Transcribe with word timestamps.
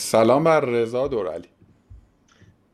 سلام 0.00 0.44
بر 0.44 0.60
رضا 0.60 1.08
دورالی 1.08 1.48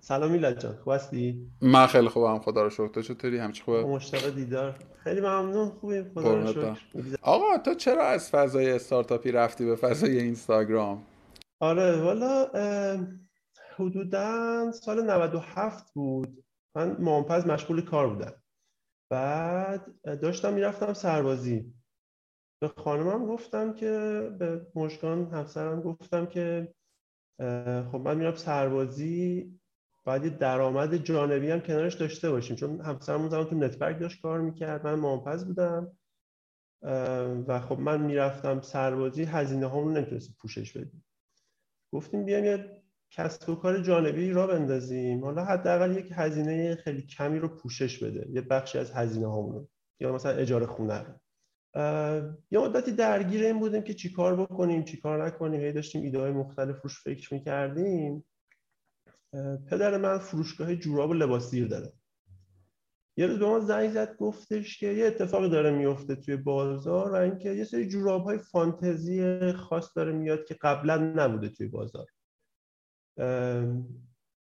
سلام 0.01 0.31
میلاد 0.31 0.59
جان 0.59 0.77
خوب 0.77 0.93
هستی؟ 0.93 1.51
من 1.61 1.87
خیلی 1.87 2.09
خوبم 2.09 2.39
خدا 2.39 2.63
رو 2.63 2.71
شکر. 2.71 2.89
تو 2.89 3.03
چطوری؟ 3.03 3.39
همچی 3.39 3.63
خوبه؟ 3.63 3.85
مشتاق 3.85 4.35
دیدار. 4.35 4.79
خیلی 5.05 5.21
ممنون 5.21 5.69
خوبی 5.69 6.03
خدا 6.03 6.35
رو 6.41 6.47
شکر. 6.47 6.79
آقا 7.23 7.59
تو 7.59 7.75
چرا 7.75 8.07
از 8.07 8.31
فضای 8.31 8.73
استارتاپی 8.73 9.33
رفتی 9.33 9.65
به 9.65 9.77
فضای 9.77 10.19
اینستاگرام؟ 10.19 11.03
آره 11.61 12.03
والا 12.03 12.47
حدودا 13.77 14.73
سال 14.73 15.11
97 15.11 15.93
بود. 15.95 16.45
من 16.77 16.97
مامپز 17.01 17.47
مشغول 17.47 17.81
کار 17.81 18.09
بودم. 18.09 18.33
بعد 19.11 20.01
داشتم 20.05 20.53
می‌رفتم 20.53 20.93
سربازی. 20.93 21.75
به 22.63 22.69
خانمم 22.69 23.27
گفتم 23.27 23.73
که 23.73 23.89
به 24.39 24.67
مشکان 24.75 25.31
همسرم 25.33 25.81
گفتم 25.81 26.27
که 26.27 26.75
خب 27.93 28.01
من 28.05 28.17
میرم 28.17 28.35
سربازی 28.35 29.51
باید 30.05 30.25
یه 30.25 30.31
درآمد 30.31 30.97
جانبی 30.97 31.51
هم 31.51 31.61
کنارش 31.61 31.95
داشته 31.95 32.31
باشیم. 32.31 32.57
چون 32.57 32.81
همسرمون 32.81 33.29
زمان 33.29 33.45
تو 33.45 33.57
نتورک 33.57 34.01
داشت 34.01 34.23
کار 34.23 34.41
می‌کرد 34.41 34.87
من 34.87 34.95
مامپز 34.95 35.45
بودم. 35.45 35.97
و 37.49 37.61
خب 37.61 37.79
من 37.79 38.01
می‌رفتم 38.01 38.61
سربازی 38.61 39.25
هزینه 39.25 39.67
هامون 39.67 39.97
نمی‌تونست 39.97 40.37
پوشش 40.39 40.77
بدیم. 40.77 41.05
گفتیم 41.93 42.25
بیایم 42.25 42.45
یه 42.45 42.83
کسب 43.11 43.49
و 43.49 43.55
کار 43.55 43.79
جانبی 43.83 44.31
را 44.31 44.47
بندازیم. 44.47 45.25
حالا 45.25 45.45
حداقل 45.45 45.97
یک 45.97 46.13
هزینه 46.15 46.75
خیلی 46.75 47.03
کمی 47.03 47.39
رو 47.39 47.49
پوشش 47.49 48.03
بده. 48.03 48.27
یه 48.31 48.41
بخشی 48.41 48.79
از 48.79 48.93
هزینه 48.93 49.27
هامون 49.27 49.69
یا 50.01 50.13
مثلا 50.13 50.33
اجاره 50.33 50.67
خونه 50.67 50.99
رو. 50.99 51.15
یه 52.51 52.59
مدتی 52.59 52.93
درگیر 52.93 53.45
این 53.45 53.59
بودیم 53.59 53.83
که 53.83 53.95
چیکار 53.95 54.37
بکنیم 54.37 54.85
چیکار 54.85 55.27
نکنیم. 55.27 55.61
هی 55.61 55.73
داشتیم 55.73 56.03
ایده 56.03 56.21
های 56.21 56.31
مختلف 56.31 56.83
روش 56.83 57.03
فکر 57.03 57.35
می‌کردیم. 57.35 58.25
پدر 59.71 59.97
من 59.97 60.19
فروشگاه 60.19 60.77
جوراب 60.77 61.11
و 61.11 61.15
لباس 61.15 61.51
زیر 61.51 61.69
داره. 61.69 61.93
یه 63.17 63.27
روز 63.27 63.39
به 63.39 63.47
ما 63.47 63.61
زنگ 63.61 63.91
زد 63.91 64.17
گفتش 64.17 64.79
که 64.79 64.87
یه 64.87 65.07
اتفاقی 65.07 65.49
داره 65.49 65.71
میفته 65.71 66.17
توی 66.17 66.37
بازار 66.37 67.13
و 67.13 67.15
اینکه 67.15 67.51
یه 67.51 67.65
سری 67.65 67.89
جوراب 67.89 68.25
های 68.25 68.39
فانتزی 68.39 69.53
خاص 69.53 69.97
داره 69.97 70.13
میاد 70.13 70.45
که 70.45 70.55
قبلا 70.55 70.97
نبوده 70.97 71.49
توی 71.49 71.69
بازار. 71.69 72.07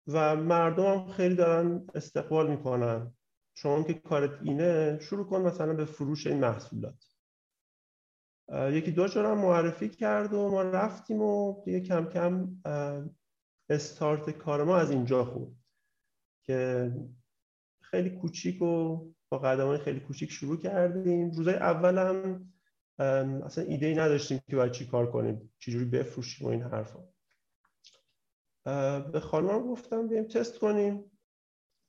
و 0.07 0.35
مردم 0.35 0.85
هم 0.85 1.07
خیلی 1.07 1.35
دارن 1.35 1.87
استقبال 1.95 2.51
می‌کنن. 2.51 3.13
شما 3.55 3.83
که 3.83 3.93
کارت 3.93 4.39
اینه 4.43 4.99
شروع 5.01 5.25
کن 5.25 5.41
مثلا 5.41 5.73
به 5.73 5.85
فروش 5.85 6.27
این 6.27 6.39
محصولات. 6.39 7.12
یکی 8.51 8.91
دو 8.91 9.07
جا 9.07 9.35
معرفی 9.35 9.89
کرد 9.89 10.33
و 10.33 10.49
ما 10.49 10.61
رفتیم 10.61 11.21
و 11.21 11.63
دیگه 11.65 11.79
کم 11.79 12.05
کم 12.05 12.57
استارت 13.69 14.29
کار 14.29 14.63
ما 14.63 14.77
از 14.77 14.91
اینجا 14.91 15.25
خود 15.25 15.55
که 16.45 16.91
خیلی 17.81 18.09
کوچیک 18.09 18.61
و 18.61 18.97
با 19.29 19.37
قدم 19.39 19.65
های 19.67 19.77
خیلی 19.77 19.99
کوچیک 19.99 20.31
شروع 20.31 20.57
کردیم. 20.57 21.31
روزای 21.31 21.55
اول 21.55 21.97
هم 21.97 22.53
اصلا 23.43 23.63
ایده 23.63 23.85
ای 23.85 23.95
نداشتیم 23.95 24.39
که 24.49 24.55
باید 24.55 24.71
چی 24.71 24.85
کار 24.85 25.11
کنیم 25.11 25.53
چجوری 25.59 25.85
بفروشیم 25.85 26.47
و 26.47 26.49
این 26.49 26.61
حرفا. 26.61 26.99
به 29.11 29.19
خانم 29.19 29.67
گفتم 29.67 30.07
بریم 30.07 30.23
تست 30.23 30.59
کنیم 30.59 31.11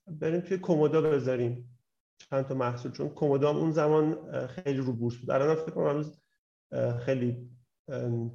بریم 0.06 0.40
توی 0.40 0.58
کومودا 0.58 1.02
بذاریم 1.02 1.78
چند 2.18 2.44
تا 2.46 2.54
محصول 2.54 2.92
چون 2.92 3.08
کومودا 3.08 3.50
اون 3.50 3.70
زمان 3.70 4.30
خیلی 4.46 4.78
رو 4.78 4.92
بورس 4.92 5.16
بود. 5.16 5.30
الان 5.30 5.54
فکر 5.54 5.70
کنم 5.70 6.04
خیلی 7.04 7.50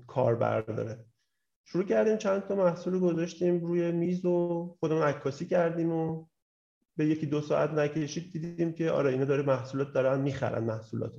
کار 0.08 0.36
برداره. 0.36 1.06
شروع 1.66 1.84
کردیم 1.84 2.18
چند 2.18 2.48
تا 2.48 2.56
محصول 2.56 3.00
گذاشتیم 3.00 3.66
روی 3.66 3.92
میز 3.92 4.26
و 4.26 4.68
خودمون 4.80 5.02
عکاسی 5.02 5.46
کردیم 5.46 5.92
و 5.92 6.26
به 6.96 7.06
یکی 7.06 7.26
دو 7.26 7.42
ساعت 7.42 7.70
نکشید 7.70 8.32
دیدیم 8.32 8.74
که 8.74 8.92
آره 8.92 9.12
اینا 9.12 9.26
داره 9.26 9.44
محصولات 9.44 9.94
دارن 9.94 10.22
می‌خرن 10.22 10.64
محصولات 10.64 11.14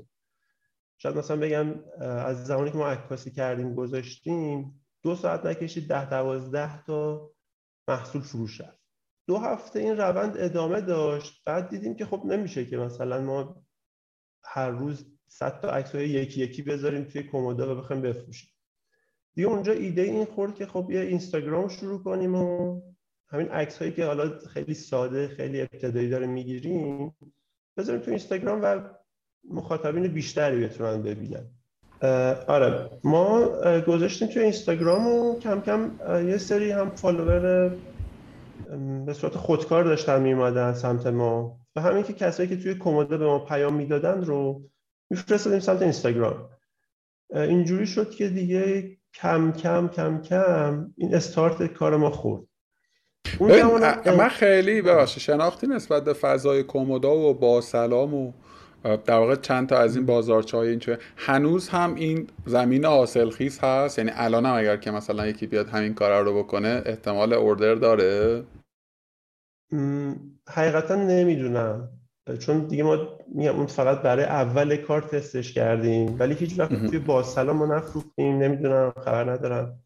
شاید 0.99 1.17
مثلا 1.17 1.37
بگم 1.37 1.75
از 2.01 2.47
زمانی 2.47 2.71
که 2.71 2.77
ما 2.77 2.89
عکاسی 2.89 3.31
کردیم 3.31 3.75
گذاشتیم 3.75 4.85
دو 5.03 5.15
ساعت 5.15 5.47
نکشید 5.47 5.89
ده 5.89 6.11
دوازده 6.11 6.85
تا 6.85 7.31
محصول 7.89 8.23
فروش 8.23 8.61
رفت. 8.61 8.81
دو 9.27 9.39
هفته 9.39 9.79
این 9.79 9.97
روند 9.97 10.37
ادامه 10.37 10.81
داشت 10.81 11.43
بعد 11.47 11.69
دیدیم 11.69 11.95
که 11.95 12.07
خب 12.07 12.23
نمیشه 12.25 12.67
که 12.67 12.77
مثلا 12.77 13.21
ما 13.21 13.65
هر 14.45 14.71
روز 14.71 15.20
100 15.33 15.61
تا 15.61 15.71
عکس 15.71 15.95
یکی 15.95 16.41
یکی 16.41 16.63
بذاریم 16.63 17.05
توی 17.05 17.23
کمودا 17.23 17.75
و 17.75 17.79
بخوایم 17.79 18.03
بفروشیم. 18.03 18.51
دیگه 19.35 19.49
اونجا 19.49 19.73
ایده 19.73 20.03
این 20.03 20.25
خورد 20.25 20.55
که 20.55 20.67
خب 20.67 20.91
یه 20.91 21.01
اینستاگرام 21.01 21.69
شروع 21.69 22.03
کنیم 22.03 22.35
و 22.35 22.81
همین 23.29 23.49
عکس 23.49 23.79
هایی 23.79 23.93
که 23.93 24.05
حالا 24.05 24.39
خیلی 24.39 24.75
ساده 24.75 25.29
خیلی 25.29 25.61
ابتدایی 25.61 26.09
داره 26.09 26.27
می‌گیریم 26.27 27.17
بذاریم 27.77 28.01
تو 28.01 28.11
اینستاگرام 28.11 28.61
و 28.63 28.81
مخاطبین 29.51 30.09
بیشتری 30.09 30.65
بتونن 30.65 31.03
ببینن. 31.03 31.47
آره 32.49 32.91
ما 33.05 33.49
گذاشتیم 33.87 34.29
تو 34.29 34.41
اینستاگرام 34.41 35.07
و 35.07 35.39
کم 35.39 35.61
کم 35.61 35.91
یه 36.29 36.39
سری 36.39 36.71
هم 36.71 36.91
فالوور 36.91 37.69
به 39.07 39.13
صورت 39.13 39.35
خودکار 39.35 39.85
داشتن 39.85 40.23
میومدن 40.23 40.73
سمت 40.73 41.07
ما. 41.07 41.61
و 41.77 41.81
همین 41.81 42.03
که 42.03 42.13
کسایی 42.13 42.49
که 42.49 42.57
توی 42.57 42.75
کموده 42.75 43.17
به 43.17 43.27
ما 43.27 43.39
پیام 43.39 43.75
می‌دادن 43.75 44.25
رو 44.25 44.63
میفرستادیم 45.11 45.61
سمت 45.61 45.83
اینستاگرام. 45.83 46.49
اینجوری 47.35 47.87
شد 47.87 48.11
که 48.11 48.29
دیگه 48.29 48.97
کم 49.15 49.53
کم 49.53 49.89
کم 49.89 50.23
کم 50.23 50.93
این 50.97 51.15
استارت 51.15 51.67
کار 51.67 51.97
ما 51.97 52.11
خورد. 52.11 52.45
من 54.19 54.29
خیلی 54.29 54.83
ببخشید 54.83 55.23
شناختی 55.23 55.67
نسبت 55.67 56.05
به 56.05 56.13
فضای 56.13 56.63
کومودا 56.63 57.17
و 57.17 57.35
با 57.35 57.61
سلام 57.61 58.15
و 58.15 58.33
در 58.85 59.19
واقع 59.19 59.35
چند 59.35 59.69
تا 59.69 59.79
از 59.79 59.97
این 59.97 60.07
بازارچه 60.07 60.57
های 60.57 60.69
این 60.69 60.81
هنوز 61.17 61.69
هم 61.69 61.95
این 61.95 62.27
زمین 62.47 62.85
حاصلخیز 62.85 63.59
هست؟ 63.59 63.99
یعنی 63.99 64.11
الان 64.15 64.47
هم 64.47 64.55
اگر 64.55 64.77
که 64.77 64.91
مثلا 64.91 65.27
یکی 65.27 65.47
بیاد 65.47 65.69
همین 65.69 65.95
کار 65.95 66.25
رو 66.25 66.39
بکنه 66.39 66.83
احتمال 66.87 67.33
اوردر 67.33 67.75
داره؟ 67.75 68.45
حقیقتا 70.49 70.95
نمی‌دونم. 70.95 71.89
چون 72.41 72.67
دیگه 72.67 72.83
ما 72.83 72.99
میگم 73.35 73.57
اون 73.57 73.67
فقط 73.67 74.03
برای 74.03 74.25
اول 74.25 74.77
کار 74.77 75.03
تستش 75.03 75.53
کردیم 75.53 76.17
ولی 76.19 76.35
هیچ 76.35 76.59
وقت 76.59 76.87
توی 76.87 76.99
با 76.99 77.23
سلام 77.23 77.57
ما 77.57 77.67
نفروختیم 77.77 78.39
نمی‌دونم 78.39 78.93
خبر 79.05 79.31
ندارم. 79.31 79.79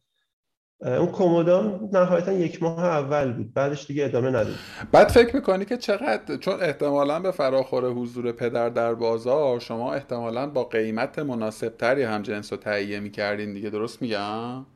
اون 0.81 1.07
کومودان 1.07 1.89
نهایتا 1.93 2.33
یک 2.33 2.63
ماه 2.63 2.85
اول 2.85 3.33
بود 3.33 3.55
بعدش 3.55 3.87
دیگه 3.87 4.05
ادامه 4.05 4.31
ندید 4.31 4.55
بعد 4.93 5.09
فکر 5.09 5.37
می‌کنی 5.37 5.65
که 5.65 5.77
چقدر؟ 5.77 6.37
چون 6.37 6.55
احتمالا 6.61 7.21
به 7.21 7.31
فراخور 7.31 7.85
حضور 7.85 8.33
پدر 8.33 8.69
در 8.69 8.95
بازار 8.95 9.61
شما 9.61 9.95
احتمالا 9.95 10.47
با 10.47 10.65
قیمت 10.65 11.19
مناسب 11.19 11.69
تری 11.69 12.03
هم 12.03 12.23
جنس 12.23 12.53
رو 12.53 12.59
تهیه 12.59 13.01
می‌کردین 13.01 13.55
دیگه 13.55 13.71
درست 13.71 14.03
میگم؟ 14.03 14.67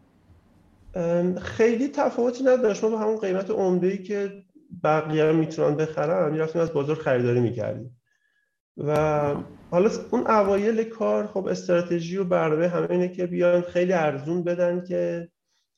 خیلی 1.41 1.89
تفاوتی 1.89 2.45
نداشت. 2.45 2.85
ما 2.85 2.91
با 2.91 2.99
همون 2.99 3.17
قیمت 3.17 3.51
عمده 3.51 3.99
که 3.99 4.45
بقیه 4.85 5.33
می‌تونن 5.33 5.77
بخرن 5.77 6.33
می‌رفتیم 6.33 6.63
از 6.63 6.73
بازار 6.73 6.97
خریداری 6.97 7.41
می‌کردیم. 7.41 8.01
و 8.77 9.35
حالا 9.71 9.91
اون 10.11 10.27
اوایل 10.27 10.85
کار 10.85 11.27
خب 11.27 11.47
استراتژی 11.47 12.17
و 12.17 12.25
برنامه 12.25 12.69
همه 12.69 12.91
اینه 12.91 13.09
که 13.09 13.27
بیان 13.27 13.61
خیلی 13.63 13.93
ارزون 13.93 14.45
بدن 14.45 14.85
که 14.85 15.29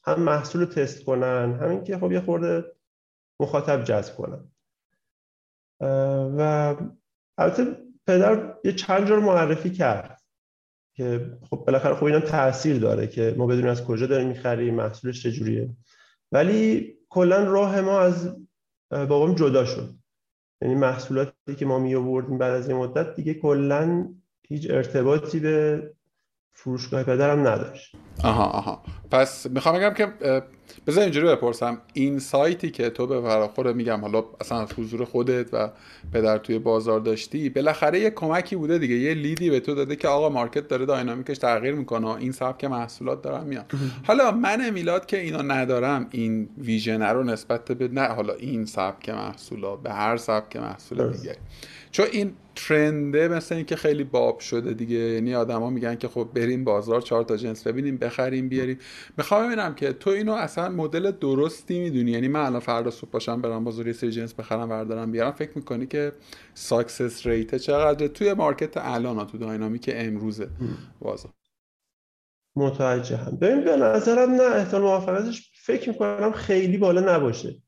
هم 0.05 0.21
محصول 0.21 0.65
تست 0.65 1.05
کنن 1.05 1.59
همین 1.63 1.85
که 1.85 1.99
خب 1.99 2.13
یه 2.13 2.21
خورده 2.21 2.65
مخاطب 3.41 3.85
جذب 3.85 4.15
کنن. 4.15 4.45
و 6.39 6.77
البته 7.39 7.77
پدر 8.07 8.55
یه 8.65 8.73
چند 8.73 9.07
جور 9.07 9.19
معرفی 9.19 9.71
کرد 9.71 10.21
که 10.95 11.39
خب 11.51 11.65
بالاخره 11.67 11.95
خب 11.95 12.05
اینا 12.05 12.21
تاثیر 12.21 12.79
داره 12.79 13.07
که 13.07 13.35
ما 13.39 13.47
بدونیم 13.47 13.71
از 13.71 13.85
کجا 13.85 14.07
داریم 14.07 14.29
می‌خریم 14.29 14.75
محصولش 14.75 15.23
چجوریه. 15.23 15.71
ولی 16.33 16.95
کلا 17.09 17.45
راه 17.45 17.81
ما 17.81 18.01
از 18.01 18.37
بابام 18.91 19.35
جدا 19.35 19.65
شد. 19.65 19.95
یعنی 20.63 20.75
محصولاتی 20.75 21.55
که 21.59 21.67
ما 21.67 21.79
می 21.79 21.95
آوردیم 21.95 22.39
بعد 22.39 22.55
از 22.55 22.69
این 22.69 22.79
مدت 22.79 23.15
دیگه 23.17 23.35
کلا 23.35 24.15
هیچ 24.49 24.71
ارتباطی 24.71 25.41
به 25.41 25.83
فروشگاه 26.53 27.03
پدرم 27.03 27.41
نداشت. 27.41 27.93
آها 28.25 28.45
آها. 28.45 28.83
پس 29.11 29.47
می‌خوام 29.47 29.79
بگم 29.79 29.95
که 29.95 30.13
بذار 30.87 31.03
اینجوری 31.03 31.27
بپرسم. 31.27 31.79
این 31.93 32.19
سایتی 32.19 32.71
که 32.71 32.91
تو 32.91 33.07
به 33.07 33.21
فراخور 33.21 33.73
میگم 33.73 34.01
حالا 34.01 34.25
اصلا 34.41 34.61
از 34.61 34.73
حضور 34.73 35.05
خودت 35.05 35.55
و 35.55 35.71
پدر 36.13 36.39
توی 36.39 36.59
بازار 36.59 37.01
داشتی 37.01 37.49
بالاخره 37.49 38.01
یه 38.01 38.11
کمکی 38.11 38.57
بوده 38.57 38.79
دیگه. 38.79 38.95
یه 38.95 39.15
لیدی 39.15 39.51
به 39.51 39.61
تو 39.61 39.75
داده 39.75 39.97
که 39.97 40.09
آقا 40.09 40.29
مارکت 40.29 40.69
داره 40.69 40.87
داینامیکش 40.87 41.39
تغییر 41.39 41.75
می‌کنه 41.75 42.07
این 42.07 42.33
سبک 42.33 42.65
محصولات 42.65 43.23
دارن 43.23 43.45
میاد 43.45 43.73
حالا 44.09 44.31
من 44.31 44.71
میلاد 44.71 45.07
که 45.07 45.21
اینو 45.21 45.43
ندارم 45.43 46.07
این 46.11 46.49
ویژن 46.59 47.03
رو 47.03 47.25
نسبت 47.25 47.73
به 47.73 47.89
نه 47.89 48.07
حالا 48.07 48.35
این 48.35 48.65
سبک 48.65 49.09
محصولات 49.09 49.83
به 49.83 49.93
هر 49.93 50.17
سبک 50.17 50.57
محصول 50.57 51.13
دیگه. 51.13 51.37
چون 51.93 52.07
این 52.13 52.33
ترنده 52.55 53.29
مثل 53.29 53.55
اینکه 53.55 53.77
خیلی 53.77 54.05
باب 54.05 54.39
شده 54.39 54.75
دیگه 54.75 54.97
یعنی 54.97 55.35
آدما 55.35 55.71
میگن 55.71 55.95
که 55.95 56.09
خب 56.09 56.29
بریم 56.35 56.65
بازار 56.65 57.01
چهار 57.01 57.25
تا 57.25 57.37
جنس 57.37 57.67
ببینیم 57.67 57.97
بخریم 57.97 58.49
بیاریم. 58.49 58.79
می‌خوام 59.19 59.47
ببینم 59.47 59.75
که 59.75 59.93
تو 59.93 60.11
اینو 60.11 60.33
از 60.33 60.51
مثلا 60.51 60.69
مدل 60.69 61.11
درستی 61.11 61.81
می‌دونی؟ 61.81 62.11
یعنی 62.11 62.29
من 62.29 62.41
الان 62.41 62.61
فردا 62.61 62.91
صبح 62.91 63.11
باشم 63.11 63.41
برم 63.41 63.65
بازار 63.65 63.87
یه 63.87 63.93
سری 63.93 64.11
جنس 64.11 64.35
بخرم 64.35 64.69
بردارم 64.69 65.13
بیارم. 65.13 65.33
فکر 65.33 65.51
می‌کنی 65.55 65.87
که 65.87 66.13
success 66.55 67.27
rate 67.27 67.55
چقدر 67.55 68.07
توی 68.07 68.33
market 68.35 68.77
الان 68.77 69.27
تو 69.27 69.39
dynamic 69.39 69.91
امروزه 69.95 70.49
بازار. 71.01 71.33
متوجهم. 72.57 73.37
ببین 73.37 73.65
به 73.65 73.77
نظرم 73.77 74.31
نه 74.31 74.43
احتمال 74.43 74.83
موفقیتش 74.83 75.53
فکر 75.55 75.89
می‌کنم 75.89 76.33
خیلی 76.33 76.79
بالا 76.79 77.17
نباشه. 77.17 77.63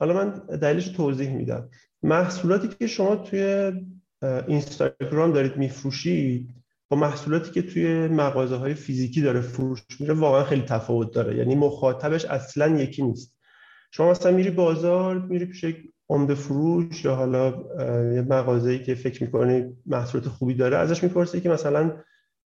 حالا 0.00 0.14
من 0.14 0.30
دلیلش 0.56 0.88
توضیح 0.88 1.30
میدم. 1.30 1.70
محصولاتی 2.02 2.68
که 2.68 2.86
شما 2.86 3.16
توی 3.16 3.72
اینستاگرام 4.48 5.32
دارید 5.32 5.56
میفروشید 5.56 6.54
با 6.88 6.96
محصولاتی 6.96 7.50
که 7.50 7.62
توی 7.62 8.08
مغازه 8.08 8.56
های 8.56 8.74
فیزیکی 8.74 9.22
داره 9.22 9.40
فروش 9.40 9.80
میره 10.00 10.14
واقعا 10.14 10.44
خیلی 10.44 10.62
تفاوت 10.62 11.14
داره. 11.14 11.36
یعنی 11.36 11.54
مخاطبش 11.54 12.24
اصلا 12.24 12.78
یکی 12.78 13.02
نیست. 13.02 13.38
شما 13.90 14.10
مثلا 14.10 14.32
میری 14.32 14.50
بازار 14.50 15.18
میری 15.18 15.44
پیش 15.44 15.64
عمده 16.08 16.34
فروش 16.34 17.04
یا 17.04 17.14
حالا 17.14 17.48
یه 18.14 18.22
مغازه‌ای 18.22 18.82
که 18.82 18.94
فکر 18.94 19.24
می‌کنی 19.24 19.76
محصولات 19.86 20.28
خوبی 20.28 20.54
داره 20.54 20.76
ازش 20.76 21.02
می‌پرسی 21.02 21.40
که 21.40 21.48
مثلا 21.48 21.96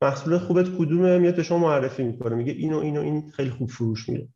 محصول 0.03 0.39
خوبت 0.39 0.67
کدومه 0.79 1.19
میاد 1.19 1.37
به 1.37 1.43
شما 1.43 1.59
معرفی 1.59 2.03
می‌کنه 2.03 2.35
میگه 2.35 2.53
اینو 2.53 2.79
اینو 2.79 3.01
این 3.01 3.31
خیلی 3.31 3.51
خوب 3.51 3.71
فروش 3.71 4.09
میره 4.09 4.29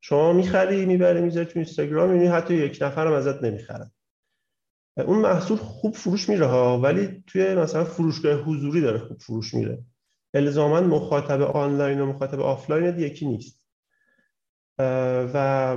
شما 0.00 0.32
می‌خری 0.32 0.86
می‌بری 0.86 1.20
می‌ذاری 1.20 1.46
تو 1.46 1.52
اینستاگرام 1.54 2.14
یعنی 2.14 2.26
حتی 2.26 2.54
یک 2.54 2.78
نفرم 2.80 3.12
ازت 3.12 3.42
نمی‌خرن 3.42 3.90
اون 4.96 5.18
محصول 5.18 5.56
خوب 5.56 5.94
فروش 5.94 6.28
میره 6.28 6.46
ها 6.46 6.80
ولی 6.80 7.24
توی 7.26 7.54
مثلا 7.54 7.84
فروشگاه 7.84 8.40
حضوری 8.40 8.80
داره 8.80 8.98
خوب 8.98 9.18
فروش 9.20 9.54
میره. 9.54 9.78
الزاما 10.34 10.80
مخاطب 10.80 11.42
آنلاین 11.42 12.00
و 12.00 12.06
مخاطب 12.06 12.40
آفلاین 12.40 12.98
یکی 12.98 13.26
نیست. 13.26 13.66
و 15.34 15.76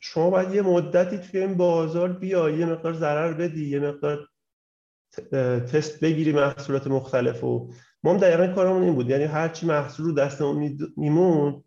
شما 0.00 0.30
باید 0.30 0.54
یه 0.54 0.62
مدتی 0.62 1.18
توی 1.18 1.40
این 1.40 1.56
بازار 1.56 2.12
بیای 2.12 2.58
یه 2.58 2.66
مقدار 2.66 2.92
ضرر 2.92 3.32
بدی 3.32 3.68
یه 3.68 3.80
مقدار 3.80 4.28
تست 5.72 6.00
بگیری 6.00 6.32
محصولات 6.32 6.86
مختلف 6.86 7.44
و 7.44 7.70
ما 8.02 8.12
هم 8.12 8.18
دقیقا 8.18 8.54
کارمون 8.54 8.82
این 8.82 8.94
بود. 8.94 9.10
یعنی 9.10 9.24
هرچی 9.24 9.66
محصول 9.66 10.06
رو 10.06 10.12
دستمون 10.12 10.78
میمون 10.96 11.64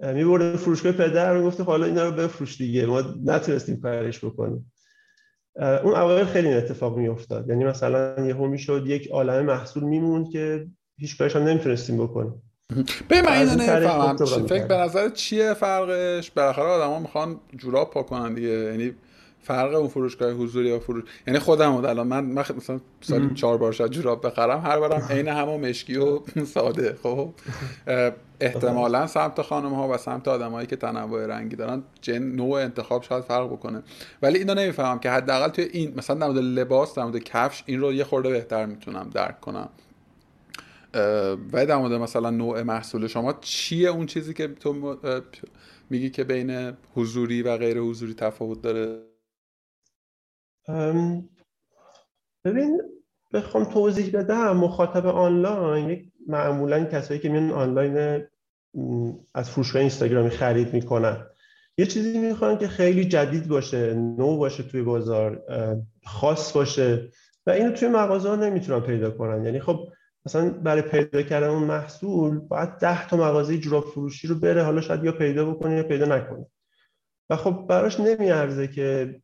میبرده 0.00 0.56
فروشگاه 0.56 0.92
پدر 0.92 1.34
رو 1.34 1.46
گفته 1.46 1.62
حالا 1.62 1.86
اینا 1.86 2.04
رو 2.04 2.12
بفروش 2.12 2.56
دیگه. 2.58 2.86
ما 2.86 3.02
نتونستیم 3.24 3.80
کارش 3.80 4.24
بکنیم. 4.24 4.72
اون 5.56 5.94
اوایل 5.94 6.24
خیلی 6.24 6.48
این 6.48 6.56
اتفاق 6.56 6.96
میافتاد. 6.96 7.48
یعنی 7.48 7.64
مثلا 7.64 8.26
یهو 8.26 8.46
می‌شد 8.46 8.82
یک 8.86 9.08
عالم 9.08 9.44
محصول 9.44 9.82
میموند 9.82 10.28
که 10.28 10.66
هیچ 10.98 11.18
کارش 11.18 11.36
هم 11.36 11.42
نمی‌تونستیم 11.42 11.96
بکنیم. 12.04 12.42
به 13.08 13.22
من 13.22 13.32
اینو 13.32 13.50
نمی‌فهمم 13.50 14.16
فکر 14.46 14.66
به 14.66 14.76
نظر 14.76 15.08
چیه 15.08 15.54
فرقش؟ 15.54 16.30
بالاخره 16.30 16.64
آدما 16.64 16.98
می‌خوان 16.98 17.40
جوراب 17.56 17.90
پاک 17.90 18.06
کنن 18.06 18.34
دیگه. 18.34 18.48
یعنی 18.48 18.94
فرق 19.44 19.74
اون 19.74 19.88
فروشگاه 19.88 20.32
حضوری 20.32 20.68
یا 20.68 20.78
فروش 20.78 21.02
یعنی 21.26 21.38
خودم 21.38 21.72
بود 21.72 21.84
الان. 21.84 22.06
من, 22.06 22.24
من 22.24 22.44
مثلا 22.56 22.80
سال 23.00 23.34
چهار 23.34 23.58
بار 23.58 23.72
شاید 23.72 23.90
جوراب 23.90 24.26
بخرم. 24.26 24.60
هر 24.60 24.78
بارم 24.78 25.06
عین 25.10 25.28
همون 25.28 25.68
مشکی 25.68 25.96
و 25.96 26.20
ساده. 26.54 26.96
خب. 27.02 27.34
احتمالا 28.40 29.06
سمت 29.06 29.42
خانم 29.42 29.74
ها 29.74 29.88
و 29.88 29.96
سمت 29.96 30.28
آدمایی 30.28 30.66
که 30.66 30.76
تنوع 30.76 31.26
رنگی 31.26 31.56
دارن 31.56 31.82
جن 32.00 32.22
نوع 32.22 32.60
انتخاب 32.60 33.02
شاید 33.02 33.24
فرق 33.24 33.46
بکنه. 33.46 33.82
ولی 34.22 34.38
اینو 34.38 34.54
نمی‌فهمم 34.54 34.98
که 34.98 35.10
حداقل 35.10 35.48
توی 35.48 35.64
این 35.64 35.94
مثلا 35.96 36.16
در 36.16 36.26
مورد 36.26 36.38
لباس 36.38 36.94
در 36.94 37.04
مورد 37.04 37.18
کفش 37.18 37.62
این 37.66 37.80
رو 37.80 37.92
یه 37.92 38.04
خورده 38.04 38.30
بهتر 38.30 38.66
می‌تونم 38.66 39.10
درک 39.14 39.40
کنم. 39.40 39.68
و 41.52 41.66
در 41.66 41.76
مورد 41.76 41.92
مثلا 41.92 42.30
نوع 42.30 42.62
محصول 42.62 43.06
شما 43.06 43.32
چیه 43.40 43.88
اون 43.88 44.06
چیزی 44.06 44.34
که 44.34 44.48
تو 44.48 44.96
میگی 45.90 46.10
که 46.10 46.24
بین 46.24 46.72
حضوری 46.94 47.42
و 47.42 47.56
غیر 47.56 47.78
حضوری 47.78 48.14
تفاوت 48.14 48.62
داره؟ 48.62 49.13
ببین 52.44 52.82
بخوام 53.32 53.64
توضیح 53.64 54.10
بدم 54.18 54.56
مخاطب 54.56 55.06
آنلاین 55.06 56.12
معمولا 56.26 56.84
کسایی 56.84 57.20
که 57.20 57.28
میان 57.28 57.50
آنلاین 57.50 58.24
از 59.34 59.50
فروشگاه 59.50 59.80
اینستاگرامی 59.80 60.30
خرید 60.30 60.74
می‌کنن. 60.74 61.26
یه 61.78 61.86
چیزی 61.86 62.18
می‌خوان 62.18 62.58
که 62.58 62.68
خیلی 62.68 63.04
جدید 63.04 63.48
باشه 63.48 63.94
نو 63.94 64.36
باشه 64.36 64.62
توی 64.62 64.82
بازار 64.82 65.42
خاص 66.04 66.52
باشه 66.52 67.08
و 67.46 67.50
اینو 67.50 67.70
توی 67.70 67.88
مغازه 67.88 68.28
ها 68.28 68.36
نمی‌تونن 68.36 68.80
پیدا 68.80 69.10
کنن. 69.10 69.44
یعنی 69.44 69.60
خب 69.60 69.88
مثلا 70.26 70.50
برای 70.50 70.82
پیدا 70.82 71.22
کردن 71.22 71.48
اون 71.48 71.62
محصول 71.62 72.38
باید 72.38 72.68
ده 72.68 73.08
تا 73.08 73.16
مغازه 73.16 73.58
جوراب 73.58 73.84
فروشی 73.84 74.28
رو 74.28 74.34
بره 74.34 74.62
حالا 74.62 74.80
شاید 74.80 75.04
یا 75.04 75.12
پیدا 75.12 75.50
بکنه 75.50 75.76
یا 75.76 75.82
پیدا 75.82 76.16
نکنه. 76.16 76.46
و 77.30 77.36
خب 77.36 77.66
براش 77.68 78.00
نمیارزه 78.00 78.68
که 78.68 79.20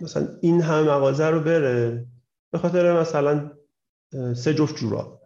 مثلا 0.00 0.28
این 0.40 0.60
همه 0.60 0.82
مغازه 0.82 1.26
رو 1.26 1.40
بره 1.40 2.06
به 2.52 2.58
خاطر 2.58 3.00
مثلا 3.00 3.50
سه 4.34 4.54
جفت 4.54 4.76
جوراب 4.76 5.22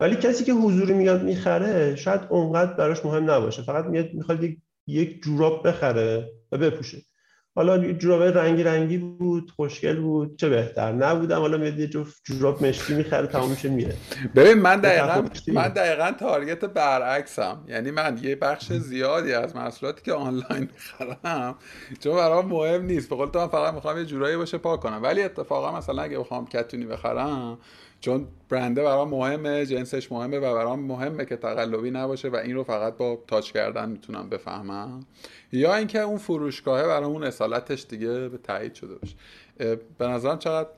ولی 0.00 0.16
کسی 0.16 0.44
که 0.44 0.52
حضوری 0.52 0.92
میاد 0.92 1.22
می‌خره 1.22 1.96
شاید 1.96 2.20
اونقدر 2.30 2.72
براش 2.72 3.04
مهم 3.04 3.30
نباشه. 3.30 3.62
فقط 3.62 3.84
میاد 3.84 4.14
می‌خواد 4.14 4.44
یک 4.86 5.22
جوراب 5.22 5.68
بخره 5.68 6.32
و 6.52 6.58
بپوشه. 6.58 6.98
حالا 7.54 7.92
جوراب 7.92 8.22
رنگی 8.22 8.62
رنگی 8.62 8.98
بود 8.98 9.50
خوشگل 9.56 10.00
بود 10.00 10.36
چه 10.36 10.48
بهتر 10.48 10.92
نبودم. 10.92 11.40
حالا 11.40 11.58
میاد 11.58 11.78
یه 11.78 11.86
جفت 11.86 12.22
جوراب 12.24 12.66
مشکی 12.66 12.94
می‌خره 12.94 13.26
تمام 13.26 13.50
میشه 13.50 13.68
میره. 13.68 13.94
ببین 14.36 14.54
من 14.54 14.80
دقیقا 14.80 15.28
من 15.48 15.68
دقیقا 15.68 16.12
تارگت 16.20 16.64
برعکسم. 16.64 17.64
یعنی 17.68 17.90
من 17.90 18.18
یه 18.22 18.36
بخش 18.36 18.72
زیادی 18.72 19.32
از 19.32 19.56
محصولاتی 19.56 20.02
که 20.02 20.12
آنلاین 20.12 20.68
می‌خرم 20.72 21.54
چون 22.00 22.16
برام 22.16 22.46
مهم 22.46 22.84
نیست. 22.84 23.08
به 23.08 23.16
قول 23.16 23.28
تو 23.28 23.38
من 23.38 23.48
فقط 23.48 23.74
می‌خوام 23.74 23.98
یه 23.98 24.04
جورایی 24.04 24.36
باشه 24.36 24.58
پاک 24.58 24.80
کنم. 24.80 25.02
ولی 25.02 25.22
اتفاقا 25.22 25.78
مثلا 25.78 26.02
اگه 26.02 26.18
بخوام 26.18 26.46
کتونی 26.46 26.84
بخرم 26.84 27.58
چون 28.02 28.26
برنده 28.48 28.82
برام 28.82 29.08
مهمه 29.08 29.66
جنسش 29.66 30.12
مهمه 30.12 30.38
و 30.38 30.54
برام 30.54 30.80
مهمه 30.80 31.24
که 31.24 31.36
تقلبی 31.36 31.90
نباشه 31.90 32.28
و 32.28 32.36
این 32.36 32.54
رو 32.54 32.64
فقط 32.64 32.96
با 32.96 33.18
تاچ 33.26 33.52
کردن 33.52 33.88
می‌تونم 33.88 34.28
بفهمم. 34.28 35.06
یا 35.52 35.74
اینکه 35.74 36.00
اون 36.00 36.18
فروشگاهه 36.18 36.86
برامون 36.86 37.24
اصالتش 37.24 37.86
دیگه 37.88 38.28
به 38.28 38.38
تایید 38.38 38.74
شده 38.74 38.94
باشه. 38.94 39.16
به 39.98 40.06
نظرم 40.08 40.38
چقدر 40.38 40.68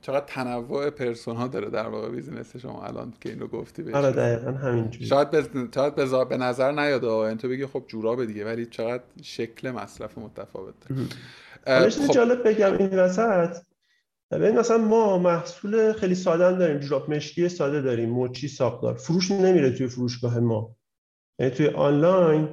چقدر 0.00 0.24
تنوع 0.26 0.90
پرسونا 0.90 1.46
داره 1.46 1.70
در 1.70 1.86
واقع 1.88 2.08
بیزینس 2.08 2.56
شما 2.56 2.84
الان 2.84 3.12
که 3.20 3.28
اینو 3.28 3.46
گفتی 3.46 3.82
بهش. 3.82 3.94
آره 3.94 4.12
دقیقا 4.12 4.50
همینجوری. 4.50 5.06
شاید 5.06 5.30
به 5.30 5.48
شاید 5.74 6.28
به 6.28 6.36
نظر 6.36 6.72
نیاد 6.72 7.04
این 7.04 7.36
تو 7.36 7.48
بگی 7.48 7.66
خب 7.66 7.84
جوراب 7.88 8.24
دیگه 8.24 8.44
ولی 8.44 8.66
چقدر 8.66 9.02
شکل 9.22 9.70
مصرف 9.70 10.18
متفاوت 10.18 10.74
داره 11.66 11.90
خب... 11.90 12.12
جالب 12.12 12.48
بگم 12.48 12.76
این 12.78 12.98
وسط 12.98 13.56
ببین 14.30 14.58
مثلا 14.58 14.78
ما 14.78 15.18
محصول 15.18 15.92
خیلی 15.92 16.14
ساده 16.14 16.58
داریم 16.58 16.78
جوراب 16.78 17.10
مشکی 17.10 17.48
ساده 17.48 17.80
داریم 17.80 18.10
موچی 18.10 18.48
ساقدار 18.48 18.94
فروش 18.94 19.30
نمیره 19.30 19.70
توی 19.70 19.86
فروشگاه 19.86 20.38
ما. 20.38 20.76
یعنی 21.38 21.52
توی 21.52 21.66
آنلاین 21.66 22.48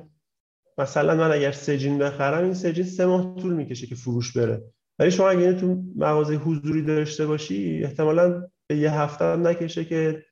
مثلا 0.78 1.16
من 1.16 1.32
اگر 1.32 1.52
سجین 1.52 1.98
بخرم 1.98 2.44
این 2.44 2.54
سجین 2.54 2.86
سه 2.86 3.06
ماه 3.06 3.36
طول 3.42 3.54
می‌کشه 3.54 3.88
که 3.88 3.96
فروش 3.96 4.38
بره. 4.38 4.64
ولی 5.00 5.12
شما 5.12 5.30
اگر 5.30 5.54
تو 5.54 5.84
مغازه 5.96 6.36
حضوری 6.36 6.82
داشته 6.82 7.26
باشی 7.26 7.84
احتمالا 7.84 8.48
به 8.68 8.78
یه 8.78 8.94
هفته 8.94 9.26
هم 9.26 9.48
نکشه 9.48 9.86
که 9.86 10.24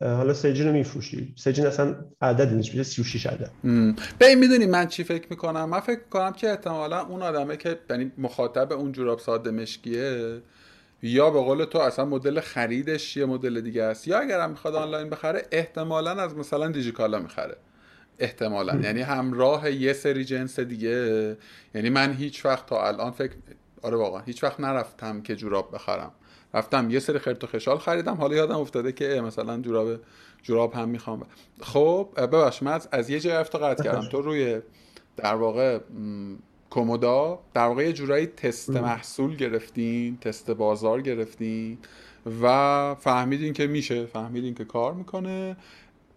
حالا 0.00 0.34
سجین 0.34 0.66
رو 0.66 0.72
میفروشی. 0.72 1.34
سجین 1.36 1.66
اصلا 1.66 2.04
عددی 2.20 2.54
نیست 2.54 2.68
میشه 2.70 2.82
36 2.82 3.26
عدد. 3.26 3.50
به 4.18 4.26
این 4.26 4.38
می‌دونی 4.38 4.66
من 4.66 4.86
چی 4.86 5.04
فکر 5.04 5.26
می‌کنم؟ 5.30 5.70
من 5.70 5.80
فکر 5.80 6.00
می‌کنم 6.04 6.32
که 6.32 6.50
احتمالا 6.50 7.00
اون 7.00 7.22
آدمه 7.22 7.56
که 7.56 7.78
یعنی 7.90 8.12
مخاطب 8.18 8.72
اون 8.72 8.92
جوراب 8.92 9.18
ساده 9.18 9.50
مشکیه 9.50 10.38
یا 11.02 11.30
به 11.30 11.40
قول 11.40 11.64
تو 11.64 11.78
اصلا 11.78 12.04
مدل 12.04 12.40
خریدش 12.40 13.16
یه 13.16 13.26
مدل 13.26 13.60
دیگه 13.60 13.82
است 13.82 14.08
یا 14.08 14.18
اگر 14.18 14.40
هم 14.40 14.50
می‌خواد 14.50 14.74
آنلاین 14.74 15.10
بخره 15.10 15.42
احتمالا 15.52 16.10
از 16.10 16.36
مثلا 16.36 16.68
دیجیکالا 16.68 17.18
می‌خره. 17.18 17.56
احتمالا. 18.18 18.76
یعنی 18.76 19.00
همراه 19.00 19.70
یه 19.70 19.92
سری 19.92 20.24
جنس 20.24 20.60
دیگه. 20.60 21.36
یعنی 21.74 21.90
من 21.90 22.12
هیچ 22.12 22.46
وقت 22.46 22.66
تا 22.66 22.86
الان 22.86 23.10
فکر 23.10 23.32
آره 23.82 23.96
واقعا 23.96 24.20
هیچ 24.20 24.44
وقت 24.44 24.60
نرفتم 24.60 25.22
که 25.22 25.36
جوراب 25.36 25.74
بخرم. 25.74 26.12
رفتم 26.54 26.90
یه 26.90 26.98
سری 26.98 27.18
خرت 27.18 27.44
و 27.44 27.46
خشال 27.46 27.78
خریدم 27.78 28.14
حالا 28.14 28.36
یادم 28.36 28.58
افتاده 28.58 28.92
که 28.92 29.20
مثلا 29.24 29.60
جوراب 29.60 30.00
جوراب 30.42 30.74
هم 30.74 30.88
می‌خوام. 30.88 31.26
خب 31.60 32.08
ببخش 32.16 32.62
من 32.62 32.80
از, 32.92 33.10
یه 33.10 33.20
جای 33.20 33.36
افتا 33.36 33.58
قطع 33.58 33.84
کردم 33.84 34.08
تو 34.08 34.22
روی 34.22 34.60
در 35.16 35.34
واقع 35.34 35.78
کومودا 36.76 37.38
در 37.54 37.66
واقع 37.66 37.82
یه 37.82 37.92
جورایی 37.92 38.26
تست 38.26 38.70
محصول 38.70 39.36
گرفتین 39.36 40.18
تست 40.18 40.50
بازار 40.50 41.02
گرفتین 41.02 41.78
و 42.42 42.94
فهمیدین 42.94 43.52
که 43.52 43.66
میشه 43.66 44.06
فهمیدین 44.06 44.54
که 44.54 44.64
کار 44.64 44.94
می‌کنه. 44.94 45.56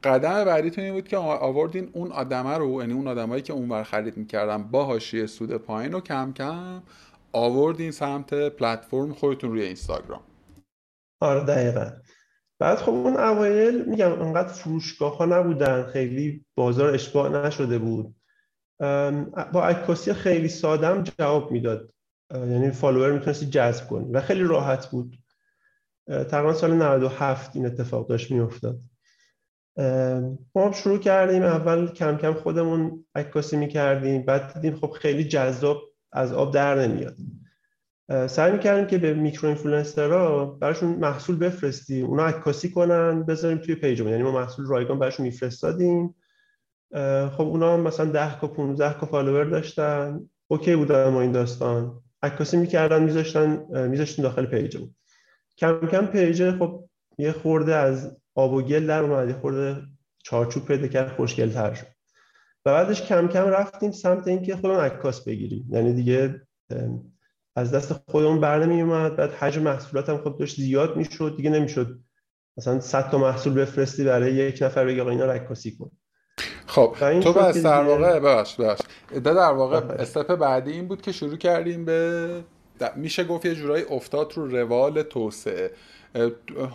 قدم 0.04 0.46
بعدیتون 0.46 0.84
این 0.84 0.94
بود 0.94 1.08
که 1.08 1.18
آوردین 1.18 1.90
اون 1.94 2.12
آدمه 2.12 2.58
رو 2.58 2.82
یعنی 2.82 2.94
اون 2.94 3.08
آدمایی 3.08 3.42
که 3.42 3.54
اونور 3.54 3.84
خرید 3.84 4.18
می‌کردن 4.18 4.64
با 4.64 4.86
حاشیه 4.86 5.26
سود 5.26 5.58
پایین 5.58 5.92
رو 5.92 6.02
کم 6.02 6.34
کم 6.34 6.84
آوردین 7.32 7.92
سمت 7.92 8.34
پلتفرم 8.34 9.14
خودتون 9.14 9.52
روی 9.52 9.62
اینستاگرام. 9.62 10.22
آره 11.22 11.44
دقیقا. 11.44 11.92
بعد 12.60 12.78
خب 12.78 12.92
اون 12.92 13.18
اوایل 13.18 13.86
میگم 13.86 14.22
انقدر 14.22 14.54
فروشگاه 14.54 15.18
ها 15.18 15.26
نبودن 15.26 15.84
خیلی 15.84 16.46
بازار 16.56 16.94
اشباع 16.94 17.48
نشده 17.48 17.78
بود. 17.78 18.16
با 19.54 19.64
عکاسی 19.64 20.14
خیلی 20.14 20.48
سادم 20.48 21.04
جواب 21.04 21.52
می‌داد. 21.52 21.94
یعنی 22.34 22.72
فالوور 22.72 23.12
می‌تونستی 23.12 23.46
جذب 23.46 23.88
کنی 23.88 24.12
و 24.12 24.22
خیلی 24.22 24.44
راحت 24.44 24.88
بود. 24.88 25.16
تقریبا 26.08 26.54
سال 26.54 26.74
97 26.74 27.56
این 27.56 27.66
اتفاق 27.66 28.08
داشت 28.08 28.32
میافتاد. 28.32 28.80
ما 30.56 30.72
شروع 30.74 30.98
کردیم. 30.98 31.44
اول 31.44 31.88
کم 31.88 32.18
کم 32.18 32.34
خودمون 32.34 33.06
عکاسی 33.16 33.58
می‌کردیم. 33.58 34.26
بعد 34.26 34.54
دیدیم 34.54 34.76
خب 34.76 34.90
خیلی 34.90 35.24
جذاب 35.24 35.82
از 36.12 36.34
آب 36.34 36.54
در 36.54 36.88
نمیاد. 36.88 37.16
سعی 38.28 38.52
می‌کردیم 38.52 38.88
که 38.88 38.98
به 38.98 39.14
micro 39.14 39.50
influencer 39.50 40.37
ها 40.37 40.46
براشون 40.46 40.90
محصول 40.90 41.38
بفرستیم. 41.38 42.06
اونا 42.06 42.26
عکاسی 42.26 42.72
کنن 42.72 43.24
بذاریم 43.24 43.58
توی 43.58 43.76
page 43.76 43.97
مون 43.97 44.12
یعنی 44.12 44.24
ما 44.24 44.32
محصول 44.32 44.68
رایگان 44.68 45.00
براشون 45.00 45.26
میفرستادیم. 45.26 46.16
خب 47.32 47.42
اونا 47.42 47.78
مثلا 47.78 48.06
10 48.06 48.40
تا 48.40 48.48
15 48.48 49.00
تا 49.00 49.06
follower 49.06 49.44
داشتن. 49.44 50.30
OK 50.48 50.76
بودن 50.76 51.10
با 51.10 51.22
این 51.22 51.32
داستان. 51.32 52.02
عکاسی 52.24 52.58
می‌کردن 52.58 53.04
میذاشتن 53.04 53.66
میذاشتن 53.88 54.24
داخل 54.24 54.46
page 54.46 54.75
مون 54.75 54.96
کم 55.58 55.88
کم 55.92 56.06
page 56.06 56.52
خب 56.52 56.90
یه 57.18 57.32
خورده 57.32 57.76
از 57.76 58.18
آب 58.36 58.54
و 58.54 58.62
گل 58.62 58.88
در 58.88 59.00
اومد 59.00 59.28
یه 59.28 59.34
خورده 59.34 59.82
چارچوب 60.24 60.66
پیدا 60.66 60.88
کرد 60.88 61.16
خوشگل 61.16 61.50
تر 61.50 61.74
شد. 61.74 61.86
و 62.66 62.74
بعدش 62.74 63.02
کم 63.02 63.28
کم 63.28 63.48
رفتیم 63.48 63.92
سمت 63.92 64.28
اینکه 64.28 64.56
خودمون 64.56 64.80
عکاس 64.80 65.24
بگیریم. 65.24 65.68
یعنی 65.72 65.94
دیگه 65.94 66.42
از 67.56 67.72
دست 67.72 67.94
خودمون 68.12 68.42
بر 68.42 68.66
نمی 68.66 68.82
اومد 68.82 69.16
بعد 69.16 69.32
حجم 69.32 69.62
محصولات 69.62 70.10
هم 70.10 70.18
خب 70.18 70.38
داشت 70.40 70.62
زیاد 70.62 70.98
می‌شد. 70.98 71.34
دیگه 71.38 71.50
نمی‌شد 71.50 72.00
مثلا 72.58 72.80
100 72.80 73.10
تا 73.10 73.18
محصول 73.18 73.54
بفرستی 73.54 74.04
برای 74.04 74.34
یک 74.34 74.60
نفر 74.62 74.86
بگی 74.86 75.00
آقا 75.00 75.10
اینا 75.10 75.26
رو 75.26 75.40
کن. 75.80 75.92
خب 76.70 76.96
تو 77.24 77.34
بس 77.34 77.58
در 77.58 77.84
واقع 77.84 78.20
ببخش 78.20 78.56
ببخش 78.56 78.80
در 79.24 79.52
واقع 79.52 79.78
استپ 79.78 80.36
بعدی 80.36 80.72
این 80.72 80.88
بود 80.88 81.02
که 81.02 81.12
شروع 81.12 81.38
کردیم 81.38 81.86
به 81.86 82.44
میشه 82.96 83.24
گفت 83.24 83.46
یه 83.46 83.56
جورایی 83.56 83.84
افتاد 83.90 84.34
رو 84.36 84.48
روال 84.48 85.02
توسعه. 85.02 85.72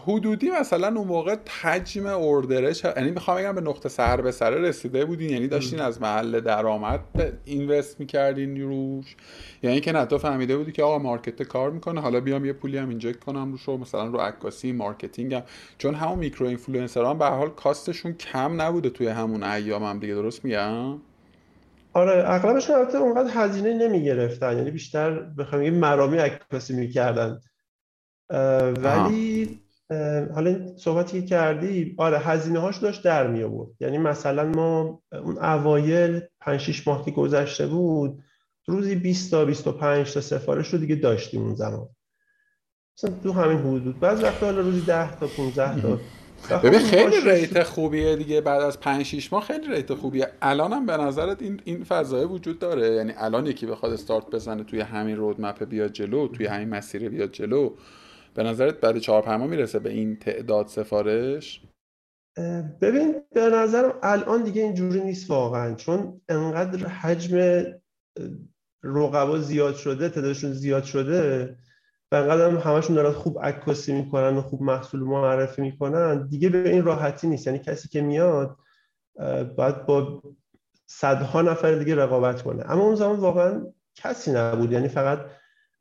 حدودی 0.06 0.50
مثلا 0.50 0.88
اون 0.88 1.06
موقع 1.06 1.36
حجم 1.60 2.06
اوردرش 2.06 2.84
یعنی 2.84 3.10
می‌خوام 3.10 3.36
بگم 3.36 3.54
به 3.54 3.60
نقطه 3.60 3.88
سر 3.88 4.20
به 4.20 4.32
سر 4.32 4.50
رسیده 4.50 5.04
بودین. 5.04 5.30
یعنی 5.30 5.48
داشتین 5.48 5.80
از 5.80 6.02
محل 6.02 6.40
درآمد 6.40 7.00
invest 7.44 8.00
می‌کردین 8.00 8.60
روش. 8.60 9.16
یعنی 9.62 9.80
که 9.80 9.92
نه 9.92 10.04
تو 10.04 10.18
فهمیده 10.18 10.56
بودی 10.56 10.72
که 10.72 10.82
آقا 10.82 10.98
market 10.98 11.42
کار 11.42 11.70
می‌کنه. 11.70 12.00
حالا 12.00 12.20
بیام 12.20 12.44
یه 12.44 12.52
پولی 12.52 12.78
هم 12.78 12.88
inject 12.88 13.20
کنم 13.20 13.52
روش 13.52 13.68
مثلا 13.68 14.06
رو 14.06 14.18
عکاسی 14.18 14.72
marketing 14.72 15.34
هم. 15.34 15.42
چون 15.78 15.94
همون 15.94 16.18
میکرو 16.18 16.46
اینفلوئنسران 16.46 17.18
به 17.18 17.26
حال 17.26 17.50
کاستشون 17.50 18.12
کم 18.12 18.62
نبوده 18.62 18.90
توی 18.90 19.06
همون 19.08 19.42
ایام 19.42 19.84
هم 19.84 19.98
دیگه. 19.98 20.14
درست 20.14 20.44
میگم؟ 20.44 20.98
آره 21.92 22.24
اغلبشون 22.26 22.76
البته 22.76 22.98
اونقدر 22.98 23.30
هزینه 23.34 23.88
نمی‌گرفتن. 23.88 24.56
یعنی 24.56 24.70
بیشتر 24.70 25.10
بخوام 25.10 25.70
مرامی 25.70 26.18
عکاسی 26.18 26.74
می‌کردن. 26.74 27.40
ولی 28.30 29.60
حالا 30.34 30.50
این 30.50 30.76
صحبتی 30.76 31.24
کردی 31.24 31.94
آره 31.98 32.18
هزینه 32.18 32.58
هاش 32.58 32.78
داشت 32.78 33.02
در 33.02 33.26
می 33.26 33.42
آورد 33.42 33.70
یعنی 33.80 33.98
مثلا 33.98 34.44
ما 34.44 35.02
اون 35.12 35.38
اوایل 35.38 36.20
5 36.40 36.60
6 36.60 36.88
ماه 36.88 37.04
که 37.04 37.10
گذشته 37.10 37.66
بود 37.66 38.22
روزی 38.66 38.94
20 38.94 39.30
تا 39.30 39.44
25 39.44 40.12
تا 40.12 40.20
سفارش 40.20 40.68
رو 40.68 40.78
دیگه 40.78 40.94
داشتیم 40.94 41.42
اون 41.42 41.54
زمان. 41.54 41.88
مثلا 42.98 43.10
تو 43.22 43.32
همین 43.32 43.58
حدود. 43.58 44.00
بعض 44.00 44.22
وقتا 44.22 44.46
حالا 44.46 44.60
روزی 44.60 44.80
10 44.80 45.16
تا 45.16 45.26
15 45.26 45.80
تا. 45.82 45.98
ببین 46.58 46.78
خیلی 46.78 47.20
ریت 47.30 47.62
خوبیه 47.62 48.16
دیگه 48.16 48.40
بعد 48.40 48.62
از 48.62 48.80
5 48.80 49.02
6 49.02 49.32
ماه 49.32 49.44
خیلی 49.44 49.68
ریت 49.68 49.94
خوبیه. 49.94 50.28
الانم 50.42 50.86
به 50.86 50.96
نظرت 50.96 51.42
این 51.42 51.60
این 51.64 51.84
فضای 51.84 52.24
وجود 52.24 52.58
داره؟ 52.58 52.94
یعنی 52.94 53.12
الان 53.16 53.46
یکی 53.46 53.66
بخواد 53.66 53.92
استارت 53.92 54.30
بزنه 54.30 54.64
توی 54.64 54.80
همین 54.80 55.16
رودمپ 55.16 55.64
بیاد 55.64 55.92
جلو 55.92 56.28
توی 56.28 56.46
همین 56.46 56.68
مسیر 56.68 57.08
بیاد 57.08 57.30
جلو. 57.30 57.70
به 58.34 58.42
نظرت 58.42 58.80
بعد 58.80 58.98
چهار 58.98 59.22
پنج 59.22 59.50
می‌رسه 59.50 59.78
به 59.78 59.90
این 59.90 60.18
تعداد 60.18 60.66
سفارش؟ 60.66 61.62
ببین 62.80 63.22
به 63.32 63.40
نظرم 63.40 63.98
الان 64.02 64.42
دیگه 64.42 64.62
اینجوری 64.62 65.00
نیست 65.00 65.30
واقعا 65.30 65.74
چون 65.74 66.20
انقدر 66.28 66.86
حجم 66.88 67.64
رقبا 68.82 69.38
زیاد 69.38 69.74
شده 69.74 70.08
تعدادشون 70.08 70.52
زیاد 70.52 70.84
شده 70.84 71.56
و 72.12 72.16
انقدر 72.16 72.48
هم 72.48 72.56
همشون 72.56 72.96
دارن 72.96 73.12
خوب 73.12 73.38
عکاسی 73.42 73.92
می‌کنن 73.92 74.36
و 74.36 74.42
خوب 74.42 74.62
محصول 74.62 75.00
معرفی 75.00 75.62
می‌کنن 75.62 76.26
دیگه 76.26 76.48
به 76.48 76.70
این 76.70 76.84
راحتی 76.84 77.26
نیست. 77.26 77.46
یعنی 77.46 77.58
کسی 77.58 77.88
که 77.88 78.00
میاد 78.00 78.56
باید 79.56 79.86
با 79.86 80.22
صدها 80.86 81.42
نفر 81.42 81.74
دیگه 81.74 81.94
رقابت 81.94 82.42
کنه. 82.42 82.70
اما 82.70 82.84
اون 82.84 82.94
زمان 82.94 83.16
واقعا 83.16 83.66
کسی 83.94 84.32
نبود. 84.32 84.72
یعنی 84.72 84.88
فقط 84.88 85.20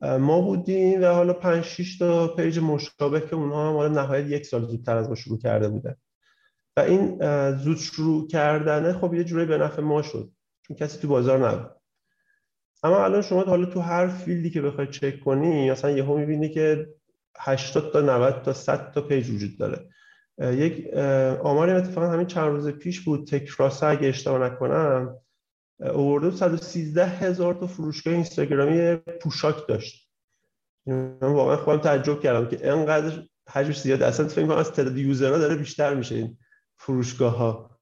ما 0.01 0.41
بودیم 0.41 1.01
و 1.01 1.05
حالا 1.05 1.33
5 1.33 1.63
6 1.63 1.97
تا 1.97 2.27
پیج 2.27 2.59
مشابه 2.59 3.21
که 3.21 3.35
اونها 3.35 3.69
هم 3.69 3.75
حالا 3.75 4.01
نهایت 4.01 4.27
یک 4.27 4.45
سال 4.45 4.65
زودتر 4.65 4.97
از 4.97 5.09
ما 5.09 5.15
شروع 5.15 5.39
کرده 5.39 5.69
بودن. 5.69 5.95
و 6.77 6.79
این 6.79 7.17
زود 7.57 7.77
شروع 7.77 8.27
کردنه 8.27 8.93
خب 8.93 9.13
یه 9.13 9.23
جوری 9.23 9.45
به 9.45 9.57
نفع 9.57 9.81
ما 9.81 10.01
شد. 10.01 10.31
چون 10.67 10.77
کسی 10.77 10.99
تو 10.99 11.07
بازار 11.07 11.49
نبود. 11.49 11.71
اما 12.83 13.03
الان 13.03 13.21
شما 13.21 13.43
حالا 13.43 13.65
تو 13.65 13.79
هر 13.79 14.07
field 14.07 14.42
ی 14.42 14.49
که 14.49 14.61
بخوای 14.61 14.87
چک 14.87 15.19
کنی 15.19 15.71
مثلا 15.71 15.91
یهو 15.91 16.17
می‌بینی 16.17 16.49
که 16.49 16.87
80 17.39 17.93
تا 17.93 18.01
90 18.01 18.41
تا 18.41 18.53
100 18.53 18.91
تا 18.91 19.01
page 19.01 19.29
وجود 19.29 19.57
داره. 19.57 19.89
یک 20.39 20.93
آماری 21.43 21.71
اتفاقا 21.71 22.07
همین 22.07 22.27
چند 22.27 22.47
روز 22.47 22.67
پیش 22.69 23.01
بود. 23.01 23.27
تکراسا 23.27 23.85
اگه 23.85 24.07
اشتباه 24.07 24.39
نکنم 24.39 25.15
آورده 25.79 26.31
113 26.31 27.05
هزار 27.05 27.53
تا 27.53 27.67
فروشگاه 27.67 28.13
اینستاگرامی 28.13 28.95
پوشاک 28.95 29.67
داشت. 29.67 30.09
من 30.85 31.17
واقعا 31.21 31.57
خودم 31.57 31.81
تعجب 31.81 32.19
کردم 32.19 32.49
که 32.49 32.67
انقدر 32.71 33.23
حجمش 33.49 33.81
زیاد. 33.81 34.01
اصلا 34.01 34.27
فکر 34.27 34.47
کنم 34.47 34.57
از 34.57 34.71
تعداد 34.71 34.97
user 34.97 35.29
ها 35.29 35.37
داره 35.37 35.55
بیشتر 35.55 35.93
میشه 35.93 36.15
این 36.15 36.37
فروشگاه 36.77 37.37
ها 37.37 37.79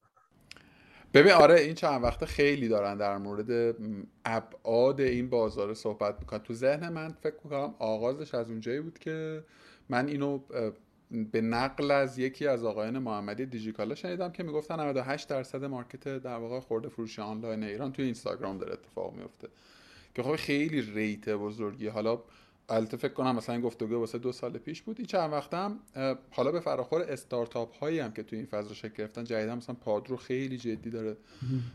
ببین 1.13 1.31
آره 1.31 1.59
این 1.59 1.75
چند 1.75 2.03
وقته 2.03 2.25
خیلی 2.25 2.67
دارن 2.67 2.97
در 2.97 3.17
مورد 3.17 3.75
ابعاد 4.25 5.01
این 5.01 5.29
بازار 5.29 5.73
صحبت 5.73 6.19
می‌کنن. 6.19 6.39
تو 6.39 6.53
ذهن 6.53 6.89
من 6.89 7.09
فکر 7.23 7.35
می‌کنم 7.43 7.75
آغازش 7.79 8.35
از 8.35 8.49
اونجایی 8.49 8.81
بود 8.81 8.99
که 8.99 9.43
من 9.89 10.07
اینو 10.07 10.39
به 11.31 11.41
نقل 11.41 11.91
از 11.91 12.19
یکی 12.19 12.47
از 12.47 12.63
آقایان 12.63 12.99
محمدی 12.99 13.45
دیجیکالا 13.45 13.95
شنیدم 13.95 14.31
که 14.31 14.43
می‌گفتن 14.43 14.79
98 14.79 15.27
درصد 15.27 15.65
مارکت 15.65 16.17
در 16.17 16.37
واقع 16.37 16.59
خورده 16.59 16.89
فروش 16.89 17.19
آنلاین 17.19 17.63
ایران 17.63 17.91
توی 17.91 18.05
اینستاگرام 18.05 18.57
داره 18.57 18.73
اتفاق 18.73 19.13
میفته. 19.13 19.47
که 20.15 20.23
خب 20.23 20.35
خیلی 20.35 20.81
ریت 20.81 21.29
بزرگی. 21.29 21.87
حالا 21.87 22.19
البته 22.69 22.97
فکر 22.97 23.13
کنم 23.13 23.35
مثلا 23.35 23.55
این 23.55 23.63
گفتگو 23.63 23.99
واسه 23.99 24.17
دو 24.17 24.31
سال 24.31 24.57
پیش 24.57 24.81
بود. 24.81 24.95
این 24.99 25.07
چند 25.07 25.31
وقتم 25.31 25.79
حالا 26.31 26.51
به 26.51 26.59
فراخور 26.59 27.01
استارتاپ 27.01 27.75
هایی 27.75 27.99
هم 27.99 28.11
که 28.11 28.23
توی 28.23 28.37
این 28.37 28.47
فضا 28.47 28.73
شکل 28.73 28.93
گرفتن 28.97 29.23
جدیدا 29.23 29.55
مثلا 29.55 29.75
پادرو 29.75 30.17
خیلی 30.17 30.57
جدی 30.57 30.89
داره 30.89 31.17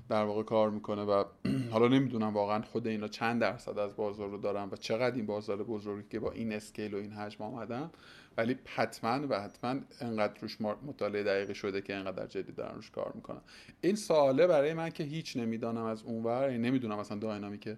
در 0.09 0.25
واقع 0.25 0.43
کار 0.43 0.71
می‌کنه 0.71 1.03
و 1.03 1.25
حالا 1.73 1.89
نمی‌دونم 1.89 2.35
واقعا 2.35 2.63
خود 2.63 2.87
اینا 2.87 3.09
چند 3.09 3.41
درصد 3.41 3.79
از 3.79 3.97
بازار 3.97 4.29
رو 4.29 4.39
دارن 4.39 4.69
و 4.73 4.77
چقدر 4.77 5.17
این 5.17 5.27
بازار 5.27 5.63
بزرگی 5.63 6.09
که 6.11 6.21
با 6.21 6.33
این 6.33 6.53
اسکیل 6.53 6.95
و 6.95 6.97
این 6.97 7.13
حجم 7.13 7.45
آمدن. 7.45 7.91
ولی 8.37 8.57
حتما 8.65 9.27
و 9.31 9.41
حتما 9.41 9.81
انقدر 10.01 10.41
روش 10.41 10.61
مطالعه 10.61 11.23
دقیقی 11.23 11.55
شده 11.55 11.81
که 11.81 11.95
انقدر 11.95 12.27
جدی 12.27 12.53
دارن 12.53 12.75
روش 12.75 12.91
کار 12.91 13.13
می‌کنن. 13.15 13.41
این 13.81 13.97
سواله 13.97 14.47
برای 14.47 14.75
من 14.75 14.91
که 14.91 15.05
هیچ 15.05 15.37
نمی‌دانم 15.37 15.85
از 15.85 16.03
اونور 16.03 16.51
یعنی 16.51 16.69
نمی‌دونم 16.69 16.99
مثلا 16.99 17.19
داینامیک 17.19 17.61
که 17.61 17.77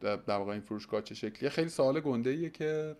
در 0.00 0.16
واقع 0.26 0.52
این 0.52 0.60
فروشگاه 0.60 1.02
چه 1.02 1.14
شکلیه. 1.14 1.50
خیلی 1.50 1.68
سوال 1.68 2.00
گنده 2.00 2.30
ایه 2.30 2.50
که 2.50 2.96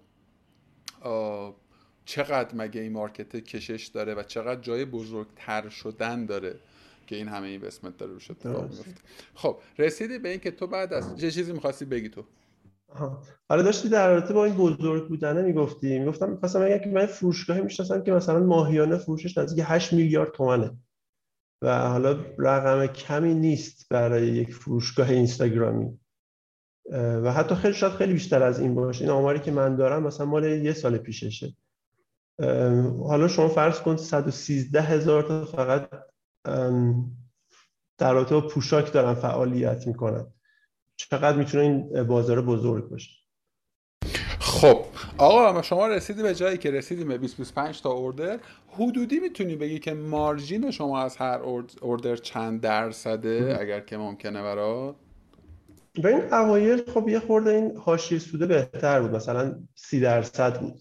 چقدر 2.05 2.55
مگه 2.55 2.81
این 2.81 2.93
مارکت 2.93 3.37
کشش 3.37 3.87
داره 3.87 4.15
و 4.15 4.23
چقدر 4.23 4.61
جای 4.61 4.85
بزرگتر 4.85 5.69
شدن 5.69 6.27
داره 6.27 6.61
که 7.07 7.17
این 7.17 7.29
همه 7.29 7.49
اینوستمنت 7.49 7.97
داره 7.97 8.13
روش 8.13 8.31
اتفاق 8.31 8.63
میفته 8.63 8.95
خب 9.35 9.59
رسیدی 9.79 10.19
به 10.19 10.29
این 10.29 10.41
که 10.41 10.51
تو 10.51 10.67
بعد 10.67 10.93
از 10.93 11.21
چه 11.21 11.31
چیزی 11.31 11.53
می‌خواستی 11.53 11.85
بگی 11.85 12.09
تو؟ 12.09 12.25
حالا 13.49 13.63
داشتی 13.63 13.89
در 13.89 14.15
رابطه 14.15 14.35
با 14.35 14.45
این 14.45 14.55
بزرگ 14.55 15.09
بودنه 15.09 15.43
می‌گفتی. 15.43 15.99
می‌گفتم 15.99 16.31
می‌خواستم 16.31 16.63
اگر 16.63 16.79
که 16.79 16.91
من 16.91 17.07
فروشگاهی 17.07 17.61
می‌شناسم 17.61 18.03
که 18.03 18.13
مثلا 18.13 18.41
ماهیانه 18.41 18.97
فروشش 18.97 19.39
نزدیک 19.39 19.65
8 19.69 19.93
میلیارد 19.93 20.33
تومنه. 20.33 20.71
و 21.63 21.89
حالا 21.89 22.17
رقم 22.39 22.87
کمی 22.87 23.35
نیست 23.35 23.87
برای 23.91 24.27
یک 24.27 24.55
فروشگاه 24.55 25.11
اینستاگرامی. 25.11 25.99
و 26.93 27.33
حتی 27.33 27.55
خیلی 27.55 27.75
شاید 27.75 27.93
خیلی 27.93 28.13
بیشتر 28.13 28.43
از 28.43 28.61
این 28.61 28.75
باشه. 28.75 29.05
این 29.05 29.11
آماری 29.11 29.41
که 29.41 29.51
من 29.51 29.77
دارم 29.77 30.03
مثلا 30.03 30.27
مال 30.27 30.45
یه 30.45 30.73
سال 30.73 30.99
پیششه. 30.99 31.57
حالا 33.09 33.29
شما 33.29 33.49
فرض 33.49 33.81
کن 33.81 33.97
113 33.97 34.81
هزار 34.81 35.23
تا 35.23 35.45
فقط 35.45 35.91
در 37.99 38.13
رابطه 38.13 38.35
با 38.35 38.47
پوشاک 38.47 38.93
دارن 38.93 39.15
فعالیت 39.15 39.87
می‌کنن. 39.87 40.27
چقدر 41.09 41.37
می‌تونه 41.37 41.63
این 41.63 42.03
بازار 42.03 42.43
بزرگ 42.43 42.89
باشه. 42.89 43.11
خب 44.41 44.85
آقا 45.19 45.63
شما 45.63 45.87
رسیدی 45.87 46.23
به 46.23 46.35
جایی 46.35 46.59
که 46.59 46.71
رسیدیم 46.71 47.09
به 47.09 47.19
20 47.19 47.37
25 47.37 47.83
تا 47.83 47.91
اوردر 47.91 48.39
حدودی 48.69 49.21
می‌تونی 49.21 49.57
بگی 49.57 49.79
که 49.79 49.95
مارجین 49.95 50.71
شما 50.71 51.03
از 51.03 51.17
هر 51.17 51.41
اوردر 51.83 52.17
چند 52.17 52.61
درصده 52.61 53.57
اگر 53.61 53.81
که 53.81 53.97
ممکنه 53.97 54.43
برات؟ 54.43 54.95
و 56.05 56.07
این 56.07 56.35
اوایل 56.35 56.83
خب 56.95 57.09
یه 57.09 57.21
خورده 57.21 57.51
این 57.51 57.77
حاشیه 57.77 58.19
سوده 58.19 58.47
بهتر 58.47 59.01
بود 59.01 59.11
مثلا 59.11 59.63
سی 59.75 60.01
درصد 60.01 60.61
بود. 60.61 60.81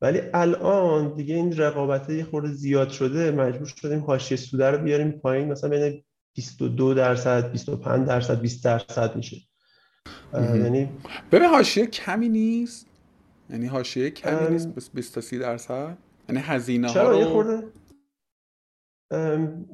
ولی 0.00 0.20
الان 0.34 1.14
دیگه 1.14 1.34
این 1.34 1.56
رقابت 1.56 2.10
یه 2.10 2.24
خورده 2.24 2.48
زیاد 2.48 2.88
شده 2.88 3.30
مجبور 3.30 3.66
شدیم 3.66 4.00
حاشیه 4.00 4.36
سوده 4.36 4.70
رو 4.70 4.78
بیاریم 4.78 5.10
پایین 5.10 5.52
مثلا 5.52 5.70
بین 5.70 6.04
22 6.34 6.94
درصد 6.94 7.52
25 7.52 8.08
درصد 8.08 8.40
20 8.40 8.64
درصد 8.64 9.16
میشه. 9.16 9.36
یعنی 10.34 10.88
ببین 11.32 11.48
حاشیه 11.48 11.86
کمی 11.86 12.28
نیست. 12.28 12.86
یعنی 13.50 13.66
حاشیه 13.66 14.10
کمی 14.10 14.50
نیست 14.50 14.94
20 14.94 15.14
تا 15.14 15.20
30 15.20 15.38
درصد. 15.38 15.98
یعنی 16.28 16.40
هزینه 16.40 16.88
ها 16.88 17.10
رو 17.10 17.24
خورده 17.24 17.62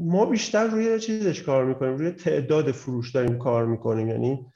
ما 0.00 0.26
بیشتر 0.26 0.66
روی 0.66 1.00
چیزش 1.00 1.42
کار 1.42 1.64
می‌کنیم. 1.64 1.96
روی 1.96 2.10
تعداد 2.10 2.70
فروش 2.70 3.12
داریم 3.12 3.38
کار 3.38 3.66
می‌کنیم. 3.66 4.08
یعنی 4.08 4.46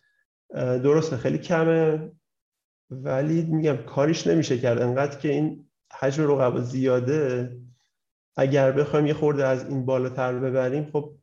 درسته 0.55 1.17
خیلی 1.17 1.39
کمه 1.39 2.13
ولی 2.91 3.43
میگم 3.43 3.77
کاریش 3.77 4.27
نمیشه 4.27 4.59
کرد. 4.59 4.83
انقدر 4.83 5.19
که 5.19 5.29
این 5.29 5.71
حجم 6.01 6.23
رقبا 6.23 6.61
زیاده 6.61 7.57
اگر 8.37 8.73
بخوایم 8.73 9.07
یه 9.07 9.15
خورده 9.15 9.47
از 9.47 9.69
این 9.69 9.87
بالاتر 9.87 10.39
ببریم 10.39 10.91
خب 10.93 11.15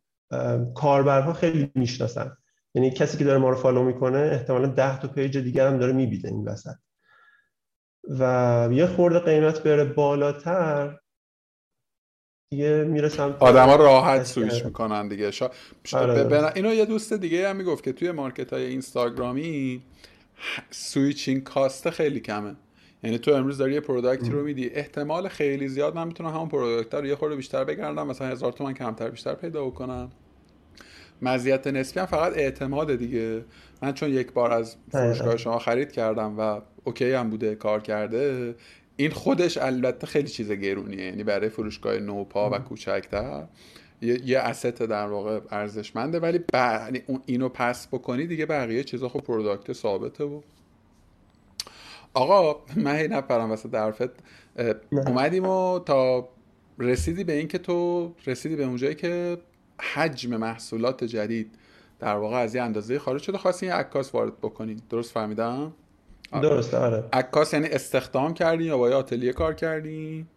کاربرها 0.75 1.33
خیلی 1.33 1.71
می‌شناسن. 1.75 2.37
یعنی 2.75 2.91
کسی 2.91 3.17
که 3.17 3.23
داره 3.23 3.37
ما 3.37 3.49
رو 3.49 3.55
follow 3.55 3.83
می‌کنه 3.83 4.19
احتمالا 4.19 4.67
ده 4.67 4.99
تا 4.99 5.07
page 5.07 5.37
دیگر 5.37 5.67
هم 5.67 5.77
داره 5.77 5.93
می‌بینه 5.93 6.29
این 6.29 6.47
وسط. 6.47 6.75
و 8.19 8.69
یه 8.71 8.85
خورده 8.85 9.19
قیمت 9.19 9.63
بره 9.63 9.83
بالاتر 9.83 10.97
دیگه 12.51 12.83
میره 12.83 13.09
سمت 13.09 13.35
آدما 13.39 13.75
راحت 13.75 14.23
سویش 14.23 14.65
می‌کنن 14.65 15.07
دیگه. 15.07 15.31
شا... 15.31 15.51
آره. 15.93 16.51
اینو 16.55 16.73
یه 16.73 16.85
دوست 16.85 17.13
دیگه 17.13 17.49
هم 17.49 17.55
می‌گفت 17.55 17.83
که 17.83 17.93
توی 17.93 18.11
market 18.11 18.53
های 18.53 18.65
اینستاگرامی 18.65 19.83
switching 20.69 21.43
cost 21.43 21.89
خیلی 21.89 22.19
کمه. 22.19 22.55
یعنی 23.03 23.17
تو 23.17 23.31
امروز 23.31 23.57
داری 23.57 23.73
یه 23.73 23.79
product 23.79 24.23
ی 24.23 24.29
رو 24.29 24.43
میدی. 24.43 24.69
احتمال 24.69 25.27
خیلی 25.27 25.67
زیاد 25.67 25.95
من 25.95 26.07
می‌تونم 26.07 26.29
همون 26.29 26.49
product 26.49 26.93
رو 26.93 27.05
یه 27.05 27.15
خورده 27.15 27.35
بیشتر 27.35 27.63
بگردم 27.63 28.07
مثلا 28.07 28.27
هزار 28.27 28.51
تومن 28.51 28.73
کمتر 28.73 29.09
بیشتر 29.09 29.35
پیدا 29.35 29.65
بکنم. 29.65 30.11
مزیت 31.21 31.67
نسبی 31.67 31.99
هم 31.99 32.05
فقط 32.05 32.33
اعتماد 32.37 32.95
دیگه. 32.95 33.45
من 33.81 33.93
چون 33.93 34.09
یک 34.09 34.31
بار 34.33 34.51
از 34.51 34.75
فروشگاه 34.91 35.37
شما 35.37 35.59
خرید 35.59 35.91
کردم 35.91 36.39
و 36.39 36.61
OK 36.83 37.11
هم 37.11 37.29
بوده 37.29 37.55
کار 37.55 37.81
کرده 37.81 38.55
این 38.95 39.11
خودش 39.11 39.57
البته 39.57 40.07
خیلی 40.07 40.27
چیز 40.27 40.51
گرونیه. 40.51 41.03
یعنی 41.03 41.23
برای 41.23 41.49
فروشگاه 41.49 41.97
نوپا 41.97 42.49
و 42.49 42.57
کوچکتر 42.57 43.47
یه, 44.01 44.21
یه 44.25 44.39
asset 44.39 44.81
در 44.83 45.07
واقع 45.07 45.39
ارزشمنده 45.51 46.19
ولی 46.19 46.39
ب... 46.39 46.43
یعنی 46.53 47.03
اینو 47.25 47.49
پس 47.49 47.87
بکنی 47.87 48.27
دیگه 48.27 48.45
بقیه 48.45 48.83
چیزا 48.83 49.09
خب 49.09 49.19
product 49.19 49.73
ثابته 49.73 50.23
و 50.23 50.41
آقا 52.13 52.61
من 52.75 52.95
هی 52.95 53.07
نپرم 53.07 53.49
واسه 53.49 53.69
درفت. 53.69 54.09
اومدیم 54.91 55.45
و 55.45 55.79
تا 55.79 56.29
رسیدی 56.79 57.23
به 57.23 57.33
اینکه 57.33 57.57
تو 57.57 58.11
رسیدی 58.25 58.55
به 58.55 58.63
اونجایی 58.63 58.95
که 58.95 59.37
حجم 59.81 60.37
محصولات 60.37 61.03
جدید 61.03 61.55
در 61.99 62.15
واقع 62.15 62.37
از 62.37 62.55
یه 62.55 62.61
اندازه 62.61 62.99
خارج 62.99 63.21
شده. 63.21 63.37
خواستی 63.37 63.65
یه 63.65 63.73
عکاس 63.73 64.15
وارد 64.15 64.37
بکنین. 64.37 64.81
درست 64.89 65.11
فهمیدم؟ 65.11 65.73
درسته 66.31 66.77
آره. 66.77 67.03
عکاس 67.13 67.53
یعنی 67.53 67.67
استخدام 67.67 68.33
کردی 68.33 68.63
یا 68.63 68.77
با 68.77 68.89
آتلیه 68.89 69.33
کار 69.33 69.53
کردی 69.53 70.27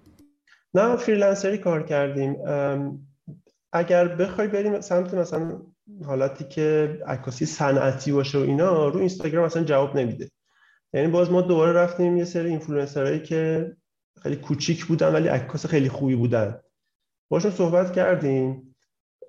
نه 0.75 0.97
فریلنسری 0.97 1.59
کار 1.59 1.83
کردیم. 1.83 2.37
اگر 3.73 4.09
بخوای 4.09 4.49
بریم 4.49 4.81
سمت 4.81 5.15
مثلا 5.15 5.63
حالتی 6.05 6.45
که 6.45 6.99
عکاسی 7.07 7.47
صنعتی 7.47 8.13
باشه 8.13 8.39
و 8.39 8.41
اینا 8.41 8.89
رو 8.89 8.99
اینستاگرام 8.99 9.45
اصلا 9.45 9.65
جواب 9.65 9.97
نمیده. 9.97 10.31
یعنی 10.93 11.09
باز 11.09 11.31
ما 11.31 11.41
دوباره 11.41 11.73
رفتیم 11.73 12.17
یه 12.17 12.25
سری 12.25 12.49
اینفلوئنسرایی 12.49 13.21
که 13.21 13.73
خیلی 14.23 14.37
کوچیک 14.37 14.85
بودن 14.85 15.13
ولی 15.13 15.29
عکاس 15.29 15.67
خیلی 15.67 15.89
خوبی 15.89 16.15
بودن. 16.15 16.61
باشون 17.31 17.51
صحبت 17.51 17.93
کردیم. 17.93 18.70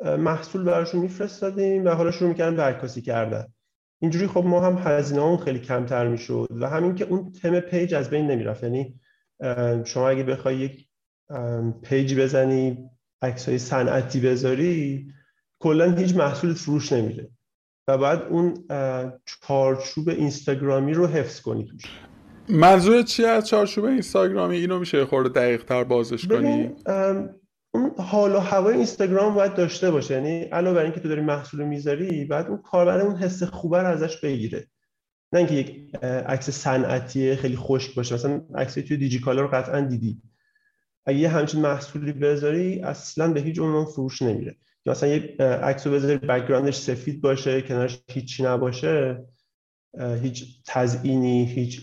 محصول 0.05 0.63
براشون 0.63 1.01
میفرستادیم 1.01 1.85
و 1.85 1.89
حالا 1.89 2.11
شروع 2.11 2.29
می‌کردن 2.29 2.55
به 2.55 2.63
عکاسی 2.63 3.01
کردن. 3.01 3.45
اینجوری 4.01 4.27
خب 4.27 4.45
ما 4.45 4.61
هم 4.61 4.77
هزینه 4.91 5.21
اون 5.21 5.37
خیلی 5.37 5.59
کمتر 5.59 6.07
می‌شد 6.07 6.47
و 6.51 6.69
همین 6.69 6.95
که 6.95 7.05
اون 7.05 7.31
theme 7.31 7.59
page 7.59 7.93
از 7.93 8.09
بین 8.09 8.27
نمی‌رفت. 8.27 8.63
یعنی 8.63 8.99
شما 9.85 10.09
اگه 10.09 10.23
بخوای 10.23 10.57
یک 10.57 10.87
page 11.81 12.19
بزنی 12.19 12.89
عکسای 13.21 13.57
صنعتی 13.57 14.19
بذاری 14.19 15.07
کلا 15.59 15.91
هیچ 15.91 16.15
محصولت 16.15 16.57
فروش 16.57 16.91
نمیره 16.91 17.29
و 17.87 17.97
بعد 17.97 18.23
اون 18.29 18.53
چارچوب 19.25 20.09
اینستاگرامی 20.09 20.93
رو 20.93 21.07
حفظ 21.07 21.41
کنی 21.41 21.65
توش. 21.65 21.81
منظور 22.49 23.01
چی 23.01 23.25
از 23.25 23.47
چارچوب 23.47 23.85
اینستاگرامی؟ 23.85 24.57
اینو 24.57 24.79
میشه 24.79 25.05
خورده 25.05 25.29
دقیق 25.29 25.63
تر 25.63 25.83
بازش 25.83 26.27
کنی؟ 26.27 26.75
اون 27.73 27.91
حال 27.97 28.35
و 28.35 28.39
هوای 28.39 28.75
اینستاگرام 28.75 29.33
باید 29.33 29.53
داشته 29.53 29.91
باشه. 29.91 30.13
یعنی 30.13 30.41
علاوه 30.41 30.75
بر 30.75 30.83
اینکه 30.83 30.99
تو 30.99 31.09
داری 31.09 31.21
محصول 31.21 31.63
می‌ذاری 31.63 32.25
بعد 32.25 32.47
اون 32.47 32.57
کاربر 32.57 32.99
اون 32.99 33.15
حس 33.15 33.43
خوبه 33.43 33.79
رو 33.81 33.87
ازش 33.87 34.17
بگیره. 34.17 34.67
نه 35.33 35.39
اینکه 35.39 35.53
یک 35.55 35.95
عکس 36.03 36.49
صنعتی 36.49 37.35
خیلی 37.35 37.55
خشک 37.55 37.95
باشه. 37.95 38.15
مثلا 38.15 38.41
عکس 38.55 38.73
توی 38.73 38.97
دیجیکالا 38.97 39.41
رو 39.41 39.47
قطعا 39.47 39.81
دیدی. 39.81 40.21
اگه 41.05 41.17
یه 41.17 41.29
همچین 41.29 41.61
محصولی 41.61 42.11
بذاری 42.11 42.81
اصلا 42.81 43.33
به 43.33 43.41
هیچ 43.41 43.59
عنوان 43.59 43.85
فروش 43.85 44.21
نمیره. 44.21 44.55
یا 44.85 44.91
مثلا 44.91 45.09
یه 45.09 45.37
عکس 45.39 45.87
رو 45.87 45.93
بذاری 45.93 46.17
background 46.17 46.66
ش 46.66 46.75
سفید 46.75 47.21
باشه 47.21 47.61
کنارش 47.61 47.99
هیچی 48.09 48.43
نباشه 48.43 49.25
هیچ 50.21 50.61
تزئینی 50.65 51.45
هیچ 51.45 51.81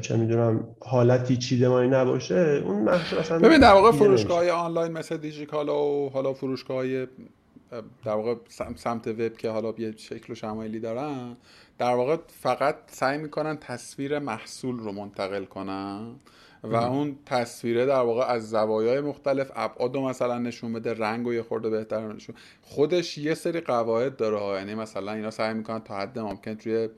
چه 0.00 0.16
می‌دونم 0.16 0.64
حالتی 0.80 1.36
چیدمانی 1.36 1.88
نباشه 1.88 2.62
اون 2.64 2.82
محصول 2.82 3.18
اصلا 3.18 3.38
ببین 3.38 3.58
در 3.58 3.72
واقع 3.72 3.92
فروشگاه 3.92 4.50
آنلاین 4.50 4.92
مثل 4.92 5.16
دیجیکالا 5.16 5.84
و 5.84 6.10
حالا 6.10 6.32
فروشگاه 6.32 6.84
در 8.04 8.12
واقع 8.12 8.34
سمت 8.76 9.08
وب 9.08 9.36
که 9.36 9.50
حالا 9.50 9.74
یه 9.78 9.94
شکل 9.96 10.32
و 10.32 10.34
شمایلی 10.36 10.80
دارن 10.80 11.36
در 11.78 11.94
واقع 11.94 12.16
فقط 12.28 12.76
سعی 12.86 13.18
می‌کنن 13.18 13.56
تصویر 13.56 14.18
محصول 14.18 14.78
رو 14.78 14.92
منتقل 14.92 15.44
کنن 15.44 16.14
و 16.62 16.76
اون 16.76 17.16
تصویره 17.26 17.86
در 17.86 18.00
واقع 18.00 18.24
از 18.24 18.50
زوایای 18.50 19.00
مختلف 19.00 19.50
ابعاد 19.54 19.94
رو 19.94 20.08
مثلا 20.08 20.38
نشون 20.38 20.72
بده 20.72 20.94
رنگ 20.94 21.26
و 21.26 21.34
یه 21.34 21.42
خورده 21.42 21.70
بهتر 21.70 22.12
نشون 22.12 22.34
خودش 22.62 23.18
یه 23.18 23.34
سری 23.34 23.60
قواعد 23.60 24.16
داره 24.16 24.58
یعنی 24.58 24.74
مثلا 24.74 25.12
اینا 25.12 25.30
سعی 25.30 25.54
می‌کنن 25.54 25.78
تا 25.78 25.96
حد 25.96 26.18
ممکن 26.18 26.54
توی 26.54 26.88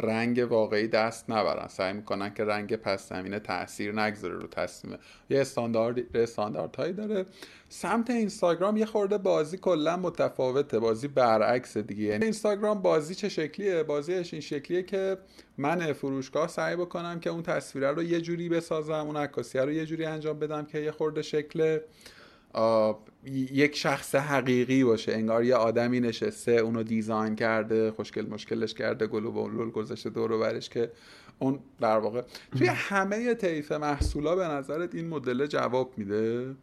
رنگ 0.00 0.46
واقعی 0.50 0.88
دست 0.88 1.30
نبرن. 1.30 1.68
سعی 1.68 1.92
می‌کنن 1.92 2.34
که 2.34 2.44
رنگ 2.44 2.76
پس 2.76 3.08
زمینه 3.08 3.38
تاثیر 3.38 4.00
نگذاره 4.00 4.34
رو 4.34 4.46
تصمیم. 4.46 4.98
یه 5.30 5.40
استاندارد 5.40 6.16
استانداردهایی 6.16 6.92
داره. 6.92 7.26
سمت 7.68 8.10
اینستاگرام 8.10 8.76
یه 8.76 8.86
خورده 8.86 9.18
بازی 9.18 9.58
کلا 9.58 9.96
متفاوته. 9.96 10.78
بازی 10.78 11.08
برعکس 11.08 11.76
دیگه. 11.76 12.04
یعنی 12.04 12.24
اینستاگرام 12.24 12.82
بازی 12.82 13.14
چه 13.14 13.28
شکلیه؟ 13.28 13.82
بازیش 13.82 14.32
این 14.34 14.42
شکلیه 14.42 14.82
که 14.82 15.18
من 15.58 15.92
فروشگاه 15.92 16.48
سعی 16.48 16.76
بکنم 16.76 17.20
که 17.20 17.30
اون 17.30 17.42
تصویره 17.42 17.90
رو 17.90 18.02
یه 18.02 18.20
جوری 18.20 18.48
بسازم 18.48 18.92
اون 18.92 19.16
عکاسی 19.16 19.58
رو 19.58 19.72
یه 19.72 19.86
جوری 19.86 20.04
انجام 20.04 20.38
بدم 20.38 20.64
که 20.64 20.78
یه 20.78 20.90
خورده 20.90 21.22
شکل 21.22 21.78
یک 23.52 23.76
شخص 23.76 24.14
حقیقی 24.14 24.84
باشه 24.84 25.12
انگار 25.12 25.44
یه 25.44 25.54
آدمی 25.54 26.00
نشسته 26.00 26.52
اونو 26.52 26.82
دیزاین 26.82 27.36
کرده 27.36 27.90
خوشگل 27.90 28.26
مشکلش 28.26 28.74
کرده 28.74 29.06
گل 29.06 29.24
و 29.24 29.32
بلول 29.32 29.70
گذاشته 29.70 30.10
دور 30.10 30.32
و 30.32 30.38
برش 30.38 30.68
که 30.68 30.90
اون 31.38 31.58
در 31.80 31.98
واقع. 31.98 32.22
توی 32.58 32.66
همه 32.66 33.34
طیف 33.34 33.72
محصولا 33.72 34.36
به 34.36 34.44
نظرت 34.44 34.94
این 34.94 35.08
مدل 35.08 35.46
جواب 35.46 35.92
میده؟ 35.96 36.54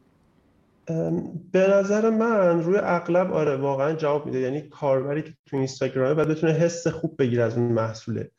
به 1.52 1.68
نظر 1.70 2.10
من 2.10 2.64
روی 2.64 2.78
اغلب 2.78 3.34
آره 3.34 3.56
واقعا 3.56 3.94
جواب 3.94 4.26
میده. 4.26 4.40
یعنی 4.40 4.62
کاربری 4.62 5.22
که 5.22 5.34
تو 5.46 5.58
اینستاگرامه 5.58 6.14
باید 6.14 6.28
بتونه 6.28 6.54
حس 6.54 6.88
خوب 6.88 7.16
بگیره 7.20 7.44
از 7.44 7.58
اون 7.58 7.72
محصوله. 7.72 8.32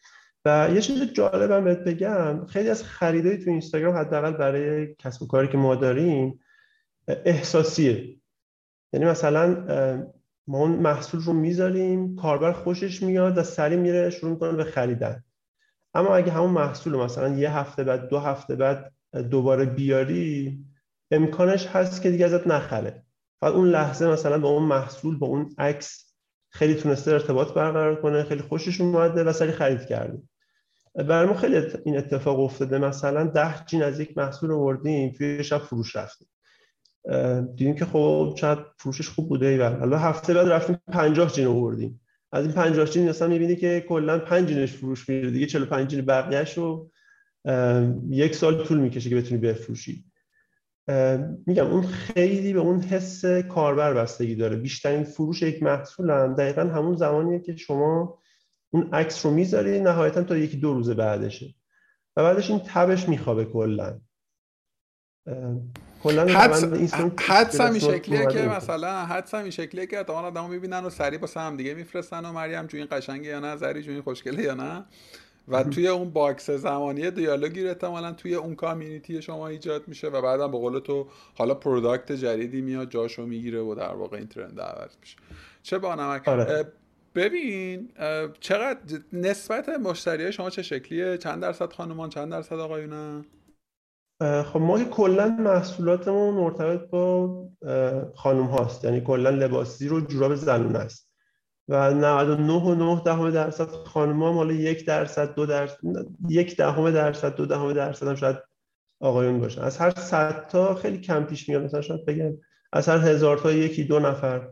و 0.44 0.68
یه 0.74 0.80
چیز 0.80 1.02
جالبم 1.02 1.64
بهت 1.64 1.78
بگم 1.78 2.46
خیلی 2.46 2.68
از 2.68 2.82
خریدای 2.82 3.38
تو 3.38 3.50
اینستاگرام 3.50 3.96
حداقل 3.96 4.32
برای 4.32 4.94
کسب 4.94 5.22
و 5.22 5.26
کاری 5.26 5.48
که 5.48 5.58
ما 5.58 5.74
داریم 5.74 6.40
احساسیه. 7.08 8.16
یعنی 8.92 9.06
مثلا 9.06 9.46
ما 10.46 10.58
اون 10.58 10.70
محصول 10.70 11.20
رو 11.20 11.32
می‌ذاریم 11.32 12.16
کاربر 12.16 12.52
خوشش 12.52 13.02
میاد 13.02 13.38
و 13.38 13.42
سریع 13.42 13.78
میره 13.78 14.10
شروع 14.10 14.30
می‌کنه 14.30 14.52
به 14.52 14.64
خریدن. 14.64 15.24
اما 15.94 16.16
اگه 16.16 16.32
همون 16.32 16.50
محصول 16.50 16.96
مثلا 16.96 17.36
یه 17.38 17.56
هفته 17.56 17.84
بعد 17.84 18.08
دو 18.08 18.18
هفته 18.18 18.56
بعد 18.56 18.92
دوباره 19.30 19.64
بیاری 19.64 20.58
امکانش 21.10 21.66
هست 21.66 22.02
که 22.02 22.10
دیگه 22.10 22.24
ازت 22.24 22.46
نخره. 22.46 23.02
فقط 23.40 23.52
اون 23.52 23.68
لحظه 23.68 24.06
مثلا 24.06 24.38
با 24.38 24.48
اون 24.48 24.62
محصول 24.62 25.18
با 25.18 25.26
اون 25.26 25.54
عکس 25.58 26.14
خیلی 26.48 26.74
تونسته 26.74 27.10
ارتباط 27.10 27.52
برقرار 27.52 28.00
کنه 28.02 28.24
خیلی 28.24 28.42
خوشش 28.42 28.80
اومده 28.80 29.24
و 29.24 29.32
سری 29.32 29.52
خرید 29.52 29.86
کرده. 29.86 30.22
برای 30.94 31.28
ما 31.28 31.34
خیلی 31.34 31.56
این 31.84 31.98
اتفاق 31.98 32.40
افتاده. 32.40 32.78
مثلا 32.78 33.24
ده 33.24 33.64
جین 33.66 33.82
از 33.82 34.00
یک 34.00 34.18
محصول 34.18 34.52
آوردیم 34.52 35.12
توی 35.12 35.44
شب 35.44 35.58
فروش 35.58 35.96
رفتیم. 35.96 36.28
دیدیم 37.56 37.74
که 37.74 37.84
خب 37.84 38.34
شاید 38.40 38.58
فروشش 38.78 39.08
خوب 39.08 39.28
بوده 39.28 39.46
ای 39.46 39.60
حالا 39.60 39.98
هفته 39.98 40.34
بعد 40.34 40.48
رفتیم 40.48 40.76
50 40.92 41.32
جین 41.32 41.46
آوردیم 41.46 42.00
از 42.32 42.44
این 42.44 42.54
50 42.54 42.86
جین 42.86 43.08
مثلا 43.08 43.28
می‌بینی 43.28 43.56
که 43.56 43.84
کلا 43.88 44.18
5 44.18 44.48
جینش 44.48 44.72
فروش 44.72 45.08
میره 45.08 45.30
دیگه 45.30 45.46
45 45.46 45.88
جین 45.88 46.04
بقیه‌اش 46.04 46.58
رو 46.58 46.90
یک 48.08 48.34
سال 48.34 48.64
طول 48.64 48.78
می‌کشه 48.78 49.10
که 49.10 49.16
بتونی 49.16 49.40
بفروشی. 49.40 50.04
میگم 51.46 51.66
اون 51.66 51.82
خیلی 51.82 52.52
به 52.52 52.60
اون 52.60 52.80
حس 52.80 53.24
کاربر 53.24 53.94
بستگی 53.94 54.34
داره. 54.34 54.56
بیشترین 54.56 55.04
فروش 55.04 55.42
یک 55.42 55.62
محصول 55.62 56.10
هم 56.10 56.34
دقیقا 56.34 56.62
همون 56.62 56.96
زمانیه 56.96 57.40
که 57.40 57.56
شما 57.56 58.18
اون 58.70 58.88
عکس 58.92 59.26
رو 59.26 59.32
می‌ذاری 59.32 59.80
نهایتا 59.80 60.22
تا 60.22 60.36
یکی 60.36 60.56
دو 60.56 60.74
روز 60.74 60.90
بعدشه. 60.90 61.54
و 62.16 62.22
بعدش 62.22 62.50
این 62.50 62.60
تبش 62.66 63.08
میخوابه 63.08 63.44
کلا. 63.44 64.00
حدس 67.18 67.60
هم 67.60 67.70
این 67.70 67.80
شکلیه 67.80 68.26
که 68.26 68.42
مثلا 68.42 69.04
حدس 69.04 69.34
هم 69.34 69.42
این 69.42 69.50
شکلیه 69.50 69.86
که 69.86 69.98
احتمالا 69.98 70.26
آدمو 70.26 70.48
می‌بینن 70.48 70.84
و 70.84 70.90
سریع 70.90 71.18
با 71.18 71.28
هم 71.36 71.56
دیگه 71.56 71.74
میفرستن 71.74 72.24
و 72.24 72.32
مریم 72.32 72.66
جون 72.66 72.78
این 72.78 72.86
قشنگه 72.90 73.28
یا 73.28 73.40
نه 73.40 73.56
زری 73.56 73.82
جون 73.82 73.92
این 73.92 74.02
خوشگله 74.02 74.42
یا 74.42 74.54
نه؟ 74.54 74.84
و 75.48 75.62
توی 75.62 75.88
اون 75.88 76.10
باکس 76.10 76.50
زمانی 76.50 77.10
دیالوگی 77.10 77.62
رو 77.62 77.68
احتمالا 77.68 78.12
توی 78.12 78.34
اون 78.34 78.54
community 78.54 79.22
شما 79.22 79.48
ایجاد 79.48 79.88
میشه 79.88 80.08
و 80.08 80.22
بعدم 80.22 80.50
به 80.50 80.58
قول 80.58 80.78
تو 80.78 81.06
حالا 81.34 81.54
product 81.54 82.12
جدیدی 82.12 82.60
میاد 82.60 82.90
جاشو 82.90 83.26
می‌گیره 83.26 83.60
و 83.60 83.74
در 83.74 83.94
واقع 83.94 84.16
این 84.16 84.26
trend 84.26 84.60
عوض 84.60 84.90
میشه. 85.00 85.16
چه 85.62 85.78
بانمک. 85.78 86.28
آره. 86.28 86.72
ببین 87.14 87.88
چقدر 88.40 88.78
نسبت 89.12 89.68
مشتری 89.68 90.32
شما 90.32 90.50
چه 90.50 90.62
شکلیه؟ 90.62 91.18
چند 91.18 91.42
درصد 91.42 91.72
خانمان 91.72 92.08
چند 92.08 92.30
درصد 92.30 92.58
آقایونه؟ 92.58 93.24
خب 94.22 94.61
ما 94.61 94.79
که 94.79 94.85
کلا 94.85 95.29
محصولاتمون 95.29 96.35
مرتبط 96.35 96.90
با 96.90 97.31
خانم 98.14 98.44
هاست. 98.44 98.85
یعنی 98.85 99.00
کلا 99.00 99.31
لباسی 99.31 99.88
رو 99.88 100.00
جوراب 100.00 100.35
زنونه 100.35 100.79
است. 100.79 101.11
و 101.68 101.94
99 101.94 102.53
و 102.53 102.74
9 102.74 103.31
درصد 103.31 103.68
خانم 103.68 104.22
ها 104.22 104.33
حالا 104.33 104.53
یک 104.53 104.87
درصد 104.87 105.35
دو 105.35 105.46
درصد 105.46 105.79
یک 106.29 106.57
دهم 106.57 106.90
درصد 106.90 107.35
دو 107.35 107.46
دهم 107.46 107.72
درصد 107.72 108.09
هم 108.09 108.14
شاید 108.14 108.37
آقایون 109.00 109.40
باشن. 109.40 109.62
از 109.62 109.79
هر 109.79 109.90
صد 109.90 110.46
تا 110.48 110.74
خیلی 110.74 110.98
کم 110.98 111.24
پیش 111.24 111.48
میاد. 111.48 111.64
مثلا 111.64 111.81
شاید 111.81 112.05
بگم 112.07 112.33
از 112.72 112.88
هر 112.88 112.98
هزار 112.98 113.38
تا 113.38 113.53
یکی 113.53 113.85
دو 113.85 113.98
نفر 113.98 114.48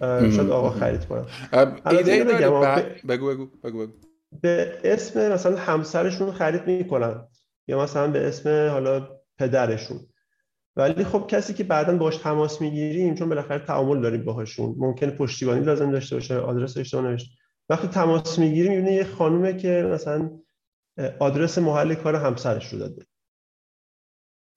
شاید 0.00 0.50
آقا 0.50 0.70
خرید 0.70 1.04
کنن. 1.04 1.26
ایده 1.86 2.24
بگم 2.24 2.76
بگو 3.08 3.26
بگو 3.26 3.46
بگو. 3.64 3.86
به 4.40 4.72
اسم 4.84 5.32
مثلا 5.32 5.56
همسرشون 5.56 6.32
خرید 6.32 6.66
می‌کنن. 6.66 7.26
یا 7.68 7.82
مثلا 7.82 8.10
به 8.10 8.28
اسم 8.28 8.68
حالا 8.70 9.08
پدرشون. 9.38 10.00
ولی 10.76 11.04
خب 11.04 11.26
کسی 11.28 11.54
که 11.54 11.64
بعدا 11.64 11.96
باش 11.96 12.16
تماس 12.16 12.60
می‌گیریم 12.60 13.14
چون 13.14 13.28
بالاخره 13.28 13.58
تعامل 13.58 14.00
داریم 14.00 14.24
باهاشون. 14.24 14.74
ممکن 14.78 15.10
پشتیبانی 15.10 15.64
لازم 15.64 15.90
داشته 15.90 16.16
باشه 16.16 16.36
آدرس 16.36 16.76
اشتباه 16.76 17.04
نوشت. 17.04 17.38
وقتی 17.68 17.88
تماس 17.88 18.38
می‌گیریم 18.38 18.72
می‌بینه 18.72 18.92
یه 18.92 19.04
خانومه 19.04 19.56
که 19.56 19.88
مثلا 19.92 20.30
آدرس 21.18 21.58
محل 21.58 21.94
کار 21.94 22.16
همسرش 22.16 22.72
رو 22.72 22.78
داده. 22.78 23.06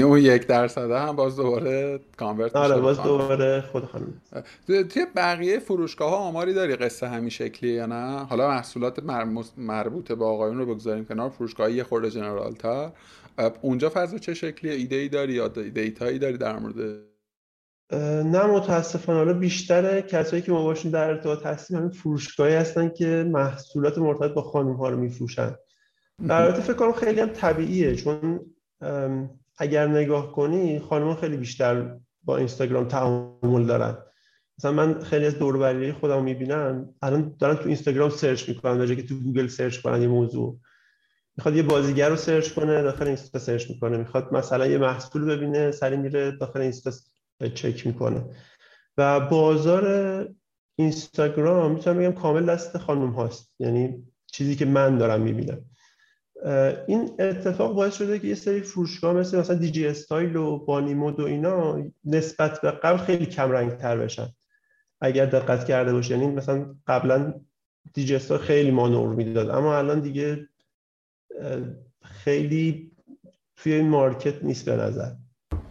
اون 0.02 0.20
یک 0.20 0.48
درصد 0.48 0.92
هم 0.92 1.16
باز 1.16 1.36
دوباره 1.36 2.00
کانورت 2.18 2.56
آره 2.56 2.82
باز 2.82 3.02
دوباره 3.02 3.62
خود 3.62 3.86
خانم. 3.86 4.22
توی 4.68 5.06
بقیه 5.16 5.60
فروشگاه 5.60 6.10
ها 6.10 6.16
آماری 6.16 6.54
داری 6.54 6.76
قصه 6.76 7.08
همین 7.08 7.30
شکلیه 7.30 7.74
یا 7.74 7.86
نه؟ 7.86 8.24
حالا 8.24 8.48
محصولات 8.48 9.04
مربوط 9.58 10.12
به 10.12 10.26
آقایون 10.26 10.58
رو 10.58 10.66
بگذاریم 10.66 11.06
کنار 11.06 11.30
فروشگاه 11.30 11.72
یه 11.72 11.84
خورده 11.84 12.10
جنرال 12.10 12.54
تر 12.54 12.92
اونجا 13.62 13.92
فضا 13.94 14.18
چه 14.18 14.34
شکلی؟ 14.34 14.72
ایده 14.72 14.96
ای 14.96 15.10
داری 15.10 15.34
یا 15.34 15.48
دیتایی 15.48 16.20
داری 16.20 16.38
در 16.38 16.60
مورد؟ 16.60 17.00
نه 18.26 18.46
متاسفانه. 18.46 19.18
حالا 19.18 19.34
بیشتر 19.34 20.02
کسایی 20.02 20.42
که 20.42 20.52
ما 20.52 20.64
باشون 20.64 20.92
در 20.92 21.10
ارتباط 21.10 21.46
هستیم 21.46 21.78
همین 21.78 21.90
فروشگاهی 21.90 22.56
هستن 22.56 22.90
که 22.90 23.30
محصولات 23.32 23.98
مرتبط 23.98 24.32
با 24.34 24.42
خانم 24.42 24.74
ها 24.74 24.90
رو 24.90 24.98
میفروشن. 24.98 25.56
در 26.28 26.52
فکر 26.52 26.74
کنم 26.74 26.92
خیلی 26.92 27.22
هم 27.22 27.30
طبیعیه 27.30 27.96
چون 27.96 28.40
اگر 29.58 29.88
نگاه 29.88 30.32
کنی 30.32 30.80
خانم 30.80 31.16
خیلی 31.16 31.38
بیشتر 31.38 31.98
با 32.24 32.38
اینستاگرام 32.38 32.88
تعامل 32.88 33.66
دارن. 33.66 33.98
مثلا 34.60 34.72
من 34.72 35.00
خیلی 35.00 35.26
از 35.26 35.40
دور 35.40 35.62
و 35.62 35.69
بری 35.69 35.92
خودم 35.92 36.24
می‌بینم 36.24 36.90
الان 37.02 37.36
دارن 37.40 37.56
تو 37.56 37.66
اینستاگرام 37.66 38.10
search 38.10 38.50
می‌کنن 38.50 38.78
تا 38.78 38.96
که 38.96 39.04
تو 39.04 39.16
گوگل 39.16 39.48
search 39.48 39.82
کنن 39.82 40.02
یه 40.02 40.08
موضوع. 40.08 40.60
می‌خواد 41.38 41.56
یه 41.56 41.64
بازیگر 41.64 42.10
رو 42.10 42.16
search 42.16 42.50
کنه 42.54 42.82
داخل 42.82 43.08
اینستا 43.08 43.40
search 43.40 43.70
می‌کنه. 43.70 43.98
می‌خواد 43.98 44.34
مثلا 44.34 44.68
یه 44.68 44.78
محصول 44.78 45.26
ببینه 45.26 45.72
سریع 45.72 45.98
میره 45.98 46.32
داخل 46.32 46.62
اینستا 46.62 46.92
چک 47.54 47.88
می‌کنه. 47.88 48.26
و 48.98 49.20
بازار 49.20 49.86
اینستاگرام 50.76 51.72
می‌تونم 51.72 51.98
بگم 51.98 52.12
کامل 52.12 52.46
دست 52.46 52.78
خانم 52.78 53.10
هاست. 53.12 53.54
یعنی 53.60 54.04
چیزی 54.32 54.56
که 54.56 54.66
من 54.66 54.98
دارم 54.98 55.22
می‌بینم. 55.22 55.66
این 56.88 57.12
اتفاق 57.20 57.76
باعث 57.76 57.96
شده 57.98 58.20
که 58.20 58.28
یه 58.28 58.36
سری 58.36 58.62
فروشگاه 58.62 59.14
مثل 59.14 59.40
مثلا 59.40 59.56
دیجی 59.56 59.88
استایل 59.88 60.36
و 60.36 60.66
بانی 60.66 60.94
مود 60.94 61.20
و 61.20 61.26
اینا 61.26 61.84
نسبت 62.06 62.62
به 62.62 62.72
قبل 62.72 62.98
خیلی 62.98 63.26
کم 63.26 63.52
رنگ 63.52 63.72
تر 63.72 63.98
بشن. 63.98 64.28
اگر 65.02 65.26
دقت 65.26 65.66
کرده 65.66 65.94
باشه 65.94 66.18
یعنی 66.18 66.36
مثلا 66.36 66.76
قبلا 66.88 67.34
دیجی 67.94 68.16
استایل 68.16 68.42
خیلی 68.42 68.72
مانور 68.72 69.16
می‌داد. 69.16 69.50
اما 69.50 69.78
الان 69.78 70.00
دیگه 70.00 70.50
خیلی 72.04 72.92
توی 73.56 73.74
این 73.74 73.90
مارکت 73.90 74.44
نیست 74.44 74.66
به 74.66 74.76
نظر. 74.76 75.12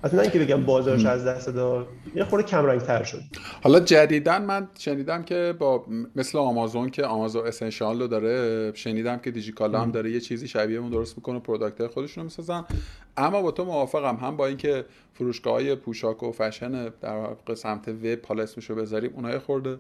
اصلا 0.05 0.21
اینکه 0.21 0.39
بگم 0.39 0.65
بازارش 0.65 1.07
از 1.07 1.25
دست 1.25 1.49
داد 1.49 1.87
یه 2.15 2.25
خورده 2.25 2.47
کم 2.47 2.67
رنگ 2.67 2.81
تر 2.81 3.03
شد. 3.03 3.21
حالا 3.63 3.81
جدیدن 3.81 4.45
من 4.45 4.69
شنیدم 4.79 5.23
که 5.23 5.55
با 5.59 5.87
مثل 6.17 6.39
آمازون 6.39 6.91
که 6.91 7.05
آمازون 7.05 7.47
essential 7.47 8.01
رو 8.01 8.07
داره 8.07 8.73
شنیدم 8.75 9.19
که 9.19 9.31
دیجیکالا 9.31 9.81
هم 9.81 9.91
داره 9.91 10.11
یه 10.11 10.21
چیزی 10.21 10.49
شبیه 10.49 10.79
اون 10.79 10.91
درست 10.91 11.17
می‌کنه 11.17 11.39
product 11.39 11.87
خودشون 11.87 12.23
رو 12.23 12.25
می‌سازن. 12.25 12.65
اما 13.17 13.43
با 13.43 13.51
تو 13.51 13.65
موافقم 13.65 14.17
هم 14.17 14.37
با 14.37 14.47
اینکه 14.47 14.85
فروشگاه 15.13 15.55
های 15.55 15.75
پوشاک 15.75 16.23
و 16.23 16.33
فشن 16.33 16.89
در 17.01 17.55
سمت 17.55 17.89
وب 17.89 18.27
حالا 18.27 18.43
اسمشو 18.43 18.75
بذاریم 18.75 19.11
اونها 19.15 19.39
خورده 19.39 19.79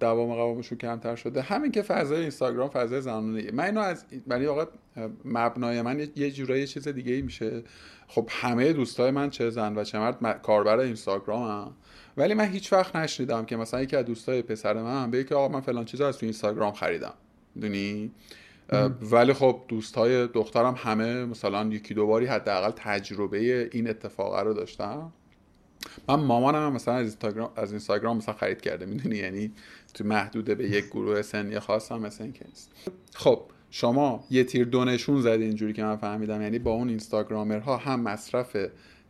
دوام 0.00 0.34
قوامشون 0.34 0.78
کمتر 0.78 1.16
شده. 1.16 1.42
همین 1.42 1.72
که 1.72 1.82
فضای 1.82 2.20
اینستاگرام 2.20 2.68
فضای 2.68 3.00
زنانه. 3.00 3.50
من 3.52 3.64
اینو 3.64 3.80
از 3.80 4.04
برای 4.26 4.46
واقع 4.46 4.64
مبنای 5.24 5.82
من 5.82 6.08
یه 6.16 6.30
جورایی 6.30 6.66
چیز 6.66 6.88
دیگه 6.88 7.12
ای 7.12 7.22
میشه. 7.22 7.62
خب 8.08 8.28
همه 8.30 8.72
دوستای 8.72 9.10
من 9.10 9.30
چه 9.30 9.50
زن 9.50 9.74
و 9.76 9.84
چه 9.84 9.98
مرد 9.98 10.42
کاربر 10.42 10.78
اینستاگرام 10.78 11.42
هم 11.42 11.72
ولی 12.16 12.34
من 12.34 12.48
هیچ 12.48 12.72
وقت 12.72 12.96
نشنیدم 12.96 13.44
که 13.44 13.56
مثلا 13.56 13.82
یکی 13.82 13.96
از 13.96 14.04
دوستای 14.04 14.42
پسر 14.42 14.82
من 14.82 15.10
به 15.10 15.24
که 15.24 15.34
آقا 15.34 15.48
من 15.48 15.60
فلان 15.60 15.84
چیز 15.84 16.00
از 16.00 16.18
تو 16.18 16.26
اینستاگرام 16.26 16.72
خریدم. 16.72 17.14
دونی 17.60 18.10
ولی 19.02 19.32
خب 19.32 19.60
دوستای 19.68 20.26
دخترم 20.26 20.74
همه 20.78 21.24
مثلا 21.24 21.66
یکی 21.66 21.94
دو 21.94 22.06
باری 22.06 22.26
حداقل 22.26 22.70
تجربه 22.70 23.68
این 23.72 23.88
اتفاقه 23.88 24.42
رو 24.42 24.54
داشتم 24.54 25.12
من 26.08 26.14
مامانم 26.14 26.66
هم 26.66 26.72
مثلا 26.72 26.94
از 26.94 27.00
اینستاگرام 27.00 27.50
از 27.56 27.70
اینستاگرام 27.70 28.16
مثلا 28.16 28.34
خرید 28.34 28.60
کرده 28.60 28.86
می‌دونی؟ 28.86 29.16
یعنی 29.16 29.52
تو 29.94 30.04
محدوده 30.04 30.54
به 30.54 30.70
یک 30.70 30.86
گروه 30.86 31.22
سنی 31.22 31.58
خاص 31.58 31.92
هم 31.92 32.00
مثلا 32.00 32.26
این 32.26 32.34
خب 33.14 33.42
شما 33.76 34.24
یه 34.30 34.44
تیر 34.44 34.64
دو 34.64 34.80
نشون 34.80 35.20
زدی 35.20 35.44
اینجوری 35.44 35.72
که 35.72 35.82
من 35.82 35.96
فهمیدم. 35.96 36.42
یعنی 36.42 36.58
با 36.58 36.70
اون 36.70 36.88
Instagrammer 36.88 37.69
ها 37.69 37.76
هم 37.76 38.00
مصرف 38.00 38.56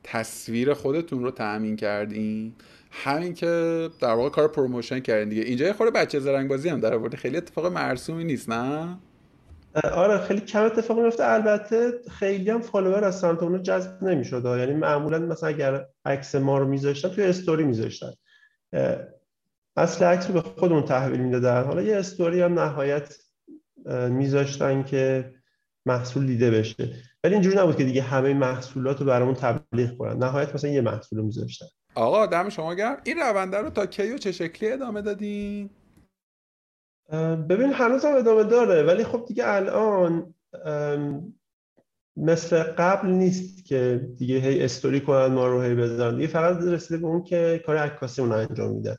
تصویر 0.04 0.74
خودتون 0.74 1.24
رو 1.24 1.30
تأمین 1.30 1.76
کردین. 1.76 2.54
همین 2.90 3.34
که 3.34 3.46
در 4.00 4.14
واقع 4.14 4.28
کار 4.28 4.48
promotion 4.48 5.00
کردین 5.00 5.28
دیگه. 5.28 5.42
اینجا 5.42 5.66
یه 5.66 5.72
خورده 5.72 5.90
بچه 6.00 6.20
زرنگ 6.20 6.48
بازی 6.48 6.68
هم 6.68 6.80
در 6.80 7.08
خیلی 7.08 7.36
اتفاق 7.36 7.66
مرسومی 7.66 8.24
نیست 8.24 8.48
نه؟ 8.48 8.98
آره 9.92 10.18
خیلی 10.18 10.40
کم 10.40 10.64
اتفاق 10.64 11.00
میفته 11.00 11.24
البته 11.24 11.92
خیلی 12.10 12.50
هم 12.50 12.60
follower 12.60 13.04
از 13.04 13.20
سمت 13.20 13.42
اون 13.42 13.62
جذب 13.62 14.02
نمی‌شد. 14.02 14.44
یعنی 14.44 14.74
معمولا 14.74 15.18
مثلا 15.18 15.48
اگر 15.48 15.86
عکس 16.04 16.34
ما 16.34 16.58
رو 16.58 16.68
میذاشتن 16.68 17.08
توی 17.08 17.24
استوری 17.24 17.64
میذاشتن. 17.64 18.12
اصل 19.76 20.04
عکس 20.04 20.26
رو 20.26 20.34
به 20.34 20.40
خودمون 20.40 20.82
تحویل 20.82 21.20
می‌دادن. 21.20 21.64
حالا 21.64 21.82
یه 21.82 21.96
استوری 21.96 22.40
هم 22.40 22.58
نهایت 22.58 23.16
میذاشتن 24.10 24.82
که 24.82 25.34
محصول 25.86 26.26
دیده 26.26 26.50
بشه. 26.50 26.92
ولی 27.24 27.34
اینجوری 27.34 27.58
نبود 27.58 27.76
که 27.76 27.84
دیگه 27.84 28.02
همه 28.02 28.34
محصولات 28.34 29.00
رو 29.00 29.06
برامون 29.06 29.34
تبلیغ 29.34 29.96
کنن. 29.96 30.16
نهایت 30.16 30.54
مثلا 30.54 30.70
یه 30.70 30.80
محصول 30.80 31.18
رو 31.18 31.24
میذاشتن. 31.24 31.66
آقا 31.94 32.26
دم 32.26 32.48
شما 32.48 32.74
گرم. 32.74 32.96
این 33.04 33.18
رونده 33.18 33.58
رو 33.58 33.70
تا 33.70 33.86
کی 33.86 34.10
و 34.10 34.18
چه 34.18 34.32
شکلی 34.32 34.72
ادامه 34.72 35.02
دادین؟ 35.02 35.70
ببین 37.48 37.72
هنوز 37.72 38.04
هم 38.04 38.16
ادامه 38.16 38.44
داره. 38.44 38.82
ولی 38.82 39.04
خب 39.04 39.24
دیگه 39.28 39.44
الان 39.46 40.34
مثل 42.16 42.62
قبل 42.62 43.08
نیست 43.08 43.64
که 43.64 44.08
دیگه 44.16 44.38
هی 44.38 44.64
استوری 44.64 45.00
کنن 45.00 45.26
ما 45.26 45.46
رو 45.46 45.62
هی 45.62 45.74
بزنن. 45.74 46.16
دیگه 46.16 46.28
فقط 46.28 46.62
رسیده 46.62 47.00
به 47.00 47.06
اون 47.06 47.22
که 47.22 47.62
کار 47.66 47.76
عکاسی 47.76 48.22
اون 48.22 48.32
انجام 48.32 48.70
میده. 48.70 48.96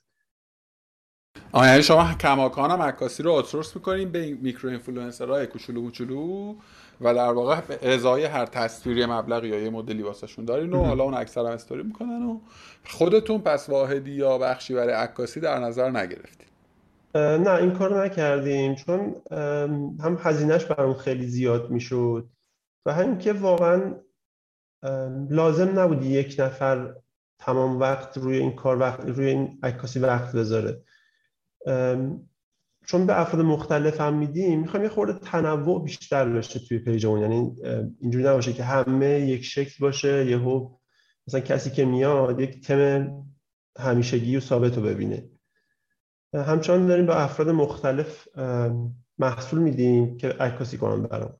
آه 1.52 1.68
یعنی 1.68 1.84
شما 1.84 2.14
کماکان 2.14 2.72
هم 2.72 2.82
عکاسی 2.82 3.24
رو 3.24 3.32
آتسورس 3.32 3.76
می‌کنین 3.76 4.12
به 4.12 4.38
میکرو 4.42 4.80
های 5.20 5.48
کوچولو 5.48 5.82
کوچولو 5.82 6.56
و 7.02 7.14
در 7.14 7.32
واقع 7.32 7.62
ازای 7.82 8.26
هر 8.26 8.46
تصویری 8.46 9.06
مبلغ 9.06 9.44
یا 9.44 9.60
یه 9.60 9.70
مدلی 9.70 10.04
واسهشون 10.04 10.46
دارین 10.46 10.74
و 10.74 10.84
حالا 10.84 11.04
اون 11.04 11.14
اکثر 11.14 11.40
هم 11.40 11.52
استوری 11.52 11.84
می‌کنن 11.84 12.24
و 12.24 12.40
خودتون 12.86 13.42
پس 13.42 13.70
واحدی 13.70 14.12
یا 14.12 14.38
بخشی 14.38 14.74
برای 14.74 14.94
عکاسی 14.94 15.40
در 15.40 15.60
نظر 15.60 15.90
نگرفتید 15.90 16.48
نه 17.16 17.50
این 17.50 17.72
کار 17.72 18.06
نکردیم 18.06 18.76
چون 18.76 19.16
هم 20.00 20.18
هزینهش 20.24 20.66
برام 20.66 20.94
خیلی 20.94 21.28
زیاد 21.28 21.70
می‌شد 21.70 22.30
و 22.86 22.94
همین 22.94 23.18
که 23.18 23.34
واقعا 23.34 23.96
لازم 25.30 25.80
نبود 25.80 26.04
یک 26.04 26.36
نفر 26.40 26.96
تمام 27.40 27.80
وقت 27.80 28.18
روی 28.18 28.38
این 28.38 28.56
کار 28.56 28.80
وقت 28.80 29.10
روی 29.10 29.26
این 29.26 29.60
عکاسی 29.64 30.00
وقت 30.00 30.36
بذاره. 30.36 30.82
چون 32.86 33.06
به 33.06 33.22
افراد 33.22 33.46
مختلف 33.46 34.02
هم 34.02 34.14
میدیم 34.14 34.60
می‌خوایم 34.60 34.84
یه 34.84 34.90
خورده 34.90 35.20
تنوع 35.20 35.84
بیشتر 35.84 36.30
بشه 36.30 36.60
توی 36.60 36.80
پیجمون 36.80 37.22
یعنی 37.22 37.56
اینجوری 38.00 38.26
نباشه 38.26 38.54
که 38.54 38.64
همه 38.64 39.20
یک 39.20 39.44
شکل 39.44 39.74
باشه 39.80 40.26
یهو 40.26 40.70
مثلا 41.28 41.40
کسی 41.40 41.70
که 41.70 41.86
میاد 41.86 42.40
یک 42.40 42.68
تم 42.68 43.12
همیشگی 43.80 44.38
و 44.38 44.40
ثابت 44.40 44.76
رو 44.76 44.84
ببینه. 44.84 45.30
همچنان 46.34 46.88
داریم 46.88 47.06
به 47.06 47.24
افراد 47.24 47.50
مختلف 47.50 48.28
محصول 49.18 49.60
میدیم 49.60 50.18
که 50.18 50.30
عکاسی 50.30 50.78
کنن 50.78 51.04
برام 51.04 51.34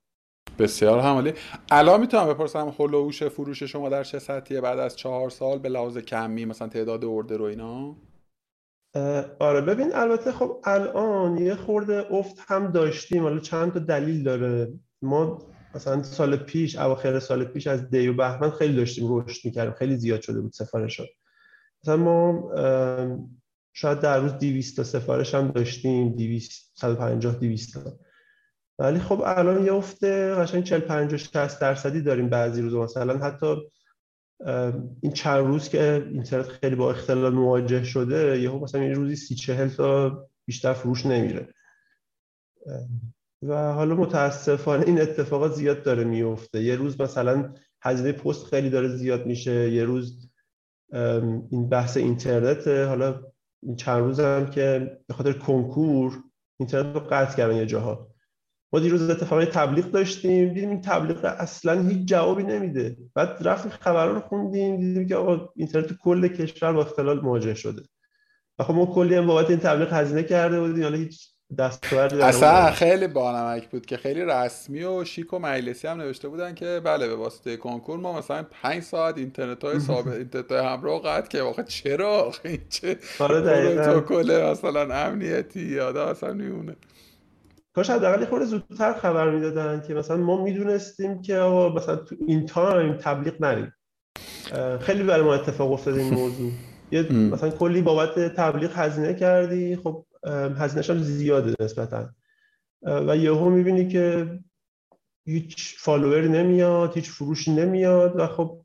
بسیار 0.58 0.98
همالی 0.98 1.32
الان 1.70 2.00
می‌تونم 2.00 2.28
بپرسم 2.28 2.74
هلووش 2.78 3.22
فروش 3.22 3.62
شما 3.62 3.88
در 3.88 4.04
چه 4.04 4.18
سطحیه؟ 4.18 4.60
بعد 4.60 4.78
از 4.78 4.96
چهار 4.96 5.30
سال 5.30 5.58
به 5.58 5.68
لحاظ 5.68 5.98
کمی 5.98 6.44
مثلا 6.44 6.68
تعداد 6.68 7.04
اوردر 7.04 7.42
و 7.42 7.44
اینا؟ 7.44 7.96
آره 9.38 9.60
ببین 9.60 9.94
البته 9.94 10.32
خب 10.32 10.60
الان 10.64 11.38
یه 11.38 11.54
خورده 11.54 12.06
افت 12.10 12.36
هم 12.46 12.70
داشتیم. 12.70 13.22
حالا 13.22 13.38
چند 13.38 13.72
تا 13.72 13.78
دلیل 13.78 14.22
داره. 14.22 14.72
ما 15.02 15.38
مثلا 15.74 16.02
سال 16.02 16.36
پیش 16.36 16.76
اواخر 16.76 17.18
سال 17.18 17.44
پیش 17.44 17.66
از 17.66 17.90
دی 17.90 18.08
و 18.08 18.14
بهمن 18.14 18.50
خیلی 18.50 18.76
داشتیم 18.76 19.18
رشد 19.18 19.44
می‌کردیم. 19.44 19.74
خیلی 19.74 19.96
زیاد 19.96 20.20
شده 20.20 20.40
بود 20.40 20.52
سفارش 20.52 21.00
مثلا 21.82 21.96
ما 21.96 22.50
شاید 23.72 24.00
در 24.00 24.20
روز 24.20 24.32
200 24.32 24.76
تا 24.76 24.84
سفارش 24.84 25.34
هم 25.34 25.48
داشتیم. 25.48 26.16
200 26.16 26.72
150 26.74 27.34
200 27.34 27.74
تا. 27.74 27.92
ولی 28.78 28.98
خب 28.98 29.22
الان 29.24 29.64
یه 29.66 29.74
افت 29.74 30.04
قشنگ 30.04 30.64
40 30.64 30.80
50 30.80 31.16
60 31.16 31.60
درصدی 31.60 32.02
داریم 32.02 32.28
بعضی 32.28 32.62
روزا. 32.62 32.82
مثلا 32.82 33.18
حتی 33.18 33.56
این 35.00 35.12
چند 35.12 35.46
روز 35.46 35.68
که 35.68 36.06
اینترنت 36.12 36.48
خیلی 36.48 36.76
با 36.76 36.90
اختلال 36.90 37.34
مواجه 37.34 37.84
شده 37.84 38.40
یهو 38.40 38.58
مثلا 38.58 38.80
این 38.80 38.94
روزی 38.94 39.16
سی 39.16 39.34
چهل 39.34 39.68
تا 39.68 40.28
بیشتر 40.46 40.72
فروش 40.72 41.06
نمیره. 41.06 41.54
و 43.42 43.72
حالا 43.72 43.94
متاسفانه 43.94 44.86
این 44.86 45.00
اتفاقات 45.00 45.52
زیاد 45.52 45.82
داره 45.82 46.04
میفته. 46.04 46.62
یه 46.62 46.76
روز 46.76 47.00
مثلا 47.00 47.54
هزینه 47.82 48.12
پست 48.12 48.46
خیلی 48.46 48.70
داره 48.70 48.88
زیاد 48.88 49.26
میشه. 49.26 49.70
یه 49.70 49.84
روز 49.84 50.30
این 51.50 51.68
بحث 51.68 51.96
اینترنت 51.96 52.68
حالا 52.68 53.22
این 53.62 53.76
چند 53.76 54.02
روز 54.02 54.20
هم 54.20 54.50
که 54.50 54.98
به 55.06 55.14
خاطر 55.14 55.32
کنکور 55.32 56.22
اینترنت 56.60 56.94
رو 56.94 57.00
قطع 57.00 57.36
کردن 57.36 57.56
یه 57.56 57.66
جاها. 57.66 58.15
ما 58.76 58.80
دیروز 58.80 59.10
اتفاقی 59.10 59.44
تبلیغ 59.44 59.90
داشتیم 59.90 60.48
دیدیم 60.48 60.70
این 60.70 60.80
تبلیغ 60.80 61.24
اصلا 61.24 61.88
هیچ 61.88 62.08
جوابی 62.08 62.42
نمیده. 62.42 62.96
بعد 63.14 63.38
رفتیم 63.40 63.72
خبرها 63.80 64.12
رو 64.12 64.20
خوندیم 64.20 64.80
دیدیم 64.80 65.08
که 65.08 65.16
آقا 65.16 65.48
اینترنت 65.56 65.92
کل 65.92 66.28
کشور 66.28 66.72
با 66.72 66.80
اختلال 66.80 67.20
مواجه 67.20 67.54
شده. 67.54 67.82
و 68.58 68.64
خب 68.64 68.74
ما 68.74 68.86
کلی 68.86 69.14
هم 69.14 69.26
بابت 69.26 69.50
این 69.50 69.58
تبلیغ 69.58 69.92
هزینه 69.92 70.22
کرده 70.22 70.60
بودیم 70.60 70.82
حالا 70.82 70.96
هیچ 70.96 71.28
دستاوردی 71.58 72.20
اصلا 72.20 72.70
خیلی 72.70 73.06
بانمک 73.06 73.68
بود 73.68 73.86
که 73.86 73.96
خیلی 73.96 74.24
رسمی 74.24 74.84
و 74.84 75.04
شیک 75.04 75.32
و 75.32 75.38
مجلسی 75.38 75.88
هم 75.88 76.00
نوشته 76.00 76.28
بودن 76.28 76.54
که 76.54 76.80
بله 76.84 77.08
به 77.08 77.14
واسطه 77.14 77.56
کنکور 77.56 77.98
ما 77.98 78.18
مثلا 78.18 78.42
5 78.42 78.82
ساعت 78.82 79.18
اینترنت 79.18 79.64
های 79.64 79.80
ثابت 79.88 80.12
اینترنت 80.12 80.52
های 80.52 80.66
همراه 80.66 81.02
قطع 81.02 81.28
که 81.28 81.42
واقعا 81.42 81.64
چرا؟ 81.64 82.32
این 82.44 82.60
چه 82.68 82.98
آره 83.18 83.40
پروتکل 83.40 84.50
مثلا 84.50 84.94
امنیتی 84.94 85.62
یادا 85.62 86.06
اصلا 86.06 86.32
میمونه. 86.32 86.76
کاش 87.76 87.90
حداقل 87.90 88.24
خورده 88.24 88.44
زودتر 88.44 88.92
خبر 88.92 89.30
می‌دادن 89.30 89.82
که 89.88 89.94
مثلا 89.94 90.16
ما 90.16 90.44
می‌دونستیم 90.44 91.22
که 91.22 91.36
آقا 91.36 91.74
مثلا 91.74 91.96
تو 91.96 92.16
این 92.26 92.46
تایم 92.46 92.92
تبلیغ 92.92 93.42
نریم. 93.42 93.72
خیلی 94.80 95.02
برای 95.02 95.22
ما 95.22 95.34
اتفاق 95.34 95.72
افتاد 95.72 95.94
این 95.94 96.14
موضوع. 96.14 96.50
یه 96.92 97.12
مثلا 97.12 97.50
کلی 97.50 97.82
بابت 97.82 98.18
تبلیغ 98.18 98.70
هزینه 98.74 99.14
کردی 99.14 99.76
خب 99.76 100.06
هزینهش 100.58 100.90
هم 100.90 100.98
زیاده 100.98 101.54
نسبتا. 101.60 102.08
و 102.82 103.16
یهو 103.16 103.50
می‌بینی 103.50 103.88
که 103.88 104.38
هیچ 105.26 105.76
follower 105.78 106.22
ی 106.22 106.28
نمیاد 106.28 106.94
هیچ 106.94 107.10
فروشی 107.10 107.52
نمیاد 107.54 108.20
و 108.20 108.26
خب 108.26 108.60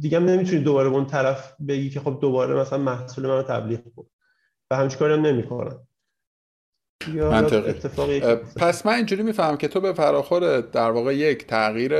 دیگه 0.00 0.18
نمی‌تونی 0.18 0.62
دوباره 0.62 0.88
اون 0.88 1.06
طرف 1.06 1.54
بگی 1.68 1.90
که 1.90 2.00
خب 2.00 2.18
دوباره 2.20 2.54
مثلا 2.54 2.78
محصول 2.78 3.26
من 3.26 3.36
رو 3.36 3.42
تبلیغ 3.42 3.80
کن. 3.96 4.06
و 4.70 4.76
همچین 4.76 4.98
کاری 4.98 5.14
هم 5.14 5.26
نمی‌کنن. 5.26 5.87
منطقی. 7.12 7.72
پس 8.56 8.86
من 8.86 8.92
اینجوری 8.92 9.22
می‌فهمم 9.22 9.56
که 9.56 9.68
تو 9.68 9.80
به 9.80 9.92
فراخور 9.92 10.60
در 10.60 10.90
واقع 10.90 11.16
یک 11.16 11.46
تغییر 11.46 11.90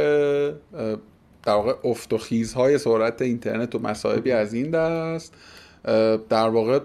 در 1.43 1.55
واقع 1.55 1.75
افت 1.85 2.13
و 2.13 2.19
خیزهای 2.19 2.79
سرعت 2.79 3.23
اینترنت 3.23 3.75
و 3.75 3.79
مصائبی 3.79 4.33
از 4.33 4.55
این 4.55 4.71
دست 4.71 5.35
در 6.29 6.49
واقع 6.49 6.81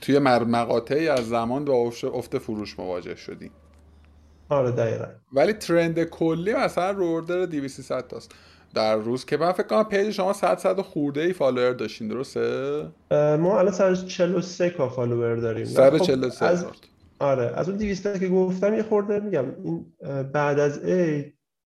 توی 0.00 0.18
مقاطعی 0.18 1.08
از 1.08 1.28
زمان 1.28 1.64
با 1.64 1.92
افت 2.12 2.38
فروش 2.38 2.78
مواجه 2.78 3.16
شدیم. 3.16 3.50
آره 4.48 4.70
دقیقا. 4.70 5.06
ولی 5.32 5.52
trend 5.52 6.04
کلی 6.04 6.54
مثلا 6.54 6.90
رو 6.90 7.04
order 7.04 7.46
200 7.46 8.08
تاست. 8.08 8.32
در 8.74 8.96
روز 8.96 9.24
که 9.24 9.36
من 9.36 9.52
فکر 9.52 9.66
کنم 9.66 9.84
page 9.84 10.10
شما 10.10 10.32
100 10.32 10.58
100 10.58 10.80
خورده 10.80 11.20
ای 11.20 11.32
follower 11.32 11.72
داشتین 11.72 12.08
درسته؟ 12.08 12.86
ما 13.10 13.58
الان 13.58 13.72
143 13.72 14.70
کا 14.70 14.88
فالوور 14.88 15.36
داریم. 15.36 15.64
143 15.64 16.46
خب 16.46 16.52
از... 16.52 16.66
آره 17.18 17.52
از 17.54 17.68
اون 17.68 17.78
200 17.78 18.20
که 18.20 18.28
گفتم 18.28 18.74
یه 18.74 18.82
خورده 18.82 19.20
میگم 19.20 19.44
این 19.64 19.92
بعد 20.32 20.58
از 20.58 20.84
ای 20.84 21.32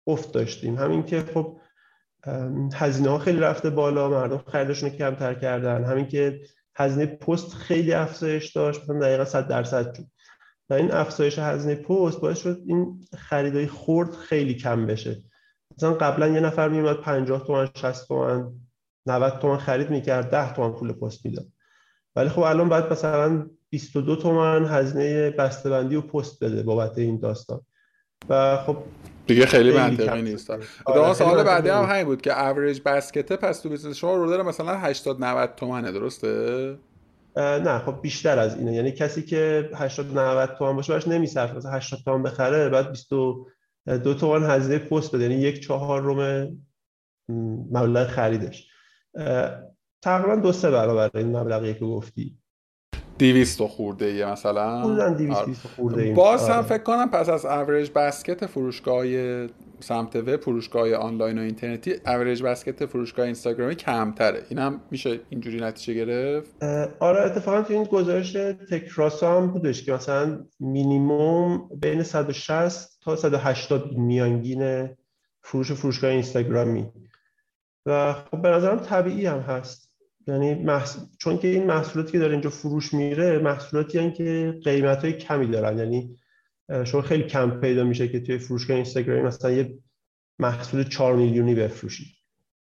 افت 0.07 0.33
داشتیم. 0.33 0.77
همین 0.77 1.03
که 1.03 1.23
خب 1.35 1.61
هزینه 2.75 3.11
ها 3.11 3.19
خیلی 3.19 3.39
رفته 3.39 3.71
بالا 3.71 4.09
مردم 4.09 4.39
خریدشون 4.39 4.91
رو 4.91 4.97
کمتر 4.97 5.35
کردن. 5.35 5.85
همین 5.85 6.07
که 6.09 6.41
هزینه 6.77 7.07
پست 7.07 7.53
خیلی 7.53 7.93
افزایش 7.93 8.53
داشت 8.53 8.83
مثلا 8.83 8.99
دقیقا 8.99 9.25
100 9.25 9.49
درصد 9.49 9.95
شد 9.95 10.05
و 10.71 10.75
این 10.75 10.93
افزایش 10.93 11.39
هزینه 11.39 11.75
پست 11.75 12.21
باعث 12.21 12.39
شد 12.39 12.63
این 12.67 13.01
خریدای 13.19 13.67
خورد 13.67 14.15
خیلی 14.15 14.55
کم 14.55 14.87
بشه. 14.87 15.23
مثلا 15.77 15.95
قبلا 15.95 16.29
یه 16.29 16.41
نفر 16.41 16.69
میومد 16.69 16.97
50 16.97 17.47
تومن 17.47 17.69
60 17.75 18.09
تومن 18.09 18.53
90 19.07 19.39
تومن 19.39 19.57
خرید 19.57 19.91
می‌کرد 19.91 20.31
10 20.31 20.55
تومن 20.55 20.73
پول 20.73 20.93
پست 20.93 21.27
می‌داد. 21.27 21.47
ولی 22.17 22.29
خب 22.29 22.43
الان 22.43 22.69
باید 22.69 22.93
مثلا 22.93 23.51
22 23.71 24.17
تومن 24.17 24.65
هزینه 24.65 25.31
بسته‌بندی 25.31 25.97
و 25.97 26.01
پست 26.01 26.45
بده 26.45 26.63
بابت 26.63 26.99
این 26.99 27.19
داستان. 27.19 27.61
و 28.29 28.57
خب 28.57 28.77
دیگه 29.27 29.47
خیلی 29.47 29.73
منطقی 29.73 30.23
نیست. 30.23 30.51
آره 30.85 31.15
سوال 31.15 31.43
بعدی 31.43 31.69
هم 31.69 31.85
همین 31.85 32.05
بود 32.05 32.23
که 32.23 32.47
average 32.47 32.81
basket 32.85 33.29
ه 33.29 33.37
پس 33.37 33.61
تو 33.61 33.69
business 33.69 33.97
شما 33.97 34.17
رو 34.17 34.27
داره 34.27 34.43
مثلا 34.43 34.79
80 34.79 35.25
90 35.25 35.55
تومنه 35.55 35.93
درسته؟ 35.93 36.79
نه 37.37 37.79
خب 37.79 38.03
بیشتر 38.03 38.39
از 38.39 38.57
اینه. 38.57 38.75
یعنی 38.75 38.93
کسی 38.93 39.23
که 39.23 39.71
80 39.75 40.19
90 40.19 40.57
تومن 40.59 40.77
باشه 40.77 40.93
براش 40.93 41.09
نمیصرفه. 41.09 41.57
مثلا 41.57 41.71
80 41.71 42.01
تومن 42.05 42.23
بخره 42.23 42.69
بعد 42.69 42.91
22 42.91 44.15
تومن 44.15 44.51
هزینه 44.51 44.79
پست 44.79 45.15
بده. 45.15 45.23
یعنی 45.23 45.35
یک 45.35 45.63
چهارم 45.63 46.49
مبلغ 47.71 48.07
خریدش. 48.07 48.69
تقریبا 50.03 50.37
دو 50.37 50.53
سه 50.53 50.71
برابر 50.71 51.11
این 51.15 51.37
مبلغی 51.37 51.75
که 51.75 51.85
گفتی. 51.85 52.39
200 53.19 53.63
خورده 53.63 54.15
یه 54.15 54.27
مثلا. 54.27 54.83
بودن 54.83 55.15
200 55.15 55.41
آره. 55.83 56.15
باز 56.15 56.49
هم 56.49 56.57
آره. 56.57 56.67
فکر 56.67 56.83
کنم 56.83 57.11
پس 57.11 57.29
از 57.29 57.47
average 57.47 57.91
basket 57.95 58.47
فروشگاه 58.47 59.05
سمت 59.81 60.17
وب 60.17 60.37
فروشگاه 60.37 60.95
آنلاین 60.95 61.39
و 61.39 61.43
اینترنتی 61.43 61.95
average 62.07 62.43
basket 62.43 62.87
فروشگاه 62.87 63.27
اینستاگرامی 63.27 63.75
کمتره. 63.75 64.43
این 64.49 64.59
هم 64.59 64.81
میشه 64.91 65.21
اینجوری 65.31 65.61
نتیجه 65.61 65.95
گرفت؟ 65.95 66.63
آره 67.01 67.21
اتفاقا 67.21 67.63
تو 67.63 67.73
این 67.73 67.85
گزارش 67.85 68.33
تکراسا 68.71 69.37
هم 69.37 69.47
بودش 69.47 69.85
که 69.85 69.93
مثلا 69.93 70.45
مینیموم 70.61 71.69
بین 71.81 72.03
160 72.03 73.01
تا 73.03 73.17
180 73.17 73.93
میانگین 73.93 74.89
فروش 75.43 75.73
فروشگاه 75.73 76.11
اینستاگرامی. 76.11 76.93
و 77.87 78.13
خب 78.13 78.43
به 78.43 78.49
نظرم 78.49 78.79
طبیعی 78.79 79.27
هم 79.27 79.39
هست. 79.39 79.88
یعنی 80.29 80.55
محصول... 80.55 81.03
چون 81.19 81.39
که 81.39 81.49
این 81.49 81.67
محصولاتی 81.67 82.13
که 82.13 82.19
داره 82.19 82.33
اینجا 82.33 82.51
فروش 82.51 82.95
میره 82.95 83.39
محصولاتی 83.39 83.99
هن 83.99 84.13
که 84.13 84.59
قیمت 84.65 85.05
های 85.05 85.13
کمی 85.13 85.47
دارن. 85.47 85.79
یعنی 85.79 86.17
شما 86.85 87.03
خیلی 87.03 87.23
کم 87.23 87.51
پیدا 87.51 87.85
میشه 87.85 88.09
که 88.09 88.21
توی 88.21 88.39
فروشگاه 88.39 88.77
اینستاگرامی 88.77 89.23
مثلا 89.23 89.51
یه 89.51 89.79
محصول 90.39 90.85
4 90.85 91.17
میلیونی 91.17 91.55
بفروشید. 91.55 92.07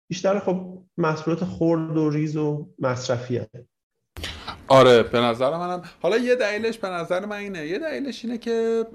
بیشتر 0.08 0.38
خب 0.38 0.78
محصولات 0.98 1.44
خرد 1.44 1.96
و 1.96 2.10
ریز 2.10 2.36
و 2.36 2.68
مصرفی 2.78 3.36
هن. 3.36 3.46
آره 4.68 5.02
به 5.02 5.20
نظر 5.20 5.50
منم. 5.50 5.82
حالا 6.00 6.18
یه 6.18 6.34
دلیلش 6.34 6.78
به 6.78 6.88
نظر 6.88 7.26
من 7.26 7.36
اینه. 7.36 7.66
یه 7.66 7.78
دلیلش 7.78 8.24
اینه 8.24 8.38
که 8.38 8.86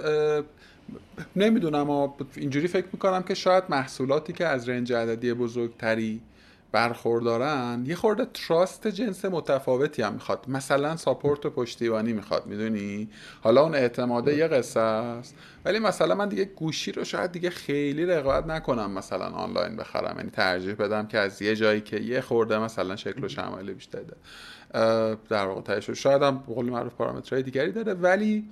نمی‌دونم 1.35 2.13
اینجوری 2.35 2.67
فکر 2.67 2.87
می‌کنم 2.93 3.23
که 3.23 3.33
شاید 3.33 3.63
محصولاتی 3.69 4.33
که 4.33 4.45
از 4.45 4.69
رنج 4.69 4.93
عددی 4.93 5.33
بزرگتری 5.33 6.21
برخوردارن 6.71 7.83
یه 7.85 7.95
خورده 7.95 8.25
تراست 8.33 8.87
جنس 8.87 9.25
متفاوتی 9.25 10.01
هم 10.01 10.13
می‌خواد. 10.13 10.45
مثلا 10.47 10.95
ساپورت 10.95 11.45
و 11.45 11.49
پشتیبانی 11.49 12.13
می‌خواد 12.13 12.45
می‌دونی؟ 12.45 13.09
حالا 13.41 13.61
اون 13.61 13.75
اعتماده 13.75 14.37
یه 14.37 14.47
قصه 14.47 14.79
است. 14.79 15.35
ولی 15.65 15.79
مثلا 15.79 16.15
من 16.15 16.29
دیگه 16.29 16.45
گوشی 16.45 16.91
رو 16.91 17.03
شاید 17.03 17.31
دیگه 17.31 17.49
خیلی 17.49 18.05
رقابت 18.05 18.47
نکنم 18.47 18.91
مثلا 18.91 19.25
آنلاین 19.25 19.75
بخرم. 19.75 20.17
یعنی 20.17 20.29
ترجیح 20.29 20.73
بدم 20.73 21.07
که 21.07 21.17
از 21.17 21.41
یه 21.41 21.55
جایی 21.55 21.81
که 21.81 21.99
یه 21.99 22.21
خورده 22.21 22.59
مثلا 22.59 22.95
شکل 22.95 23.23
و 23.23 23.27
شمایل 23.27 23.73
بیشتر 23.73 23.99
در 25.29 25.45
واقع 25.45 25.79
شاید 25.79 26.21
هم 26.21 26.37
قول 26.37 26.65
معروف 26.65 26.93
پارامترهای 26.93 27.43
دیگری 27.43 27.71
داره. 27.71 27.93
ولی 27.93 28.49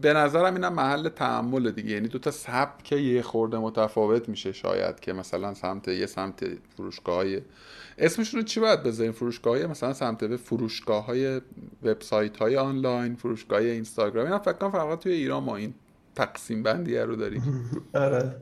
به 0.00 0.12
نظرم 0.12 0.54
اینم 0.54 0.72
محل 0.72 1.08
تعمل 1.08 1.70
دیگه. 1.70 1.90
یعنی 1.90 2.08
دو 2.08 2.18
تا 2.18 2.30
سبک 2.30 2.92
یه 2.92 3.22
خورده 3.22 3.58
متفاوت 3.58 4.28
میشه 4.28 4.52
شاید 4.52 5.00
که 5.00 5.12
مثلا 5.12 5.54
سمت 5.54 5.88
یه 5.88 6.06
سمت 6.06 6.44
فروشگاه 6.76 7.14
های 7.16 7.40
اسمشون 7.98 8.40
رو 8.40 8.46
چی 8.46 8.60
باید 8.60 8.82
بذاریم؟ 8.82 9.12
فروشگاه 9.12 9.56
های 9.56 9.66
مثلا 9.66 9.92
سمت 9.92 10.24
به 10.24 10.36
فروشگاه 10.36 11.06
های 11.06 11.40
وبسایت 11.82 12.36
های 12.36 12.56
آنلاین 12.56 13.14
فروشگاه 13.14 13.60
اینستاگرام. 13.60 14.24
اینا 14.24 14.38
فکر 14.38 14.52
کنم 14.52 14.70
فقط 14.70 14.98
توی 14.98 15.12
ایران 15.12 15.44
ما 15.44 15.56
این 15.56 15.74
تقسیم 16.14 16.62
بندی 16.62 16.98
رو 16.98 17.16
داریم. 17.16 17.42
آره. 17.94 18.36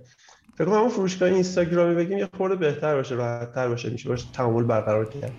فکر 0.55 0.65
کنم 0.65 0.88
فروشگاه 0.88 1.29
اینستاگرامی 1.29 1.95
بگیم 1.95 2.19
یه 2.19 2.29
خورده 2.37 2.57
بهتر 2.57 2.95
باشه 2.95 3.15
راحت 3.15 3.53
تر 3.53 3.69
باشه 3.69 3.91
میشه 3.91 4.09
باشه 4.09 4.27
تعامل 4.33 4.65
برقرار 4.65 5.09
کرد. 5.09 5.33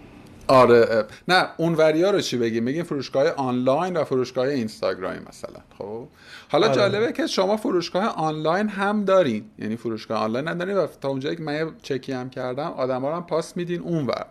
آره 0.48 1.06
نه 1.28 1.48
اون 1.58 1.76
ها 1.76 2.10
رو 2.10 2.22
چی 2.22 2.38
بگیم؟ 2.38 2.66
بگیم 2.66 2.84
فروشگاه 2.84 3.28
آنلاین 3.30 3.98
و 3.98 4.04
فروشگاه 4.04 4.48
اینستاگرامی 4.48 5.20
مثلا 5.30 5.60
خب؟ 5.78 6.08
حالا 6.50 6.68
آره. 6.68 6.76
جالبه 6.76 7.12
که 7.12 7.28
شما 7.28 7.58
فروشگاه 7.58 8.04
آنلاین 8.04 8.70
هم 8.70 9.06
دارین. 9.06 9.46
یعنی 9.60 9.76
فروشگاه 9.76 10.20
آنلاین 10.20 10.48
ندارین 10.48 10.78
و 10.78 10.88
تا 11.02 11.10
اونجایی 11.10 11.36
که 11.36 11.44
من 11.44 11.72
چکی 11.82 12.12
هم 12.12 12.30
کردم 12.30 12.72
آدم 12.72 13.02
ها 13.02 13.16
هم 13.16 13.26
پاس 13.26 13.58
میدین 13.58 13.82
اونور. 13.82 14.26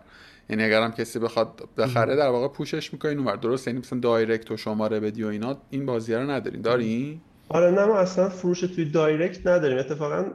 یعنی 0.49 0.63
اگر 0.63 0.81
هم 0.81 0.91
کسی 0.91 1.19
بخواد 1.19 1.61
بخره 1.77 2.15
در 2.15 2.29
واقع 2.29 2.47
push 2.47 2.78
ش 2.78 2.93
می‌کنین 2.93 3.17
اونور. 3.17 3.35
درست؟ 3.35 3.67
یعنی 3.67 3.79
مثلا 3.79 3.99
direct 3.99 4.51
و 4.51 4.57
شماره 4.57 4.99
بدی 4.99 5.23
و 5.23 5.27
اینا 5.27 5.57
این 5.69 5.85
بازی 5.85 6.13
رو 6.13 6.31
ندارین. 6.31 6.61
دارین؟ 6.61 7.21
آره 7.49 7.71
نه 7.71 7.85
ما 7.85 7.97
اصلا 7.97 8.29
فروش 8.29 8.59
توی 8.59 8.85
direct 8.85 9.47
نداریم. 9.47 9.77
اتفاقا 9.77 10.25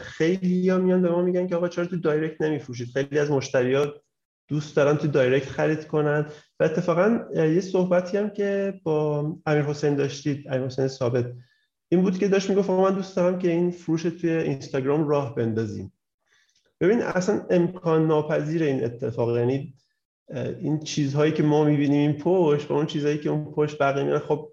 خیلی 0.00 0.68
ها 0.70 0.78
میان 0.78 1.02
به 1.02 1.10
ما 1.10 1.22
میگن 1.22 1.46
که 1.46 1.56
آقا 1.56 1.68
چرا 1.68 1.86
تو 1.86 1.96
direct 1.96 2.42
نمیفروشید؟ 2.42 2.88
خیلی 2.94 3.18
از 3.18 3.30
مشتریات 3.30 3.94
دوست 4.48 4.76
دارن 4.76 4.96
تو 4.96 5.08
direct 5.08 5.48
خرید 5.48 5.86
کنن. 5.86 6.26
و 6.60 6.64
اتفاقا 6.64 7.20
یه 7.34 7.60
صحبتی 7.60 8.16
هم 8.16 8.30
که 8.30 8.80
با 8.82 9.20
امیر 9.46 9.62
حسین 9.62 9.94
داشتید 9.94 10.48
امیر 10.48 10.66
حسین 10.66 10.88
ثابت 10.88 11.32
این 11.88 12.02
بود 12.02 12.18
که 12.18 12.28
داشت 12.28 12.50
می‌گفت 12.50 12.70
من 12.70 12.94
دوست 12.94 13.16
دارم 13.16 13.38
که 13.38 13.50
این 13.50 13.70
فروش 13.70 14.02
توی 14.02 14.30
اینستاگرام 14.30 15.08
راه 15.08 15.34
بندازیم. 15.34 15.92
ببین 16.80 17.02
اصلا 17.02 17.46
امکان 17.50 18.06
ناپذیر 18.06 18.62
این 18.62 18.84
اتفاق. 18.84 19.38
یعنی 19.38 19.74
این 20.60 20.80
چیزهایی 20.80 21.32
که 21.32 21.42
ما 21.42 21.64
می‌بینیم 21.64 22.10
این 22.10 22.18
پشت 22.18 22.70
و 22.70 22.74
اون 22.74 22.86
چیزهایی 22.86 23.18
که 23.18 23.30
اون 23.30 23.52
پشت 23.52 23.78
بقیه 23.78 24.04
میرن 24.04 24.18
خب 24.18 24.52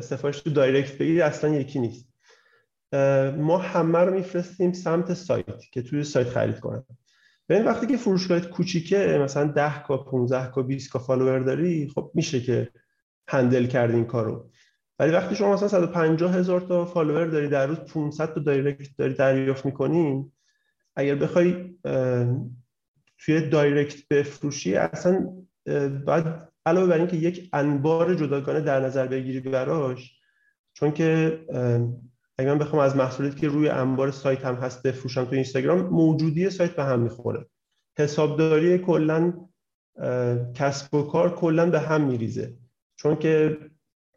سفارش 0.00 0.40
تو 0.40 0.50
دایرکت 0.50 0.98
بگیری 0.98 1.20
اصلا 1.20 1.54
یکی 1.54 1.78
نیست. 1.78 2.08
ما 3.36 3.58
همه 3.58 3.98
رو 3.98 4.14
میفرستیم 4.14 4.72
سمت 4.72 5.14
سایت 5.14 5.70
که 5.72 5.82
توی 5.82 6.04
سایت 6.04 6.28
خرید 6.28 6.60
کنن. 6.60 6.84
ببین 7.48 7.64
وقتی 7.64 7.86
که 7.86 7.96
فروشگاهت 7.96 8.48
کوچیکه 8.48 9.18
مثلا 9.24 9.44
10 9.44 9.82
K 9.82 9.96
15 9.96 10.50
K 10.50 10.62
20 10.62 10.92
K 10.92 10.98
follower 10.98 11.38
داری 11.38 11.88
خب 11.94 12.10
میشه 12.14 12.40
که 12.40 12.70
handle 13.28 13.66
کرد 13.66 13.90
این 13.90 14.04
کارو. 14.04 14.50
ولی 14.98 15.12
وقتی 15.12 15.34
شما 15.34 15.52
مثلا 15.52 15.68
150 15.68 16.34
هزار 16.34 16.60
تا 16.60 16.84
follower 16.84 17.26
داری 17.26 17.48
در 17.48 17.66
روز 17.66 17.78
500 17.78 18.34
تا 18.34 18.40
direct 18.40 18.96
داری 18.98 19.14
دریافت 19.14 19.66
می‌کنی 19.66 20.32
اگر 20.96 21.14
بخوای 21.14 21.74
توی 23.18 23.48
direct 23.48 24.08
بفروشی 24.08 24.76
اصلا 24.76 25.44
باید 26.06 26.24
علاوه 26.66 26.86
بر 26.86 26.98
اینکه 26.98 27.16
یک 27.16 27.50
انبار 27.52 28.14
جداگانه 28.14 28.60
در 28.60 28.80
نظر 28.80 29.06
بگیری 29.06 29.40
براش 29.40 30.20
چون 30.72 30.92
که 30.92 31.40
اگه 32.38 32.50
من 32.50 32.58
بخوام 32.58 32.82
از 32.82 32.96
محصولاتی 32.96 33.40
که 33.40 33.48
روی 33.48 33.68
انبار 33.68 34.10
سایت 34.10 34.44
هم 34.44 34.54
هست 34.54 34.82
بفروشم 34.82 35.24
تو 35.24 35.34
اینستاگرام 35.34 35.80
موجودی 35.80 36.50
سایت 36.50 36.76
به 36.76 36.84
هم 36.84 37.00
می‌خوره. 37.00 37.46
حسابداری 37.98 38.78
کلا 38.78 39.32
کسب 40.54 40.94
و 40.94 41.02
کار 41.02 41.34
کلا 41.34 41.70
به 41.70 41.80
هم 41.80 42.00
میریزه. 42.00 42.56
چون 42.96 43.16
که 43.16 43.58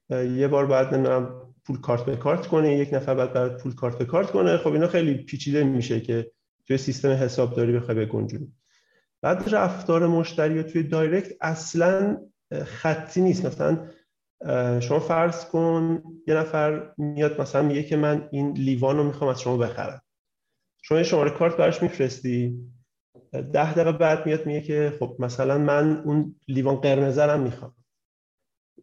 یه 0.10 0.48
بار 0.48 0.66
بعد 0.66 0.94
نمی‌دونم 0.94 1.42
پول 1.66 1.82
کارت 1.82 2.06
به 2.06 2.16
کارت 2.16 2.48
کنه 2.48 2.78
یک 2.78 2.94
نفر 2.94 3.16
بعد 3.16 3.34
بعد 3.34 3.58
پول 3.58 3.76
کارت 3.76 3.98
به 3.98 4.06
کارت 4.06 4.32
کنه. 4.32 4.58
خب 4.58 4.74
اینا 4.74 4.88
خیلی 4.88 5.14
پیچیده 5.14 5.64
میشه 5.64 6.02
که 6.02 6.32
توی 6.68 6.78
سیستم 6.78 7.10
حسابداری 7.10 7.72
بخوای 7.72 8.06
بگنجونی 8.06 8.54
بعد 9.22 9.56
رفتار 9.56 10.08
مشتری 10.08 10.64
توی 10.64 10.84
دایرکت 10.84 11.34
اصلا 11.42 12.18
خطی 12.66 13.22
نیست. 13.22 13.46
مثلا 13.46 13.88
شما 14.80 15.00
فرض 15.00 15.46
کن 15.46 16.04
یه 16.28 16.36
نفر 16.36 16.94
میاد 16.98 17.42
مثلا 17.42 17.62
میگه 17.62 17.84
که 17.84 17.98
من 17.98 18.30
این 18.32 18.52
لیوان 18.52 18.98
رو 18.98 19.04
می‌خوام 19.04 19.30
از 19.30 19.42
شما 19.42 19.58
بخرم. 19.58 20.02
شما 20.82 20.98
یه 20.98 21.04
شماره 21.04 21.30
کارت 21.30 21.58
براش 21.58 21.84
میفرستی. 21.84 22.60
ده 23.32 23.74
دقیقه 23.74 23.92
بعد 23.92 24.26
میاد 24.26 24.46
میگه 24.46 24.62
که 24.62 24.94
خب 25.00 25.16
مثلا 25.20 25.58
من 25.58 26.02
اون 26.06 26.36
لیوان 26.48 26.76
قرمز 26.76 27.20
هم 27.20 27.40
می‌خوام. 27.40 27.76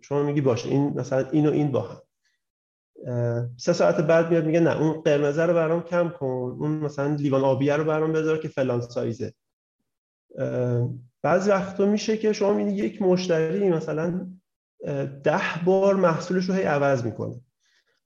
شما 0.03 0.23
میگی 0.23 0.41
باشه 0.41 0.69
این 0.69 0.89
مثلا 0.89 1.29
این 1.31 1.47
و 1.47 1.53
این 1.53 1.73
با 1.73 1.81
هم. 1.81 2.01
سه 3.57 3.73
ساعت 3.73 4.01
بعد 4.01 4.31
میاد 4.31 4.45
میگه 4.45 4.61
نه 4.61 4.81
اون 4.81 5.01
قرمزه 5.01 5.43
رو 5.43 5.55
برام 5.55 5.83
کم 5.83 6.09
کن 6.09 6.57
اون 6.61 6.71
مثلا 6.71 7.15
لیوان 7.15 7.45
آبیه 7.45 7.77
رو 7.77 7.85
برام 7.85 8.13
بذار 8.13 8.39
که 8.39 8.49
فلان 8.49 8.81
سایزه. 8.81 9.35
بعضی 11.23 11.51
وقتا 11.51 11.87
میشه 11.87 12.17
که 12.17 12.33
شما 12.33 12.55
می‌بینی 12.55 12.77
یک 12.79 13.03
مشتری 13.03 13.71
مثلا 13.71 14.27
ده 15.25 15.41
بار 15.65 15.95
محصولش 15.95 16.49
رو 16.49 16.55
هی 16.55 16.63
عوض 16.63 17.05
می‌کنه. 17.05 17.41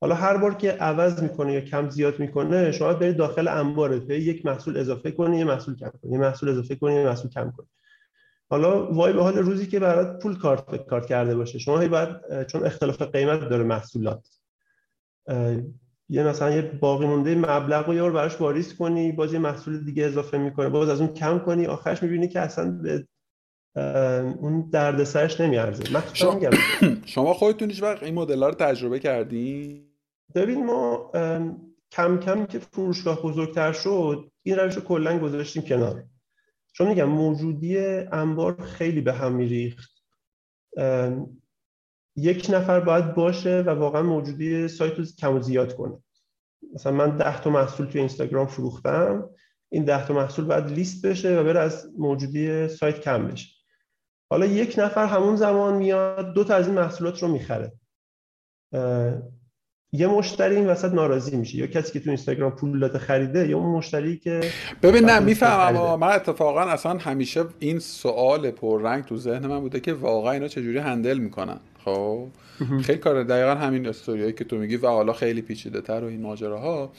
حالا 0.01 0.15
هر 0.15 0.37
بار 0.37 0.55
که 0.55 0.73
عوض 0.73 1.23
می‌کنه 1.23 1.53
یا 1.53 1.61
کم 1.61 1.91
زیاد 1.91 2.21
می‌کنه 2.21 2.73
شما 2.73 2.93
برید 2.93 3.17
داخل 3.17 3.49
انبارت 3.49 4.11
یک 4.11 4.47
محصول 4.47 4.77
اضافه 4.77 5.11
کنی 5.11 5.39
یه 5.39 5.45
محصول 5.45 5.77
کم 5.77 5.91
کنی 6.03 6.13
یه 6.13 6.19
محصول 6.19 6.49
اضافه 6.49 6.75
کنی 6.75 6.95
یه 6.95 7.05
محصول 7.05 7.31
کم 7.31 7.51
کنی. 7.57 7.67
حالا 8.51 8.93
وای 8.93 9.13
به 9.13 9.23
حال 9.23 9.39
روزی 9.39 9.67
که 9.67 9.81
برات 9.81 10.23
پول 10.23 10.39
کارت 10.39 10.87
کارت 10.87 11.07
کرده 11.07 11.37
باشه 11.37 11.59
شما 11.59 11.79
هی 11.79 11.89
باید 11.89 12.43
چون 12.47 12.65
اختلاف 12.65 13.03
قیمت 13.03 13.49
داره 13.49 13.65
محصولات 13.65 14.29
یه 16.09 16.23
مثلا 16.23 16.51
یه 16.51 16.63
باقی 16.63 17.07
مونده 17.07 17.35
مبلغ 17.35 17.87
رو 17.87 17.95
یه 17.95 18.03
بار 18.03 18.13
براش 18.13 18.41
واریز 18.41 18.75
کنی 18.75 19.13
باز 19.13 19.33
یه 19.33 19.39
محصول 19.39 19.85
دیگه 19.85 20.05
اضافه 20.05 20.39
می‌کنه 20.39 20.69
باز 20.69 20.89
از 20.89 21.01
اون 21.01 21.15
کم 21.15 21.39
کنی 21.39 21.67
آخرش 21.67 22.03
می‌بینی 22.03 22.29
که 22.29 22.41
اصلا 22.41 22.71
به 22.71 23.07
اون 24.41 24.69
دردسرش 24.73 25.41
نمیارزه. 25.41 25.85
شما, 26.13 26.41
شما 27.15 27.35
خودتون 27.35 27.71
هیچ 27.71 27.83
وقت 27.83 28.03
این 28.03 28.15
مدل 28.15 28.45
رو 28.45 28.55
تجربه 28.55 28.99
کردی؟ 28.99 29.85
ببین 30.35 30.67
ما 30.67 31.11
کم 31.93 32.21
کم 32.21 32.47
که 32.47 32.59
فروشگاه 32.59 33.23
بزرگتر 33.23 33.73
شد 33.73 34.31
این 34.43 34.57
روش 34.57 34.75
رو 34.75 34.83
کلا 34.83 35.19
گذاشتیم 35.19 35.63
کنار. 35.63 36.05
چون 36.73 36.89
میگم 36.89 37.05
موجودی 37.05 37.79
انبار 38.13 38.63
خیلی 38.63 39.01
به 39.01 39.13
هم 39.13 39.33
میریخت. 39.33 39.91
یک 42.17 42.47
نفر 42.51 42.81
باید 42.81 43.15
باشه 43.15 43.61
و 43.61 43.71
واقعا 43.71 44.03
موجودی 44.03 44.69
سایت 44.69 44.99
رو 44.99 45.05
کم 45.19 45.37
و 45.37 45.41
زیاد 45.41 45.75
کنه. 45.75 46.03
مثلا 46.75 46.93
من 46.93 47.17
ده 47.17 47.41
تا 47.41 47.51
محصول 47.51 47.87
توی 47.87 48.01
اینستاگرام 48.01 48.47
فروختم. 48.47 49.31
این 49.69 49.85
ده 49.85 50.07
تا 50.07 50.15
محصول 50.15 50.45
باید 50.45 50.71
لیست 50.71 51.07
بشه 51.07 51.41
و 51.41 51.45
بره 51.45 51.61
از 51.61 51.89
موجودی 51.99 52.69
سایت 52.69 53.01
کم 53.01 53.29
بشه. 53.29 53.58
حالا 54.31 54.47
یک 54.47 54.75
نفر 54.79 55.07
همون 55.07 55.37
زمان 55.37 55.75
میاد 55.75 56.35
دو 56.35 56.45
تا 56.45 56.55
از 56.55 56.67
این 56.67 56.75
محصولات 56.75 57.23
رو 57.23 57.29
می‌خره. 57.29 57.73
یه 59.93 60.07
مشتری 60.07 60.57
این 60.57 60.67
وسط 60.67 60.93
ناراضی 60.93 61.37
میشه. 61.37 61.59
یا 61.59 61.67
کسی 61.67 61.93
که 61.93 62.01
تو 62.01 62.11
اینستاگرام 62.11 62.51
پول 62.51 62.81
داده 62.81 62.99
خریده 62.99 63.49
یا 63.49 63.59
اون 63.59 63.77
مشتری 63.77 64.17
که 64.17 64.41
ببین 64.83 65.05
نه 65.05 65.19
می‌فهمم 65.19 65.99
من 65.99 66.09
اتفاقا 66.09 66.61
اصلا 66.61 66.99
همیشه 66.99 67.45
این 67.59 67.79
سوال 67.79 68.51
پررنگ 68.51 69.05
تو 69.05 69.17
ذهن 69.17 69.47
من 69.47 69.61
بوده 69.61 69.81
که 69.81 69.93
واقعا 69.93 70.33
اینا 70.33 70.49
چجوری 70.49 70.79
هندل 70.79 71.19
می‌کنن. 71.19 71.61
خب؟ 71.85 72.27
خیلی 72.83 72.99
کار 72.99 73.23
دقیقا 73.23 73.55
همین 73.55 73.87
استوریایی 73.87 74.33
که 74.33 74.45
تو 74.45 74.57
میگی 74.57 74.77
و 74.77 74.87
حالا 74.87 75.13
خیلی 75.13 75.43
پیچیده 75.43 75.81
تر 75.81 76.05
و 76.05 76.07
این 76.07 76.23
ماجراها. 76.23 76.93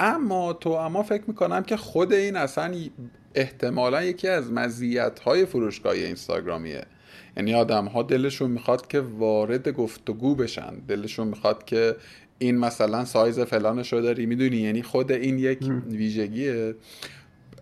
اما 0.00 0.52
تو 0.52 0.70
اما 0.70 1.02
فکر 1.02 1.22
می‌کنم 1.26 1.62
که 1.62 1.76
خود 1.76 2.12
این 2.12 2.36
اصلا 2.36 2.74
احتمالا 3.36 4.02
یکی 4.02 4.28
از 4.28 4.52
مزیت 4.52 5.18
های 5.18 5.46
فروشگاه 5.46 5.92
اینستاگرامیه. 5.92 6.82
یعنی 7.36 7.54
آدم 7.54 7.84
ها 7.84 8.02
دلشون 8.02 8.50
می‌خواد 8.50 8.88
که 8.88 9.00
وارد 9.00 9.68
گفتگو 9.68 10.34
بشن. 10.34 10.74
دلشون 10.88 11.28
می‌خواد 11.28 11.64
که 11.64 11.96
این 12.38 12.58
مثلا 12.58 13.04
سایز 13.04 13.40
فلانش 13.40 13.92
رو 13.92 14.00
داری 14.00 14.26
می‌دونی؟ 14.26 14.56
یعنی 14.56 14.82
خود 14.82 15.12
این 15.12 15.38
یک 15.38 15.58
ویژگیه. 15.86 16.74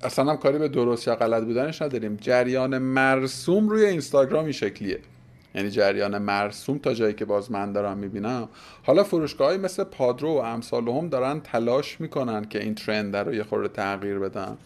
اصلا 0.02 0.30
هم 0.30 0.36
کاری 0.36 0.58
به 0.58 0.68
درست 0.68 1.08
یا 1.08 1.16
غلط 1.16 1.42
بودنش 1.44 1.82
نداریم. 1.82 2.16
جریان 2.20 2.78
مرسوم 2.78 3.68
روی 3.68 3.84
اینستاگرام 3.84 4.44
این 4.44 4.52
شکلیه. 4.52 4.98
یعنی 5.54 5.70
جریان 5.70 6.18
مرسوم 6.18 6.78
تا 6.78 6.94
جایی 6.94 7.14
که 7.14 7.24
باز 7.24 7.52
من 7.52 7.72
دارم 7.72 7.98
می‌بینم. 7.98 8.48
حالا 8.82 9.04
فروشگاه 9.04 9.56
مثل 9.56 9.84
پادرو 9.84 10.28
و 10.28 10.36
امثال 10.36 10.88
هم 10.88 11.08
دارن 11.08 11.40
تلاش 11.40 12.00
می‌کنن 12.00 12.44
که 12.44 12.62
این 12.62 12.74
ترند 12.74 13.16
رو 13.16 13.34
یه 13.34 13.42
خورده 13.42 13.68
تغییر 13.68 14.18
بدن. 14.18 14.56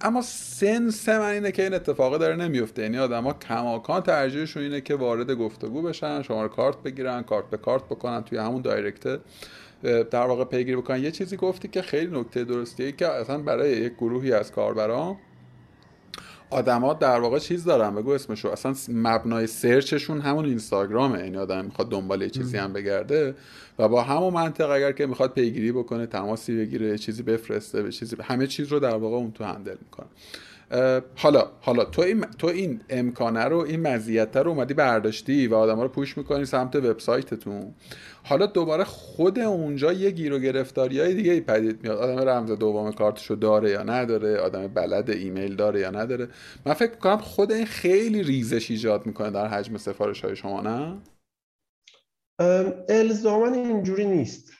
اما 0.00 0.22
sense 0.22 1.08
من 1.08 1.20
اینه 1.20 1.52
که 1.52 1.62
این 1.62 1.74
اتفاق 1.74 2.18
داره 2.18 2.36
نمیفته. 2.36 2.82
یعنی 2.82 2.98
آدما 2.98 3.32
کماکان 3.32 4.02
ترجیحشون 4.02 4.62
اینه 4.62 4.80
که 4.80 4.94
وارد 4.94 5.30
گفتگو 5.30 5.82
بشن 5.82 6.22
شما 6.22 6.48
کارت 6.48 6.82
بگیرن 6.82 7.22
کارت 7.22 7.50
به 7.50 7.56
کارت 7.56 7.84
بکنن 7.84 8.22
توی 8.22 8.38
همون 8.38 8.62
direct 8.62 9.20
در 9.82 10.26
واقع 10.26 10.44
پیگیری 10.44 10.76
بکنن. 10.76 11.02
یه 11.02 11.10
چیزی 11.10 11.36
گفتی 11.36 11.68
که 11.68 11.82
خیلی 11.82 12.20
نکته 12.20 12.44
درستیه 12.44 12.92
که 12.92 13.08
اصلا 13.08 13.38
برای 13.38 13.70
یک 13.70 13.92
گروهی 13.92 14.32
از 14.32 14.52
کاربران 14.52 15.16
آدما 16.50 16.94
در 16.94 17.20
واقع 17.20 17.38
چیز 17.38 17.64
دارن 17.64 17.94
بگو 17.94 18.10
اسمشو. 18.10 18.48
اصلا 18.48 18.74
مبنای 18.88 19.46
search 19.46 19.90
شون 19.90 20.20
همون 20.20 20.44
اینستاگرامه. 20.44 21.18
یعنی 21.18 21.36
آدم 21.36 21.64
می‌خواد 21.64 21.90
دنبال 21.90 22.22
یه 22.22 22.30
چیزی 22.30 22.56
هم 22.56 22.72
بگرده 22.72 23.34
و 23.78 23.88
با 23.88 24.02
همون 24.02 24.34
منطق 24.34 24.70
اگر 24.70 24.92
که 24.92 25.06
می‌خواد 25.06 25.32
پیگیری 25.32 25.72
بکنه 25.72 26.06
تماسی 26.06 26.56
بگیره 26.56 26.98
چیزی 26.98 27.22
بفرسته 27.22 27.82
به 27.82 27.92
چیزی 27.92 28.16
همه 28.22 28.46
چیز 28.46 28.68
رو 28.68 28.80
در 28.80 28.96
واقع 28.96 29.16
اون 29.16 29.32
تو 29.32 29.44
handle 29.44 29.76
می‌کنه. 29.84 30.06
حالا 31.16 31.50
حالا 31.60 31.84
تو 31.84 32.02
این 32.02 32.20
تو 32.20 32.46
این 32.46 32.80
امکانه 32.88 33.44
رو 33.44 33.58
این 33.58 33.80
مزیت 33.80 34.36
رو 34.36 34.50
اومدی 34.50 34.74
برداشتی 34.74 35.46
و 35.46 35.54
آدما 35.54 35.82
رو 35.82 35.88
پوش 35.88 36.18
می‌کنی 36.18 36.44
سمت 36.44 36.76
وبسایتتون. 36.76 37.74
حالا 38.24 38.46
دوباره 38.46 38.84
خود 38.84 39.38
اونجا 39.38 39.92
یه 39.92 40.10
گیر 40.10 40.32
و 40.32 40.38
گرفتاری 40.38 41.00
های 41.00 41.14
دیگه 41.14 41.40
پدید 41.40 41.82
میاد. 41.82 41.98
آدم 41.98 42.28
رمز 42.28 42.50
دوم 42.50 42.92
کارتشو 42.92 43.34
داره 43.34 43.70
یا 43.70 43.82
نداره 43.82 44.36
آدم 44.38 44.66
بلد 44.66 45.10
ایمیل 45.10 45.56
داره 45.56 45.80
یا 45.80 45.90
نداره. 45.90 46.28
من 46.66 46.74
فکر 46.74 46.96
کنم 46.96 47.18
خود 47.18 47.52
این 47.52 47.66
خیلی 47.66 48.22
ریزش 48.22 48.70
ایجاد 48.70 49.06
می‌کنه 49.06 49.30
در 49.30 49.48
حجم 49.48 49.76
سفارش 49.76 50.24
های 50.24 50.36
شما 50.36 50.60
نه؟ 50.60 50.98
الزاما 52.88 53.46
اینجوری 53.46 54.06
نیست. 54.06 54.50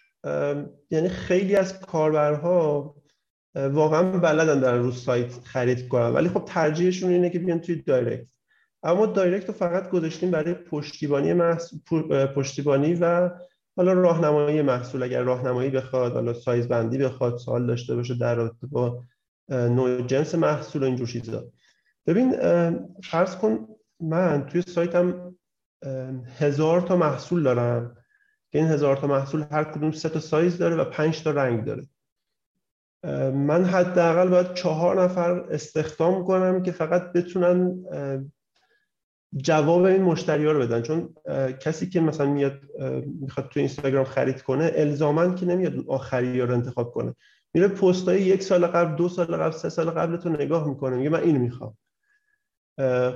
یعنی 0.90 1.08
خیلی 1.08 1.56
از 1.56 1.80
کاربرها 1.80 2.94
واقعا 3.56 4.02
بلدن 4.02 4.60
در 4.60 4.76
رو 4.76 4.92
سایت 4.92 5.34
خرید 5.44 5.88
کنن. 5.88 6.08
ولی 6.08 6.28
خب 6.28 6.44
ترجیحشون 6.46 7.10
اینه 7.10 7.30
که 7.30 7.38
بیان 7.38 7.60
توی 7.60 7.82
direct. 7.82 8.26
اما 8.82 9.06
direct 9.06 9.46
رو 9.46 9.54
فقط 9.54 9.90
گذاشتیم 9.90 10.30
برای 10.30 10.54
پشتیبانی 10.54 11.54
پشتیبانی 12.34 12.94
و 12.94 13.30
حالا 13.76 13.92
راهنمایی 13.92 14.62
محصول. 14.62 15.02
اگر 15.02 15.22
راهنمایی 15.22 15.70
بخواد 15.70 16.12
حالا 16.12 16.32
سایز 16.32 16.68
بندی 16.68 16.98
بخواد 16.98 17.36
سوال 17.36 17.66
داشته 17.66 17.94
باشه 17.94 18.14
در 18.14 18.34
رابطه 18.34 18.66
با 18.66 19.02
نوع 19.50 20.02
جنس 20.02 20.34
محصول 20.34 20.82
و 20.82 20.86
اینجور 20.86 21.06
چیزا. 21.06 21.44
ببین 22.06 22.36
فرض 23.04 23.36
کن 23.36 23.68
من 24.00 24.46
توی 24.46 24.62
سایتم 24.62 25.34
هزار 26.38 26.80
تا 26.80 26.96
محصول 26.96 27.42
دارم. 27.42 27.96
که 28.52 28.58
این 28.58 28.68
هزار 28.68 28.96
تا 28.96 29.06
محصول 29.06 29.44
هر 29.50 29.64
کدوم 29.64 29.92
سه 29.92 30.08
تا 30.08 30.20
سایز 30.20 30.58
داره 30.58 30.76
و 30.76 30.84
پنج 30.84 31.22
تا 31.22 31.30
رنگ 31.30 31.64
داره. 31.64 31.86
من 33.34 33.64
حداقل 33.64 34.28
باید 34.28 34.54
چهار 34.54 35.02
نفر 35.02 35.30
استخدام 35.30 36.24
کنم 36.24 36.62
که 36.62 36.72
فقط 36.72 37.12
بتونن 37.12 37.84
جواب 39.36 39.82
این 39.82 40.02
مشتری 40.02 40.46
ها 40.46 40.52
رو 40.52 40.60
بدن. 40.60 40.82
چون 40.82 41.14
کسی 41.60 41.88
که 41.88 42.00
مثلا 42.00 42.26
میاد 42.26 42.60
می‌خواد 43.20 43.48
تو 43.48 43.60
اینستاگرام 43.60 44.04
خرید 44.04 44.42
کنه 44.42 44.72
الزاما 44.74 45.34
که 45.34 45.46
نمیاد 45.46 45.74
آخری 45.88 46.40
رو 46.40 46.54
انتخاب 46.54 46.92
کنه. 46.92 47.14
میره 47.54 47.68
پست 47.68 48.08
های 48.08 48.22
یک 48.22 48.42
سال 48.42 48.66
قبل 48.66 48.96
دو 48.96 49.08
سال 49.08 49.26
قبل 49.26 49.50
سه 49.50 49.68
سال 49.68 49.90
قبل 49.90 50.16
تو 50.16 50.28
نگاه 50.28 50.68
می‌کنه 50.68 50.96
میگه 50.96 51.08
من 51.08 51.20
اینو 51.22 51.40
می‌خوام. 51.40 51.76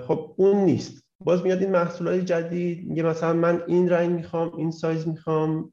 خب 0.07 0.35
اون 0.37 0.65
نیست. 0.65 1.05
باز 1.25 1.43
میاد 1.43 1.61
این 1.61 1.71
محصول 1.71 2.09
های 2.09 2.23
جدید 2.23 2.89
میگه 2.89 3.03
مثلا 3.03 3.33
من 3.33 3.63
این 3.67 3.89
رنگ 3.89 4.11
می‌خوام 4.11 4.57
این 4.57 4.71
سایز 4.71 5.09
می‌خوام 5.09 5.73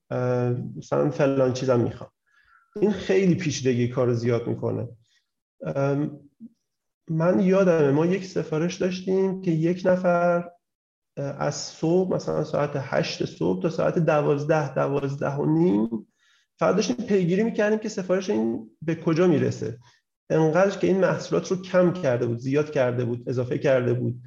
مثلا 0.77 1.09
فلان 1.11 1.53
چیزم 1.53 1.79
می‌خوام. 1.79 2.09
این 2.81 2.91
خیلی 2.91 3.35
پیچیدگی 3.35 3.87
کار 3.87 4.13
زیاد 4.13 4.47
می‌کنه. 4.47 4.87
من 7.09 7.39
یادمه 7.39 7.91
ما 7.91 8.05
یک 8.05 8.25
سفارش 8.25 8.75
داشتیم 8.75 9.41
که 9.41 9.51
یک 9.51 9.81
نفر 9.85 10.49
از 11.17 11.55
صبح 11.55 12.15
مثلا 12.15 12.43
ساعت 12.43 12.71
هشت 12.75 13.25
صبح 13.25 13.61
تا 13.61 13.69
ساعت 13.69 13.99
دوازده 13.99 14.73
دوازده 14.73 15.31
و 15.31 15.45
نیم 15.45 16.07
فقط 16.59 16.75
داشتیم 16.75 16.95
پیگیری 16.95 17.43
می‌کردیم 17.43 17.79
که 17.79 17.89
سفارش 17.89 18.29
این 18.29 18.69
به 18.81 18.95
کجا 18.95 19.27
می‌رسه. 19.27 19.77
انقدر 20.29 20.79
که 20.79 20.87
این 20.87 20.97
محصولات 20.97 21.51
رو 21.51 21.61
کم 21.61 21.93
کرده 21.93 22.25
بود 22.25 22.37
زیاد 22.37 22.71
کرده 22.71 23.05
بود 23.05 23.29
اضافه 23.29 23.57
کرده 23.57 23.93
بود. 23.93 24.21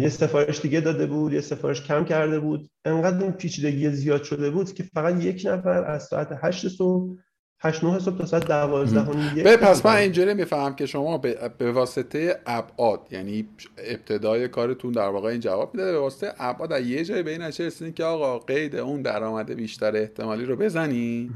یه 0.00 0.08
سفارش 0.08 0.60
دیگه 0.60 0.80
داده 0.80 1.06
بود 1.06 1.32
یه 1.32 1.40
سفارش 1.40 1.82
کم 1.82 2.04
کرده 2.04 2.40
بود. 2.40 2.70
انقدر 2.84 3.22
این 3.22 3.32
پیچیدگی 3.32 3.90
زیاد 3.90 4.22
شده 4.22 4.50
بود 4.50 4.72
که 4.72 4.82
فقط 4.82 5.22
یک 5.22 5.46
نفر 5.50 5.84
از 5.84 6.02
ساعت 6.04 6.38
هشت 6.42 6.68
صبح 6.68 7.16
8 7.64 7.84
9 7.84 7.98
صبح 7.98 8.18
تا 8.18 8.26
ساعت 8.26 8.48
12 8.48 9.42
به 9.42 9.56
پس 9.56 9.86
من 9.86 9.96
اینجوری 9.96 10.34
میفهم 10.34 10.74
که 10.74 10.86
شما 10.86 11.18
به, 11.18 11.50
به 11.58 11.72
واسطه 11.72 12.40
ابعاد 12.46 13.00
یعنی 13.10 13.48
ابتدای 13.78 14.48
کارتون 14.48 14.92
در 14.92 15.08
واقع 15.08 15.28
این 15.28 15.40
جواب 15.40 15.74
میده 15.74 15.92
به 15.92 15.98
واسطه 15.98 16.32
ابعاد 16.38 16.72
از 16.72 16.86
یه 16.86 17.04
جای 17.04 17.22
به 17.22 17.30
این 17.30 17.42
نتیجه 17.42 17.92
که 17.92 18.04
آقا 18.04 18.38
قید 18.38 18.76
اون 18.76 19.02
درآمد 19.02 19.50
بیشتر 19.50 19.96
احتمالی 19.96 20.44
رو 20.44 20.56
بزنی 20.56 21.30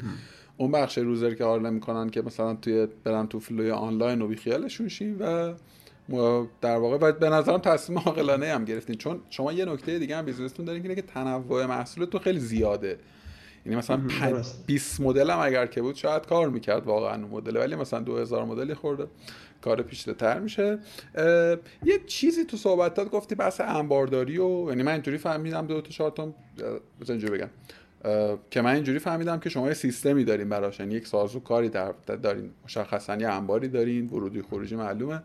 اون 0.56 0.70
بخش 0.70 0.98
روزر 0.98 1.34
که 1.34 1.44
حال 1.44 1.70
نمی‌کنن 1.70 2.10
که 2.10 2.22
مثلا 2.22 2.54
توی 2.54 2.86
برن 3.04 3.26
تو 3.26 3.40
فلوی 3.40 3.70
آنلاین 3.70 4.22
و 4.22 4.26
بیخیالشون 4.28 4.88
شین 4.88 5.18
و 5.18 5.54
در 6.60 6.76
واقع 6.76 7.08
و 7.08 7.12
به 7.12 7.30
نظرم 7.30 7.58
تصمیم 7.58 7.98
عاقلانه 7.98 8.46
هم 8.46 8.64
گرفتین. 8.64 8.96
چون 8.96 9.20
شما 9.30 9.52
یه 9.52 9.64
نکته 9.64 9.98
دیگه 9.98 10.16
هم 10.16 10.24
بیزنستون 10.24 10.66
دارین 10.66 10.94
که 10.94 11.02
تنوع 11.02 11.66
محصولتون 11.66 12.20
خیلی 12.20 12.40
زیاده. 12.40 12.98
یعنی 13.66 13.76
مثلا 13.76 14.00
20 14.66 15.00
مدل 15.00 15.30
هم 15.30 15.38
اگر 15.38 15.66
که 15.66 15.82
بود 15.82 15.94
شاید 15.94 16.26
کار 16.26 16.48
می‌کرد 16.48 16.86
واقعا 16.86 17.14
اون 17.14 17.30
مدل 17.30 17.56
ولی 17.56 17.74
مثلا 17.74 18.00
2000 18.00 18.44
مدلی 18.44 18.74
خورده. 18.74 19.06
کار 19.62 19.82
پیچیده 19.82 20.14
تر 20.14 20.38
میشه. 20.38 20.78
یه 21.84 22.00
چیزی 22.06 22.44
تو 22.44 22.56
صحبتات 22.56 23.10
گفتی 23.10 23.34
بحث 23.34 23.60
انبارداری 23.60 24.38
و 24.38 24.68
یعنی 24.68 24.82
من 24.82 24.92
اینجوری 24.92 25.18
فهمیدم 25.18 25.66
دو 25.66 25.80
تا 25.80 25.90
چهار 25.90 26.10
تا 26.10 26.34
اینجوری 27.08 27.38
بگم. 27.38 27.48
که 28.50 28.62
من 28.62 28.74
اینجوری 28.74 28.98
فهمیدم 28.98 29.40
که 29.40 29.50
شما 29.50 29.68
یه 29.68 29.74
سیستمی 29.74 30.24
دارین 30.24 30.48
براش. 30.48 30.80
یعنی 30.80 30.94
یک 30.94 31.06
سازو 31.06 31.40
کاری 31.40 31.68
در 31.68 31.92
دارین. 32.22 32.50
مشخصا 32.64 33.16
یه 33.16 33.28
انباری 33.28 33.68
دارین 33.68 34.06
ورودی 34.06 34.42
خروجی 34.42 34.76
معلومه. 34.76 35.22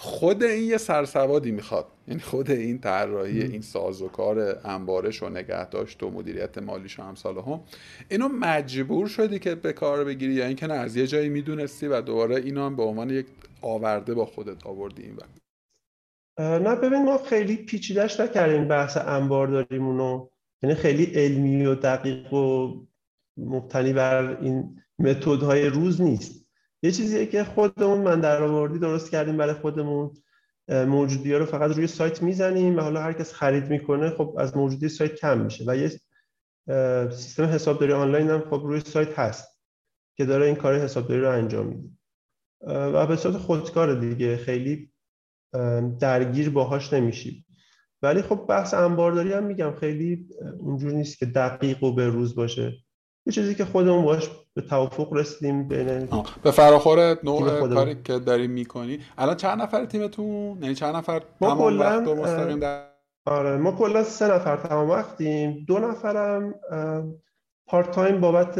خود 0.00 0.42
این 0.42 0.68
یه 0.68 0.76
سرسوادی 0.76 1.50
می‌خواد. 1.50 1.86
یعنی 2.08 2.20
خود 2.20 2.50
این 2.50 2.78
طراحی 2.78 3.42
این 3.42 3.60
سازوکار 3.60 4.60
انبارش 4.64 5.22
و 5.22 5.28
نگهداشت 5.28 6.02
و 6.02 6.10
مدیریت 6.10 6.58
مالیش 6.58 6.98
و 6.98 7.02
امثال 7.02 7.38
هم 7.38 7.60
اینو 8.08 8.28
مجبور 8.28 9.08
شدی 9.08 9.38
که 9.38 9.54
به 9.54 9.72
کار 9.72 10.04
بگیری 10.04 10.32
یا 10.32 10.46
اینکه 10.46 10.66
نه 10.66 10.74
از 10.74 10.96
یه 10.96 11.06
جایی 11.06 11.28
می‌دونستی 11.28 11.86
و 11.86 12.00
دوباره 12.00 12.36
اینو 12.36 12.64
هم 12.64 12.76
به 12.76 12.82
عنوان 12.82 13.10
یک 13.10 13.26
آورده 13.62 14.14
با 14.14 14.26
خودت 14.26 14.66
آوردی 14.66 15.02
این 15.02 15.16
وقت 15.16 15.38
نه 16.62 16.74
ببین 16.74 17.04
ما 17.04 17.18
خیلی 17.18 17.56
پیچیدش 17.56 18.20
نکردیم 18.20 18.68
بحث 18.68 18.96
انبارداریمونو 18.96 20.28
یعنی 20.62 20.74
خیلی 20.74 21.04
علمی 21.04 21.66
و 21.66 21.74
دقیق 21.74 22.32
و 22.32 22.76
مبتنی 23.36 23.92
بر 23.92 24.42
این 24.42 24.82
متدهای 24.98 25.66
روز 25.66 26.00
نیست. 26.00 26.47
یه 26.82 26.92
چیزیه 26.92 27.26
که 27.26 27.44
خودمون 27.44 27.98
من 27.98 28.20
در 28.20 28.42
آوردی 28.42 28.78
درست 28.78 29.10
کردیم 29.10 29.36
برای 29.36 29.54
خودمون 29.54 30.10
موجودی 30.68 31.32
ها 31.32 31.38
رو 31.38 31.46
فقط 31.46 31.70
روی 31.70 31.86
سایت 31.86 32.22
می‌زنیم 32.22 32.76
و 32.76 32.80
حالا 32.80 33.02
هر 33.02 33.12
کس 33.12 33.32
خرید 33.32 33.70
می‌کنه 33.70 34.10
خب 34.10 34.36
از 34.38 34.56
موجودی 34.56 34.88
سایت 34.88 35.14
کم 35.14 35.40
میشه 35.40 35.64
و 35.66 35.76
یه 35.76 35.88
سیستم 37.10 37.44
حسابداری 37.44 37.92
آنلاین 37.92 38.30
هم 38.30 38.40
خب 38.40 38.60
روی 38.64 38.80
سایت 38.80 39.18
هست 39.18 39.58
که 40.16 40.24
داره 40.24 40.46
این 40.46 40.54
کار 40.54 40.74
حسابداری 40.74 41.20
رو 41.20 41.30
انجام 41.30 41.66
میده. 41.66 41.88
و 42.66 43.06
به 43.06 43.16
صورت 43.16 43.36
خودکار 43.36 44.00
دیگه 44.00 44.36
خیلی 44.36 44.92
درگیر 46.00 46.50
باهاش 46.50 46.92
نمیشیم. 46.92 47.46
ولی 48.02 48.22
خب 48.22 48.46
بحث 48.48 48.74
انبارداری 48.74 49.32
هم 49.32 49.44
میگم 49.44 49.74
خیلی 49.80 50.28
اونجور 50.58 50.92
نیست 50.92 51.18
که 51.18 51.26
دقیق 51.26 51.82
و 51.82 51.94
به 51.94 52.08
روز 52.08 52.34
باشه. 52.34 52.72
یه 53.26 53.32
چیزی 53.32 53.54
که 53.54 53.64
خودمون 53.64 54.04
باش 54.04 54.30
به 54.54 54.62
توافق 54.62 55.12
رسیدیم 55.12 55.68
بین 55.68 56.08
به 56.42 56.50
فراخور 56.50 57.18
نوع 57.24 57.68
کاری 57.74 58.02
که 58.02 58.18
داریم 58.18 58.50
می‌کنی. 58.50 58.98
الان 59.18 59.36
چند 59.36 59.62
نفر 59.62 59.84
تیمتون؟ 59.84 60.58
یعنی 60.62 60.74
چند 60.74 60.96
نفر 60.96 61.22
ما 61.40 61.56
کلا 61.56 62.00
در... 62.60 62.88
آره 63.26 63.56
ما 63.56 63.72
کلا 63.72 64.02
سه 64.02 64.28
نفر 64.34 64.56
تمام 64.56 64.90
وقتیم. 64.90 65.64
دو 65.66 65.78
نفرم 65.78 66.54
part 67.66 67.90
time 67.90 68.20
بابت 68.20 68.58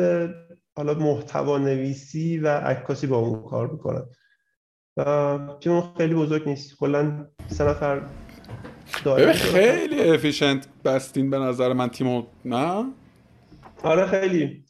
حالا 0.76 0.94
محتوا 0.94 1.58
نویسی 1.58 2.38
و 2.38 2.48
عکاسی 2.48 3.06
با 3.06 3.18
اون 3.18 3.42
کار 3.42 3.66
می‌کنن. 3.66 4.06
تیم 5.60 5.80
خیلی 5.80 6.14
بزرگ 6.14 6.48
نیست. 6.48 6.76
کلا 6.78 7.26
سه 7.48 7.64
نفر 7.64 8.02
خیلی 9.32 10.10
efficient 10.10 10.68
بستین 10.84 11.30
به 11.30 11.38
نظر 11.38 11.72
من 11.72 11.88
تیمو 11.88 12.22
نه؟ 12.44 12.84
آره 13.82 14.06
خیلی. 14.06 14.64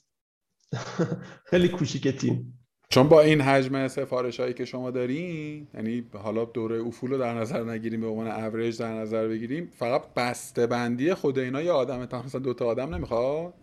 خیلی 1.51 1.69
کوچیک 1.69 2.09
تیم. 2.09 2.59
چون 2.91 3.09
با 3.09 3.21
این 3.21 3.41
حجم 3.41 3.89
سفارش 3.89 4.41
هایی 4.41 4.55
که 4.55 4.65
شما 4.65 4.91
دارین 4.91 5.69
یعنی 5.75 6.11
حالا 6.15 6.45
دوره 6.45 6.83
افول 6.83 7.11
رو 7.11 7.19
در 7.19 7.35
نظر 7.35 7.65
نگیریم 7.65 8.01
به 8.01 8.07
عنوان 8.07 8.27
اوریج 8.27 8.79
در 8.79 8.93
نظر 8.93 9.29
بگیریم 9.29 9.67
فقط 9.67 10.15
بسته 10.15 10.67
بندی 10.67 11.15
خود 11.15 11.39
اینا 11.39 11.63
یه 11.63 11.73
آدم 11.73 12.07
تا 12.07 12.23
مثلا 12.23 12.41
دو 12.41 12.55
تا 12.55 12.67
آدم 12.67 12.95
نمی‌خواد؟ 12.95 13.55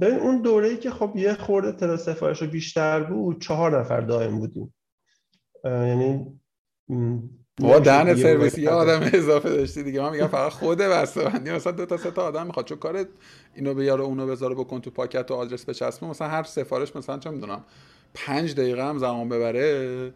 ببین 0.00 0.18
اون 0.18 0.42
دوره 0.42 0.68
ای 0.68 0.76
که 0.76 0.90
خب 0.90 1.12
یه 1.16 1.34
خورده 1.34 1.72
تعداد 1.72 1.98
سفارش 1.98 2.42
بیشتر 2.42 3.02
بود 3.02 3.40
چهار 3.40 3.80
نفر 3.80 4.00
دائم 4.00 4.38
بودیم. 4.38 4.74
یعنی 5.64 6.40
با 7.60 7.78
دهن 7.78 8.14
سرویس 8.14 8.58
یه 8.58 8.70
آدم 8.70 9.10
اضافه 9.12 9.48
داشتی 9.48 9.82
دیگه. 9.82 10.00
من 10.00 10.10
میگم 10.10 10.26
فقط 10.26 10.52
خود 10.52 10.78
بسته 10.78 11.24
بندی 11.24 11.50
مثلا 11.50 11.72
دو 11.72 11.86
تا 11.86 11.96
سه 11.96 12.10
تا 12.10 12.22
آدم 12.22 12.46
می‌خواد. 12.46 12.66
چون 12.66 12.78
کار 12.78 13.06
اینو 13.54 13.74
بیاره 13.74 14.02
اونو 14.02 14.26
بذاره 14.26 14.54
بکن 14.54 14.80
تو 14.80 14.90
پاکت 14.90 15.30
و 15.30 15.34
آدرس 15.34 15.68
بچسبه. 15.68 16.06
مثلا 16.06 16.28
هر 16.28 16.42
سفارش 16.42 16.96
مثلا 16.96 17.18
چه 17.18 17.30
می‌دونم 17.30 17.64
پنج 18.14 18.54
دقیقه 18.54 18.84
هم 18.84 18.98
زمان 18.98 19.28
ببره. 19.28 20.12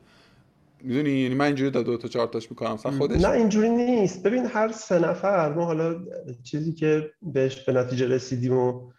می‌دونی؟ 0.83 1.11
یعنی 1.11 1.35
من 1.35 1.45
اینجوری 1.45 1.71
دو, 1.71 1.83
دو 1.83 1.97
تا 1.97 2.09
چهار 2.09 2.27
تاش 2.27 2.51
می‌کنم. 2.51 2.73
مثلا 2.73 2.93
خودش 2.93 3.21
نه 3.21 3.31
اینجوری 3.31 3.69
نیست. 3.69 4.23
ببین 4.23 4.47
هر 4.47 4.73
سه 4.73 4.99
نفر 4.99 5.53
ما 5.53 5.65
حالا 5.65 6.01
چیزی 6.45 6.73
که 6.73 7.11
بهش 7.23 7.65
به 7.65 7.73
نتیجه 7.73 8.09
رسیدیم 8.09 8.59
و 8.59 8.93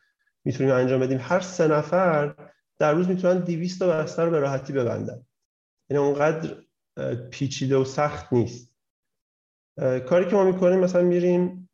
می‌تونیم 0.45 0.73
انجام 0.73 0.99
بدیم 0.99 1.19
هر 1.21 1.39
سه 1.39 1.67
نفر 1.67 2.35
در 2.79 2.93
روز 2.93 3.07
می‌تونن 3.07 3.39
200 3.39 3.79
تا 3.79 3.87
بستر 3.87 4.29
به 4.29 4.39
راحتی 4.39 4.73
ببندن. 4.73 5.25
یعنی 5.89 6.03
اونقدر 6.03 6.55
پیچیده 7.31 7.77
و 7.77 7.83
سخت 7.83 8.33
نیست. 8.33 8.73
کاری 10.05 10.25
که 10.25 10.35
ما 10.35 10.43
می‌کنیم 10.43 10.79
مثلا 10.79 11.01
میریم 11.01 11.69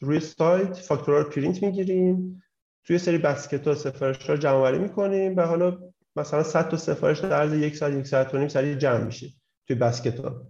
روی 0.00 0.20
سایت 0.20 0.76
فاکتورا 0.76 1.18
رو 1.18 1.28
پرینت 1.28 1.62
می‌گیریم 1.62 2.42
توی 2.84 2.98
سری 2.98 3.18
بسکت 3.18 3.68
ها 3.68 3.74
سفارش 3.74 4.30
ها 4.30 4.36
جمع 4.36 4.52
آوری 4.54 4.78
می‌کنیم 4.78 5.36
و 5.36 5.40
حالا 5.40 5.78
مثلا 6.16 6.42
100 6.42 6.68
تا 6.68 6.76
سفارش 6.76 7.18
در 7.20 7.32
عرض 7.32 7.52
یک 7.52 7.76
ساعت 7.76 7.94
یک 7.94 8.06
ساعت 8.06 8.34
و 8.34 8.38
نیم 8.38 8.48
سری 8.48 8.76
جمع 8.76 9.04
میشه 9.04 9.28
توی 9.66 9.76
basket 9.76 10.20
ها. 10.20 10.46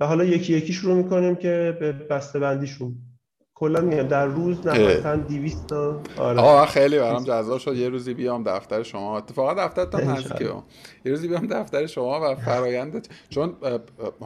و 0.00 0.06
حالا 0.06 0.24
یکی 0.24 0.52
یکی 0.52 0.72
شروع 0.72 0.96
می‌کنیم 0.96 1.36
که 1.36 1.76
به 1.80 1.92
بسته 1.92 2.38
بندیشون 2.38 3.11
کلا 3.62 3.80
میگم 3.80 4.02
در 4.02 4.26
روز 4.26 4.66
نهایتا 4.66 5.16
200 5.16 5.66
تا 5.66 6.00
آره. 6.16 6.40
آقا 6.40 6.66
خیلی 6.66 6.98
برام 6.98 7.24
جذاب 7.24 7.58
شد. 7.58 7.76
یه 7.76 7.88
روزی 7.88 8.14
بیام 8.14 8.44
دفتر 8.44 8.82
شما. 8.82 9.18
اتفاقا 9.18 9.54
دفترتون 9.54 10.00
نزدیکه 10.00 10.44
یه 11.04 11.12
روزی 11.12 11.28
بیام 11.28 11.46
دفتر 11.46 11.86
شما 11.86 12.20
و 12.20 12.34
فرایند 12.34 13.08
چون 13.28 13.56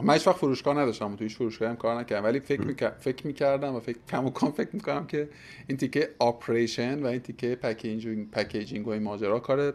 من 0.03 0.13
هیچ 0.13 0.27
وقت 0.27 0.37
فروشگاه 0.37 0.77
نداشتم 0.77 1.15
تو 1.15 1.23
هیچ 1.23 1.35
فروشگاهی 1.35 1.69
هم 1.69 1.77
کار 1.77 1.99
نکردم. 1.99 2.23
ولی 2.23 2.39
فکر 2.39 2.61
می‌کردم 2.61 2.95
فکر 2.99 3.27
می‌کردم 3.27 3.75
و 3.75 3.79
فکر 3.79 3.97
کم 4.11 4.51
فکر 4.51 4.69
می‌کنم 4.73 5.07
که 5.07 5.29
این 5.67 5.77
تیکه 5.77 6.09
operation 6.19 7.03
و 7.03 7.05
این 7.07 7.19
تیکه 7.19 7.55
packaging 7.55 8.31
packaging 8.31 8.87
و 8.87 8.89
این 8.89 9.03
ماجرا 9.03 9.39
کار 9.39 9.73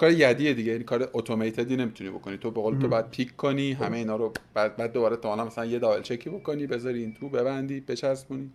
کار 0.00 0.10
یدیه 0.10 0.54
دیگه 0.54 0.72
یعنی 0.72 0.84
کار 0.84 1.10
automated 1.12 1.70
ی 1.70 1.76
نمی‌تونی 1.76 2.10
بکنی. 2.10 2.36
تو 2.36 2.50
به 2.50 2.60
قول 2.60 2.78
تو 2.78 2.88
بعد 2.88 3.10
pick 3.10 3.36
کنی 3.36 3.72
همه 3.72 3.96
اینا 3.96 4.16
رو 4.16 4.32
بعد 4.54 4.76
بعد 4.76 4.92
دوباره 4.92 5.16
تا 5.16 5.44
مثلا 5.44 5.66
یه 5.66 5.78
double 5.78 6.02
check 6.02 6.25
ی 6.25 6.30
بکنی 6.30 6.66
بذاری 6.66 7.00
این 7.00 7.14
تو 7.14 7.28
ببندی 7.28 7.80
بچسبونی. 7.80 8.50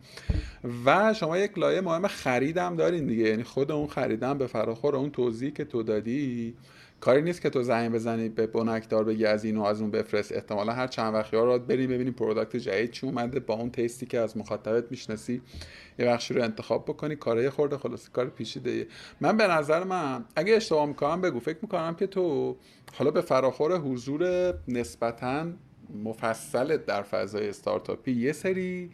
و 0.86 1.14
شما 1.14 1.38
یک 1.38 1.58
لایه 1.58 1.82
مهم 1.82 2.08
خریدم 2.08 2.76
دارین 2.76 3.08
دیگه. 3.08 3.24
یعنی 3.24 3.44
خود 3.44 3.72
اون 3.72 3.88
خریدم 3.88 4.38
به 4.38 4.48
فراخور 4.48 4.96
اون 4.96 5.10
توضیحی 5.10 5.52
که 5.52 5.66
تو 5.66 5.84
دادی 5.84 6.54
کاری 7.00 7.22
نیست 7.22 7.42
که 7.42 7.50
تو 7.50 7.64
زنگ 7.64 7.92
بزنی 7.92 8.30
به 8.30 8.48
بنکدار 8.48 9.04
بگی 9.04 9.26
از 9.26 9.46
اینو 9.46 9.64
از 9.64 9.82
اون 9.82 9.92
بفرست. 9.92 10.32
احتمالا 10.32 10.74
هر 10.74 10.88
چند 10.88 11.14
وقتی 11.14 11.38
ها 11.38 11.44
رو 11.44 11.60
بریم 11.60 11.90
ببینیم 11.90 12.14
product 12.14 12.56
جدید 12.56 12.92
چی 12.92 13.06
اومده 13.06 13.40
با 13.40 13.54
اون 13.54 13.72
تستی 13.72 14.06
که 14.06 14.20
از 14.20 14.38
مخاطبت 14.38 14.92
می‌شناسی 14.92 15.42
یه 16.00 16.06
بخشی 16.06 16.34
رو 16.34 16.44
انتخاب 16.44 16.86
بکنی. 16.86 17.16
کارای 17.16 17.50
خورده 17.50 17.78
خلاص 17.78 18.10
کار 18.10 18.30
پیچیده 18.30 18.88
من 19.22 19.38
به 19.38 19.48
نظر 19.48 19.84
من 19.84 20.26
اگه 20.36 20.56
اشتباه 20.56 20.86
می‌کنم 20.86 21.22
بگو. 21.22 21.40
فکر 21.40 21.58
می‌کنم 21.62 21.96
که 21.96 22.08
تو 22.08 22.58
حالا 22.94 23.12
به 23.12 23.22
فراخور 23.22 23.78
حضور 23.78 24.54
نسبتا 24.68 25.48
مفصل 26.04 26.78
در 26.78 27.02
فضای 27.02 27.50
استارتاپی 27.50 28.12
یه 28.12 28.32
سری 28.32 28.92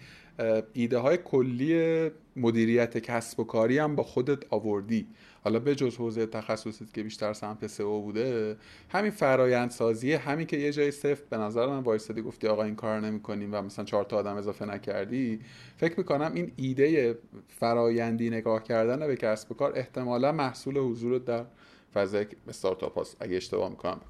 ایده 0.73 0.97
های 0.97 1.17
کلی 1.17 2.09
مدیریت 2.35 2.97
کسب 2.97 3.39
و 3.39 3.43
کاری 3.43 3.77
هم 3.77 3.95
با 3.95 4.03
خودت 4.03 4.39
آوردی. 4.49 5.07
حالا 5.43 5.59
به 5.59 5.75
جز 5.75 5.95
حوزه 5.95 6.25
تخصصیت 6.25 6.93
که 6.93 7.03
بیشتر 7.03 7.33
سمت 7.33 7.67
سئو 7.67 8.01
بوده 8.01 8.57
همین 8.89 9.11
فرایند 9.11 9.69
سازی 9.69 10.13
همین 10.13 10.47
که 10.47 10.57
یه 10.57 10.71
جای 10.71 10.91
سفت 10.91 11.29
به 11.29 11.37
نظر 11.37 11.67
من 11.67 11.79
وایسادی 11.79 12.21
گفتی 12.21 12.47
آقا 12.47 12.63
این 12.63 12.75
کار 12.75 12.99
نمی‌کنیم 12.99 13.53
و 13.53 13.61
مثلا 13.61 13.85
چهار 13.85 14.03
تا 14.03 14.17
آدم 14.17 14.35
اضافه 14.35 14.65
نکردی. 14.65 15.39
فکر 15.77 15.93
می‌کنم 15.97 16.31
این 16.35 16.51
ایده 16.55 17.17
فرایندی 17.47 18.29
نگاه 18.29 18.63
کردن 18.63 19.07
به 19.07 19.15
کسب 19.15 19.51
و 19.51 19.55
کار 19.55 19.73
احتمالا 19.75 20.31
محصول 20.31 20.77
حضور 20.77 21.17
در 21.19 21.45
فضای 21.93 22.25
استارتاپ 22.47 22.99
هست 22.99 23.17
اگه 23.19 23.37
اشتباه 23.37 23.69
می‌کنم. 23.69 24.01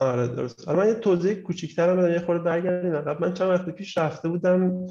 آره 0.00 0.28
درست. 0.28 0.68
حالا 0.68 0.78
من 0.78 0.88
یه 0.88 0.94
توضیح 0.94 1.34
کوچیک‌تر 1.34 2.10
یه 2.12 2.20
خورده 2.20 2.44
برگردیم 2.44 2.92
من 3.20 3.34
چند 3.34 3.48
وقت 3.48 3.70
پیش 3.70 3.98
رفته 3.98 4.28
بودم 4.28 4.86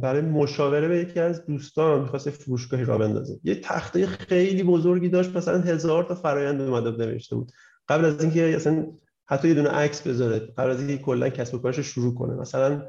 برای 0.00 0.20
مشاوره 0.20 0.88
به 0.88 0.98
یکی 0.98 1.20
از 1.20 1.46
دوستان 1.46 2.00
می‌خواست 2.00 2.30
فروشگاهی 2.30 2.84
را 2.84 2.98
بندازه. 2.98 3.40
یه 3.44 3.60
تخته 3.60 4.06
خیلی 4.06 4.62
بزرگی 4.62 5.08
داشت 5.08 5.36
مثلا 5.36 5.60
هزار 5.60 6.04
تا 6.04 6.14
فرایند 6.14 6.60
اومده 6.60 7.06
نوشته 7.06 7.36
بود. 7.36 7.52
قبل 7.88 8.04
از 8.04 8.20
اینکه 8.20 8.56
اصلا 8.56 8.86
حتی 9.26 9.48
یه 9.48 9.54
دونه 9.54 9.68
عکس 9.68 10.06
بذاره 10.06 10.38
قبل 10.38 10.70
از 10.70 10.78
اینکه 10.80 11.02
کلا 11.02 11.28
کسب 11.28 11.54
و 11.54 11.58
کارش 11.58 11.80
شروع 11.80 12.14
کنه. 12.14 12.34
مثلا 12.34 12.82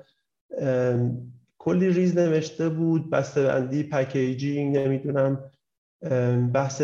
کلی 1.58 1.90
ریز 1.90 2.18
نوشته 2.18 2.70
بود 2.70 3.10
بسته 3.10 3.44
بندی 3.44 3.84
packaging 3.84 4.78
نمی‌دونم 4.78 5.52
بحث 6.54 6.84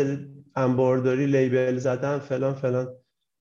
انبارداری 0.56 1.26
label 1.26 1.76
زدن 1.76 2.18
فلان 2.18 2.54
فلان. 2.54 2.88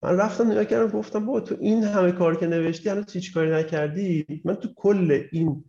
من 0.03 0.17
رفتم 0.17 0.51
نگاه 0.51 0.65
کردم 0.65 0.99
گفتم 0.99 1.25
با 1.25 1.39
تو 1.39 1.55
این 1.59 1.83
همه 1.83 2.11
کار 2.11 2.35
که 2.35 2.47
نوشتی 2.47 2.89
هنوز 2.89 3.13
هیچ 3.13 3.33
کاری 3.33 3.51
نکردی؟ 3.51 4.41
من 4.45 4.55
تو 4.55 4.69
کل 4.75 5.23
این 5.31 5.63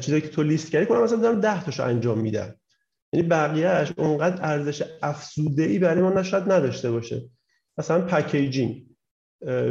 چیزایی 0.00 0.22
که 0.22 0.28
تو 0.28 0.42
لیست 0.42 0.70
کردی 0.70 0.86
کنم 0.86 1.02
مثلا 1.02 1.18
دارم 1.18 1.40
10 1.40 1.64
تاشو 1.64 1.84
انجام 1.84 2.18
میدم. 2.18 2.54
یعنی 3.12 3.28
بقیهش 3.28 3.92
اونقدر 3.96 4.46
ارزش 4.46 4.82
افزوده 5.02 5.62
ای 5.62 5.78
برای 5.78 6.02
ما 6.02 6.10
نشاید 6.10 6.52
نداشته 6.52 6.90
باشه. 6.90 7.30
مثلا 7.78 8.00
packaging 8.00 8.86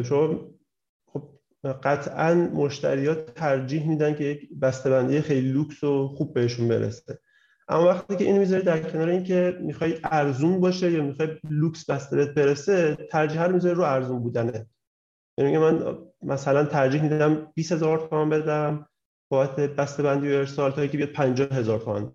شما 0.04 0.52
خب 1.08 1.30
قطعا 1.84 2.34
مشتریات 2.34 3.34
ترجیح 3.34 3.88
میدن 3.88 4.16
که 4.16 4.24
یک 4.24 4.50
بسته‌بندی 4.62 5.22
خیلی 5.22 5.52
لوکس 5.52 5.84
و 5.84 6.08
خوب 6.08 6.34
بهشون 6.34 6.68
برسه. 6.68 7.20
اما 7.68 7.86
وقتی 7.86 8.16
که 8.16 8.24
اینو 8.24 8.39
می‌ذاری 8.39 8.63
در 8.63 8.80
کنار 8.80 9.09
اینکه 9.09 9.57
می‌خوای 9.61 9.97
ارزون 10.03 10.59
باشه 10.59 10.91
یا 10.91 11.03
می‌خوای 11.03 11.30
لوکس 11.49 11.89
بسته 11.89 12.26
برسه 12.26 12.97
ترجیح 13.11 13.43
رو 13.43 13.53
می‌ذاری 13.53 13.76
رو 13.76 13.84
ارزون 13.84 14.20
بودنه. 14.20 14.66
یعنی 15.38 15.57
من 15.57 15.97
مثلا 16.22 16.66
ترجیح 16.66 17.03
میدم 17.03 17.51
20000 17.55 18.07
تومان 18.07 18.30
بدم 18.30 18.88
بابت 19.30 19.55
بسته 19.55 20.03
بندی 20.03 20.34
و 20.34 20.36
ارسال 20.36 20.72
تا 20.72 20.88
که 20.88 20.97
بیاد 20.97 21.09
50 21.09 21.47
هزار 21.51 21.80
تومان 21.80 22.13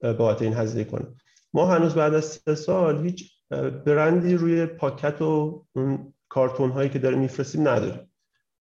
بابت 0.00 0.42
این 0.42 0.54
هزینه 0.54 0.84
کنه. 0.84 1.06
ما 1.54 1.66
هنوز 1.66 1.94
بعد 1.94 2.14
از 2.14 2.24
سه 2.24 2.54
سال 2.54 3.04
هیچ 3.04 3.32
برندی 3.86 4.34
روی 4.34 4.66
پاکت 4.66 5.22
و 5.22 5.64
اون 5.72 6.12
کارتون 6.28 6.70
هایی 6.70 6.88
که 6.88 6.98
داره 6.98 7.16
میفرستیم 7.16 7.68
نداریم. 7.68 8.12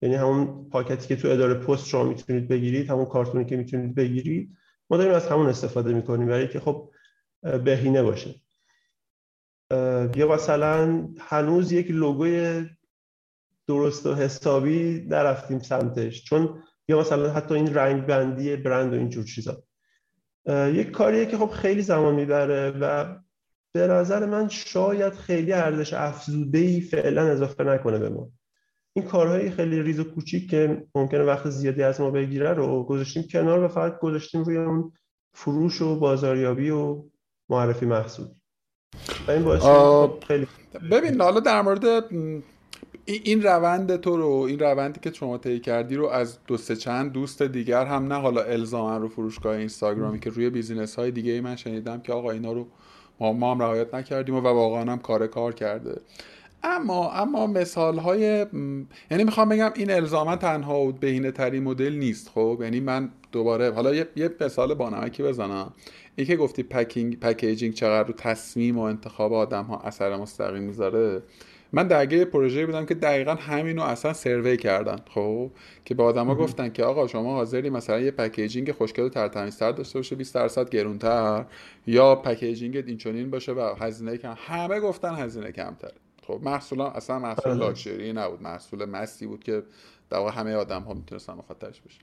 یعنی 0.03 0.15
همون 0.15 0.69
پاکتی 0.71 1.09
که 1.09 1.17
تو 1.17 1.29
اداره 1.29 1.55
پست 1.55 1.87
شما 1.87 2.05
می‌تونید 2.05 2.49
بگیرید 2.49 2.91
همون 2.91 3.05
کارتونی 3.05 3.45
که 3.45 3.57
می‌تونید 3.57 3.95
بگیرید 3.95 4.57
ما 4.91 4.97
داریم 4.97 5.15
از 5.15 5.27
همون 5.27 5.47
استفاده 5.47 5.93
می‌کنیم 5.93 6.27
برای 6.27 6.49
که 6.49 6.61
خب 6.61 6.91
بهینه 7.65 8.03
باشه. 8.03 8.35
یا 10.17 10.29
مثلا 10.29 11.09
هنوز 11.19 11.73
یک 11.73 11.91
لوگوی 11.91 12.67
درست 13.67 14.07
و 14.07 14.15
حسابی 14.15 15.07
نرفتیم 15.09 15.59
سمتش 15.59 16.25
چون 16.25 16.63
یا 16.89 17.01
مثلا 17.01 17.33
حتی 17.33 17.55
این 17.55 17.75
رنگ 17.75 18.07
بندی 18.07 18.57
برند 18.57 18.93
و 18.93 18.97
اینجور 18.97 19.25
چیزا. 19.25 19.63
یک 20.49 20.91
کاریه 20.91 21.27
که 21.27 21.39
خب 21.39 21.51
خیلی 21.51 21.83
زمان 21.83 22.15
می‌بره 22.15 22.71
و 22.71 23.17
به 23.73 23.87
نظر 23.87 24.27
من 24.27 24.49
شاید 24.49 25.13
خیلی 25.13 25.53
ارزش 25.53 25.93
افزوده 25.93 26.59
ای 26.59 26.81
فعلا 26.81 27.23
اضافه 27.23 27.65
نکنه 27.65 27.99
به 27.99 28.09
ما. 28.09 28.31
این 28.99 29.07
کارهای 29.07 29.51
خیلی 29.51 29.83
ریز 29.83 30.01
و 30.01 30.05
کوچیک 30.05 30.51
که 30.51 30.87
ممکنه 30.95 31.25
وقت 31.25 31.51
زیادی 31.51 31.83
از 31.83 32.01
ما 32.01 32.11
بگیره 32.11 32.53
رو 32.53 32.85
گذاشتیم 32.85 33.23
کنار 33.23 33.63
و 33.65 33.69
فقط 33.69 33.99
گذاشتیم 33.99 34.43
روی 34.43 34.57
اون 34.57 34.93
فروش 35.33 35.83
و 35.83 35.99
بازاریابی 35.99 36.71
و 36.71 37.05
معرفی 37.49 37.87
محصول. 37.87 38.27
و 39.29 39.31
این 39.31 39.45
باعث 39.45 39.63
خیلی 40.27 40.47
ببین 40.91 41.21
حالا 41.21 41.41
در 41.41 41.63
مورد 41.63 42.05
این 43.05 43.43
روند 43.43 43.97
تو 43.97 44.17
رو 44.17 44.27
این 44.27 44.59
روندی 44.59 45.01
که 45.01 45.13
شما 45.13 45.39
طی 45.39 45.61
کردی 45.61 45.97
رو 45.97 46.07
از 46.07 46.39
دو 46.47 46.57
سه 46.57 46.77
چند 46.77 47.13
دوست 47.13 47.43
دیگر 47.43 47.87
هم 47.87 48.13
نه 48.13 48.21
حالا 48.21 48.43
الزاما 48.43 48.97
رو 48.97 49.09
فروشگاه 49.09 49.57
اینستاگرامی 49.57 50.21
که 50.21 50.31
روی 50.31 50.51
business 50.51 50.99
های 50.99 51.11
دیگه 51.11 51.33
ای 51.33 51.41
من 51.41 51.57
شنیدم 51.57 52.01
که 52.01 52.13
آقا 52.13 52.31
اینا 52.31 52.53
رو 52.53 52.67
ما, 53.21 53.33
ما 53.33 53.51
هم 53.51 53.61
رعایت 53.61 53.95
نکردیم 53.95 54.35
و 54.35 54.41
واقعا 54.41 54.93
هم 54.93 54.99
کار 54.99 55.27
کار 55.27 55.55
کرده. 55.55 56.01
اما 56.63 57.13
اما 57.13 57.47
مثال 57.47 57.99
های 57.99 58.47
یعنی 59.11 59.25
می‌خوام 59.25 59.49
بگم 59.49 59.71
این 59.75 59.91
الزاما 59.91 60.37
تنها 60.37 60.81
و 60.81 60.93
بهینه 60.93 61.31
ترین 61.31 61.63
مدل 61.63 61.93
نیست 61.93 62.29
خب؟ 62.29 62.59
یعنی 62.63 62.81
من 62.81 63.11
دوباره 63.33 63.71
حالا 63.71 63.95
یه, 63.95 64.09
یه 64.17 64.31
مثال 64.41 64.75
بانمکی 64.75 65.23
بزنم. 65.23 65.73
این 66.17 66.27
که 66.27 66.37
گفتی 66.37 66.63
packing 66.63 67.21
packaging 67.21 67.75
چقدر 67.75 68.09
رو 68.09 68.15
تصمیم 68.15 68.79
و 68.79 68.83
انتخاب 68.83 69.33
آدم 69.33 69.65
ها 69.65 69.79
اثر 69.79 70.17
مستقیم 70.17 70.63
می‌ذاره. 70.63 71.23
من 71.73 71.89
درگیر 71.89 72.25
پروژه 72.25 72.67
بودم 72.67 72.87
که 72.87 72.95
دقیقا 72.95 73.35
همینو 73.35 73.83
اصلا 73.83 74.13
survey 74.13 74.57
کردن 74.57 74.97
خب؟ 75.11 75.51
که 75.85 75.95
به 75.95 76.03
آدما 76.03 76.35
گفتن 76.35 76.69
که 76.69 76.85
آقا 76.85 77.07
شما 77.07 77.35
حاضری 77.35 77.71
مثلا 77.71 78.01
یه 78.01 78.11
packaging 78.11 78.73
خوشگل 78.73 79.03
و 79.03 79.09
ترتمیزتر 79.09 79.73
داشته 79.73 79.99
باشه 79.99 80.17
20 80.17 80.35
درصد 80.35 80.71
گرونتر 80.71 81.45
یا 81.87 82.15
packaging 82.15 82.99
این 83.07 83.31
باشه 83.31 83.53
و 83.53 83.75
هزینه 83.81 84.17
کم. 84.17 84.35
همه 84.37 84.81
گفتن 84.81 85.15
هزینه 85.15 85.53
کمتره. 85.53 86.08
خب 86.29 86.41
محصولا 86.43 86.91
اصلا 86.91 87.19
محصول 87.19 87.53
بله. 87.53 87.61
لاکچری 87.61 88.13
نبود 88.13 88.43
محصول 88.43 88.85
mass 88.85 89.18
ی 89.18 89.27
بود 89.27 89.45
که 89.45 89.63
در 90.11 90.29
همه 90.29 90.55
آدم 90.55 90.83
ها 90.83 90.95
می‌تونستن 90.95 91.33
مخاطبش 91.33 91.81
بشه 91.81 92.01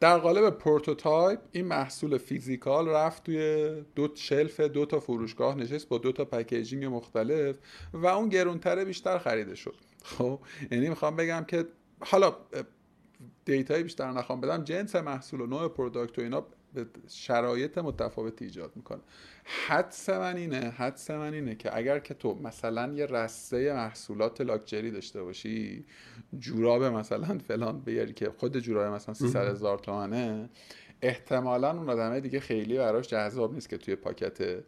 در 0.00 0.18
قالب 0.18 0.50
prototype 0.50 1.40
این 1.52 1.64
محصول 1.64 2.18
physical 2.18 2.88
رفت 2.88 3.24
توی 3.24 3.70
دو 3.94 4.08
shelf 4.14 4.60
دو 4.60 4.86
تا 4.86 5.00
فروشگاه 5.00 5.54
نشست 5.54 5.88
با 5.88 5.98
دو 5.98 6.12
تا 6.12 6.24
packaging 6.24 6.84
مختلف 6.84 7.56
و 7.92 8.06
اون 8.06 8.28
گرونتره 8.28 8.84
بیشتر 8.84 9.18
خریده 9.18 9.54
شد. 9.54 9.74
خب 10.04 10.40
یعنی 10.70 10.88
می‌خوام 10.88 11.16
بگم 11.16 11.44
که 11.48 11.66
حالا 12.00 12.36
data 13.44 13.74
ی 13.74 13.82
بیشتر 13.82 14.10
نخوام 14.10 14.40
بدم 14.40 14.64
جنس 14.64 14.96
محصول 14.96 15.40
و 15.40 15.46
نوع 15.46 15.68
product 15.68 16.18
و 16.18 16.22
اینا 16.22 16.46
شرایط 17.08 17.78
متفاوتی 17.78 18.44
ایجاد 18.44 18.72
می‌کنه. 18.76 19.00
حدس 19.48 20.08
من 20.08 20.36
اینه 20.36 20.70
حدس 20.70 21.10
من 21.10 21.34
اینه 21.34 21.54
که 21.54 21.76
اگر 21.76 21.98
که 21.98 22.14
تو 22.14 22.34
مثلا 22.34 22.92
یه 22.92 23.06
رسته 23.06 23.72
محصولات 23.72 24.40
لاکچری 24.40 24.90
داشته 24.90 25.22
باشی 25.22 25.84
جوراب 26.38 26.84
مثلا 26.84 27.38
فلان 27.38 27.80
بیاری 27.80 28.12
که 28.12 28.30
خود 28.38 28.58
جوراب 28.58 28.94
مثلا 28.94 29.14
300 29.14 29.48
هزار 29.48 29.78
تومنه 29.78 30.48
احتمالا 31.02 31.70
اون 31.70 31.90
آدمه 31.90 32.20
دیگه 32.20 32.40
خیلی 32.40 32.78
براش 32.78 33.08
جذاب 33.08 33.54
نیست 33.54 33.68
که 33.68 33.78
توی 33.78 33.96
پاکت 33.96 34.64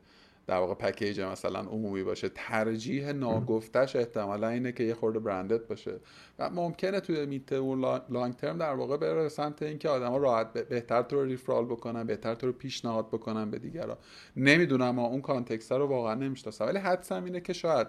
در 0.51 0.57
واقع 0.57 0.75
پکیج 0.75 1.21
مثلا 1.21 1.61
عمومی 1.61 2.03
باشه 2.03 2.29
ترجیح 2.35 3.13
ناگفتش 3.13 3.97
احتمالا 3.97 4.49
اینه 4.49 4.73
که 4.73 4.85
یه 4.85 4.95
خورده 4.95 5.19
برندد 5.19 5.67
باشه. 5.67 6.01
و 6.39 6.51
ممکنه 6.51 7.01
توی 7.01 7.27
میت 7.27 7.53
و 7.53 8.01
لانگ 8.09 8.37
ترم 8.37 8.59
در 8.59 8.75
واقع 8.75 8.97
بره 8.97 9.29
سمت 9.29 9.63
اینکه 9.63 9.89
آدما 9.89 10.17
راحت 10.17 10.53
بهتر 10.53 11.03
تو 11.03 11.25
ریفرال 11.25 11.65
بکنن 11.65 12.05
بهتر 12.07 12.35
تو 12.35 12.47
رو 12.47 12.53
پیشنهاد 12.53 13.09
بکنن 13.09 13.51
به 13.51 13.59
دیگران. 13.59 13.97
نمی‌دونم 14.37 14.99
اون 14.99 15.21
context 15.21 15.73
رو 15.73 15.87
واقعا 15.87 16.15
نمی‌شناسم. 16.15 16.67
ولی 16.67 16.79
حدسم 16.79 17.25
اینه 17.25 17.41
که 17.41 17.53
شاید 17.53 17.87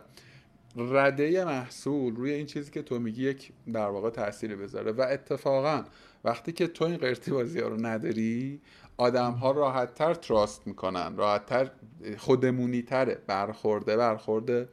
رده 0.78 1.45
محصول 1.45 2.16
روی 2.16 2.32
این 2.32 2.45
چیزی 2.45 2.72
که 2.72 2.82
تو 2.82 2.99
میگی 2.99 3.30
یک 3.30 3.51
در 3.74 3.88
واقع 3.88 4.09
تاثیری 4.09 4.55
بذاره. 4.55 4.91
و 4.91 5.01
اتفاقا 5.09 5.84
وقتی 6.24 6.51
که 6.51 6.68
تو 6.68 6.86
این 6.86 6.97
قرتی 6.97 7.32
بازی 7.32 7.59
ها 7.59 7.68
رو 7.68 7.86
نداری 7.86 8.62
آدم 9.01 9.31
ها 9.31 9.51
راحت 9.51 9.93
تر 9.93 10.13
trust 10.13 10.67
می‌کنن 10.67 11.15
راحت 11.17 11.45
تر 11.45 11.69
خودمونی 12.17 12.81
تره 12.81 13.17
برخورده 13.27 13.97
برخورده 13.97 14.69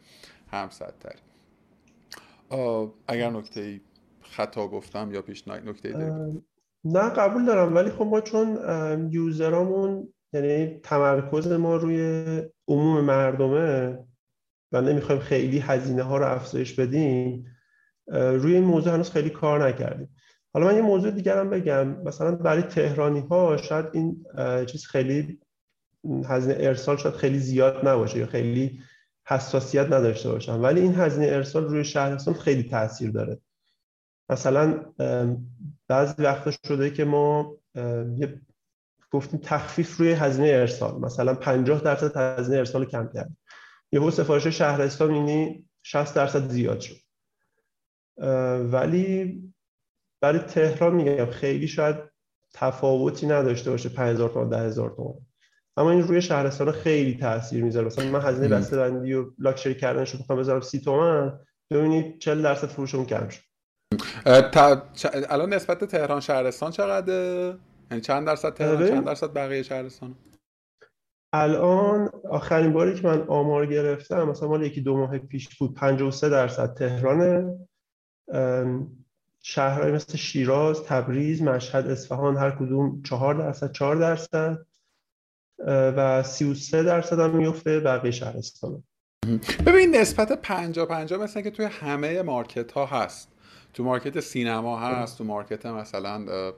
همسطح‌تری 0.53 1.19
اگر 3.09 3.31
نکته 3.31 3.81
خطا 4.23 4.69
گفتم 4.69 5.13
یا 5.13 5.23
پیش 5.23 5.49
نکته 5.49 5.93
داری؟ 5.93 6.43
نه 6.85 7.11
قبول 7.11 7.45
دارم. 7.45 7.75
ولی 7.75 7.91
خب 7.91 8.05
ما 8.05 8.21
چون 8.21 8.59
یوزرامون 9.13 10.09
یعنی 10.33 10.81
تمرکز 10.83 11.53
ما 11.53 11.77
روی 11.77 12.23
عموم 12.69 13.05
مردمه 13.05 13.99
و 14.73 14.81
نمی‌خوایم 14.81 15.21
خیلی 15.21 15.59
هزینه 15.59 16.03
ها 16.03 16.19
رو 16.19 16.27
افزایش 16.27 16.81
بدیم 16.81 17.47
روی 18.13 18.55
این 18.55 18.65
موضوع 18.65 18.95
هنوز 18.95 19.11
خیلی 19.11 19.31
کار 19.31 19.69
نکردیم. 19.69 20.09
حالا 20.53 20.67
من 20.67 20.77
یه 20.77 20.83
موضوع 20.83 21.11
دیگر 21.11 21.41
هم 21.41 21.51
بگم. 21.51 22.03
مثلا 22.03 22.35
برای 22.35 22.63
تهرانی 22.63 23.21
ها 23.21 23.57
شاید 23.57 23.87
این 23.93 24.27
چیز 24.67 24.87
خیلی 24.87 25.41
هزینه 26.25 26.57
ارسال 26.59 26.97
شاید 26.97 27.15
خیلی 27.15 27.39
زیاد 27.39 27.89
نباشه 27.89 28.19
یا 28.19 28.27
خیلی 28.27 28.81
حساسیت 29.27 29.87
نداشته 29.87 30.31
باشن. 30.31 30.61
ولی 30.61 30.81
این 30.81 30.95
هزینه 30.95 31.27
ارسال 31.27 31.65
روی 31.65 31.85
شهرستان 31.85 32.35
خیلی 32.35 32.63
تاثیر 32.63 33.11
داره. 33.11 33.41
مثلا 34.29 34.85
بعضی 35.89 36.23
وقتا 36.23 36.51
شده 36.51 36.91
که 36.91 37.05
ما 37.05 37.57
یه 38.17 38.41
گفتیم 39.11 39.41
تخفیف 39.41 39.97
روی 39.97 40.13
هزینه 40.13 40.49
ارسال. 40.49 41.01
مثلا 41.01 41.35
50 41.35 41.81
درصد 41.81 42.17
هزینه 42.17 42.59
ارسال 42.59 42.85
کم 42.85 43.09
کرد 43.15 43.31
یهو 43.93 44.11
سفارش 44.11 44.47
شهرستان 44.47 45.11
اینی 45.11 45.69
60 45.83 46.15
درصد 46.15 46.49
زیاد 46.49 46.81
شد. 46.81 46.97
ولی 48.73 49.43
برای 50.21 50.39
تهران 50.39 50.95
میگم 50.95 51.31
خیلی 51.31 51.69
شاید 51.69 51.97
تفاوتی 52.55 53.27
نداشته 53.27 53.71
باشه 53.71 53.89
5000 53.89 54.31
تا 54.31 54.45
10000 54.45 54.91
تومان. 54.91 55.15
اما 55.77 55.91
این 55.91 56.03
روی 56.03 56.23
شهرستان 56.23 56.73
خیلی 56.73 57.17
تاثیر 57.17 57.65
می‌ذاره. 57.65 57.87
مثلا 57.87 58.11
من 58.11 58.21
هزینه 58.21 58.49
بسته 58.49 58.77
بندی 58.77 59.15
و 59.15 59.31
لاکچری 59.39 59.75
کردنش 59.75 60.11
رو 60.11 60.37
بذارم 60.37 60.61
30 60.61 60.81
تومن 60.81 61.39
ببینید 61.71 62.19
40 62.19 62.43
درصد 62.43 62.67
فروشم 62.67 63.05
کم 63.05 63.29
شد. 63.29 63.43
الان 65.29 65.55
نسبت 65.55 65.85
تهران 65.85 66.21
شهرستان 66.21 66.71
چقدر 66.71 67.55
یعنی 67.91 68.01
چند 68.01 68.27
درصد 68.27 68.55
تهران 68.55 68.89
چند 68.89 69.05
درصد 69.05 69.33
بقیه 69.33 69.63
شهرستان؟ 69.63 70.15
الان 71.33 72.11
آخرین 72.31 72.73
باری 72.73 72.95
که 72.95 73.07
من 73.07 73.23
آمار 73.29 73.67
گرفتم 73.67 74.29
مثلا 74.29 74.49
مال 74.49 74.63
یکی 74.63 74.81
دو 74.81 74.97
ماه 74.97 75.19
پیش 75.19 75.59
بود 75.59 75.75
53 75.75 76.29
درصد 76.29 76.75
تهرانه. 76.75 77.59
شهرهای 79.43 79.93
مثل 79.93 80.17
شیراز، 80.17 80.83
تبریز، 80.83 81.43
مشهد، 81.43 81.87
اصفهان 81.87 82.37
هر 82.37 82.51
کدوم 82.51 83.03
4 83.03 83.35
درصد 83.35 83.73
4 83.73 83.97
درصد 83.97 84.59
و 85.67 86.23
33 86.23 86.83
درصد 86.83 87.21
هم 87.21 87.37
میفته 87.37 87.81
بقیه 87.81 88.11
شهرستان. 88.11 88.83
ببین 89.67 89.97
نسبت 89.97 90.33
50 90.33 90.87
50 90.87 91.23
مثل 91.23 91.41
که 91.41 91.51
توی 91.51 91.67
همه 91.67 92.23
مارکت 92.23 92.73
ها 92.73 92.87
هست. 92.87 93.33
تو 93.75 93.85
مارکت 93.85 94.21
سینما 94.21 94.81
هست 94.81 95.19
تو 95.19 95.25
مارکت 95.25 95.67
مثلا 95.67 96.53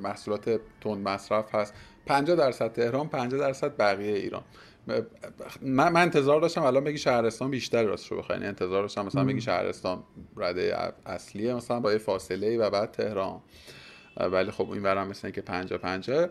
محصولات 0.00 0.60
تند 0.80 1.08
مصرف 1.08 1.54
هست. 1.54 1.74
50 2.06 2.36
درصد 2.36 2.72
تهران 2.72 3.08
50 3.08 3.40
درصد 3.40 3.76
بقیه 3.76 4.16
ایران. 4.16 4.42
من, 5.62 5.88
من 5.92 5.96
انتظار 5.96 6.40
داشتم 6.40 6.62
الان 6.62 6.84
بگی 6.84 6.98
شهرستان 6.98 7.50
بیشتر 7.50 7.82
راست 7.84 8.12
رو 8.12 8.18
بخواین. 8.18 8.42
انتظار 8.42 8.82
داشتم 8.82 9.06
مثلا 9.06 9.24
بگی 9.24 9.40
شهرستان 9.40 10.02
رده 10.36 10.92
اصلیه 11.06 11.54
مثلا 11.54 11.80
با 11.80 11.92
یه 11.92 11.98
فاصله 11.98 12.58
و 12.58 12.70
بعد 12.70 12.90
تهران. 12.90 13.40
ولی 14.20 14.50
خب 14.50 14.70
اینورم 14.70 15.08
مثل 15.08 15.30
که 15.30 15.40
پنجاه 15.40 15.78
پنجاه 15.78 16.28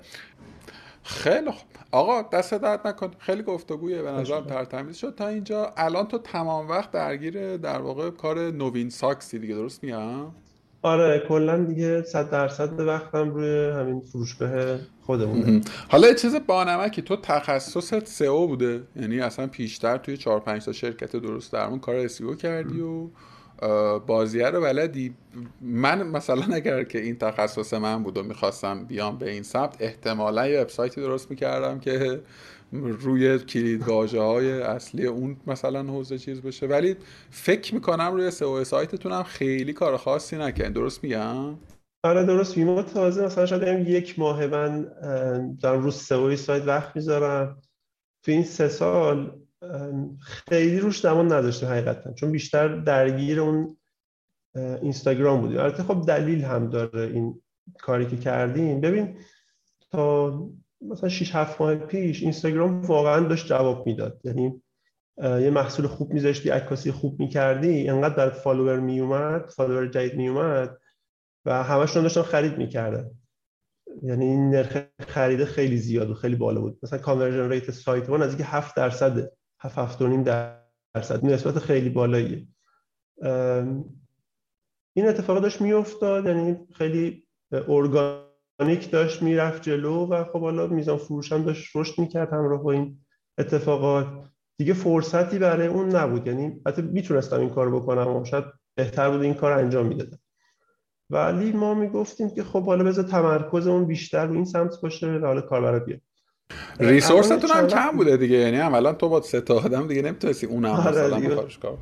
خیلی 1.04 1.52
خوب 1.52 1.68
آقا 1.92 2.22
دست 2.22 2.54
درد 2.54 2.88
نکن. 2.88 3.12
خیلی 3.20 3.44
گفتگویه. 3.44 4.02
به 4.02 4.12
نظر 4.12 4.42
ترتمیز 4.42 4.98
شد. 4.98 5.16
تا 5.16 5.28
اینجا 5.28 5.74
الان 5.78 6.08
تو 6.08 6.18
تمام 6.18 6.70
وقت 6.70 6.92
درگیر 6.92 7.58
در 7.58 7.82
واقع 7.82 8.10
کار 8.10 8.52
نوین 8.52 8.90
ساکسی 8.90 9.40
دیگه. 9.40 9.56
درست 9.56 9.84
میگم؟ 9.84 10.32
آره 10.86 11.24
کلا 11.28 11.64
دیگه 11.64 12.02
صد 12.02 12.30
درصد 12.30 12.80
وقتم 12.80 13.30
روی 13.30 13.70
همین 13.70 14.02
فروشگاه 14.02 14.78
خودمونه. 15.02 15.62
حالا 15.90 16.08
یه 16.08 16.16
چیز 16.16 16.36
بانمکی 16.48 17.02
تو 17.02 17.16
تخصصت 17.16 18.08
سئو 18.08 18.48
بوده؟ 18.48 18.82
یعنی 18.96 19.20
اصلا 19.20 19.48
پیشتر 19.48 19.98
توی 19.98 20.18
4 20.18 20.40
5 20.40 20.66
تا 20.66 20.72
شرکت 20.72 21.16
درست 21.16 21.54
درمون 21.54 21.80
کار 21.80 21.96
اسیو 21.96 22.36
کردی 22.36 22.82
و 22.82 23.08
بازیه 24.00 24.50
رو 24.50 24.62
بلدی؟ 24.62 25.14
من 25.62 26.08
مثلا 26.08 26.56
اگر 26.56 26.84
که 26.84 27.00
این 27.00 27.18
تخصص 27.18 27.74
من 27.74 28.04
بود 28.04 28.18
و 28.18 28.24
می‌خواستم 28.24 28.86
بیام 28.86 29.18
به 29.18 29.32
این 29.32 29.44
سمت 29.44 29.76
احتمالا 29.80 30.48
یه 30.48 30.62
وبسایتی 30.62 31.02
درست 31.02 31.32
می‌کردم 31.32 31.80
که 31.80 32.22
روی 32.72 33.40
کلید 33.40 33.82
های 33.82 34.62
اصلی 34.62 35.06
اون 35.06 35.38
مثلا 35.48 35.84
حوزه 35.84 36.18
چیز 36.18 36.42
بشه. 36.42 36.68
ولی 36.68 36.96
فکر 37.30 37.74
می‌کنم 37.74 38.12
روی 38.14 38.32
سئو 38.32 38.64
سایتتون 38.64 39.24
خیلی 39.24 39.74
کار 39.74 39.98
خاصی 39.98 40.38
نکن 40.38 40.72
درست 40.72 41.04
میگم؟ 41.04 41.56
آره 42.04 42.26
درست. 42.26 42.58
ما 42.58 42.82
تازه 42.82 43.26
مثلا 43.26 43.46
شاید 43.46 43.88
یک 43.88 44.20
ماه 44.20 44.48
من 44.48 44.84
دارم 45.62 45.84
رو 45.84 45.92
سئو 45.92 46.36
سایت 46.36 46.68
وقت 46.68 46.96
می‌ذارم. 46.96 47.62
تو 48.24 48.32
این 48.32 48.44
سه 48.44 48.68
سال 48.68 49.40
خیلی 50.20 50.80
روش 50.80 51.02
زمان 51.02 51.34
نداشتیم 51.34 51.70
حقیقتا. 51.70 52.14
چون 52.14 52.32
بیشتر 52.32 52.68
درگیر 52.68 53.40
اون 53.40 53.78
اینستاگرام 54.56 55.42
بودیم 55.42 55.60
البته 55.60 55.84
خب 55.84 56.06
دلیل 56.08 56.44
هم 56.44 56.70
داره 56.70 57.02
این 57.02 57.42
کاری 57.80 58.06
که 58.06 58.18
کردیم 58.18 58.82
ببین 58.82 59.18
تا 59.92 60.50
مثلا 60.82 61.10
6 61.10 61.36
7 61.36 61.62
ماه 61.62 61.76
پیش 61.76 62.24
اینستاگرام 62.24 62.82
واقعا 62.82 63.28
داشت 63.28 63.48
جواب 63.48 63.88
می‌داد. 63.88 64.22
یعنی 64.24 64.62
یه 65.24 65.50
محصول 65.50 65.88
خوب 65.88 66.14
میذاشتی 66.14 66.50
عکاسی 66.50 66.92
خوب 66.92 67.20
می‌کردی 67.20 67.90
انقدر 67.90 68.16
در 68.16 68.30
فالوور 68.30 68.80
میومد 68.80 69.50
فالوور 69.50 69.88
جدید 69.88 70.16
میومد 70.16 70.78
و 71.46 71.64
همشون 71.64 72.04
داشتن 72.04 72.22
خرید 72.22 72.58
می‌کردن. 72.58 73.12
یعنی 74.04 74.26
این 74.26 74.50
نرخ 74.50 74.78
خرید 75.00 75.44
خیلی 75.44 75.78
زیاد 75.78 76.10
و 76.10 76.14
خیلی 76.14 76.36
بالا 76.36 76.62
بود. 76.62 76.80
مثلا 76.84 77.00
conversion 77.00 77.50
rate 77.50 77.72
سایت 77.72 78.10
ما 78.10 78.18
نزدیک 78.18 78.46
7 78.50 78.76
درصد 78.76 79.32
7 79.60 80.00
7.5 80.00 80.24
درصد. 80.96 81.26
نسبت 81.26 81.60
خیلی 81.60 81.90
بالاییه. 81.90 82.48
این 84.96 85.08
اتفاق 85.08 85.42
داشت 85.42 85.62
میافتاد. 85.62 86.26
یعنی 86.26 86.68
خیلی 86.74 87.28
ارگانیک 88.60 88.92
داشت 88.92 89.22
می‌رفت 89.22 89.62
جلو 89.62 90.06
و 90.06 90.24
خب 90.24 90.42
حالا 90.42 90.68
میزان 90.68 90.98
فروش 90.98 91.32
هم 91.32 91.44
داشت 91.44 91.76
رشد 91.76 92.00
می‌کرد 92.00 92.34
همراه 92.34 92.64
با 92.64 92.72
این 92.72 93.00
اتفاقات. 93.38 94.08
دیگه 94.58 94.74
فرصتی 94.74 95.40
برای 95.40 95.68
اون 95.68 95.96
نبود. 95.96 96.28
یعنی 96.28 96.62
حتی 96.68 96.82
می‌تونستم 96.82 97.40
این 97.40 97.50
کار 97.50 97.76
بکنم 97.76 98.16
و 98.16 98.26
شاید 98.26 98.46
بهتر 98.76 99.10
بود 99.10 99.22
این 99.22 99.34
کار 99.34 99.52
انجام 99.52 99.86
می‌دادم. 99.86 100.20
ولی 101.10 101.52
ما 101.52 101.74
می‌گفتیم 101.74 102.30
که 102.30 102.44
خب 102.44 102.66
حالا 102.66 102.84
بذار 102.84 103.04
تمرکز 103.04 103.68
اون 103.68 103.86
بیشتر 103.86 104.26
رو 104.26 104.34
این 104.34 104.46
سمت 104.46 104.82
باشه 104.82 105.08
و 105.08 105.26
حالا 105.26 105.42
کاربرا 105.42 105.80
بیاد. 105.80 106.02
ریسورستون 106.80 107.40
هم 107.50 107.68
کم 107.68 107.98
بوده 107.98 108.18
دیگه. 108.18 108.36
یعنی 108.36 108.58
عملا 108.58 108.94
تو 108.94 109.10
با 109.10 109.22
سه 109.22 109.42
تا 109.42 109.56
آدم 109.56 109.88
دیگه 109.88 110.02
نمی‌تونستی 110.02 110.46
اون 110.46 110.66
هم 110.66 110.72
آره 110.72 110.90
مثلا 110.90 111.48
کار 111.62 111.78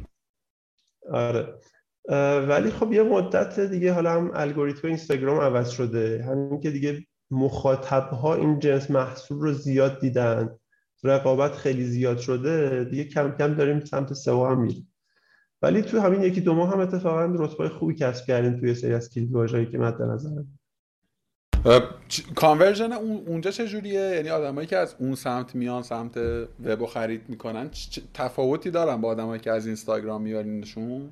آره. 1.11 1.53
ولی 2.47 2.71
خب 2.71 2.93
یه 2.93 3.03
مدت 3.03 3.59
دیگه 3.59 3.93
حالا 3.93 4.11
هم 4.11 4.31
الگوریتم 4.33 4.87
اینستاگرام 4.87 5.39
عوض 5.39 5.69
شده. 5.69 6.25
همین 6.27 6.59
که 6.59 6.71
دیگه 6.71 7.05
مخاطب 7.31 8.09
ها 8.09 8.35
این 8.35 8.59
جنس 8.59 8.91
محصول 8.91 9.39
رو 9.39 9.53
زیاد 9.53 9.99
دیدن 9.99 10.49
رقابت 11.03 11.51
خیلی 11.51 11.83
زیاد 11.85 12.17
شده 12.17 12.83
دیگه 12.83 13.03
کم 13.03 13.35
کم 13.37 13.53
داریم 13.53 13.79
سمت 13.79 14.13
سوا 14.13 14.51
هم 14.51 14.61
میریم. 14.61 14.93
ولی 15.61 15.81
تو 15.81 15.99
همین 15.99 16.23
یکی 16.23 16.41
دو 16.41 16.53
ماه 16.53 16.71
هم 16.71 16.79
اتفاقا 16.79 17.25
رتبه 17.25 17.69
خوبی 17.69 17.95
کسب 17.95 18.25
کردیم 18.25 18.59
توی 18.59 18.75
سری 18.75 18.93
از 18.93 19.09
کلیدواژه‌ای 19.09 19.65
که 19.65 19.77
مد 19.77 20.01
نظر. 20.01 20.29
کانورژن 22.35 22.93
اونجا 22.93 23.51
چه 23.51 23.67
جوریه؟ 23.67 24.01
یعنی 24.01 24.29
آدمایی 24.29 24.67
که 24.67 24.77
از 24.77 24.95
اون 24.99 25.15
سمت 25.15 25.55
میان 25.55 25.83
سمت 25.83 26.17
وب 26.65 26.85
خرید 26.85 27.21
می‌کنن 27.29 27.69
تفاوتی 28.13 28.71
دارن 28.71 29.01
با 29.01 29.09
آدمایی 29.09 29.41
که 29.41 29.51
از 29.51 29.65
اینستاگرام 29.65 30.21
میارینشون؟ 30.21 31.11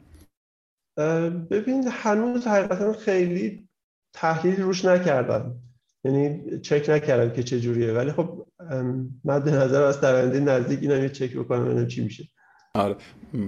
ببین 1.52 1.88
هنوز 1.92 2.48
حقیقتا 2.48 2.94
خیلی 2.94 3.68
تحلیل 4.14 4.62
روش 4.62 4.86
نکردم. 4.86 5.56
یعنی 6.04 6.60
چک 6.60 6.86
نکردم 6.90 7.34
که 7.34 7.44
چه 7.44 7.60
جوریه. 7.60 7.94
ولی 7.94 8.12
خب 8.12 8.48
مد 9.26 9.50
نظر 9.50 9.84
در 9.84 10.02
آینده 10.02 10.40
نزدیک 10.40 10.80
اینا 10.82 10.98
یه 10.98 11.10
چک 11.10 11.38
بکنم 11.38 11.66
ببینم 11.66 11.88
چی 11.88 12.04
میشه. 12.04 12.24
آره. 12.76 12.96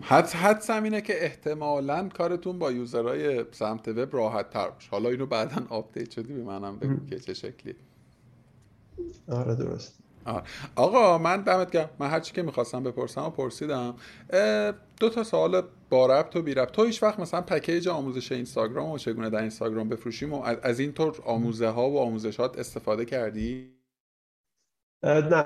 حدسم 0.01 0.71
اینه 0.71 1.01
که 1.01 1.25
احتمالا 1.25 2.09
کارتون 2.09 2.59
با 2.59 2.71
user 2.71 3.21
های 3.21 3.45
سمت 3.51 3.87
وب 3.87 4.15
راحت 4.15 4.49
تر 4.49 4.69
باشه. 4.69 4.89
حالا 4.91 5.09
اینو 5.09 5.25
بعدا 5.25 5.65
update 5.69 6.11
شدی 6.11 6.33
به 6.33 6.43
منم 6.43 6.79
بگو 6.79 7.05
که 7.05 7.19
چه 7.19 7.33
شکلی. 7.33 7.75
آره 9.27 9.55
درست. 9.55 10.02
آقا 10.76 11.17
من 11.17 11.41
دمت 11.41 11.71
گرم. 11.71 11.89
من 11.99 12.07
هرچی 12.07 12.34
که 12.34 12.41
می‌خواستم 12.41 12.84
بپرسم 12.84 13.24
و 13.24 13.30
پرسیدم. 13.30 13.95
دو 14.99 15.09
تا 15.09 15.24
سوال 15.24 15.61
با 15.89 16.05
ربط 16.05 16.36
و 16.36 16.41
بی 16.41 16.53
ربط. 16.53 16.71
تو 16.71 16.84
هیچ 16.84 17.03
وقت 17.03 17.19
مثلا 17.19 17.41
پکیج 17.41 17.88
آموزش 17.88 18.32
اینستاگرام 18.32 18.89
و 18.89 18.97
چگونه 18.97 19.30
در 19.30 19.39
اینستاگرام 19.39 19.89
بفروشیم 19.89 20.34
و 20.34 20.43
از 20.63 20.80
این 20.80 20.91
طور 20.91 21.15
آموزه 21.26 21.67
ها 21.67 21.89
و 21.89 21.99
آموزشات 21.99 22.59
استفاده 22.59 23.05
کردی؟ 23.05 23.74
نه. 25.03 25.43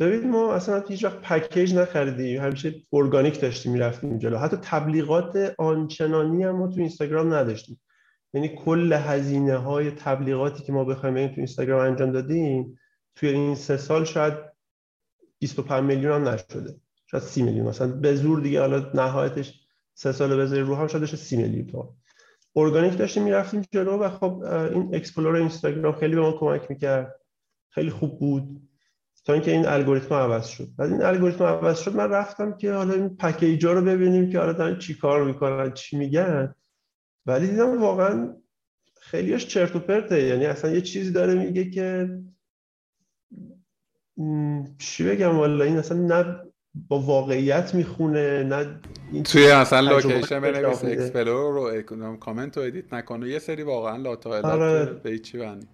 ببین 0.00 0.30
ما 0.30 0.54
اصلا 0.54 0.80
هیچ 0.88 1.04
وقت 1.04 1.20
پکیج 1.20 1.74
نخریدیم. 1.74 2.40
همیشه 2.40 2.74
ارگانیک 2.92 3.40
داشتیم 3.40 3.72
می‌رفتیم 3.72 4.18
جلو. 4.18 4.38
حتی 4.38 4.56
تبلیغات 4.62 5.54
آنچنانی 5.58 6.44
هم 6.44 6.56
ما 6.56 6.68
تو 6.68 6.74
اینستاگرام 6.78 7.34
نداشتیم. 7.34 7.80
یعنی 8.34 8.48
کل 8.48 8.92
هزینه 8.92 9.56
های 9.56 9.90
تبلیغاتی 9.90 10.62
که 10.62 10.72
ما 10.72 10.84
بخوایم 10.84 11.28
تو 11.28 11.34
اینستاگرام 11.36 11.80
انجام 11.80 12.12
دادیم 12.12 12.78
توی 13.14 13.28
این 13.28 13.54
سه 13.54 13.76
سال 13.76 14.04
شاید 14.04 14.34
25 15.38 15.84
میلیون 15.84 16.12
هم 16.12 16.28
نشده. 16.28 16.80
شاید 17.06 17.22
30 17.22 17.42
میلیون. 17.42 17.66
مثلا 17.66 17.88
به 17.88 18.14
زور 18.14 18.40
دیگه 18.40 18.60
حالا 18.60 18.90
نهایتش 18.94 19.60
سه 19.94 20.12
سال 20.12 20.36
بذاری 20.36 20.60
رو 20.60 20.74
هم 20.74 20.86
شاید 20.86 21.04
30 21.04 21.36
میلیون 21.36 21.66
تا 21.66 21.94
ارگانیک 22.56 22.98
داشتیم 22.98 23.22
می‌رفتیم 23.22 23.62
جلو 23.70 23.98
و 23.98 24.08
خب 24.08 24.42
این 24.72 24.94
explore 24.94 25.36
اینستاگرام 25.36 25.92
خیلی 25.92 26.14
به 26.14 26.20
ما 26.20 26.32
کمک 26.32 26.70
می‌کرد. 26.70 27.20
خیلی 27.68 27.90
خوب 27.90 28.18
بود. 28.18 28.60
تا 29.24 29.32
اینکه 29.32 29.50
این 29.50 29.66
الگوریتم 29.66 30.14
عوض 30.14 30.46
شد. 30.46 30.68
بعد 30.78 30.92
این 30.92 31.02
الگوریتم 31.02 31.44
عوض 31.44 31.80
شد 31.80 31.96
من 31.96 32.10
رفتم 32.10 32.56
که 32.56 32.72
حالا 32.72 32.94
این 32.94 33.16
package 33.16 33.65
ا 33.65 33.72
رو 33.72 33.82
ببینیم 33.82 34.30
که 34.30 34.38
حالا 34.38 34.52
دارن 34.52 34.78
چی 34.78 34.94
کار 34.94 35.24
می‌کنن 35.24 35.72
چی 35.72 35.96
میگن. 35.96 36.54
ولی 37.26 37.46
دیدم 37.46 37.82
واقعا 37.82 38.36
خیلیش 39.00 39.46
چرت 39.46 39.76
و 39.76 39.78
پرته. 39.78 40.22
یعنی 40.22 40.46
اصلا 40.46 40.70
یه 40.70 40.80
چیزی 40.80 41.12
داره 41.12 41.34
میگه 41.34 41.70
که 41.70 42.08
چی 44.78 45.04
بگم 45.04 45.38
والا 45.38 45.64
این 45.64 45.76
اصلا 45.76 45.98
نه 45.98 46.36
با 46.88 46.98
واقعیت 46.98 47.74
می‌خونه 47.74 48.42
نه 48.42 48.80
این 49.12 49.22
توی 49.22 49.50
اصلا 49.50 49.80
location 49.80 50.40
بنویس 50.40 50.84
explore 50.84 51.74
رو 51.74 52.16
کامنت 52.16 52.56
رو 52.56 52.62
edit 52.62 52.92
نکنه 52.92 53.28
یه 53.28 53.38
سری 53.38 53.62
واقعا 53.62 53.96
لاطائلات 53.96 54.44
آره. 54.44 54.84
به 54.84 55.18
چی 55.18 55.38
بنی. 55.38 55.66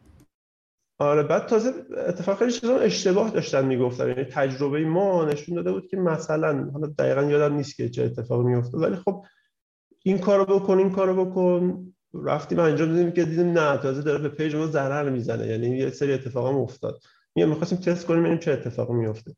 آره 0.98 1.22
بعد 1.22 1.46
تازه 1.46 1.72
اتفاق 2.08 2.38
خیلی 2.38 2.52
چیزا 2.52 2.78
اشتباه 2.78 3.30
داشتن 3.30 3.64
می‌گفتن. 3.64 4.08
یعنی 4.08 4.24
تجربه 4.24 4.84
ما 4.84 5.24
نشون 5.24 5.54
داده 5.54 5.72
بود 5.72 5.86
که 5.86 5.96
مثلا 5.96 6.70
حالا 6.72 6.86
دقیقا 6.86 7.22
یادم 7.22 7.56
نیست 7.56 7.76
که 7.76 7.88
چه 7.88 8.04
اتفاقی 8.04 8.44
میافتاد 8.44 8.82
ولی 8.82 8.96
خب 8.96 9.24
این 10.02 10.18
کارو 10.18 10.44
بکن 10.44 10.78
این 10.78 10.90
کارو 10.90 11.24
بکن. 11.24 11.86
رفتیم 12.14 12.58
انجام 12.58 12.88
دادیم 12.88 13.10
که 13.10 13.24
دیدیم 13.24 13.58
نه 13.58 13.76
تازه 13.76 14.02
داره 14.02 14.18
به 14.18 14.28
page 14.28 14.56
ما 14.56 14.66
ضرر 14.66 15.10
می‌زنه. 15.10 15.46
یعنی 15.46 15.78
یه 15.78 15.90
سری 15.90 16.12
اتفاقا 16.12 16.50
افتاد. 16.50 16.98
میگم 17.36 17.48
می‌خواستیم 17.48 17.78
تست 17.78 18.06
کنیم 18.06 18.20
ببینیم 18.20 18.38
چه 18.38 18.52
اتفاقی 18.52 18.94
میفته 18.94 19.36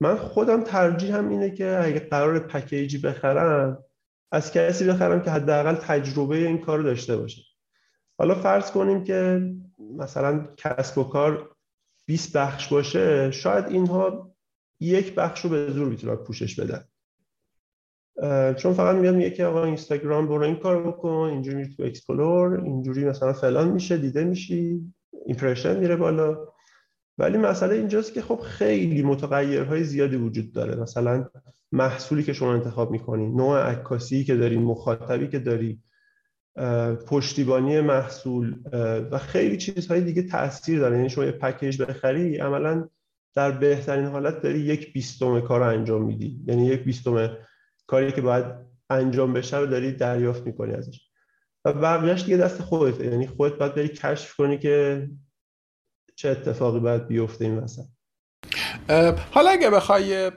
من 0.00 0.16
خودم 0.16 0.64
ترجیحم 0.64 1.28
اینه 1.28 1.50
که 1.50 1.80
اگه 1.82 1.98
قرار 1.98 2.38
package 2.38 2.90
ی 2.90 2.98
بخرم 2.98 3.84
از 4.32 4.52
کسی 4.52 4.84
بخرم 4.84 5.22
که 5.22 5.30
حداقل 5.30 5.74
تجربه 5.74 6.36
این 6.36 6.58
کار 6.58 6.82
داشته 6.82 7.16
باشه. 7.16 7.42
حالا 8.18 8.34
فرض 8.34 8.70
کنیم 8.70 9.04
که 9.04 9.50
مثلا 9.96 10.46
کسب 10.56 10.98
و 10.98 11.04
کار 11.04 11.56
20 12.06 12.36
بخش 12.36 12.68
باشه 12.68 13.30
شاید 13.30 13.66
اینها 13.66 14.34
یک 14.80 15.14
بخش 15.14 15.40
رو 15.40 15.50
به 15.50 15.70
زور 15.70 15.88
می‌تونن 15.88 16.16
پوشش 16.16 16.60
بدن. 16.60 16.84
چون 18.54 18.72
فقط 18.72 18.96
میاد 18.96 19.14
میگه 19.14 19.46
آقا 19.46 19.64
اینستاگرام 19.64 20.28
برو 20.28 20.42
این 20.42 20.56
کار 20.56 20.82
بکن 20.82 21.08
اینجوری 21.08 21.68
تو 21.76 21.82
explore 21.82 22.60
اینجوری 22.60 23.04
مثلا 23.04 23.32
فلان 23.32 23.68
میشه 23.68 23.96
دیده 23.96 24.24
میشی 24.24 24.92
ایمپرشن 25.26 25.76
میره 25.80 25.96
بالا. 25.96 26.48
ولی 27.18 27.38
مسئله 27.38 27.74
اینجاست 27.74 28.14
که 28.14 28.22
خب 28.22 28.40
خیلی 28.40 29.02
متغیرهای 29.02 29.84
زیادی 29.84 30.16
وجود 30.16 30.52
داره. 30.52 30.76
مثلا 30.76 31.26
محصولی 31.72 32.22
که 32.22 32.32
شما 32.32 32.54
انتخاب 32.54 32.90
می‌کنی 32.90 33.28
نوع 33.28 33.58
عکاسی 33.58 34.24
که 34.24 34.36
داری 34.36 34.58
مخاطبی 34.58 35.28
که 35.28 35.38
داری 35.38 35.80
پشتیبانی 37.06 37.80
محصول 37.80 38.56
و 39.10 39.18
خیلی 39.18 39.56
چیزهای 39.56 40.00
دیگه 40.00 40.22
تاثیر 40.22 40.78
داره. 40.78 40.96
یعنی 40.96 41.08
شما 41.08 41.24
یه 41.24 41.32
پکیج 41.32 41.82
بخری 41.82 42.36
عملا 42.36 42.88
در 43.34 43.50
بهترین 43.50 44.04
حالت 44.04 44.42
داری 44.42 44.58
یک 44.58 44.92
بیستم 44.92 45.40
کار 45.40 45.60
رو 45.60 45.66
انجام 45.66 46.04
میدی. 46.04 46.40
یعنی 46.46 46.66
یک 46.66 46.84
بیستم 46.84 47.36
کاری 47.86 48.12
که 48.12 48.20
باید 48.20 48.44
انجام 48.90 49.32
بشه 49.32 49.58
رو 49.58 49.66
داری 49.66 49.92
دریافت 49.92 50.46
می‌کنی 50.46 50.74
ازش. 50.74 51.00
و 51.64 51.72
بقیهش 51.72 52.22
دیگه 52.22 52.36
دست 52.36 52.62
خودت 52.62 53.00
یعنی 53.00 53.26
خودت 53.26 53.54
باید 53.54 53.74
بری 53.74 53.88
کشف 53.88 54.34
کنی 54.36 54.58
که 54.58 55.08
چه 56.18 56.28
اتفاقی 56.28 56.80
باید 56.80 57.06
بیفته 57.06 57.44
این 57.44 57.58
وسط؟ 57.58 57.84
حالا 59.30 59.50
اگه 59.50 59.70
بخوای 59.70 60.30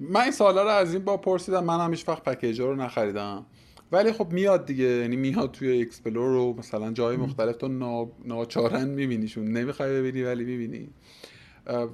من 0.00 0.20
این 0.20 0.30
سوالا 0.30 0.62
رو 0.62 0.68
از 0.68 0.94
این 0.94 1.04
با 1.04 1.16
پرسیدم 1.16 1.64
من 1.64 1.80
هم 1.80 1.90
هیچ 1.90 2.08
وقت 2.08 2.22
package 2.22 2.60
رو 2.60 2.74
نخریدم. 2.74 3.46
ولی 3.92 4.12
خب 4.12 4.32
میاد 4.32 4.66
دیگه 4.66 4.84
یعنی 4.84 5.16
میاد 5.16 5.50
توی 5.50 5.82
explore 5.82 6.28
رو 6.28 6.54
مثلا 6.58 6.92
جای 6.92 7.16
مختلف 7.16 7.56
تو 7.56 7.68
نا... 7.68 8.08
ناچارن 8.24 8.88
میبینیشون 8.88 9.44
نمی‌خوای 9.44 9.90
ببینی 9.90 10.22
ولی 10.22 10.44
می‌بینی. 10.44 10.88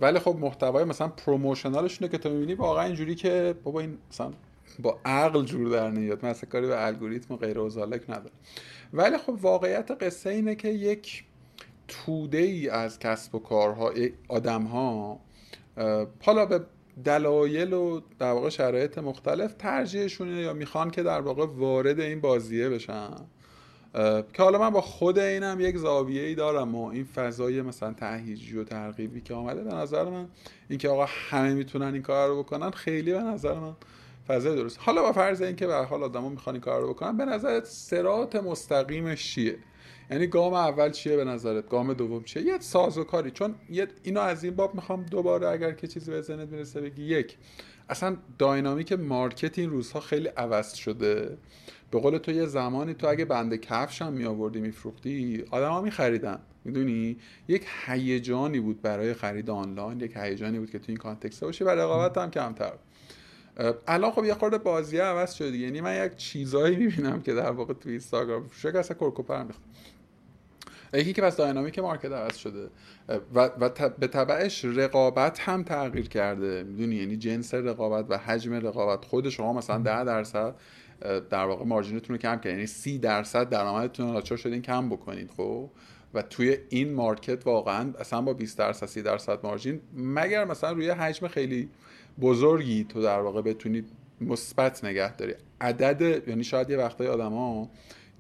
ولی 0.00 0.18
خب 0.18 0.36
محتوای 0.40 0.84
مثلا 0.84 1.08
promotional 1.08 1.78
شونه 1.78 2.10
که 2.10 2.18
تو 2.18 2.30
می‌بینی 2.30 2.54
واقعا 2.54 2.84
اینجوری 2.84 3.14
که 3.14 3.54
بابا 3.64 3.80
این 3.80 3.98
مثلا 4.10 4.32
با 4.78 4.98
عقل 5.04 5.44
جور 5.44 5.68
در 5.68 5.90
نیاد. 5.90 6.26
مثلا 6.26 6.48
کاری 6.50 6.66
به 6.66 6.86
الگوریتم 6.86 7.34
و 7.34 7.36
غیر 7.36 7.58
و 7.58 7.68
نداره. 8.08 8.30
ولی 8.92 9.18
خب 9.18 9.38
واقعیت 9.40 9.90
قصه 9.90 10.30
اینه 10.30 10.54
که 10.54 10.68
یک 10.68 11.24
توده 11.92 12.38
ای 12.38 12.68
از 12.68 12.98
کسب 12.98 13.34
و 13.34 13.38
کارها 13.38 13.92
آدم 14.28 14.62
ها 14.62 15.20
حالا 16.20 16.46
به 16.46 16.60
دلایل 17.04 17.72
و 17.72 18.00
در 18.18 18.32
واقع 18.32 18.48
شرایط 18.48 18.98
مختلف 18.98 19.54
ترجیحشونه 19.54 20.40
یا 20.40 20.52
می‌خوان 20.52 20.90
که 20.90 21.02
در 21.02 21.20
واقع 21.20 21.46
وارد 21.46 22.00
این 22.00 22.20
بازیه 22.20 22.68
بشن. 22.68 23.10
که 24.32 24.42
حالا 24.42 24.58
من 24.58 24.70
با 24.70 24.80
خود 24.80 25.18
اینم 25.18 25.60
یک 25.60 25.76
زاویه 25.76 26.22
ای 26.22 26.34
دارم 26.34 26.74
و 26.74 26.86
این 26.86 27.04
فضای 27.04 27.62
مثلا 27.62 27.92
تهیجی 27.92 28.58
و 28.58 28.64
ترغیبی 28.64 29.20
که 29.20 29.34
آمده 29.34 29.64
به 29.64 29.74
نظر 29.74 30.04
من 30.04 30.28
اینکه 30.68 30.88
آقا 30.88 31.06
همه 31.08 31.54
می‌تونن 31.54 31.92
این 31.92 32.02
کار 32.02 32.28
رو 32.28 32.42
بکنن 32.42 32.70
خیلی 32.70 33.12
به 33.12 33.20
نظر 33.20 33.54
من 33.54 33.76
فضای 34.28 34.56
درست. 34.56 34.78
حالا 34.80 35.02
با 35.02 35.12
فرض 35.12 35.42
اینکه 35.42 35.66
به 35.66 35.74
حال 35.74 36.02
آدما 36.02 36.28
می‌خوان 36.28 36.54
این 36.54 36.62
کار 36.62 36.80
رو 36.80 36.88
بکنن 36.88 37.16
به 37.16 37.24
نظر 37.24 37.64
سرات 37.64 38.36
مستقیمش 38.36 39.34
چیه؟ 39.34 39.58
یعنی 40.10 40.26
گام 40.26 40.54
اول 40.54 40.90
چیه 40.90 41.16
به 41.16 41.24
نظرت؟ 41.24 41.68
گام 41.68 41.92
دوم 41.92 42.24
چیه؟ 42.24 42.42
یه 42.42 42.58
سازوکاری 42.58 43.30
چون 43.30 43.54
یه 43.70 43.88
اینو 44.02 44.20
از 44.20 44.44
این 44.44 44.54
باب 44.54 44.74
می‌خوام 44.74 45.02
دوباره 45.02 45.48
اگر 45.48 45.72
که 45.72 45.86
چیزی 45.86 46.10
به 46.10 46.20
ذهنت 46.20 46.48
می‌رسه 46.48 46.80
بگی 46.80 47.04
یک 47.04 47.36
اصلا 47.88 48.16
داینامیک 48.38 48.92
مارکت 48.92 49.58
این 49.58 49.70
روزها 49.70 50.00
خیلی 50.00 50.28
عوض 50.28 50.74
شده. 50.74 51.38
به 51.90 52.00
قول 52.00 52.18
تو 52.18 52.32
یه 52.32 52.46
زمانی 52.46 52.94
تو 52.94 53.06
اگه 53.06 53.24
بنده 53.24 53.58
کفش 53.58 54.02
هم 54.02 54.12
می 54.12 54.24
آوردی 54.24 54.60
میفروختی 54.60 55.44
آدما 55.50 55.80
میخریدن. 55.80 56.38
می‌دونی؟ 56.64 57.16
یک 57.48 57.66
هیجانی 57.86 58.60
بود 58.60 58.82
برای 58.82 59.14
خرید 59.14 59.50
آنلاین 59.50 60.00
یک 60.00 60.12
هیجانی 60.16 60.58
بود 60.58 60.70
که 60.70 60.78
تو 60.78 60.84
این 60.88 60.96
context 60.96 61.44
باشی 61.44 61.64
و 61.64 61.68
رقابت 61.68 62.18
هم 62.18 62.30
کمتر. 62.30 62.72
الان 63.86 64.10
خب 64.10 64.24
یه 64.24 64.34
خورده 64.34 64.58
بازی 64.58 64.98
عوض 64.98 65.32
شده 65.32 65.56
یعنی 65.56 65.80
من 65.80 66.06
یک 66.06 66.16
چیزایی 66.16 66.76
می‌بینم 66.76 67.22
که 67.22 67.34
در 67.34 67.50
واقع 67.50 67.74
تو 67.74 67.88
اینستاگرام 67.88 68.50
شاید 68.52 68.76
اصلا 68.76 68.96
کرکوپر 69.00 69.42
می‌خوام 69.42 69.64
یکی 70.94 71.12
که 71.12 71.22
پس 71.22 71.36
dynamic 71.36 71.78
market 71.78 72.12
عوض 72.12 72.36
شده. 72.36 72.68
و, 73.34 73.50
و 73.60 73.90
به 73.98 74.06
تبعش 74.06 74.64
رقابت 74.64 75.40
هم 75.40 75.62
تغییر 75.62 76.08
کرده. 76.08 76.62
می‌دونی؟ 76.62 76.94
یعنی 76.96 77.16
جنس 77.16 77.54
رقابت 77.54 78.06
و 78.08 78.18
حجم 78.18 78.54
رقابت. 78.54 79.04
خود 79.04 79.28
شما 79.28 79.52
مثلا 79.52 79.78
ده 79.78 80.04
درصد 80.04 80.54
در 81.30 81.44
واقع 81.44 81.64
margin 81.64 81.99
تون 81.99 82.16
رو 82.16 82.22
کم 82.22 82.36
کرد 82.36 82.46
یعنی 82.46 82.66
سی 82.66 82.98
درصد 82.98 83.48
درآمدتون 83.48 84.06
رو 84.06 84.12
ناچار 84.12 84.38
شدین 84.38 84.62
کم 84.62 84.88
بکنید 84.88 85.30
خب؟ 85.36 85.70
و 86.14 86.22
توی 86.22 86.56
این 86.68 86.92
مارکت 86.92 87.46
واقعا 87.46 87.92
اصلا 87.98 88.20
با 88.20 88.32
20 88.32 88.58
درصد 88.58 88.86
30 88.86 89.02
درصد 89.02 89.38
مارجین 89.42 89.80
مگر 89.96 90.44
مثلا 90.44 90.72
روی 90.72 90.90
حجم 90.90 91.28
خیلی 91.28 91.68
بزرگی 92.20 92.84
تو 92.84 93.02
در 93.02 93.20
واقع 93.20 93.42
بتونی 93.42 93.84
مثبت 94.20 94.84
نگه 94.84 95.16
داری. 95.16 95.34
عدد 95.60 96.28
یعنی 96.28 96.44
شاید 96.44 96.70
یه 96.70 96.76
وقتای 96.76 97.08
آدما 97.08 97.70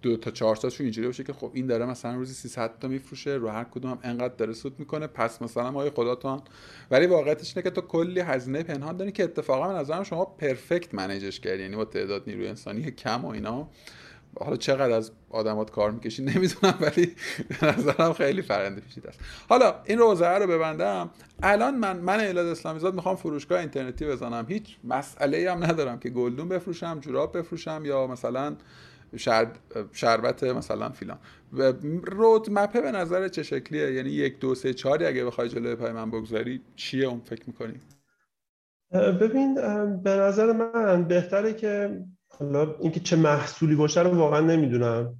دو 0.02 0.16
تا 0.16 0.30
چهار 0.30 0.56
تاشون 0.56 0.84
اینجوری 0.84 1.06
باشه 1.06 1.24
که 1.24 1.32
خب 1.32 1.50
این 1.54 1.66
داره 1.66 1.86
مثلا 1.86 2.14
روزی 2.14 2.34
300 2.34 2.78
تا 2.78 2.88
میفروشه 2.88 3.30
رو 3.30 3.48
هر 3.48 3.64
کدوم 3.64 3.90
هم 3.90 3.98
انقدر 4.02 4.34
داره 4.34 4.52
سود 4.52 4.78
می‌کنه 4.78 5.06
پس 5.06 5.42
مثلا 5.42 5.70
ما 5.70 5.90
خداتون 5.90 6.42
ولی 6.90 7.06
واقعیتش 7.06 7.56
اینه 7.56 7.62
که 7.62 7.70
تو 7.70 7.80
کلی 7.80 8.20
هزینه 8.20 8.62
پنهان 8.62 8.96
داری 8.96 9.12
که 9.12 9.24
اتفاقا 9.24 9.68
به 9.68 9.74
نظرم 9.74 10.02
شما 10.02 10.24
پرفکت 10.24 10.94
منیجش 10.94 11.40
کردی 11.40 11.62
یعنی 11.62 11.76
با 11.76 11.84
تعداد 11.84 12.22
نیروی 12.26 12.48
انسانی 12.48 12.90
کم 12.90 13.24
و 13.24 13.28
اینا. 13.28 13.68
حالا 14.40 14.56
چقدر 14.56 14.92
از 14.92 15.10
آدمات 15.30 15.70
کار 15.70 15.90
می‌کشی 15.90 16.22
نمی‌دونم 16.22 16.74
ولی 16.80 17.14
به 17.60 17.66
نظرم 17.66 18.12
خیلی 18.12 18.42
فرنده 18.42 18.80
پیچیده 18.80 19.08
است. 19.08 19.20
حالا 19.48 19.74
این 19.84 19.98
روزه 19.98 20.28
رو 20.28 20.46
ببندم. 20.46 21.10
الان 21.42 21.74
من 21.74 21.96
من 21.96 22.20
ایلاد 22.20 22.46
اسلامی 22.46 22.80
زاد 22.80 22.94
می‌خوام 22.94 23.16
فروشگاه 23.16 23.60
اینترنتی 23.60 24.04
بزنم. 24.04 24.46
هیچ 24.48 24.76
مسئله 24.84 25.52
هم 25.52 25.64
ندارم 25.64 25.98
که 25.98 26.10
گلدون 26.10 26.48
بفروشم 26.48 27.00
جوراب 27.00 27.38
بفروشم 27.38 27.82
یا 27.84 28.06
مثلا 28.06 28.56
شربت 29.92 30.44
مثلا 30.44 30.88
فیلان. 30.88 31.18
رود 32.04 32.46
مپه 32.50 32.80
به 32.80 32.92
نظر 32.92 33.28
چه 33.28 33.42
شکلیه؟ 33.42 33.92
یعنی 33.92 34.10
یک 34.10 34.38
دو 34.38 34.54
سه 34.54 34.74
چهاری 34.74 35.06
اگه 35.06 35.24
بخوای 35.24 35.48
جلوی 35.48 35.74
پای 35.74 35.92
من 35.92 36.10
بگذاری 36.10 36.60
چیه 36.76 37.06
اون 37.06 37.20
فکر 37.20 37.42
می‌کنی؟ 37.46 37.80
ببین 38.92 39.54
به 40.02 40.10
نظر 40.10 40.52
من 40.52 41.04
بهتره 41.04 41.54
که 41.54 42.00
حالا 42.28 42.74
اینکه 42.80 43.00
چه 43.00 43.16
محصولی 43.16 43.74
باشه 43.74 44.02
رو 44.02 44.10
واقعا 44.10 44.40
نمی‌دونم. 44.40 45.14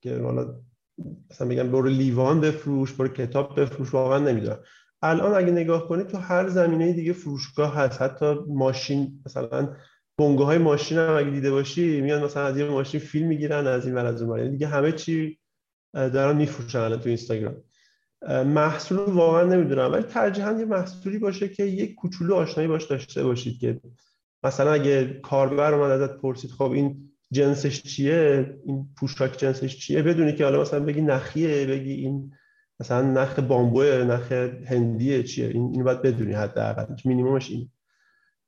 که 0.00 0.18
حالا 0.18 0.54
مثلا 1.30 1.48
بگم 1.48 1.70
برو 1.70 1.88
لیوان 1.88 2.40
بفروش 2.40 2.92
برو 2.92 3.08
کتاب 3.08 3.60
بفروش 3.60 3.94
واقعا 3.94 4.18
نمی‌دونم. 4.18 4.58
الان 5.02 5.34
اگه 5.34 5.50
نگاه 5.52 5.88
کنید 5.88 6.06
تو 6.06 6.18
هر 6.18 6.48
زمینه 6.48 6.92
دیگه 6.92 7.12
فروشگاه 7.12 7.76
هست. 7.76 8.02
حتی 8.02 8.34
ماشین 8.48 9.22
مثلا 9.26 9.76
بنگاه 10.18 10.46
های 10.46 10.58
ماشین 10.58 10.98
هم 10.98 11.16
اگه 11.16 11.30
دیده 11.30 11.50
باشی 11.50 12.00
میان 12.00 12.24
مثلا 12.24 12.46
از 12.46 12.58
یه 12.58 12.64
ماشین 12.64 13.00
فیلم 13.00 13.28
می‌گیرن 13.28 13.66
از 13.66 13.86
این 13.86 13.94
ور 13.94 14.06
از 14.06 14.22
اون 14.22 14.38
یعنی 14.38 14.50
دیگه 14.50 14.66
همه 14.66 14.92
چی 14.92 15.38
دارن 15.94 16.36
میفروشن 16.36 16.78
الان 16.78 17.00
تو 17.00 17.08
اینستاگرام. 17.08 17.56
محصول 18.28 18.98
واقعا 18.98 19.42
نمی‌دونم. 19.44 19.92
ولی 19.92 20.02
ترجیحاً 20.02 20.52
یه 20.52 20.64
محصولی 20.64 21.18
باشه 21.18 21.48
که 21.48 21.64
یک 21.64 21.94
کوچولو 21.94 22.34
آشنایی 22.34 22.68
باش 22.68 22.84
داشته 22.84 23.24
باشید 23.24 23.58
که 23.58 23.80
مثلا 24.42 24.72
اگه 24.72 25.20
کاربر 25.22 25.74
اومد 25.74 25.90
ازت 25.90 26.16
پرسید 26.16 26.50
خب 26.50 26.70
این 26.70 27.10
جنسش 27.32 27.82
چیه؟ 27.82 28.54
این 28.66 28.88
پوشاک 28.96 29.38
جنسش 29.38 29.76
چیه؟ 29.76 30.02
بدونی 30.02 30.32
که 30.32 30.44
حالا 30.44 30.60
مثلا 30.60 30.80
بگی 30.80 31.00
نخیه 31.00 31.66
بگی 31.66 31.92
این 31.92 32.32
مثلا 32.80 33.02
نخ 33.02 33.38
بامبوه 33.38 34.04
نخ 34.08 34.32
هندیه 34.66 35.22
چیه؟ 35.22 35.48
این 35.48 35.70
اینو 35.72 35.84
باید 35.84 36.02
بدونی 36.02 36.32
حداقل. 36.32 36.94
مینیممش 37.04 37.50
این 37.50 37.70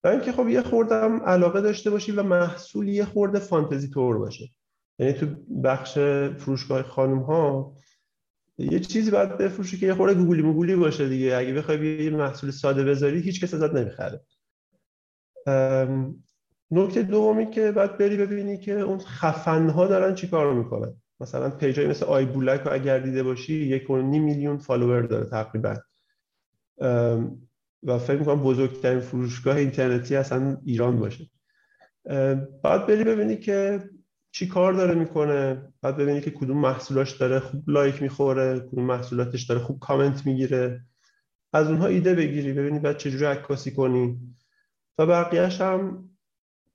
و 0.04 0.08
اینکه 0.08 0.32
خب 0.32 0.48
یه 0.48 0.62
خوردم 0.62 1.22
علاقه 1.22 1.60
داشته 1.60 1.90
باشی 1.90 2.12
و 2.12 2.22
محصول 2.22 2.88
یه 2.88 3.04
خورده 3.04 3.38
فانتزی 3.38 3.88
تور 3.88 4.18
باشه. 4.18 4.50
یعنی 4.98 5.12
تو 5.12 5.26
بخش 5.64 5.98
فروشگاه 6.38 6.82
خانم 6.82 7.18
ها 7.18 7.74
یه 8.58 8.80
چیزی 8.80 9.10
باید 9.10 9.38
بفروشی 9.38 9.78
که 9.78 9.86
یه 9.86 9.94
خورده 9.94 10.14
گوگلی 10.14 10.42
مگولی 10.42 10.76
باشه 10.76 11.08
دیگه. 11.08 11.36
اگه 11.36 11.52
بخوای 11.52 12.04
یه 12.04 12.10
محصول 12.10 12.50
ساده 12.50 12.84
بذاری 12.84 13.20
هیچ 13.20 13.44
کس 13.44 13.54
ازت 13.54 13.74
نمی‌خره. 13.74 14.20
نکته 16.70 17.02
دومی 17.02 17.50
که 17.50 17.72
باید 17.72 17.98
بری 17.98 18.16
ببینی 18.16 18.58
که 18.58 18.80
اون 18.80 18.98
خفنها 18.98 19.86
دارن 19.86 20.14
چیکار 20.14 20.54
می‌کنن. 20.54 20.94
مثلا 21.20 21.50
page 21.50 21.79
ای 21.79 21.86
مثل 21.86 22.06
آی 22.06 22.24
بولک 22.24 22.60
رو 22.60 22.72
اگر 22.72 22.98
دیده 22.98 23.22
باشی 23.22 23.54
یک 23.54 23.90
میلیون 23.90 24.58
follower 24.58 25.02
داره 25.02 25.24
تقریبا. 25.24 25.76
و 27.82 27.98
فکر 27.98 28.18
می‌کنم 28.18 28.42
بزرگترین 28.42 29.00
فروشگاه 29.00 29.56
اینترنتی 29.56 30.16
اصلا 30.16 30.56
ایران 30.64 30.98
باشه. 30.98 31.30
بعد 32.62 32.86
بری 32.86 33.04
ببینی 33.04 33.36
که 33.36 33.84
چی 34.32 34.48
کار 34.48 34.72
داره 34.72 34.94
می‌کنه. 34.94 35.72
بعد 35.82 35.96
ببینی 35.96 36.20
که 36.20 36.30
کدوم 36.30 36.58
محصولاش 36.58 37.16
داره 37.16 37.40
خوب 37.40 37.70
like 37.70 38.02
می‌خوره 38.02 38.60
کدوم 38.60 38.84
محصولاتش 38.84 39.42
داره 39.42 39.60
خوب 39.60 39.78
کامنت 39.78 40.26
می‌گیره. 40.26 40.80
از 41.52 41.66
اونها 41.66 41.86
ایده 41.86 42.14
بگیری 42.14 42.52
ببینی 42.52 42.78
بعد 42.78 42.96
چجوری 42.96 43.24
عکاسی 43.24 43.70
کنی. 43.70 44.18
و 44.98 45.06
بقیهش 45.06 45.60
هم 45.60 46.10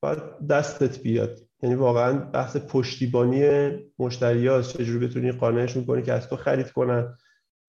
باید 0.01 0.19
دستت 0.49 1.01
بیاد. 1.01 1.37
یعنی 1.61 1.75
واقعا 1.75 2.13
بحث 2.13 2.57
پشتیبانی 2.57 3.69
مشتری 3.99 4.47
هاست 4.47 4.77
چجوری 4.77 5.07
بتونی 5.07 5.31
قانعشون 5.31 5.85
کنی 5.85 6.01
که 6.01 6.13
از 6.13 6.29
تو 6.29 6.35
خرید 6.35 6.71
کنن. 6.71 7.17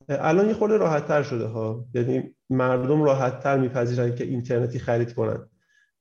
الان 0.08 0.48
یه 0.48 0.54
خورده 0.54 0.76
راحت 0.76 1.08
تر 1.08 1.22
شده 1.22 1.46
ها. 1.46 1.86
یعنی 1.94 2.34
مردم 2.50 3.02
راحت 3.02 3.40
تر 3.40 3.58
میپذیرن 3.58 4.14
که 4.14 4.24
اینترنتی 4.24 4.78
خرید 4.78 5.14
کنن. 5.14 5.48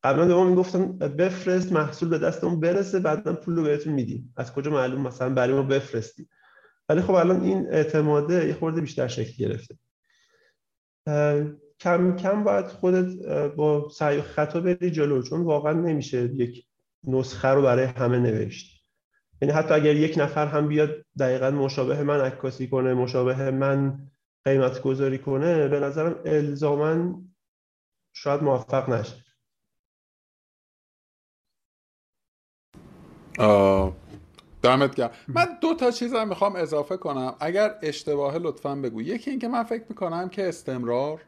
قبلا 0.04 0.26
به 0.26 0.34
ما 0.34 0.44
می‌گفتن 0.44 0.98
بفرست 0.98 1.72
محصول 1.72 2.10
به 2.10 2.18
دستمون 2.18 2.60
برسه 2.60 3.00
بعدا 3.00 3.34
پول 3.34 3.56
رو 3.56 3.64
بهتون 3.64 3.94
میدیم. 3.94 4.34
از 4.38 4.54
کجا 4.54 4.72
معلوم؟ 4.72 5.02
مثلا 5.02 5.30
برای 5.30 5.54
ما 5.54 5.64
بفرستی 5.64 6.28
ولی 6.90 7.02
خب 7.02 7.14
الان 7.14 7.42
این 7.42 7.68
اعتماده 7.72 8.48
یه 8.48 8.54
خورده 8.54 8.82
بیشتر 8.82 9.08
شکل 9.08 9.34
گرفته. 9.38 9.78
کم 11.80 12.16
کم 12.16 12.44
باید 12.44 12.66
خودت 12.66 13.26
با 13.56 13.90
سعی 13.90 14.18
و 14.18 14.22
خطا 14.22 14.60
بری 14.60 14.92
جلو 14.92 15.22
چون 15.22 15.42
واقعا 15.42 15.74
نمیشه 15.74 16.24
یک 16.24 16.66
نسخه 17.08 17.48
رو 17.48 17.62
برای 17.62 17.86
همه 17.86 18.20
نوشت. 18.20 18.75
یعنی 19.42 19.54
حتی 19.54 19.74
اگر 19.74 19.96
یک 19.96 20.18
نفر 20.18 20.48
هم 20.48 20.68
بیاد 20.68 21.06
دقیقا 21.20 21.52
مشابه 21.52 22.04
من 22.04 22.22
عکاسی 22.22 22.68
کنه 22.68 22.94
مشابه 22.94 23.52
من 23.52 24.00
قیمت 24.46 24.82
گذاری 24.82 25.18
کنه 25.18 25.68
به 25.68 25.80
نظرم 25.80 26.16
الزاما 26.26 27.22
شاید 28.14 28.44
موفق 28.44 28.90
نشه. 28.90 29.16
دمت 34.62 34.96
گرم. 34.96 35.12
من 35.28 35.48
دو 35.62 35.74
تا 35.74 35.92
چیزم 35.92 36.28
می‌خوام 36.28 36.56
اضافه 36.56 36.98
کنم. 36.98 37.36
اگر 37.40 37.76
اشتباه 37.82 38.38
لطفا 38.38 38.76
بگو. 38.76 39.02
یکی 39.02 39.30
اینکه 39.30 39.48
من 39.48 39.64
فکر 39.64 39.84
می‌کنم 39.90 40.30
که 40.30 40.48
استمرار 40.48 41.22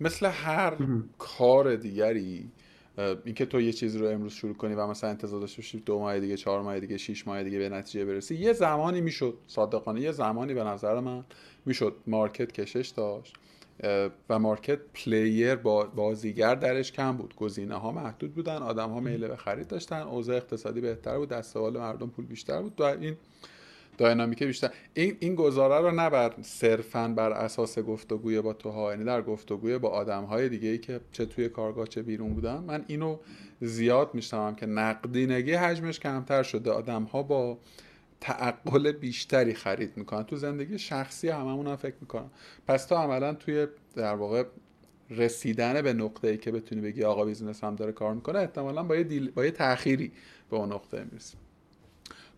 مثل 0.00 0.26
هر 0.26 0.76
کار 1.18 1.76
دیگری 1.76 2.52
اینکه 2.98 3.46
تو 3.46 3.60
یه 3.60 3.72
چیزی 3.72 3.98
رو 3.98 4.06
امروز 4.06 4.32
شروع 4.32 4.54
کنی 4.54 4.74
و 4.74 4.86
مثلا 4.86 5.10
انتظار 5.10 5.40
داشته 5.40 5.56
باشی 5.56 5.80
دو 5.80 5.98
ماه 5.98 6.20
دیگه 6.20 6.36
چهار 6.36 6.62
ماه 6.62 6.80
دیگه 6.80 6.96
شش 6.96 7.26
ماه 7.26 7.42
دیگه 7.42 7.58
به 7.58 7.68
نتیجه 7.68 8.04
برسی 8.04 8.34
یه 8.34 8.52
زمانی 8.52 9.00
می‌شد 9.00 9.38
صادقانه 9.46 10.00
یه 10.00 10.12
زمانی 10.12 10.54
به 10.54 10.64
نظر 10.64 11.00
من 11.00 11.24
می‌شد 11.66 11.96
market 12.06 12.52
کشش 12.52 12.88
داشت 12.88 13.36
و 14.28 14.38
market 14.38 14.78
player 14.94 15.54
بازیگر 15.94 16.54
درش 16.54 16.92
کم 16.92 17.16
بود. 17.16 17.36
گزینه 17.36 17.74
ها 17.74 17.92
محدود 17.92 18.34
بودن 18.34 18.56
آدم 18.56 18.90
ها 18.90 19.00
میل 19.00 19.28
به 19.28 19.36
خرید 19.36 19.68
داشتن 19.68 20.00
اوضاع 20.00 20.36
اقتصادی 20.36 20.80
بهتر 20.80 21.18
بود 21.18 21.28
دست 21.28 21.56
مردم 21.56 22.10
پول 22.10 22.26
بیشتر 22.26 22.62
بود 22.62 22.80
و 22.80 22.84
این 22.84 23.16
dynamic 23.98 24.42
بیشتر. 24.42 24.70
این 24.94 25.16
این 25.20 25.34
گزاره 25.34 25.80
رو 25.80 25.90
نه 25.90 26.10
بر 26.10 26.34
صرفا 26.42 27.08
بر 27.08 27.32
اساس 27.32 27.78
گفتگوی 27.78 28.40
با 28.40 28.52
تو 28.52 28.70
ها 28.70 28.90
یعنی 28.90 29.04
در 29.04 29.22
گفتگوی 29.22 29.78
با 29.78 29.88
آدم 29.88 30.24
های 30.24 30.48
دیگه 30.48 30.68
ای 30.68 30.78
که 30.78 31.00
چه 31.12 31.26
توی 31.26 31.48
کارگاه 31.48 31.86
چه 31.86 32.02
بیرون 32.02 32.34
بودن. 32.34 32.58
من 32.58 32.84
اینو 32.86 33.18
زیاد 33.60 34.14
میشنوم 34.14 34.54
که 34.54 34.66
نقدینگی 34.66 35.52
حجمش 35.52 36.00
کمتر 36.00 36.42
شده. 36.42 36.70
آدم 36.70 37.02
ها 37.02 37.22
با 37.22 37.58
تعقل 38.20 38.92
بیشتری 38.92 39.54
خرید 39.54 39.96
می‌کنن. 39.96 40.22
تو 40.22 40.36
زندگی 40.36 40.78
شخصی 40.78 41.28
هممون 41.28 41.66
هم 41.66 41.76
فکر 41.76 41.96
می‌کنن 42.00 42.30
پس 42.66 42.86
تو 42.86 42.94
عملا 42.94 43.34
توی 43.34 43.66
در 43.94 44.14
واقع 44.14 44.44
رسیدن 45.10 45.82
به 45.82 45.92
نقطه 45.92 46.28
ای 46.28 46.36
که 46.36 46.52
بتونی 46.52 46.80
بگی 46.80 47.04
آقا 47.04 47.24
business 47.24 47.64
ام 47.64 47.74
داره 47.74 47.92
کار 47.92 48.14
می‌کنه 48.14 48.38
احتمالا 48.38 48.82
با 48.82 48.96
یه, 48.96 49.02
del... 49.02 49.30
با 49.30 49.44
یه 49.44 49.50
تأخیری 49.50 50.12
به 50.50 50.56
اون 50.56 50.72
نقطه 50.72 51.04
می‌رسی. 51.04 51.36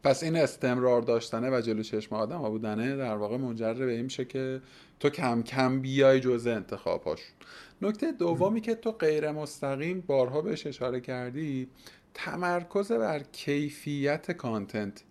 پس 0.05 0.23
این 0.23 0.37
استمرار 0.37 1.03
داشتنه 1.03 1.51
و 1.51 1.61
جلو 1.61 1.83
چشم 1.83 2.15
آدم 2.15 2.39
ها 2.39 2.51
بودنه 2.51 2.97
در 2.97 3.17
واقع 3.17 3.37
منجر 3.37 3.75
به 3.75 3.93
این 3.93 4.03
میشه 4.03 4.25
که 4.25 4.61
تو 5.01 5.11
کم 5.11 5.43
کم 5.43 5.81
بیای 5.81 6.21
جزء 6.21 6.55
انتخاباش 6.55 7.21
نکته 7.83 8.13
دومی 8.13 8.61
که 8.61 8.75
تو 8.75 8.93
غیر 8.93 9.31
مستقیم 9.31 10.01
بارها 10.01 10.43
بهش 10.43 10.67
اشاره 10.67 11.01
کردی 11.01 11.69
تمرکز 12.15 12.93
بر 12.93 13.23
کیفیت 13.33 14.33
content. 14.33 15.03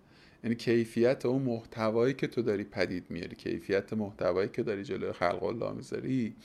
یعنی 0.44 0.56
کیفیت 0.56 1.26
اون 1.26 1.42
محتوایی 1.42 2.14
که 2.14 2.28
تو 2.28 2.42
داری 2.42 2.64
پدید 2.64 3.06
میاری 3.10 3.36
کیفیت 3.36 3.94
محتوایی 3.94 4.50
که 4.50 4.64
داری 4.64 4.84
جلوی 4.84 5.12
خلق 5.12 5.44
الله 5.44 5.72
می‌ذاری 5.72 6.36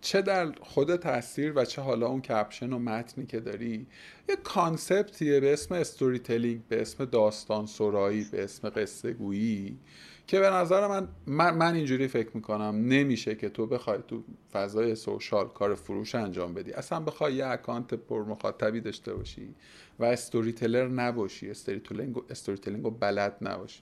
چه 0.00 0.22
در 0.22 0.52
خود 0.60 0.96
تصویر 0.96 1.52
و 1.56 1.64
چه 1.64 1.82
حالا 1.82 2.06
اون 2.06 2.20
caption 2.20 2.72
و 2.72 2.78
متنی 2.78 3.26
که 3.26 3.40
داری؟ 3.40 3.86
یه 4.28 4.36
concept 4.36 5.17
یه 5.17 5.40
به 5.40 5.52
اسم 5.52 5.74
storytelling 5.74 6.62
به 6.68 6.80
اسم 6.80 7.04
داستان 7.04 7.66
سرایی 7.66 8.26
به 8.32 8.44
اسم 8.44 8.68
قصه 8.68 9.12
گویی 9.12 9.78
که 10.26 10.40
به 10.40 10.50
نظر 10.50 10.86
من, 10.86 11.08
من, 11.54 11.74
اینجوری 11.74 12.08
فکر 12.08 12.30
می‌کنم 12.34 12.82
نمیشه 12.88 13.34
که 13.34 13.48
تو 13.48 13.66
بخوای 13.66 13.98
تو 14.08 14.24
فضای 14.52 14.94
social 14.94 15.48
کار 15.48 15.74
فروش 15.74 16.14
انجام 16.14 16.54
بدی. 16.54 16.72
اصلا 16.72 17.00
بخوای 17.00 17.34
یه 17.34 17.46
account 17.46 17.94
پر 17.94 18.24
مخاطبی 18.24 18.80
داشته 18.80 19.14
باشی 19.14 19.54
و 19.98 20.04
storyteller 20.04 20.88
نباشی 20.88 21.50
storytelling 21.50 22.84
رو 22.84 22.90
بلد 22.90 23.36
نباشی. 23.40 23.80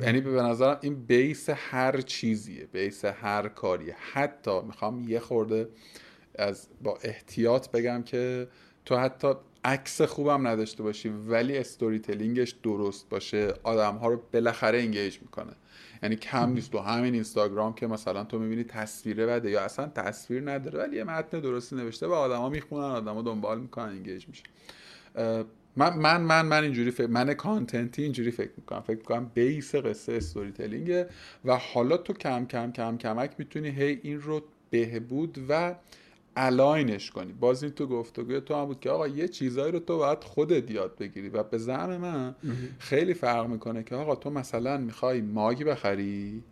یعنی 0.00 0.20
به 0.20 0.42
نظرم 0.42 0.78
این 0.82 1.06
base 1.06 1.50
هر 1.50 2.00
چیزیه 2.00 2.66
base 2.66 3.04
هر 3.04 3.48
کاریه. 3.48 3.96
حتی 4.12 4.60
می‌خوام 4.60 5.08
یه 5.08 5.20
خورده 5.20 5.68
از 6.34 6.68
با 6.82 6.98
احتیاط 7.02 7.70
بگم 7.70 8.02
که 8.02 8.48
تو 8.84 8.96
حتی 8.96 9.34
عکس 9.64 10.02
خوبم 10.02 10.46
نداشته 10.46 10.82
باشی 10.82 11.08
ولی 11.08 11.58
storytelling 11.58 11.98
ش 11.98 12.50
درست 12.50 13.08
باشه. 13.08 13.54
آدم 13.62 13.96
ها 13.96 14.08
رو 14.08 14.22
بالاخره 14.32 14.78
engage 14.78 15.18
می‌کنه. 15.22 15.52
یعنی 16.02 16.16
کم 16.16 16.52
نیست 16.52 16.72
تو 16.72 16.78
همین 16.78 17.14
اینستاگرام 17.14 17.74
که 17.74 17.86
مثلا 17.86 18.24
تو 18.24 18.38
می‌بینی 18.38 18.64
تصویره 18.64 19.26
بده 19.26 19.50
یا 19.50 19.60
اصلا 19.60 19.88
تصویر 19.88 20.50
نداره 20.50 20.78
ولی 20.78 20.96
یه 20.96 21.04
متن 21.04 21.40
درستی 21.40 21.76
نوشته 21.76 22.06
و 22.06 22.12
آدما 22.12 22.48
می‌خونن 22.48 22.84
آدما 22.84 23.22
دنبال 23.22 23.60
می‌کنن 23.60 23.84
انگیج 23.84 24.28
میشه 24.28 24.42
من 25.76 25.98
من 25.98 26.20
من 26.20 26.46
من 26.46 26.62
اینجوری 26.62 26.90
فکر 26.90 27.06
من 27.06 27.34
کانتنتی 27.34 28.02
اینجوری 28.02 28.30
فکر 28.30 28.50
می‌کنم. 28.56 28.80
فکر 28.80 28.96
می‌کنم 28.96 29.30
بیس 29.34 29.74
قصه 29.74 30.12
استوری 30.12 30.52
تلینگه 30.52 31.08
و 31.44 31.56
حالا 31.56 31.96
تو 31.96 32.12
کم 32.12 32.46
کم 32.46 32.72
کم 32.72 32.96
کمک 32.96 33.30
می‌تونی 33.38 33.68
هی 33.68 34.00
این 34.02 34.20
رو 34.20 34.42
بهبود 34.70 35.38
و 35.48 35.74
الاینش 36.36 37.10
کنی. 37.10 37.32
باز 37.32 37.62
این 37.62 37.72
تو 37.72 37.86
گفتگوی 37.86 38.40
تو 38.40 38.54
هم 38.54 38.64
بود 38.64 38.80
که 38.80 38.90
آقا 38.90 39.08
یه 39.08 39.28
چیزایی 39.28 39.72
رو 39.72 39.78
تو 39.78 39.98
باید 39.98 40.24
خودت 40.24 40.70
یاد 40.70 40.96
بگیری 40.98 41.28
و 41.28 41.42
به 41.42 41.58
زعم 41.58 41.96
من 41.96 42.34
خیلی 42.78 43.14
فرق 43.14 43.46
می‌کنه 43.46 43.82
که 43.82 43.94
آقا 43.94 44.14
تو 44.14 44.30
مثلا 44.30 44.76
می‌خوای 44.76 45.20
ماگ 45.20 45.64
بخری 45.64 46.42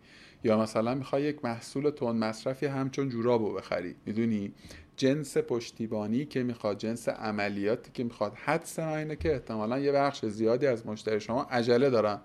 یا 0.43 0.57
مثلا 0.59 0.95
می‌خوای 0.95 1.23
یک 1.23 1.45
محصول 1.45 1.89
تون 1.89 2.15
مصرفی 2.15 2.65
همچون 2.65 3.09
جورابو 3.09 3.53
بخری. 3.53 3.95
می‌دونی؟ 4.05 4.53
جنس 4.97 5.37
پشتیبانی 5.37 6.25
که 6.25 6.43
می‌خواد 6.43 6.77
جنس 6.77 7.09
عملیاتی 7.09 7.91
که 7.93 8.03
می‌خواد. 8.03 8.33
حدس 8.35 8.79
اینه 8.79 9.15
که 9.15 9.33
احتمالا 9.33 9.79
یه 9.79 9.91
بخش 9.91 10.25
زیادی 10.25 10.67
از 10.67 10.85
مشتری 10.85 11.19
شما 11.19 11.43
عجله 11.43 11.89
دارن. 11.89 12.19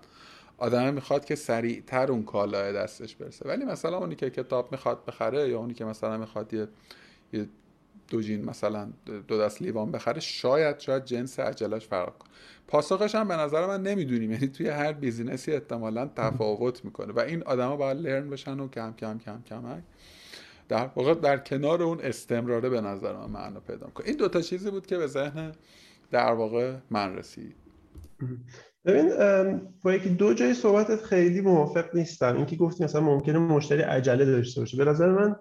آدم 0.57 0.93
می‌خواد 0.93 1.25
که 1.25 1.35
سریعتر 1.35 2.11
اون 2.11 2.23
کالای 2.23 2.73
دستش 2.73 3.15
برسه. 3.15 3.49
ولی 3.49 3.65
مثلا 3.65 3.97
اونی 3.97 4.15
که 4.15 4.29
کتاب 4.29 4.71
می‌خواد 4.71 5.05
بخره 5.05 5.49
یا 5.49 5.59
اونی 5.59 5.73
که 5.73 5.85
مثلا 5.85 6.17
می‌خواد 6.17 6.53
یه, 6.53 6.67
یه 7.33 7.47
دو 8.09 8.21
جین 8.21 8.45
مثلا 8.45 8.89
دو 9.27 9.37
دست 9.39 9.61
لیوان 9.61 9.91
بخره 9.91 10.19
شاید 10.19 10.79
شاید 10.79 11.05
جنس 11.05 11.39
عجلش 11.39 11.87
فرق 11.87 12.17
کنه. 12.17 12.29
پاسخش 12.67 13.15
هم 13.15 13.27
به 13.27 13.35
نظر 13.35 13.67
من 13.67 13.83
نمی‌دونیم. 13.83 14.31
یعنی 14.31 14.47
توی 14.47 14.69
هر 14.69 14.93
بیزینسی 14.93 15.51
احتمالا 15.51 16.09
تفاوت 16.15 16.85
می‌کنه 16.85 17.13
و 17.13 17.19
این 17.19 17.43
آدما 17.43 17.75
باید 17.75 17.97
لرن 17.97 18.29
بشن 18.29 18.59
و 18.59 18.67
کم 18.67 18.93
کم 18.93 19.17
کم 19.17 19.41
کم. 19.49 19.81
در 20.69 20.89
واقع 20.95 21.13
در 21.13 21.37
کنار 21.37 21.83
اون 21.83 21.99
استمراره 22.01 22.69
به 22.69 22.81
نظر 22.81 23.13
من 23.13 23.25
معنا 23.25 23.59
پیدا 23.59 23.87
کنه 23.87 24.07
این 24.07 24.17
دوتا 24.17 24.41
چیزی 24.41 24.71
بود 24.71 24.85
که 24.85 24.97
به 24.97 25.07
ذهن 25.07 25.51
در 26.11 26.31
واقع 26.31 26.75
من 26.89 27.15
رسید. 27.15 27.55
ببین 28.85 29.09
با 29.83 29.93
یکی 29.93 30.09
دو 30.09 30.33
جای 30.33 30.53
صحبتت 30.53 31.03
خیلی 31.03 31.41
موافق 31.41 31.95
نیستم. 31.95 32.35
اینکه 32.35 32.55
گفتی 32.55 32.83
مثلا 32.83 33.01
ممکنه 33.01 33.39
مشتری 33.39 33.81
عجله 33.81 34.25
داشته 34.25 34.61
باشه. 34.61 34.77
به 34.77 34.85
نظر 34.85 35.11
من 35.11 35.35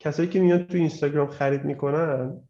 کسایی 0.00 0.28
که 0.28 0.40
میاد 0.40 0.66
تو 0.66 0.76
اینستاگرام 0.76 1.28
خرید 1.28 1.64
می‌کنن 1.64 2.40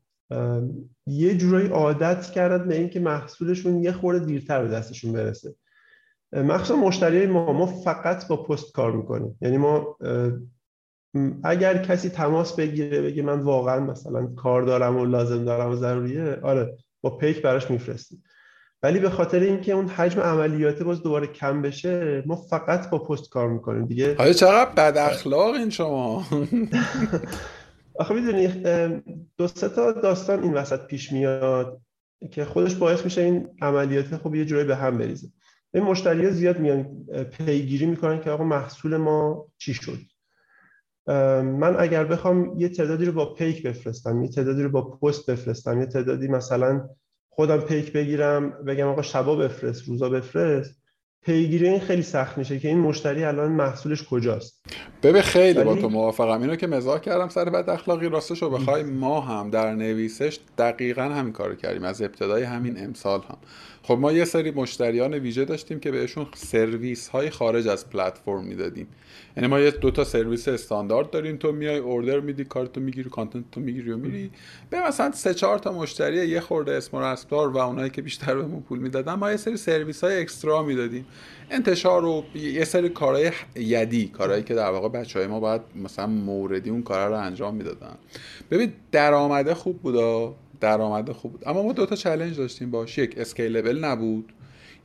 یه 1.07 1.37
جورایی 1.37 1.69
عادت 1.69 2.31
کردن 2.31 2.69
به 2.69 2.77
اینکه 2.77 3.01
محصولشون 3.01 3.83
یه 3.83 3.93
خورده 3.93 4.25
دیرتر 4.25 4.63
به 4.63 4.69
دستشون 4.69 5.13
برسه. 5.13 5.55
مخصوصا 6.33 6.77
مشتری 6.77 7.27
ما 7.27 7.53
ما 7.53 7.67
فقط 7.67 8.29
با 8.29 8.37
پست 8.37 8.73
کار 8.73 8.93
می‌کنیم. 8.93 9.39
یعنی 9.41 9.57
ما 9.57 9.97
اگر 11.45 11.83
کسی 11.83 12.09
تماس 12.09 12.57
بگیره 12.57 13.03
بگه 13.03 13.23
من 13.23 13.41
واقعا 13.41 13.81
مثلا 13.81 14.27
کار 14.27 14.63
دارم 14.63 14.97
و 14.97 15.05
لازم 15.05 15.45
دارم 15.45 15.71
و 15.71 15.77
ضروریه 15.77 16.39
آره 16.43 16.77
با 17.01 17.17
پیک 17.17 17.43
براش 17.43 17.71
میفرستیم. 17.71 18.23
ولی 18.83 18.99
به 18.99 19.11
خاطر 19.11 19.41
اینکه 19.41 19.73
اون 19.73 19.89
حجم 19.89 20.21
عملیاتی 20.21 20.85
باز 20.85 21.03
دوباره 21.03 21.27
کم 21.27 21.63
بشه 21.63 22.23
ما 22.27 22.37
فقط 22.37 22.91
با 22.91 22.99
پست 22.99 23.29
کار 23.29 23.49
می‌کنیم. 23.49 23.87
دیگه 23.87 24.17
آیا 24.17 24.33
چقدر 24.33 24.71
بد 24.71 24.99
اخلاق 24.99 25.55
این 25.55 25.71
شما؟ 25.71 26.25
آخه 28.01 28.15
می‌دونی 28.15 28.49
دو 29.37 29.49
سه 29.49 29.69
تا 29.69 29.93
داستان 29.93 30.43
این 30.43 30.55
وسط 30.55 30.87
پیش 30.87 31.13
میاد 31.13 31.81
که 32.31 32.45
خودش 32.45 32.75
باعث 32.75 33.05
میشه 33.05 33.21
این 33.21 33.49
عملیات 33.63 34.17
خب 34.17 34.35
یه 34.35 34.45
جوری 34.45 34.65
به 34.65 34.77
هم 34.77 34.99
بریزه. 34.99 35.29
این 35.75 35.85
مشتری 35.85 36.31
زیاد 36.31 36.59
میان 36.59 37.07
پیگیری 37.25 37.87
می‌کنن 37.87 38.21
که 38.21 38.31
آقا 38.31 38.45
محصول 38.45 38.97
ما 38.97 39.47
چی 39.59 39.75
شد؟ 39.75 39.99
من 41.43 41.77
اگر 41.79 42.05
بخوام 42.05 42.59
یه 42.59 42.69
تعدادی 42.69 43.05
رو 43.05 43.13
با 43.13 43.35
پیک 43.35 43.67
بفرستم 43.67 44.23
یه 44.23 44.29
تعدادی 44.29 44.63
رو 44.63 44.69
با 44.69 44.83
پست 44.83 45.31
بفرستم 45.31 45.81
یه 45.81 45.87
تعدادی 45.87 46.29
مثلا 46.29 46.89
خودم 47.39 47.61
پیک 47.61 47.93
بگیرم 47.93 48.51
بگم 48.51 48.87
آقا 48.87 49.03
شبا 49.03 49.37
بفرست 49.37 49.89
روزا 49.89 50.09
بفرست. 50.09 50.75
پیگیری 51.23 51.69
این 51.69 51.81
خیلی 51.81 52.03
سخت 52.03 52.39
میشه 52.39 52.59
که 52.59 52.69
این 52.69 52.79
مشتری 52.79 53.25
الان 53.25 53.53
محصولش 53.53 54.05
کجاست. 54.05 54.65
ببین 55.03 55.23
خیلی 55.23 55.65
با 55.65 55.75
تو 55.75 55.89
موافقم. 55.89 56.41
اینو 56.41 56.57
که 56.57 56.67
مزاح 56.67 56.99
کردم 56.99 57.29
سر 57.29 57.45
بد 57.45 57.71
اخلاقی 57.71 58.09
راستش 58.09 58.43
رو 58.43 58.51
بخوای 58.51 58.83
ما 58.83 59.21
هم 59.21 59.51
در 59.51 59.75
نویسش 59.75 60.39
دقیقا 60.59 61.03
همین 61.03 61.33
کارو 61.33 61.55
کردیم. 61.55 61.85
از 61.85 62.03
ابتدای 62.03 62.43
همین 62.43 62.85
امسال 62.85 63.21
هم. 63.21 63.39
خب 63.89 63.99
ما 63.99 64.13
یه 64.13 64.25
سری 64.25 64.51
مشتریان 64.51 65.15
ویژه 65.15 65.45
داشتیم 65.45 65.81
که 65.81 65.91
بهشون 65.91 66.27
سرویس 66.35 67.09
های 67.09 67.31
خارج 67.31 67.69
از 67.69 67.91
پلتفرم 67.91 68.45
می‌دادیم. 68.45 68.87
یعنی 69.37 69.49
ما 69.49 69.61
یه 69.61 69.71
دو 69.71 69.91
تا 69.91 70.05
سرویس 70.05 70.49
استاندارد 70.49 71.11
داریم 71.11 71.37
تو 71.37 71.53
میای 71.53 71.77
order 71.77 72.21
میدی 72.21 72.45
کارتو 72.45 72.81
می‌گیری 72.81 73.11
content 73.11 73.45
تو 73.53 73.61
می‌گیری 73.61 73.91
و 73.91 73.97
میری. 73.97 74.31
به 74.71 74.89
مثلا 74.89 75.13
سه 75.13 75.35
چهار 75.35 75.59
تا 75.59 75.73
مشتری 75.73 76.29
یه 76.29 76.41
خورده 76.41 76.73
اسم 76.73 76.97
و 76.97 77.01
رسمدار 77.01 77.49
و 77.49 77.57
اونایی 77.57 77.91
که 77.91 78.03
بیشتر 78.03 78.35
بهمون 78.35 78.61
پول 78.61 78.79
می‌دادن 78.79 79.15
ما 79.15 79.31
یه 79.31 79.37
سری 79.37 79.57
سرویس 79.57 80.05
های 80.05 80.21
extra 80.21 80.63
می‌دادیم. 80.63 81.07
انتشار 81.51 82.05
و 82.05 82.25
یه 82.35 82.65
سری 82.65 82.89
کارهای 82.89 83.31
یدی 83.57 84.09
کارهایی 84.09 84.43
که 84.43 84.55
در 84.55 84.71
واقع 84.71 84.89
بچه 84.89 85.19
های 85.19 85.29
ما 85.29 85.41
باید 85.41 85.63
مثلا 85.75 86.07
موردی 86.07 86.71
اون 86.71 86.83
کارا 86.83 87.09
رو 87.09 87.25
انجام 87.25 87.55
می‌دادن. 87.55 87.97
ببین 88.51 88.73
درآمده 88.93 89.55
خوب 89.55 89.83
بودا 89.83 90.35
درآمده 90.61 91.13
خوب 91.13 91.33
بود. 91.33 91.49
اما 91.49 91.63
ما 91.63 91.73
دو 91.73 91.87
تا 91.87 91.97
چالش 91.97 92.37
داشتیم 92.37 92.71
باش. 92.71 92.99
یک 92.99 93.19
اسکیلبل 93.19 93.85
نبود. 93.85 94.33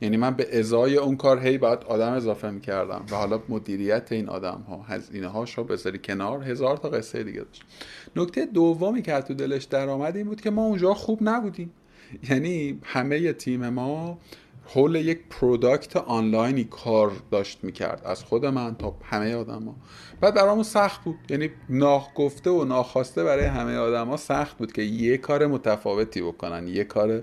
یعنی 0.00 0.16
من 0.16 0.34
به 0.34 0.58
ازای 0.58 0.96
اون 0.96 1.16
کار 1.16 1.40
هی 1.40 1.58
باید 1.58 1.78
آدم 1.84 2.12
اضافه 2.12 2.50
می‌کردم 2.50 3.06
و 3.10 3.16
حالا 3.16 3.40
مدیریت 3.48 4.12
این 4.12 4.28
آدم 4.28 4.64
ها 4.68 4.82
هزینه 4.82 5.28
هاش 5.28 5.58
رو 5.58 5.64
بذاری 5.64 5.98
کنار 5.98 6.42
هزار 6.42 6.76
تا 6.76 6.88
قصه 6.88 7.24
دیگه 7.24 7.40
داشت 7.40 7.64
نکته 8.16 8.46
دومی 8.46 9.02
که 9.02 9.20
تو 9.20 9.34
دلش 9.34 9.64
درآمد 9.64 10.16
این 10.16 10.26
بود 10.26 10.40
که 10.40 10.50
ما 10.50 10.64
اونجا 10.64 10.94
خوب 10.94 11.18
نبودیم. 11.22 11.70
یعنی 12.30 12.80
همه 12.82 13.32
تیم 13.32 13.68
ما 13.68 14.18
حول 14.66 14.94
یک 14.94 15.18
پروداکت 15.30 15.96
آنلاینی 15.96 16.64
کار 16.64 17.12
داشت 17.30 17.64
می‌کرد. 17.64 18.02
از 18.04 18.24
خود 18.24 18.46
من 18.46 18.74
تا 18.74 18.94
همه 19.04 19.34
آدما. 19.34 19.76
بعد 20.20 20.34
برامون 20.34 20.64
سخت 20.64 21.04
بود. 21.04 21.16
یعنی 21.28 21.50
ناگفته 21.68 22.50
و 22.50 22.64
ناخواسته 22.64 23.24
برای 23.24 23.44
همه 23.44 23.76
آدما 23.76 24.16
سخت 24.16 24.58
بود 24.58 24.72
که 24.72 24.82
یه 24.82 25.16
کار 25.16 25.46
متفاوتی 25.46 26.22
بکنن 26.22 26.68
یه 26.68 26.84
کار 26.84 27.22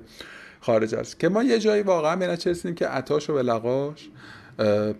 خارج 0.62 0.96
است 0.96 1.20
که 1.20 1.30
ما 1.30 1.44
یه 1.44 1.60
جایی 1.60 1.84
واقعا 1.84 2.16
به 2.16 2.38
که 2.76 2.88
عطاش 2.88 3.30
و 3.30 3.34
بلغاش 3.34 4.10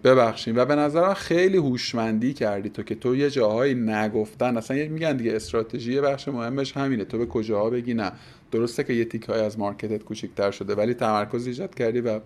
ببخشیم. 0.04 0.58
و 0.58 0.66
به 0.66 0.76
نظرم 0.76 1.14
خیلی 1.14 1.58
هوشمندی 1.58 2.34
کردی 2.34 2.70
تو 2.70 2.84
که 2.84 2.96
تو 2.96 3.16
یه 3.16 3.30
جاهایی 3.30 3.74
نگفتن. 3.74 4.58
اصلا 4.58 4.78
میگن 4.78 5.18
دیگه 5.18 5.36
استراتژی 5.36 6.02
بخش 6.02 6.28
مهمش 6.28 6.78
همینه. 6.78 7.06
تو 7.06 7.18
به 7.18 7.26
کجاها 7.26 7.70
بگی؟ 7.70 7.94
نه. 7.94 8.12
درسته 8.52 8.84
که 8.84 8.94
یه 8.94 9.06
تیک 9.06 9.24
های 9.24 9.42
از 9.42 9.60
مارکتت 9.60 10.04
کوچیک‌تر 10.04 10.52
شده 10.52 10.76
ولی 10.76 10.94
تمرکز 10.94 11.48
ایجاد 11.48 11.76
کردی 11.76 12.02
و 12.02 12.20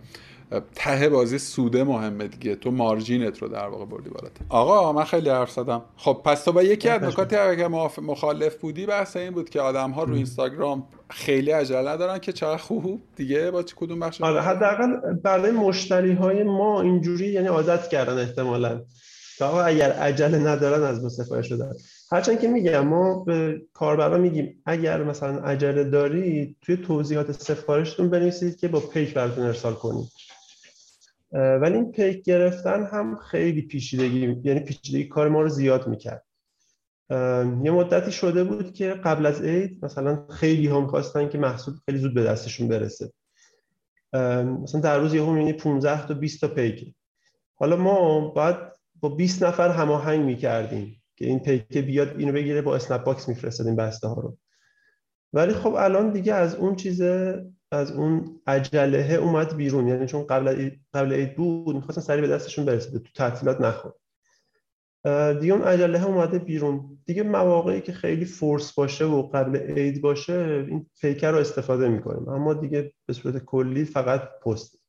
ته 0.75 1.09
بازی 1.09 1.37
سوده 1.37 1.83
مهمه 1.83 2.27
دیگه. 2.27 2.55
تو 2.55 2.71
مارجینت 2.71 3.37
رو 3.41 3.47
در 3.47 3.67
واقع 3.67 3.85
بردی 3.85 4.09
بالات 4.09 4.31
آقا 4.49 4.93
من 4.93 5.03
خیلی 5.03 5.29
حرف 5.29 5.51
زدم. 5.51 5.81
خب 5.97 6.21
پس 6.25 6.43
تو 6.43 6.51
با 6.51 6.63
یکی 6.63 6.89
از 6.89 7.03
نکاتی 7.03 7.35
اگه 7.35 7.67
مخالف 8.01 8.55
بودی 8.55 8.85
بحث 8.85 9.17
این 9.17 9.31
بود 9.31 9.49
که 9.49 9.61
آدم 9.61 9.91
ها 9.91 10.03
رو 10.03 10.13
اینستاگرام 10.13 10.87
خیلی 11.09 11.51
عجله 11.51 11.89
ندارن 11.89 12.19
که 12.19 12.33
چقدر 12.33 12.57
خوب 12.57 13.01
دیگه 13.15 13.51
با 13.51 13.63
کدوم 13.63 13.99
بخش 13.99 14.21
آره 14.21 14.41
حداقل 14.41 15.13
برای 15.23 15.51
مشتری 15.51 16.13
های 16.13 16.43
ما 16.43 16.81
اینجوری 16.81 17.27
یعنی 17.27 17.47
عادت 17.47 17.87
کردن 17.87 18.17
احتمالاً. 18.17 18.81
که 19.37 19.45
آقا 19.45 19.61
اگر 19.61 19.91
عجله 19.91 20.37
ندارن 20.37 20.83
از 20.83 21.03
ما 21.03 21.09
سفارش 21.09 21.53
بدن. 21.53 21.71
هرچند 22.11 22.39
که 22.39 22.47
میگم 22.47 22.87
ما 22.87 23.23
به 23.23 23.61
کاربرا 23.73 24.17
میگیم 24.17 24.61
اگر 24.65 25.03
مثلا 25.03 25.39
عجله 25.39 25.83
دارید 25.83 26.57
توی 26.61 26.77
توضیحات 26.77 27.31
سفارشتون 27.31 28.09
بنویسید 28.09 28.57
که 28.57 28.67
با 28.67 28.79
پیک 28.79 29.13
براتون 29.13 29.45
ارسال 29.45 29.73
کنید. 29.73 30.07
ولی 31.31 31.75
این 31.75 31.91
پیک 31.91 32.23
گرفتن 32.23 32.85
هم 32.85 33.15
خیلی 33.15 33.61
پیچیدگی 33.61 34.41
یعنی 34.43 34.59
پیچیدگی 34.59 35.07
کار 35.07 35.29
ما 35.29 35.41
رو 35.41 35.49
زیاد 35.49 35.87
می‌کرد. 35.87 36.25
یه 37.63 37.71
مدتی 37.71 38.11
شده 38.11 38.43
بود 38.43 38.73
که 38.73 38.89
قبل 38.89 39.25
از 39.25 39.41
عید 39.41 39.85
مثلا 39.85 40.27
خیلی 40.29 40.67
هم 40.67 40.87
خواستن 40.87 41.29
که 41.29 41.37
محصول 41.37 41.73
خیلی 41.85 41.97
زود 41.97 42.13
به 42.13 42.23
دستشون 42.23 42.67
برسه. 42.67 43.11
مثلا 44.63 44.81
در 44.81 44.99
روز 44.99 45.13
یهو 45.13 45.31
می‌بینی 45.31 45.53
15 45.53 46.07
تا 46.07 46.13
20 46.13 46.41
تا 46.41 46.47
پیک 46.47 46.93
حالا 47.55 47.75
ما 47.75 48.27
باید 48.27 48.55
با 48.99 49.09
20 49.09 49.43
نفر 49.43 49.69
هماهنگ 49.69 50.25
می‌کردیم. 50.25 51.01
که 51.15 51.25
این 51.25 51.39
پیک 51.39 51.77
بیاد 51.77 52.15
اینو 52.17 52.31
بگیره 52.31 52.61
با 52.61 52.75
اسنپ 52.75 53.03
باکس 53.03 53.29
میفرستادیم 53.29 53.75
بسته 53.75 54.07
ها 54.07 54.21
رو. 54.21 54.37
ولی 55.33 55.53
خب 55.53 55.73
الان 55.73 56.11
دیگه 56.11 56.33
از 56.33 56.55
اون 56.55 56.75
چیزه 56.75 57.45
از 57.71 57.91
اون 57.91 58.41
عجله 58.47 59.13
اومد 59.13 59.55
بیرون. 59.55 59.87
یعنی 59.87 60.05
چون 60.05 60.27
قبل 60.27 60.71
قبل 60.93 61.13
عید 61.13 61.35
بود 61.35 61.75
می‌خواستن 61.75 62.01
سریع 62.01 62.21
به 62.21 62.27
دستشون 62.27 62.65
برسه 62.65 62.91
تو 62.91 63.09
تعطیلات 63.15 63.61
نخوره. 63.61 63.93
دیگه 65.39 65.53
اون 65.53 65.61
عجله 65.61 66.05
اومده 66.05 66.39
بیرون. 66.39 66.99
دیگه 67.05 67.23
مواقعی 67.23 67.81
که 67.81 67.93
خیلی 67.93 68.25
force 68.25 68.73
باشه 68.73 69.05
و 69.05 69.29
قبل 69.29 69.57
عید 69.57 70.01
باشه 70.01 70.65
این 70.69 70.89
پیک 71.01 71.31
رو 71.31 71.37
استفاده 71.37 71.89
می‌کنیم. 71.89 72.29
اما 72.29 72.53
دیگه 72.53 72.93
به 73.05 73.13
صورت 73.13 73.37
کلی 73.37 73.85
فقط 73.85 74.21
پست. 74.45 74.84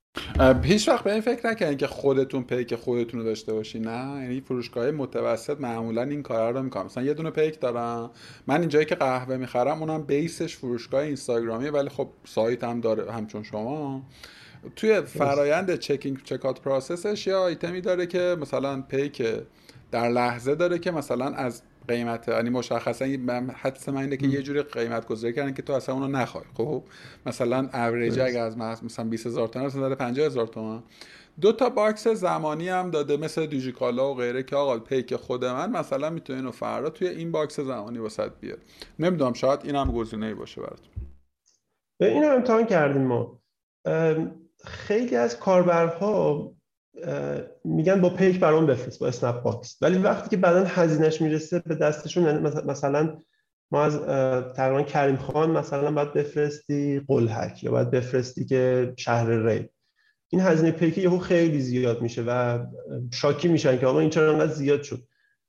هیچ 0.62 0.88
وقت 0.88 1.04
به 1.04 1.12
این 1.12 1.20
فکر 1.20 1.46
نکنید 1.46 1.78
که 1.78 1.86
خودتون 1.86 2.42
پیک 2.42 2.74
خودتون 2.74 3.20
رو 3.20 3.26
داشته 3.26 3.52
باشی 3.52 3.78
نه 3.78 4.22
یعنی 4.22 4.40
فروشگاه 4.40 4.90
متوسط 4.90 5.60
معمولا 5.60 6.02
این 6.02 6.22
کار 6.22 6.52
رو 6.52 6.62
می‌کنم 6.62 6.84
مثلا 6.84 7.02
یه 7.04 7.14
دونه 7.14 7.30
پیک 7.30 7.60
دارم 7.60 8.10
من 8.46 8.60
اینجایی 8.60 8.84
که 8.84 8.94
قهوه 8.94 9.36
می‌خرم 9.36 9.80
اونم 9.80 10.02
base 10.02 10.38
ش 10.38 10.56
فروشگاه 10.56 11.02
اینستاگرامی 11.02 11.68
ولی 11.68 11.88
خب 11.88 12.08
سایت 12.24 12.64
هم 12.64 12.80
داره 12.80 13.12
همچون 13.12 13.42
شما. 13.42 14.02
توی 14.76 15.00
فرایند 15.00 15.74
checking 15.74 16.22
checkout 16.24 16.60
process 16.60 17.11
ش 17.11 17.26
یا 17.26 17.48
ایتمی 17.48 17.80
داره 17.80 18.06
که 18.06 18.36
مثلا 18.40 18.82
پیک 18.82 19.22
در 19.90 20.08
لحظه 20.08 20.54
داره 20.54 20.78
که 20.78 20.90
مثلا 20.90 21.26
از 21.26 21.62
قیمت 21.88 22.28
یعنی 22.28 22.50
مشخصا 22.50 23.04
حدس 23.54 23.88
من 23.88 24.00
اینه 24.02 24.16
که 24.16 24.26
یه 24.26 24.42
جوری 24.42 24.62
قیمت 24.62 25.06
گذاری 25.06 25.34
کردن 25.34 25.54
که 25.54 25.62
تو 25.62 25.72
اصلا 25.72 25.94
اونو 25.94 26.08
نخوای. 26.08 26.44
خب 26.54 26.84
مثلا 27.26 27.68
اوریج 27.74 28.20
اگه 28.20 28.38
از 28.38 28.58
مثلا 28.58 29.04
20000 29.04 29.48
تومان 29.48 29.66
مثلا 29.66 29.80
داده 29.80 29.94
50000 29.94 30.46
تومان 30.46 30.82
دو 31.40 31.52
تا 31.52 31.68
box 31.68 32.08
زمانی 32.08 32.68
هم 32.68 32.90
داده 32.90 33.16
مثل 33.16 33.46
دیجیکالا 33.46 34.10
و 34.10 34.14
غیره 34.14 34.42
که 34.42 34.56
آقا 34.56 34.78
پیک 34.78 35.16
خود 35.16 35.44
من 35.44 35.70
مثلا 35.70 36.10
می‌تونه 36.10 36.38
اینو 36.38 36.50
فردا 36.50 36.90
توی 36.90 37.08
این 37.08 37.32
box 37.32 37.60
زمانی 37.60 37.98
واست 37.98 38.32
بیاد. 38.40 38.58
نمی‌دونم 38.98 39.32
شاید 39.32 39.60
این 39.64 39.76
هم 39.76 39.92
گزینه‌ای 39.92 40.34
باشه 40.34 40.60
براتون. 40.60 40.88
به 42.00 42.12
اینو 42.12 42.26
امتحان 42.26 42.66
کردیم 42.66 43.02
ما. 43.02 43.42
خیلی 44.64 45.16
از 45.16 45.38
کاربرها 45.38 46.52
میگن 47.64 48.00
با 48.00 48.10
پیک 48.10 48.40
برام 48.40 48.66
بفرست 48.66 48.98
با 48.98 49.06
اسنپ 49.08 49.42
باکس. 49.42 49.78
ولی 49.82 49.98
وقتی 49.98 50.30
که 50.30 50.36
بعدا 50.36 50.64
هزینهش 50.64 51.20
می‌رسه 51.20 51.58
به 51.58 51.74
دستشون 51.74 52.24
یعنی 52.24 52.38
مثلا 52.38 53.18
ما 53.70 53.84
از 53.84 54.00
تقریبا 54.52 54.82
کریم 54.82 55.16
خان 55.16 55.50
مثلا 55.50 55.90
باید 55.90 56.12
بفرستی 56.12 57.00
قلحک 57.08 57.64
یا 57.64 57.70
باید 57.70 57.90
بفرستی 57.90 58.44
که 58.44 58.92
شهر 58.96 59.30
ری. 59.30 59.68
این 60.28 60.40
هزینه 60.40 60.70
پیکی 60.70 61.02
یهو 61.02 61.18
خیلی 61.18 61.60
زیاد 61.60 62.02
میشه 62.02 62.22
و 62.26 62.58
شاکی 63.12 63.48
میشن 63.48 63.78
که 63.78 63.86
آقا 63.86 64.00
این 64.00 64.10
چرا 64.10 64.32
انقدر 64.32 64.52
زیاد 64.52 64.82
شد. 64.82 65.02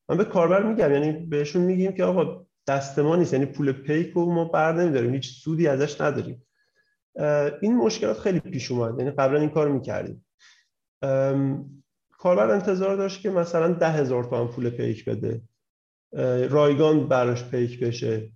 من 0.09 0.17
به 0.17 0.25
کاربر 0.25 0.63
میگم 0.63 0.91
یعنی 0.91 1.11
بهشون 1.11 1.61
میگیم 1.61 1.91
که 1.91 2.03
آقا 2.03 2.45
دست 2.67 2.99
ما 2.99 3.15
نیست 3.15 3.33
یعنی 3.33 3.45
پول 3.45 3.71
پیک 3.71 4.13
رو 4.13 4.33
ما 4.33 4.45
بر 4.45 4.73
نمیداریم 4.73 5.13
هیچ 5.13 5.43
سودی 5.43 5.67
ازش 5.67 6.01
نداریم. 6.01 6.45
این 7.61 7.77
مشکلات 7.77 8.19
خیلی 8.19 8.39
پیش 8.39 8.71
اومد 8.71 8.99
یعنی 8.99 9.11
قبلا 9.11 9.39
این 9.39 9.49
کار 9.49 9.69
می‌کردیم. 9.69 10.25
کاربر 12.11 12.51
انتظار 12.51 12.95
داشت 12.95 13.21
که 13.21 13.29
مثلا 13.29 13.73
ده 13.73 13.89
هزار 13.89 14.23
تومن 14.23 14.47
پول 14.47 14.69
پیک 14.69 15.05
بده. 15.05 15.41
رایگان 16.49 17.07
براش 17.07 17.43
پیک 17.43 17.83
بشه. 17.83 18.31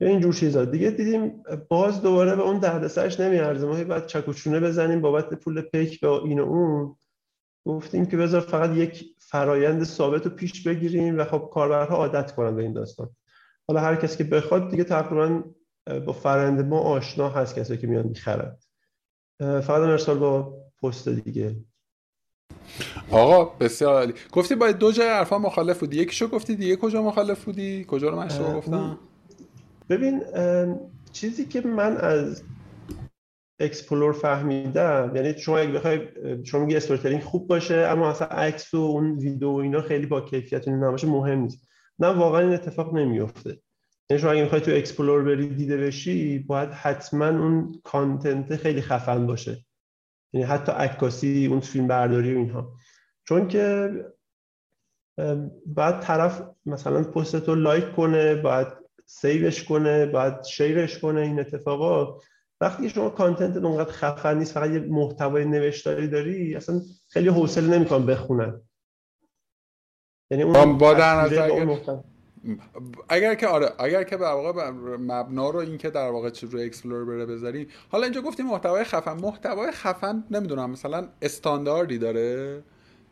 یا 0.00 0.08
اینجور 0.08 0.34
چیزا. 0.34 0.64
دیگه 0.64 0.90
دیدیم 0.90 1.42
باز 1.68 2.02
دوباره 2.02 2.36
به 2.36 2.42
اون 2.42 2.58
دردسرش 2.58 3.20
نمیارزه. 3.20 3.66
ما 3.66 3.84
بعد 3.84 4.06
چکوچونه 4.06 4.60
بزنیم 4.60 5.00
بابت 5.00 5.34
پول 5.34 5.60
پیک 5.60 6.00
به 6.00 6.08
این 6.08 6.40
و 6.40 6.42
اون. 6.42 6.96
گفتیم 7.66 8.06
که 8.06 8.16
بذار 8.16 8.40
فقط 8.40 8.76
یک 8.76 9.04
فرایند 9.18 9.84
ثابت 9.84 10.24
رو 10.26 10.30
پیش 10.30 10.66
بگیریم 10.66 11.18
و 11.18 11.24
خب 11.24 11.50
کاربرها 11.52 11.96
عادت 11.96 12.32
کنن 12.32 12.56
به 12.56 12.62
این 12.62 12.72
داستان. 12.72 13.10
حالا 13.68 13.80
هر 13.80 13.96
کسی 13.96 14.16
که 14.16 14.24
بخواد 14.24 14.70
دیگه 14.70 14.84
تقریبا 14.84 15.44
با 16.06 16.12
فرایند 16.12 16.60
ما 16.60 16.80
آشنا 16.80 17.28
هست 17.28 17.54
کسی 17.54 17.76
که 17.76 17.86
میان 17.86 18.06
می‌خرد 18.06 18.64
فقط 19.40 19.70
ارسال 19.70 20.18
با 20.18 20.56
پست 20.82 21.08
دیگه. 21.08 21.56
آقا 23.10 23.44
بسیار 23.44 23.94
عالی. 23.94 24.14
گفتی 24.32 24.54
باید 24.54 24.78
دو 24.78 24.92
جای 24.92 25.08
حرفا 25.08 25.38
مخالف 25.38 25.80
بودی. 25.80 25.96
یکیشو 25.96 26.28
گفتی 26.28 26.56
دیگه 26.56 26.76
کجا 26.76 27.02
مخالف 27.02 27.44
بودی؟ 27.44 27.84
کجا 27.88 28.08
رو 28.08 28.16
من 28.16 28.26
اشتباه 28.26 28.54
گفتم؟ 28.54 28.98
ببین 29.88 30.22
چیزی 31.12 31.44
که 31.44 31.60
من 31.60 31.96
از 31.96 32.42
explore 33.60 34.12
فهمیدم 34.12 35.12
یعنی 35.14 35.38
شما 35.38 35.58
اگه 35.58 35.72
بخوای 35.72 36.00
شما 36.44 36.64
میگی 36.64 36.76
استوری 36.76 37.20
خوب 37.20 37.48
باشه 37.48 37.74
اما 37.74 38.10
اصلا 38.10 38.28
عکس 38.28 38.74
و 38.74 38.76
اون 38.76 39.18
ویدیو 39.18 39.50
و 39.50 39.56
اینا 39.56 39.82
خیلی 39.82 40.06
با 40.06 40.20
کیفیت 40.20 40.68
اینا 40.68 40.88
نباشه 40.88 41.06
مهم 41.06 41.38
نیست. 41.38 41.68
نه 41.98 42.08
واقعا 42.08 42.40
این 42.40 42.52
اتفاق 42.52 42.94
نمیفته 42.94 43.58
یعنی 44.10 44.22
شما 44.22 44.30
اگه 44.30 44.42
می‌خوای 44.42 44.60
تو 44.60 44.70
explore 44.70 45.22
بری 45.22 45.48
دیده 45.48 45.76
بشی 45.76 46.38
باید 46.38 46.70
حتما 46.70 47.28
اون 47.28 47.80
content 47.84 48.56
خیلی 48.56 48.82
خفن 48.82 49.26
باشه. 49.26 49.63
یعنی 50.34 50.46
حتی 50.46 50.72
عکاسی 50.72 51.46
اون 51.46 51.60
فیلم 51.60 51.88
برداری 51.88 52.34
و 52.34 52.38
اینها. 52.38 52.72
چون 53.28 53.48
که 53.48 53.90
بعد 55.66 56.00
طرف 56.00 56.42
مثلا 56.66 57.02
پست 57.02 57.36
تو 57.36 57.54
like 57.54 57.92
کنه 57.92 58.34
باید 58.34 58.68
save 59.06 59.45
ش 59.45 59.64
کنه 59.64 60.06
باید 60.06 60.42
شیرش 60.42 60.98
کنه 60.98 61.20
این 61.20 61.40
اتفاقا. 61.40 62.20
وقتی 62.60 62.90
شما 62.90 63.10
content 63.10 63.56
اونقدر 63.56 63.92
خفن 63.92 64.38
نیست 64.38 64.52
فقط 64.52 64.70
یه 64.70 64.78
محتوای 64.78 65.44
نوشتاری 65.44 66.08
داری 66.08 66.56
اصلا 66.56 66.80
خیلی 67.08 67.28
حوصله 67.28 67.78
نمی‌کنن 67.78 68.06
بخونن 68.06 68.60
یعنی 70.30 70.42
اون 70.42 70.78
با 70.78 70.94
در 70.94 71.20
نظر 71.20 71.50
اگر 73.08 73.34
که 73.34 73.46
آره 73.46 73.68
اگر 73.78 74.02
که 74.02 74.16
به 74.16 74.24
واقع 74.24 74.70
مبنا 75.00 75.50
رو 75.50 75.58
این 75.58 75.78
که 75.78 75.90
در 75.90 76.10
واقع 76.10 76.30
چه 76.30 76.46
روی 76.46 76.64
explore 76.64 77.04
بره 77.04 77.26
بذاریم 77.26 77.66
حالا 77.88 78.04
اینجا 78.04 78.20
گفتیم 78.22 78.46
محتوای 78.46 78.84
خفن. 78.84 79.12
محتوای 79.12 79.70
خفن 79.70 80.24
نمی‌دونم 80.30 80.70
مثلا 80.70 81.08
استانداردی 81.22 81.98
داره؟ 81.98 82.62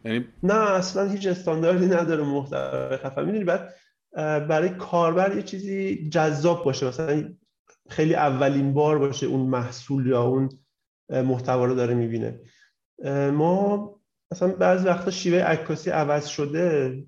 یعنی 0.05 0.25
نه 0.43 0.71
اصلا 0.71 1.09
هیچ 1.09 1.27
استانداردی 1.27 1.87
نداره 1.87 2.25
محتوای 2.25 2.97
خفن. 2.97 3.25
می‌دونی 3.25 3.45
باید 3.45 3.75
برای 4.49 4.69
کاربر 4.69 5.37
یه 5.37 5.43
چیزی 5.43 6.09
جذاب 6.09 6.65
باشه. 6.65 6.89
مثلا 6.89 7.35
خیلی 7.89 8.15
اولین 8.15 8.75
بار 8.75 8.99
باشه 8.99 9.27
اون 9.27 9.41
محصول 9.41 10.07
یا 10.07 10.23
اون 10.23 10.49
محتوا 11.11 11.65
رو 11.65 11.75
داره 11.75 11.95
می‌بینه. 11.95 12.41
ما 13.33 14.01
مثلا 14.33 14.49
بعضی 14.49 14.87
وقتا 14.87 15.11
شیوه 15.11 15.39
عکاسی 15.39 15.91
عوض 15.91 16.27
شده. 16.27 17.05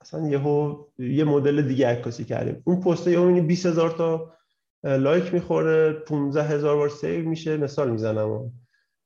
اصلا 0.00 0.28
یهو 0.28 0.84
یه 0.98 1.24
مدل 1.24 1.62
دیگه 1.62 1.86
عکاسی 1.86 2.24
کردیم. 2.24 2.62
اون 2.64 2.80
پست 2.80 3.06
یهو 3.08 3.24
می‌بینی 3.24 3.46
20000 3.46 3.90
تا 3.90 4.34
like 4.84 5.34
می‌خوره 5.34 5.92
15000 5.92 6.76
بار 6.76 6.88
save 6.88 7.28
میشه 7.28 7.56
مثال 7.56 7.90
می‌زنم 7.90 8.52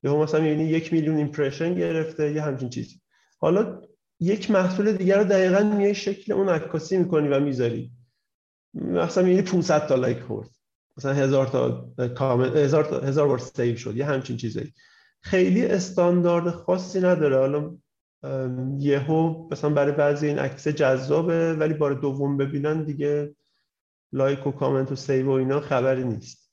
یهو 0.02 0.22
مثلا 0.22 0.40
می‌بینی 0.40 0.64
یک 0.64 0.92
میلیون 0.92 1.16
impression 1.16 1.74
گرفته 1.74 2.32
یه 2.32 2.42
همچین 2.42 2.68
چیزی 2.70 3.00
حالا 3.38 3.80
یک 4.20 4.50
محصول 4.50 4.92
دیگر 4.92 5.18
رو 5.18 5.24
دقیقا 5.24 5.62
میای 5.62 5.94
شکل 5.94 6.32
اون 6.32 6.48
عکاسی 6.48 6.96
می‌کنی 6.96 7.28
و 7.28 7.40
می‌ذاری. 7.40 7.92
مثلا 8.74 9.24
می‌بینی 9.24 9.42
500 9.42 9.86
تا 9.86 9.94
like 9.94 10.20
خورد. 10.20 10.48
مثلا 10.96 11.12
هزار 11.12 11.46
تا 11.46 11.90
کامنت 12.14 12.56
هزار 12.56 12.84
تا 12.84 13.00
هزار 13.00 13.28
بار 13.28 13.38
save 13.38 13.76
شد 13.76 13.96
یه 13.96 14.04
همچین 14.04 14.36
چیزی 14.36 14.72
خیلی 15.20 15.66
استاندارد 15.66 16.50
خاصی 16.50 17.00
نداره. 17.00 17.38
حالا 17.38 17.76
یهو 18.78 19.48
مثلا 19.50 19.70
برای 19.70 19.92
بعضی 19.92 20.26
این 20.26 20.38
عکس 20.38 20.68
جذابه 20.68 21.54
ولی 21.54 21.74
بار 21.74 21.94
دوم 21.94 22.36
ببینن 22.36 22.84
دیگه 22.84 23.36
like 24.12 24.46
و 24.46 24.50
کامنت 24.50 24.92
و 24.92 24.96
save 24.96 25.26
و 25.26 25.30
اینا 25.30 25.60
خبری 25.60 26.04
نیست. 26.04 26.50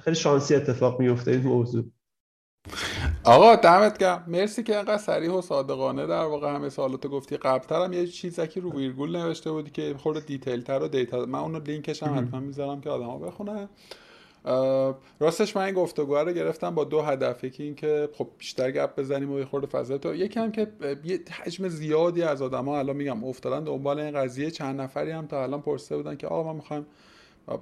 خیلی 0.00 0.16
شانسی 0.16 0.54
اتفاق 0.54 1.00
میفته 1.00 1.30
این 1.30 1.42
موضوع. 1.42 1.84
آقا 3.24 3.56
دمت 3.56 3.98
گرم. 3.98 4.24
مرسی 4.26 4.62
که 4.62 4.76
اینقدر 4.76 4.96
سریع 4.96 5.38
و 5.38 5.40
صادقانه 5.40 6.06
در 6.06 6.24
واقع 6.24 6.54
همه 6.54 6.68
سوالات 6.68 7.06
گفتی. 7.06 7.36
قبلتر 7.36 7.84
هم 7.84 7.92
یه 7.92 8.06
چیزی 8.06 8.60
رو 8.60 8.72
ویرگول 8.72 9.16
نوشته 9.16 9.52
بودی 9.52 9.70
که 9.70 9.84
یه 9.84 9.94
خورده 9.98 10.20
detail 10.20 10.62
تر 10.62 10.82
و 10.82 10.88
data 10.88 11.26
من 11.26 11.38
اونو 11.38 11.58
لینکش 11.58 12.02
هم 12.02 12.18
حتما 12.18 12.40
می‌ذارم 12.40 12.80
که 12.80 12.90
آدما 12.90 13.18
بخونن 13.18 13.68
راستش 15.20 15.56
من 15.56 15.62
این 15.62 15.74
گفتگو 15.74 16.16
رو 16.16 16.32
گرفتم 16.32 16.74
با 16.74 16.84
دو 16.84 17.02
هدف 17.02 17.44
یکی 17.44 17.62
این 17.62 17.74
که 17.74 18.08
خب 18.12 18.28
بیشتر 18.38 18.70
گپ 18.70 18.98
بزنیم 18.98 19.32
و 19.32 19.38
یه 19.38 19.44
خورده 19.44 19.66
فضا 19.66 19.98
تو 19.98 20.14
یکی 20.14 20.40
هم 20.40 20.52
که 20.52 20.72
یه 21.04 21.20
حجم 21.42 21.68
زیادی 21.68 22.22
از 22.22 22.42
آدما 22.42 22.78
الان 22.78 22.96
میگم 22.96 23.24
افتادن 23.24 23.64
دنبال 23.64 24.00
این 24.00 24.14
قضیه. 24.20 24.50
چند 24.50 24.80
نفری 24.80 25.10
هم 25.10 25.26
تا 25.26 25.42
الان 25.42 25.62
پرسیده 25.62 25.96
بودن 25.96 26.16
که 26.16 26.26
آقا 26.26 26.42
ما 26.42 26.52
می‌خوایم 26.52 26.86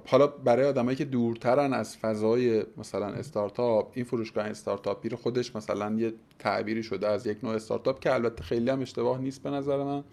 حالا 0.07 0.27
برای 0.27 0.65
آدمایی 0.65 0.97
که 0.97 1.05
دورترن 1.05 1.73
از 1.73 1.97
فضای 1.97 2.63
مثلا 2.77 3.07
استارتاپ 3.07 3.91
این 3.93 4.05
فروشگاه 4.05 4.45
استارتاپی 4.45 5.09
رو 5.09 5.17
خودش 5.17 5.55
مثلا 5.55 5.95
یه 5.97 6.13
تعبیری 6.39 6.83
شده 6.83 7.07
از 7.07 7.27
یک 7.27 7.43
نوع 7.43 7.55
استارتاپ 7.55 7.99
که 7.99 8.13
البته 8.13 8.43
خیلی 8.43 8.69
هم 8.69 8.81
اشتباه 8.81 9.21
نیست 9.21 9.43
به 9.43 9.49
نظر 9.49 9.83
من. 9.83 10.03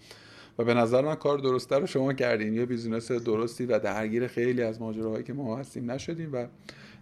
و 0.61 0.65
به 0.65 0.74
نظر 0.74 1.01
من 1.03 1.15
کار 1.15 1.39
درسته 1.39 1.78
رو 1.78 1.87
شما 1.87 2.12
کردین. 2.12 2.55
یه 2.55 2.66
business 2.66 3.12
درستی 3.12 3.66
و 3.66 3.78
درگیر 3.78 4.27
خیلی 4.27 4.62
از 4.62 4.81
ماجراهایی 4.81 5.24
که 5.24 5.32
ما 5.32 5.57
هستیم 5.57 5.91
نشدیم 5.91 6.32
و 6.32 6.47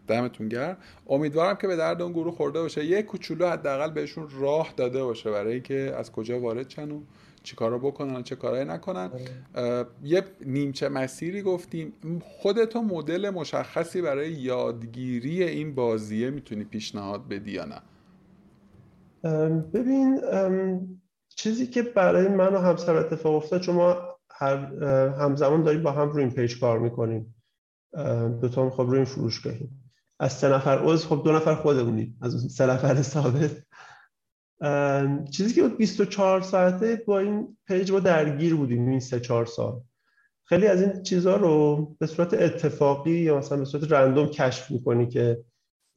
دمتون 0.09 0.49
گرم. 0.49 0.77
امیدوارم 1.09 1.57
که 1.57 1.67
به 1.67 1.77
درد 1.77 2.03
اون 2.03 2.13
گروه 2.13 2.35
خورده 2.35 2.61
باشه. 2.61 2.85
یه 2.85 3.03
کوچولو 3.03 3.49
حداقل 3.49 3.91
بهشون 3.91 4.29
راه 4.41 4.75
داده 4.77 5.05
باشه 5.05 5.31
برای 5.31 5.53
اینکه 5.53 5.95
از 5.97 6.13
کجا 6.13 6.41
وارد 6.41 6.69
شن 6.69 6.91
و 6.91 7.01
چی 7.43 7.57
کارا 7.57 7.79
بکنن 7.79 8.23
چه 8.23 8.37
کارایی 8.37 8.65
نکنن. 8.65 9.11
آره. 9.55 9.87
یه 10.05 10.25
نیمچه 10.47 10.89
مسیری 10.89 11.43
گفتیم. 11.43 11.93
خودتو 12.23 12.83
مدل 12.83 13.31
مشخصی 13.31 14.03
برای 14.03 14.33
یادگیری 14.33 15.43
این 15.43 15.75
بازیه 15.75 16.31
می‌تونی 16.31 16.65
پیشنهاد 16.65 17.29
بدی 17.29 17.51
یا 17.51 17.65
نه؟ 17.65 17.81
ببین 19.73 20.21
چیزی 21.39 21.67
که 21.67 21.83
برای 21.83 22.29
من 22.29 22.55
و 22.55 22.59
همسر 22.59 22.97
اتفاق 22.97 23.35
افتاد 23.35 23.61
چون 23.61 23.75
ما 23.75 23.97
هر 24.31 24.85
همزمان 25.15 25.63
داریم 25.63 25.83
با 25.83 25.93
هم 25.93 26.09
روی 26.09 26.23
این 26.23 26.33
پیج 26.33 26.61
کار 26.61 26.79
می‌کنیم. 26.79 27.35
دوتا 28.41 28.71
خب 28.71 28.83
روی 28.83 28.97
این 28.97 29.05
فروشگاهیم. 29.05 29.93
از 30.21 30.33
سه 30.33 30.49
نفر 30.49 30.79
عضو 30.79 31.09
خب 31.09 31.23
دو 31.25 31.33
نفر 31.33 31.55
خودمونیم 31.55 32.19
از 32.23 32.53
سه 32.53 32.67
نفر 32.67 33.03
ثابت. 33.13 33.51
چیزی 35.31 35.55
که 35.55 35.63
بود 35.63 35.77
24 35.77 36.41
ساعته 36.41 37.03
با 37.07 37.19
این 37.19 37.57
پیج 37.67 37.93
با 37.93 38.01
درگیر 38.01 38.55
بودیم 38.55 38.89
این 38.89 39.01
سه 39.01 39.21
چهار 39.21 39.47
سال. 39.47 39.81
خیلی 40.45 40.67
از 40.67 40.83
این 40.83 41.03
چیزها 41.03 41.37
رو 41.37 41.87
به 42.01 42.07
صورت 42.07 42.35
اتفاقی 42.35 43.17
یا 43.17 43.39
مثلا 43.39 43.59
به 43.59 43.65
صورت 43.65 43.93
رندوم 43.93 44.27
کشف 44.27 44.71
می‌کنی 44.71 45.07
که 45.07 45.45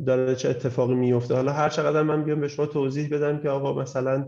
داره 0.05 0.35
چه 0.35 0.49
اتفاقی 0.49 0.95
میفته 0.95 1.35
حالا 1.35 1.53
هر 1.53 1.69
چقدر 1.69 2.01
من 2.01 2.23
بیام 2.23 2.39
به 2.39 2.47
شما 2.47 2.65
توضیح 2.65 3.09
بدم 3.09 3.41
که 3.41 3.49
آقا 3.49 3.81
مثلا 3.81 4.27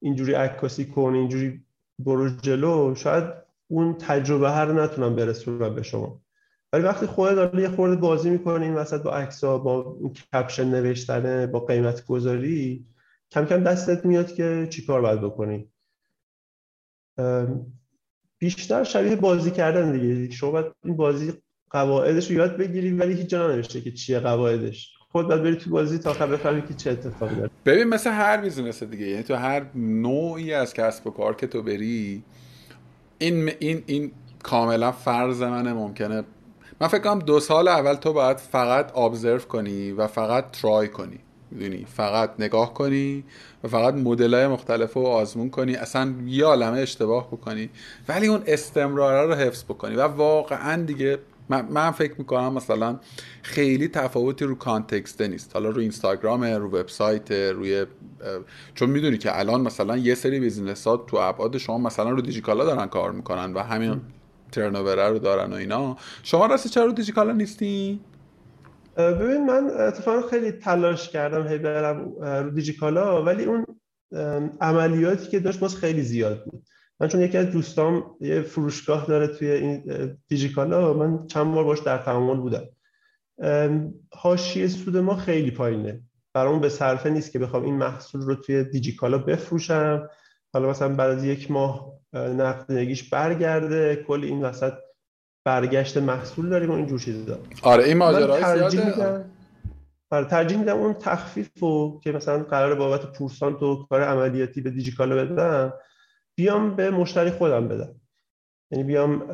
اینجوری 0.00 0.32
عکاسی 0.32 0.84
کن 0.84 1.14
اینجوری 1.14 1.64
برو 1.98 2.28
جلو 2.28 2.94
شاید 2.94 3.24
اون 3.68 3.94
تجربه 3.94 4.50
هر 4.50 4.72
نتونم 4.72 5.16
برسونم 5.16 5.74
به 5.74 5.82
شما. 5.82 6.20
ولی 6.72 6.82
وقتی 6.82 7.06
خودت 7.06 7.54
یه 7.54 7.68
خورده 7.68 7.96
بازی 7.96 8.30
می‌کنی 8.30 8.64
این 8.64 8.74
وسط 8.74 9.02
با 9.02 9.10
عکس‌ها 9.10 9.58
با 9.58 9.98
caption 10.32 10.64
نوشتن 10.64 11.46
با 11.46 11.60
قیمت 11.60 12.06
گذاری 12.06 12.86
کم 13.30 13.44
کم 13.44 13.64
دستت 13.64 14.06
میاد 14.06 14.34
که 14.34 14.68
چیکار 14.70 15.00
باید 15.00 15.20
بکنی. 15.20 15.68
بیشتر 18.38 18.84
شبیه 18.84 19.16
بازی 19.16 19.50
کردن 19.50 19.92
دیگه. 19.92 20.34
شما 20.34 20.50
باید 20.50 20.66
این 20.84 20.96
بازی 20.96 21.32
قواعدش 21.70 22.30
رو 22.30 22.36
یاد 22.36 22.56
بگیری 22.56 22.92
ولی 22.92 23.14
هیچ 23.14 23.26
جا 23.26 23.48
ننوشته 23.48 23.80
که 23.80 23.92
چیه 23.92 24.20
قواعدش. 24.20 24.99
خودت 25.12 25.28
باید 25.28 25.42
بری 25.42 25.56
تو 25.56 25.70
بازی 25.70 25.98
تا 25.98 26.12
بفهمی 26.12 26.62
که 26.62 26.74
چه 26.74 26.90
اتفاقی 26.90 27.34
داره. 27.34 27.50
ببین 27.66 27.84
مثل 27.84 28.10
هر 28.10 28.36
business 28.36 28.82
دیگه 28.82 29.06
یعنی 29.06 29.22
تو 29.22 29.34
هر 29.34 29.62
نوعی 29.74 30.54
از 30.54 30.74
کسب 30.74 31.06
و 31.06 31.10
کار 31.10 31.36
که 31.36 31.46
تو 31.46 31.62
بری 31.62 32.22
این 33.18 33.50
این 33.58 33.82
این 33.86 34.12
کاملا 34.42 34.92
فرض 34.92 35.42
منه 35.42 35.72
ممکنه. 35.72 36.22
من 36.80 36.88
فکر 36.88 37.00
کنم 37.00 37.18
دو 37.18 37.40
سال 37.40 37.68
اول 37.68 37.94
تو 37.94 38.12
باید 38.12 38.36
فقط 38.36 38.96
observe 38.96 39.38
کنی 39.38 39.92
و 39.92 40.06
فقط 40.06 40.50
try 40.50 40.88
کنی. 40.88 41.18
می‌دونی؟ 41.50 41.86
فقط 41.94 42.30
نگاه 42.38 42.74
کنی 42.74 43.24
و 43.64 43.68
فقط 43.68 43.94
مدل 43.94 44.34
های 44.34 44.46
مختلف 44.46 44.92
رو 44.92 45.02
آزمون 45.02 45.50
کنی. 45.50 45.76
اصلا 45.76 46.14
یه 46.26 46.44
عالمه 46.44 46.78
اشتباه 46.78 47.28
بکنی. 47.28 47.70
ولی 48.08 48.26
اون 48.26 48.42
استمراره 48.46 49.26
رو 49.26 49.34
حفظ 49.34 49.64
بکنی. 49.64 49.96
و 49.96 50.02
واقعا 50.02 50.82
دیگه 50.82 51.18
من, 51.50 51.90
فکر 51.90 52.14
می‌کنم 52.18 52.52
مثلا 52.52 52.98
خیلی 53.42 53.88
تفاوتی 53.88 54.44
رو 54.44 54.54
context 54.54 55.22
نیست. 55.22 55.50
حالا 55.54 55.68
رو 55.68 55.80
اینستاگرام 55.80 56.44
رو 56.44 56.68
وبسایت 56.68 57.30
روی 57.32 57.86
چون 58.74 58.90
می‌دونی 58.90 59.18
که 59.18 59.38
الان 59.38 59.60
مثلا 59.60 59.96
یه 59.96 60.14
سری 60.14 60.40
business 60.40 60.86
ها 60.86 60.96
تو 60.96 61.16
ابعاد 61.16 61.58
شما 61.58 61.78
مثلا 61.78 62.10
رو 62.10 62.20
دیجیکالا 62.20 62.64
دارن 62.64 62.86
کار 62.86 63.12
می‌کنن 63.12 63.52
و 63.52 63.58
همین 63.58 64.00
ترنوور 64.52 65.08
رو 65.08 65.18
دارن 65.18 65.52
و 65.52 65.54
اینا. 65.54 65.96
شما 66.22 66.46
راستی 66.46 66.68
چرا 66.68 66.84
رو 66.84 66.92
دیجیکالا 66.92 67.32
نیستی؟ 67.32 68.00
ببین 68.96 69.46
من 69.46 69.70
اتفاقا 69.70 70.28
خیلی 70.28 70.52
تلاش 70.52 71.08
کردم 71.08 71.48
هی 71.48 71.58
برم 71.58 72.12
رو 72.20 72.50
دیجیکالا 72.50 73.24
ولی 73.24 73.44
اون 73.44 73.66
عملیاتی 74.60 75.28
که 75.28 75.40
داشت 75.40 75.60
باز 75.60 75.76
خیلی 75.76 76.02
زیاد 76.02 76.44
بود. 76.44 76.62
من 77.00 77.08
چون 77.08 77.20
یکی 77.20 77.38
از 77.38 77.50
دوستام 77.50 78.16
یه 78.20 78.42
فروشگاه 78.42 79.06
داره 79.06 79.26
توی 79.26 79.50
این 79.50 79.82
دیجیکالا 80.28 80.92
من 80.92 81.26
چند 81.26 81.54
بار 81.54 81.64
باش 81.64 81.78
در 81.78 81.98
تعامل 81.98 82.36
بودم. 82.36 82.64
حاشیه 84.14 84.68
سود 84.68 84.96
ما 84.96 85.16
خیلی 85.16 85.50
پایینه. 85.50 86.00
برامون 86.34 86.60
به 86.60 86.68
صرفه 86.68 87.10
نیست 87.10 87.32
که 87.32 87.38
بخوام 87.38 87.64
این 87.64 87.74
محصول 87.74 88.20
رو 88.20 88.34
توی 88.34 88.64
دیجیکالا 88.64 89.18
بفروشم. 89.18 90.08
حالا 90.52 90.70
مثلا 90.70 90.94
بعد 90.94 91.10
از 91.10 91.24
یک 91.24 91.50
ماه 91.50 91.92
نقدینگیش 92.12 93.08
برگرده. 93.08 94.04
کل 94.08 94.24
این 94.24 94.44
وسط 94.44 94.72
برگشت 95.44 95.96
محصول 95.96 96.48
داریم 96.48 96.70
و 96.70 96.74
اینجور 96.74 97.00
چیزا. 97.00 97.38
آره 97.62 97.84
این 97.84 97.96
ماجرا 97.96 98.68
زیاده. 98.70 99.24
آره 100.10 100.24
ترجیح 100.24 100.58
میدم 100.58 100.76
اون 100.76 100.94
تخفیف 100.94 101.50
رو 101.60 102.00
که 102.04 102.12
مثلا 102.12 102.42
قرار 102.42 102.74
بابت 102.74 103.12
پورسانت 103.12 103.62
و 103.62 103.86
کار 103.90 104.02
عملیاتی 104.02 104.60
به 104.60 104.70
دیجیکالا 104.70 105.24
بدم 105.24 105.72
بیام 106.40 106.76
به 106.76 106.90
مشتری 106.90 107.30
خودم 107.30 107.68
بدم. 107.68 108.00
یعنی 108.70 108.84
بیام 108.84 109.30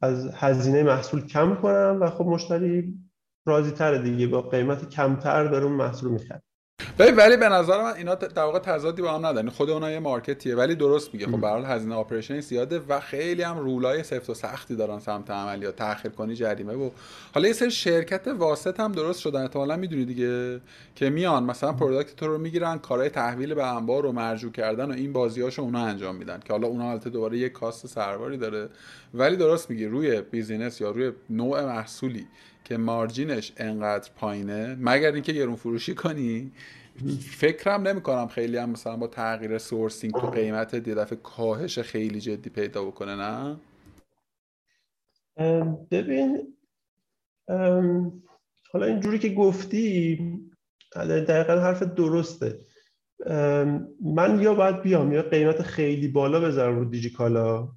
از 0.00 0.30
هزینه 0.34 0.82
محصول 0.82 1.26
کم 1.26 1.54
کنم 1.54 1.98
و 2.00 2.10
خب 2.10 2.24
مشتری 2.24 2.94
راضی 3.46 3.70
تره 3.70 3.98
دیگه 3.98 4.26
با 4.26 4.42
قیمت 4.42 4.88
کمتر 4.88 5.44
داره 5.44 5.64
اون 5.64 5.72
محصول 5.74 6.10
می‌خره. 6.12 6.42
ولی 6.98 7.10
ولی 7.10 7.36
به 7.36 7.48
نظر 7.48 7.82
من 7.82 7.94
اینا 7.96 8.14
در 8.14 8.42
واقع 8.42 8.58
تضادی 8.58 9.02
با 9.02 9.12
هم 9.12 9.26
ندارن. 9.26 9.48
خود 9.48 9.70
اونها 9.70 9.90
یه 9.90 9.98
market 9.98 10.35
یه. 10.35 10.54
ولی 10.54 10.74
درست 10.74 11.14
میگه. 11.14 11.26
خب 11.26 11.40
به 11.40 11.48
هزینه 11.48 11.94
operation 11.94 12.40
زیاده 12.40 12.80
و 12.88 13.00
خیلی 13.00 13.42
هم 13.42 13.58
rule 13.58 13.93
ای 13.93 14.02
سفت 14.02 14.30
و 14.30 14.34
سختی 14.34 14.76
دارن 14.76 14.98
سمت 14.98 15.30
عملیات 15.30 15.76
تاخیر 15.76 16.10
کنی 16.10 16.34
جریمه 16.34 16.74
و 16.74 16.90
حالا 17.34 17.48
یه 17.48 17.52
سری 17.52 17.70
شرکت 17.70 18.28
واسط 18.28 18.80
هم 18.80 18.92
درست 18.92 19.20
شدن. 19.20 19.42
احتمالاً 19.42 19.76
می‌دونی 19.76 20.04
دیگه 20.04 20.60
که 20.94 21.10
میان. 21.10 21.44
مثلا 21.44 21.72
product 21.72 22.16
تو 22.16 22.26
رو 22.26 22.38
می‌گیرن 22.38 22.78
کارهای 22.78 23.08
تحویل 23.08 23.54
به 23.54 23.66
انبار 23.76 24.02
رو 24.02 24.12
مرجوع 24.12 24.52
کردن 24.52 24.90
و 24.90 24.92
این 24.92 25.12
بازیاشو 25.12 25.62
اونا 25.62 25.84
انجام 25.84 26.16
میدن. 26.16 26.40
که 26.44 26.52
حالا 26.52 26.68
اونا 26.68 26.90
البته 26.90 27.10
دوباره 27.10 27.38
یه 27.38 27.48
cost 27.48 27.86
سرباری 27.86 28.36
داره. 28.36 28.68
ولی 29.14 29.36
درست 29.36 29.70
میگی. 29.70 29.86
روی 29.86 30.20
business 30.20 30.80
یا 30.80 30.90
روی 30.90 31.12
نوع 31.30 31.64
محصولی 31.64 32.26
که 32.64 32.76
مارجینش 32.76 33.52
انقدر 33.56 34.10
پایینه 34.16 34.76
مگر 34.80 35.12
اینکه 35.12 35.32
گرون 35.32 35.56
فروشی 35.56 35.94
کنی؟ 35.94 36.52
فکرم 37.30 37.88
نمی 37.88 38.00
کنم 38.00 38.28
خیلی 38.28 38.56
هم 38.56 38.70
مثلا 38.70 38.96
با 38.96 39.06
تغییر 39.06 39.58
سورسینگ 39.58 40.12
تو 40.12 40.30
قیمت 40.30 40.74
یه 40.74 40.80
دفعه 40.80 41.18
کاهش 41.22 41.78
خیلی 41.78 42.20
جدی 42.20 42.50
پیدا 42.50 42.84
بکنه 42.84 43.16
نه؟ 43.16 43.56
ببین 45.90 46.56
حالا 48.72 48.86
اینجوری 48.86 49.18
که 49.18 49.28
گفتی 49.28 50.18
دقیقا 50.96 51.60
حرف 51.60 51.82
درسته. 51.82 52.58
من 54.00 54.40
یا 54.40 54.54
باید 54.54 54.82
بیام 54.82 55.12
یا 55.12 55.22
قیمت 55.22 55.62
خیلی 55.62 56.08
بالا 56.08 56.40
بذارم 56.40 56.78
رو 56.78 56.84
دیجیکالا. 56.84 57.68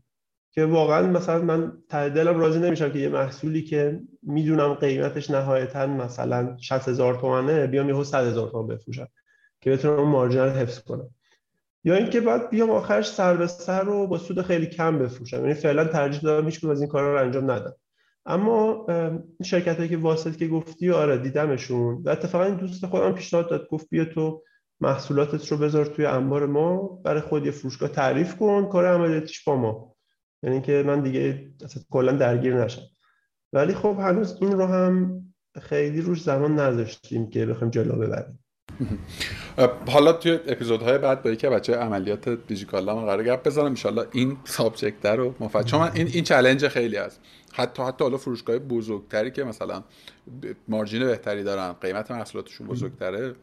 که 0.55 0.65
واقعا 0.65 1.07
مثلا 1.07 1.41
من 1.41 1.73
ته 1.89 2.09
دلم 2.09 2.39
راضی 2.39 2.59
نمیشم 2.59 2.91
که 2.91 2.99
یه 2.99 3.09
محصولی 3.09 3.61
که 3.61 3.99
می‌دونم 4.23 4.73
قیمتش 4.73 5.31
نهایتا 5.31 5.87
مثلا 5.87 6.57
60 6.57 6.87
هزار 6.89 7.15
تومنه 7.15 7.67
بیام 7.67 7.89
یهو 7.89 8.03
100 8.03 8.27
هزار 8.27 8.49
تومن 8.49 8.67
بفروشم 8.67 9.07
که 9.61 9.71
بتونم 9.71 9.99
اون 9.99 10.09
مارجین 10.09 10.41
رو 10.41 10.49
حفظ 10.49 10.79
کنم. 10.79 11.09
یا 11.83 11.95
اینکه 11.95 12.21
بعد 12.21 12.49
بیام 12.49 12.69
آخرش 12.69 13.09
سر 13.09 13.37
به 13.37 13.47
سر 13.47 13.83
رو 13.83 14.07
با 14.07 14.17
سود 14.17 14.41
خیلی 14.41 14.65
کم 14.65 14.99
بفروشم. 14.99 15.37
یعنی 15.37 15.53
فعلا 15.53 15.85
ترجیح 15.85 16.21
دادم 16.21 16.45
هیچ 16.45 16.65
از 16.65 16.81
این 16.81 16.89
کارا 16.89 17.13
رو 17.13 17.21
انجام 17.25 17.51
ندم. 17.51 17.73
اما 18.25 18.87
شرکت 19.43 19.77
هایی 19.77 19.89
که 19.89 19.97
واسط 19.97 20.35
که 20.35 20.47
گفتی 20.47 20.91
آره 20.91 21.17
دیدمشون. 21.17 22.01
و 22.03 22.09
اتفاقا 22.09 22.49
دوست 22.49 22.85
خودم 22.85 23.11
پیشنهاد 23.11 23.49
داد. 23.49 23.67
گفت 23.67 23.89
بیا 23.89 24.05
تو 24.05 24.43
محصولاتت 24.81 25.51
رو 25.51 25.57
بذار 25.57 25.85
توی 25.85 26.05
انبار 26.05 26.45
ما. 26.45 26.77
برای 27.03 27.21
خود 27.21 27.45
یه 27.45 27.51
فروشگاه 27.51 27.89
تعریف 27.89 28.35
کن. 28.35 28.65
کار 28.65 28.85
عملیاتیش 28.85 29.43
با 29.43 29.55
ما. 29.55 29.94
یعنی 30.45 30.61
که 30.61 30.83
من 30.87 31.01
دیگه 31.01 31.51
کلا 31.89 32.11
درگیر 32.11 32.63
نشم. 32.63 32.81
ولی 33.53 33.73
خب 33.73 33.97
هنوز 33.99 34.37
این 34.41 34.51
رو 34.51 34.65
هم 34.65 35.21
خیلی 35.61 36.01
روش 36.01 36.21
زمان 36.21 36.59
نذاشتیم 36.59 37.29
که 37.29 37.45
بخوایم 37.45 37.71
جلو 37.71 37.95
ببریم. 37.95 38.39
حالا 39.93 40.13
توی 40.13 40.31
اپیزودهای 40.31 40.97
بعد 40.97 41.23
با 41.23 41.29
یکی 41.31 41.47
بچه 41.47 41.75
عملیات 41.75 42.29
دیجیکالا 42.29 42.95
من 42.95 43.05
قرار 43.05 43.23
گپ 43.23 43.47
بزنم. 43.47 43.75
ان 43.85 44.05
این 44.11 44.37
سابجکت 44.43 45.05
رو 45.05 45.35
مفید 45.39 45.61
چون 45.61 45.81
این 45.81 46.07
این 46.07 46.23
چالش 46.23 46.65
خیلی 46.65 46.97
هست. 46.97 47.21
حتی 47.53 47.83
حتی 47.83 48.03
حالا 48.03 48.17
فروشگاه 48.17 48.59
بزرگتری 48.59 49.31
که 49.31 49.43
مثلا 49.43 49.83
مارجین 50.67 51.05
بهتری 51.05 51.43
دارن 51.43 51.73
قیمت 51.73 52.11
محصولاتشون 52.11 52.67
بزرگتره 52.67 53.35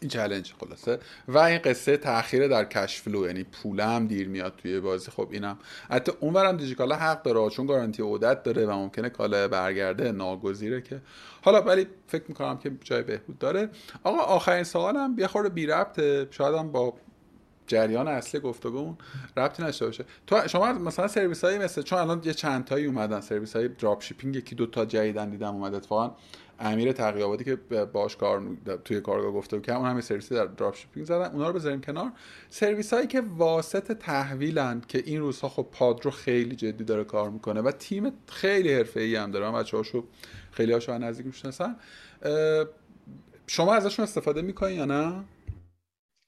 این 0.00 0.42
خلاصه. 0.60 0.98
و 1.28 1.38
این 1.38 1.58
قصه 1.58 1.96
تاخیر 1.96 2.48
در 2.48 2.64
cash 2.64 3.00
flow 3.00 3.26
یعنی 3.26 3.44
پول 3.44 3.80
هم 3.80 4.06
دیر 4.06 4.28
میاد 4.28 4.54
توی 4.56 4.80
بازی. 4.80 5.10
خب 5.10 5.28
اینم. 5.30 5.58
حتی 5.90 6.12
اونورم 6.20 6.56
دیجیکالا 6.56 6.96
حق 6.96 7.22
داره 7.22 7.50
چون 7.50 7.66
گارانتی 7.66 8.02
عودت 8.02 8.42
داره 8.42 8.66
و 8.66 8.70
ممکنه 8.70 9.08
کالا 9.08 9.48
برگرده 9.48 10.12
ناگزیره 10.12 10.82
که. 10.82 11.00
حالا 11.42 11.62
ولی 11.62 11.86
فکر 12.06 12.24
می‌کنم 12.28 12.58
که 12.58 12.72
جای 12.84 13.02
بهبود 13.02 13.38
داره. 13.38 13.68
آقا 14.04 14.18
آخرین 14.18 14.64
سوالم 14.64 15.14
یه 15.18 15.26
خورده 15.26 15.48
بی 15.48 15.66
ربطه 15.66 16.28
هم 16.40 16.72
با 16.72 16.94
جریان 17.66 18.08
اصلی 18.08 18.40
گفتگو 18.40 18.94
ربطی 19.36 19.62
نشته 19.62 19.86
باشه. 19.86 20.04
تو 20.26 20.48
شما 20.48 20.72
مثلا 20.72 21.08
سرویس 21.08 21.44
هایی 21.44 21.58
مثل 21.58 21.82
چون 21.82 21.98
الان 21.98 22.20
یه 22.24 22.34
چند 22.34 22.64
تایی 22.64 22.86
اومدن 22.86 23.20
سرویس 23.20 23.56
های 23.56 23.68
drop 23.68 24.02
shipping 24.02 24.36
یکی 24.36 24.54
دو 24.54 24.66
تا 24.66 24.84
جدیدن 24.84 25.30
دیدم 25.30 25.54
اومد 25.54 25.74
اتفاقا. 25.74 26.14
امیر 26.60 26.92
تقیابادی 26.92 27.44
که 27.44 27.56
باش 27.92 28.16
کار 28.16 28.42
توی 28.84 29.00
کارگاه 29.00 29.32
گفته 29.32 29.60
که 29.60 29.76
اون 29.76 29.86
هم 29.88 30.00
سرویسی 30.00 30.34
در 30.34 30.46
دراپ 30.46 30.74
شیپینگ 30.74 31.06
زدن 31.06 31.32
اونا 31.32 31.48
رو 31.48 31.52
بذاریم 31.52 31.80
کنار. 31.80 32.12
سرویس 32.48 32.92
هایی 32.92 33.06
که 33.06 33.22
واسط 33.36 33.92
تحویلن 33.92 34.82
که 34.88 35.02
این 35.06 35.20
روزها 35.20 35.48
خب 35.48 35.66
پادرو 35.72 36.10
خیلی 36.10 36.56
جدی 36.56 36.84
داره 36.84 37.04
کار 37.04 37.30
می‌کنه 37.30 37.60
و 37.60 37.70
تیم 37.70 38.12
خیلی 38.26 38.74
حرفه‌ای 38.74 39.16
هم 39.16 39.30
داره. 39.30 39.50
بچه‌هاشو 39.50 40.04
خیلی 40.50 40.72
هاشو 40.72 40.98
نزدیک 40.98 41.26
می‌شناسن 41.26 41.76
شما 43.46 43.74
ازشون 43.74 44.02
استفاده 44.02 44.42
می‌کنین 44.42 44.76
یا 44.76 44.84
نه؟ 44.84 45.24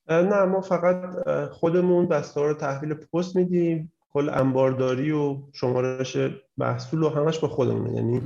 نه 0.08 0.44
ما 0.44 0.60
فقط 0.60 1.28
خودمون 1.48 2.06
دستار 2.06 2.48
رو 2.48 2.54
تحویل 2.54 2.94
پست 2.94 3.36
میدیم. 3.36 3.92
کل 4.12 4.28
انبارداری 4.28 5.10
و 5.10 5.36
شمارش 5.52 6.16
محصول 6.58 7.02
و 7.02 7.08
همش 7.08 7.38
با 7.38 7.48
خودمونه 7.48 7.94
یعنی 7.94 8.20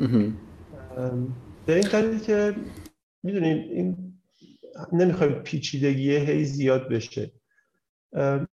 به 1.66 1.74
این 1.74 1.88
دلیل 1.92 2.18
که 2.18 2.54
می‌دونیم 3.22 3.56
این 3.56 4.12
نمی‌خوایم 4.92 5.32
پیچیدگی 5.32 6.16
هی 6.16 6.44
زیاد 6.44 6.88
بشه. 6.88 7.32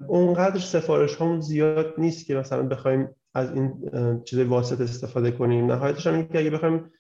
اونقدر 0.07 0.59
سفارش 0.59 1.15
همون 1.15 1.41
زیاد 1.41 1.93
نیست 1.97 2.25
که 2.25 2.35
مثلا 2.35 2.63
بخوایم 2.63 3.09
از 3.33 3.51
این 3.51 3.91
چیز 4.23 4.39
واسط 4.39 4.81
استفاده 4.81 5.31
کنیم. 5.31 5.71
نهایتش 5.71 6.07
هم 6.07 6.27
که 6.27 6.39
اگه 6.39 6.49
بخوایم 6.49 6.91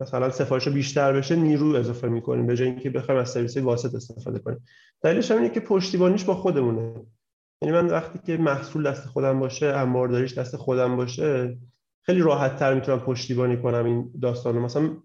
مثلا 0.00 0.30
سفارش 0.30 0.68
بیشتر 0.68 1.12
بشه 1.12 1.36
نیرو 1.36 1.74
اضافه 1.74 2.08
می‌کنیم 2.08 2.46
به 2.46 2.56
جای 2.56 2.68
اینکه 2.68 2.90
بخوایم 2.90 3.20
از 3.20 3.30
سرویس 3.30 3.56
واسط 3.56 3.94
استفاده 3.94 4.38
کنیم. 4.38 4.64
دلیلش 5.02 5.30
هم 5.30 5.36
اینه 5.36 5.50
که 5.50 5.60
پشتیبانیش 5.60 6.24
با 6.24 6.34
خودمونه. 6.34 6.94
یعنی 7.62 7.74
من 7.74 7.86
وقتی 7.86 8.18
که 8.26 8.36
محصول 8.36 8.90
دست 8.90 9.06
خودم 9.06 9.40
باشه 9.40 9.66
انبارداریش 9.66 10.38
دست 10.38 10.56
خودم 10.56 10.96
باشه 10.96 11.58
خیلی 12.06 12.20
راحت 12.20 12.56
تر 12.56 12.74
می‌تونم 12.74 13.00
پشتیبانی 13.00 13.56
کنم 13.56 13.84
این 13.84 14.12
داستانو 14.22 14.60
مثلا 14.60 14.96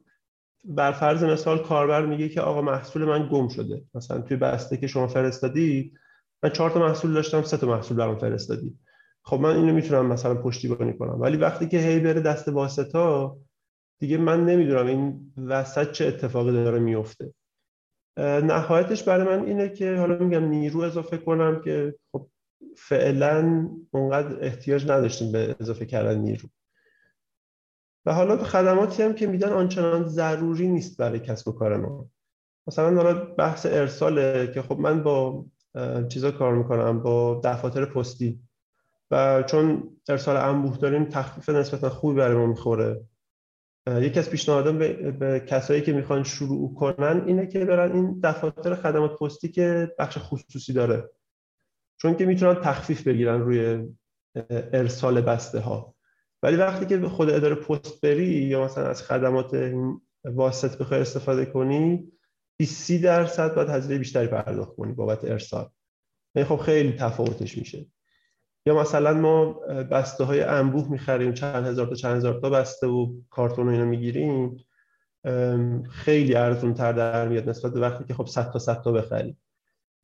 بر 0.66 0.92
فرض 0.92 1.24
مثال 1.24 1.64
کاربر 1.64 2.06
میگه 2.06 2.30
که 2.30 2.42
آقا 2.42 2.62
محصول 2.62 3.06
من 3.06 3.30
گم 3.32 3.48
شده. 3.48 3.84
مثلا 3.94 4.22
توی 4.22 4.38
بسته 4.38 4.78
که 4.78 4.88
شما 4.88 5.08
فرستادی 5.08 5.94
من 6.44 6.50
چهار 6.50 6.70
تا 6.70 6.80
محصول 6.80 7.14
داشتم 7.14 7.42
سه 7.42 7.58
تا 7.58 7.68
محصول 7.68 7.98
برام 7.98 8.18
فرستادی. 8.18 8.78
خب 9.24 9.40
من 9.40 9.56
اینو 9.56 9.74
می‌تونم 9.74 10.06
مثلا 10.06 10.36
پشتیبانی 10.36 10.98
کنم. 10.98 11.22
ولی 11.22 11.38
وقتی 11.38 11.68
که 11.68 11.80
هی 11.80 12.00
بره 12.00 12.22
دست 12.22 12.48
واسطا 12.48 13.38
دیگه 14.00 14.18
من 14.18 14.46
نمی‌دونم 14.46 14.88
این 14.88 15.34
وسط 15.38 15.92
چه 15.92 16.06
اتفاقی 16.06 16.52
داره 16.52 16.80
میفته 16.80 17.34
نهایتش 18.18 19.04
برای 19.04 19.38
من 19.38 19.46
اینه 19.46 19.70
که 19.70 19.96
حالا 19.96 20.18
میگم 20.18 20.44
نیرو 20.46 20.80
اضافه 20.80 21.18
کنم 21.18 21.62
که 21.62 21.96
خب 22.12 22.28
فعلا 22.78 23.70
اونقدر 23.92 24.46
احتیاج 24.46 24.92
نداشتیم 24.92 25.32
به 25.32 25.56
اضافه 25.60 25.86
کردن 25.86 26.20
نیرو. 26.20 26.50
و 28.06 28.14
حالا 28.14 28.38
خدماتی 28.38 29.04
هم 29.04 29.14
که 29.14 29.28
میدن 29.28 29.50
آنچنان 29.50 30.08
ضروری 30.08 30.68
نیست 30.68 30.98
برای 30.98 31.20
کسب 31.20 31.48
و 31.48 31.52
کار 31.52 31.78
ما. 31.78 32.10
مثلا 32.68 32.96
حالا 32.96 33.14
بحث 33.14 33.66
ارساله 33.66 34.52
که 34.54 34.62
خب 34.62 34.80
من 34.80 35.04
با 35.04 35.46
چیزا 36.10 36.32
کار 36.32 36.56
می‌کنم 36.56 37.00
با 37.00 37.42
دفاتر 37.44 37.86
پستی. 37.86 38.40
و 39.12 39.44
چون 39.44 39.84
ارسال 40.10 40.38
انبوه 40.38 40.78
داریم 40.78 41.06
تخفیف 41.06 41.50
نسبتا 41.50 41.90
خوبی 41.90 42.16
برای 42.16 42.36
ما 42.36 42.46
می‌خوره. 42.46 43.02
یکی 43.88 44.20
از 44.20 44.30
پیشنهادات 44.30 44.76
به،, 44.76 45.12
به 45.12 45.40
کسایی 45.40 45.82
که 45.82 45.94
می‌خوان 45.94 46.24
شروع 46.24 46.74
کنن 46.74 47.24
اینه 47.26 47.48
که 47.48 47.66
برن 47.66 47.92
این 47.92 48.20
دفاتر 48.24 48.76
خدمات 48.76 49.20
پستی 49.20 49.50
که 49.50 49.96
بخش 50.00 50.18
خصوصی 50.20 50.74
داره. 50.74 51.10
چون 51.98 52.16
که 52.16 52.26
می‌تونن 52.26 52.62
تخفیف 52.62 53.08
بگیرن 53.08 53.42
روی 53.42 53.88
ارسال 54.50 55.22
بسته 55.22 55.60
ها 55.60 55.96
ولی 56.44 56.56
وقتی 56.56 56.86
که 56.86 57.08
خود 57.08 57.30
اداره 57.30 57.56
پست 57.56 58.02
بری 58.02 58.26
یا 58.26 58.64
مثلا 58.64 58.88
از 58.88 59.04
خدمات 59.04 59.74
واسط 60.24 60.78
بخوای 60.78 61.02
استفاده 61.02 61.46
کنی 61.46 62.12
20 62.58 62.92
درصد 62.92 63.56
باید 63.56 63.70
هزینه 63.70 63.98
بیشتری 63.98 64.28
پرداخت 64.28 64.76
کنی 64.76 64.94
بابت 64.94 65.26
ارسال. 65.26 65.70
یعنی 66.36 66.50
خب 66.50 66.58
خیلی 66.58 66.92
تفاوتش 66.92 67.58
میشه. 67.58 67.86
یا 68.66 68.82
مثلا 68.82 69.14
ما 69.14 69.54
بسته 69.92 70.24
های 70.24 70.42
انبوه 70.42 70.92
می‌خریم 70.92 71.34
چند 71.34 71.66
هزار 71.66 71.88
تا 71.88 71.96
چند 71.96 72.18
هزار 72.18 72.40
تا 72.40 72.50
بسته 72.50 72.88
و 72.88 73.14
کارتون 73.30 73.68
و 73.68 73.72
اینا 73.72 73.86
می‌گیریم. 73.86 74.58
خیلی 75.90 76.36
ارزون 76.36 76.74
تر 76.74 76.94
در 76.94 77.28
میاد 77.28 77.50
نسبت 77.50 77.74
به 77.74 77.80
وقتی 77.80 78.04
که 78.04 78.14
خب 78.14 78.26
100 78.26 78.52
تا 78.52 78.60
100 78.60 78.82
تا 78.82 78.92
بخریم. 78.92 79.38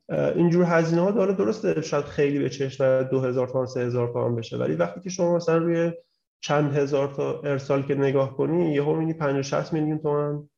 اینجور 0.10 0.66
هزینه 0.66 1.02
ها 1.02 1.12
داره 1.12 1.34
درسته. 1.34 1.82
شاید 1.82 2.06
خیلی 2.06 2.40
به 2.40 2.50
چشم 2.50 3.04
2000 3.04 3.48
تومان 3.48 3.68
3000 3.68 4.08
تومان 4.14 4.36
بشه. 4.36 4.58
ولی 4.58 4.76
وقتی 4.76 5.02
که 5.02 5.10
شما 5.10 5.36
مثلا 5.36 5.58
روی 5.58 5.92
چند 6.42 6.78
هزار 6.78 7.14
تا 7.14 7.42
ارسال 7.42 7.84
که 7.84 7.96
نگاه 7.96 8.38
کنی 8.38 8.74
یه 8.74 8.84
می‌بینی 8.84 9.14
50 9.14 9.42
60 9.42 9.74
میلیون 9.74 9.98
تومان 9.98 10.50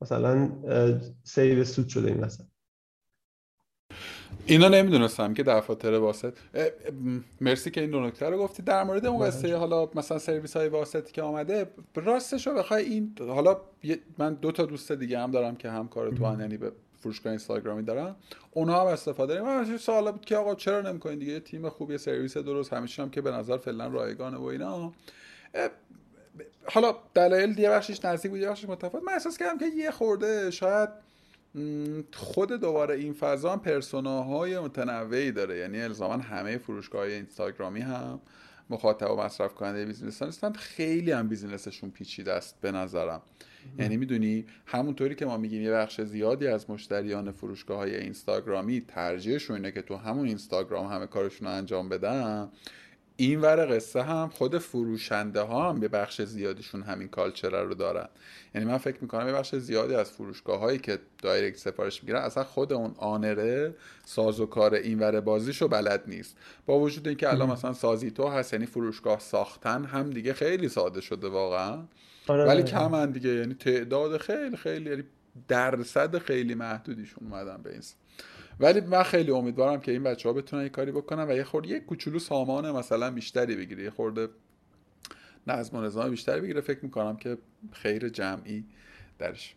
مثلا 0.00 0.50
سیو 1.24 1.64
سود 1.64 1.88
شده 1.88 2.08
این 2.08 2.24
مثلا 2.24 2.46
اینا 4.46 4.68
نمی‌دونستم 4.68 5.34
که 5.34 5.42
دفاتر 5.42 5.98
واسط. 5.98 6.34
مرسی 7.40 7.70
که 7.70 7.80
این 7.80 7.90
دو 7.90 8.00
نکته 8.00 8.30
رو 8.30 8.38
گفتی. 8.38 8.62
در 8.62 8.84
مورد 8.84 9.06
اون 9.06 9.26
قصه 9.26 9.56
حالا 9.56 9.88
مثلا 9.94 10.18
سرویس 10.18 10.56
های 10.56 10.68
واسطی 10.68 11.12
که 11.12 11.22
آمده 11.22 11.66
راستش 11.94 12.46
رو 12.46 12.54
بخوای 12.54 12.84
این 12.84 13.14
حالا 13.20 13.56
من 14.18 14.34
دو 14.34 14.52
تا 14.52 14.66
دوست 14.66 14.92
دیگه 14.92 15.18
هم 15.18 15.30
دارم 15.30 15.56
که 15.56 15.70
همکار 15.70 16.10
تو 16.10 16.40
یعنی 16.40 16.56
به 16.56 16.72
فروشگاه 16.98 17.30
اینستاگرامی 17.30 17.82
دارن. 17.82 18.14
اونها 18.50 18.80
هم 18.80 18.86
استفاده 18.86 19.34
داریم. 19.34 19.76
سوال 19.76 20.10
بود 20.10 20.24
که 20.24 20.36
آقا 20.36 20.54
چرا 20.54 20.80
نمی‌کنین 20.80 21.18
دیگه؟ 21.18 21.40
تیم 21.40 21.68
خوبی 21.68 21.98
سرویس 21.98 22.36
درست. 22.36 22.72
همیشه 22.72 23.02
هم 23.02 23.10
که 23.10 23.20
به 23.20 23.30
نظر 23.30 23.58
فعلا 23.58 23.88
رایگانه 23.88 24.36
و 24.36 24.44
اینا. 24.44 24.92
حالا 26.66 26.96
دلایل 27.14 27.54
دیگه 27.54 27.70
بخشش 27.70 28.04
نزدیک 28.04 28.30
بود 28.30 28.40
یه 28.40 28.48
بخشش 28.48 28.68
متفاوت. 28.68 29.04
من 29.04 29.12
احساس 29.12 29.38
کردم 29.38 29.58
که 29.58 29.66
یه 29.66 29.90
خورده 29.90 30.50
شاید 30.50 30.88
خود 32.12 32.52
دوباره 32.52 32.94
این 32.94 33.12
فضا 33.12 33.52
هم 33.52 33.60
persona 33.60 34.36
های 34.36 34.58
متنوعی 34.58 35.32
داره. 35.32 35.58
یعنی 35.58 35.80
الزاما 35.80 36.14
همه 36.14 36.58
فروشگاه 36.58 37.02
اینستاگرامی 37.02 37.80
هم 37.80 38.20
مخاطب 38.70 39.10
و 39.10 39.16
مصرف 39.16 39.54
کننده 39.54 39.86
business 39.86 40.22
نیستن. 40.22 40.52
خیلی 40.52 41.12
هم 41.12 41.28
business 41.28 41.69
شون 41.69 41.90
پیچیده 41.90 42.32
است 42.32 42.60
به 42.60 42.72
نظرم. 42.72 43.22
یعنی 43.78 43.96
می‌دونی 43.96 44.46
همونطوری 44.66 45.14
که 45.14 45.26
ما 45.26 45.36
میگیم 45.36 45.62
یه 45.62 45.70
بخش 45.70 46.00
زیادی 46.00 46.46
از 46.46 46.70
مشتریان 46.70 47.32
فروشگاه 47.32 47.78
های 47.78 47.96
اینستاگرامی 47.96 48.80
ترجیحشون 48.80 49.56
اینه 49.56 49.72
که 49.72 49.82
تو 49.82 49.96
همون 49.96 50.26
اینستاگرام 50.26 50.86
همه 50.86 51.06
کارشون 51.06 51.48
رو 51.48 51.54
انجام 51.54 51.88
بدن. 51.88 52.48
این 53.16 53.40
ور 53.40 53.76
قصه 53.76 54.02
هم 54.02 54.28
خود 54.28 54.58
فروشنده 54.58 55.40
ها 55.40 55.68
هم 55.70 55.80
به 55.80 55.88
بخش 55.88 56.22
زیادیشون 56.22 56.82
همین 56.82 57.08
culture 57.08 57.62
رو 57.62 57.74
دارن. 57.74 58.08
یعنی 58.54 58.66
من 58.66 58.78
فکر 58.78 58.98
می‌کنم 59.00 59.26
یه 59.26 59.32
بخش 59.32 59.54
زیادی 59.54 59.94
از 59.94 60.10
فروشگاه 60.10 60.60
هایی 60.60 60.78
که 60.78 60.98
دایرکت 61.22 61.56
سفارش 61.56 62.02
می‌گیرن 62.02 62.20
اصلا 62.20 62.44
خود 62.44 62.72
اون 62.72 62.94
آنره 62.98 63.74
ساز 64.04 64.40
و 64.40 64.46
کار 64.46 64.74
این 64.74 64.98
ور 64.98 65.20
بازیشو 65.20 65.68
بلد 65.68 66.02
نیست. 66.06 66.36
با 66.66 66.78
وجود 66.78 67.08
اینکه 67.08 67.28
الان 67.28 67.50
مثلا 67.50 67.72
سازی 67.72 68.10
تو 68.10 68.28
هست 68.28 68.52
یعنی 68.52 68.66
فروشگاه 68.66 69.20
ساختن 69.20 69.84
هم 69.84 70.10
دیگه 70.10 70.32
خیلی 70.32 70.68
ساده 70.68 71.00
شده 71.00 71.28
واقعا. 71.28 71.78
آره 72.28 72.44
ولی 72.44 72.62
کمن 72.62 73.10
دیگه 73.10 73.30
یعنی 73.30 73.54
تعداد 73.54 74.16
خیلی 74.16 74.56
خیلی 74.56 74.90
یعنی 74.90 75.04
درصد 75.48 76.18
خیلی 76.18 76.54
محدودیشون 76.54 77.28
اومدن 77.30 77.62
به 77.62 77.72
این 77.72 77.82
ولی 78.60 78.80
من 78.80 79.02
خیلی 79.02 79.30
امیدوارم 79.30 79.80
که 79.80 79.92
این 79.92 80.02
بچه 80.02 80.28
ها 80.28 80.32
بتونن 80.32 80.62
یه 80.62 80.68
کاری 80.68 80.92
بکنن 80.92 81.30
و 81.30 81.36
یه 81.36 81.44
خورده 81.44 81.68
یه 81.68 81.80
کوچولو 81.80 82.18
سامان 82.18 82.70
مثلا 82.70 83.10
بیشتری 83.10 83.56
بگیره. 83.56 83.82
یه 83.82 83.90
خورده 83.90 84.28
نظم 85.46 85.76
و 85.76 85.80
نظام 85.80 86.10
بیشتری 86.10 86.40
بگیره. 86.40 86.60
فکر 86.60 86.78
می‌کنم 86.82 87.16
که 87.16 87.38
خیر 87.72 88.08
جمعی 88.08 88.64
درش. 89.18 89.54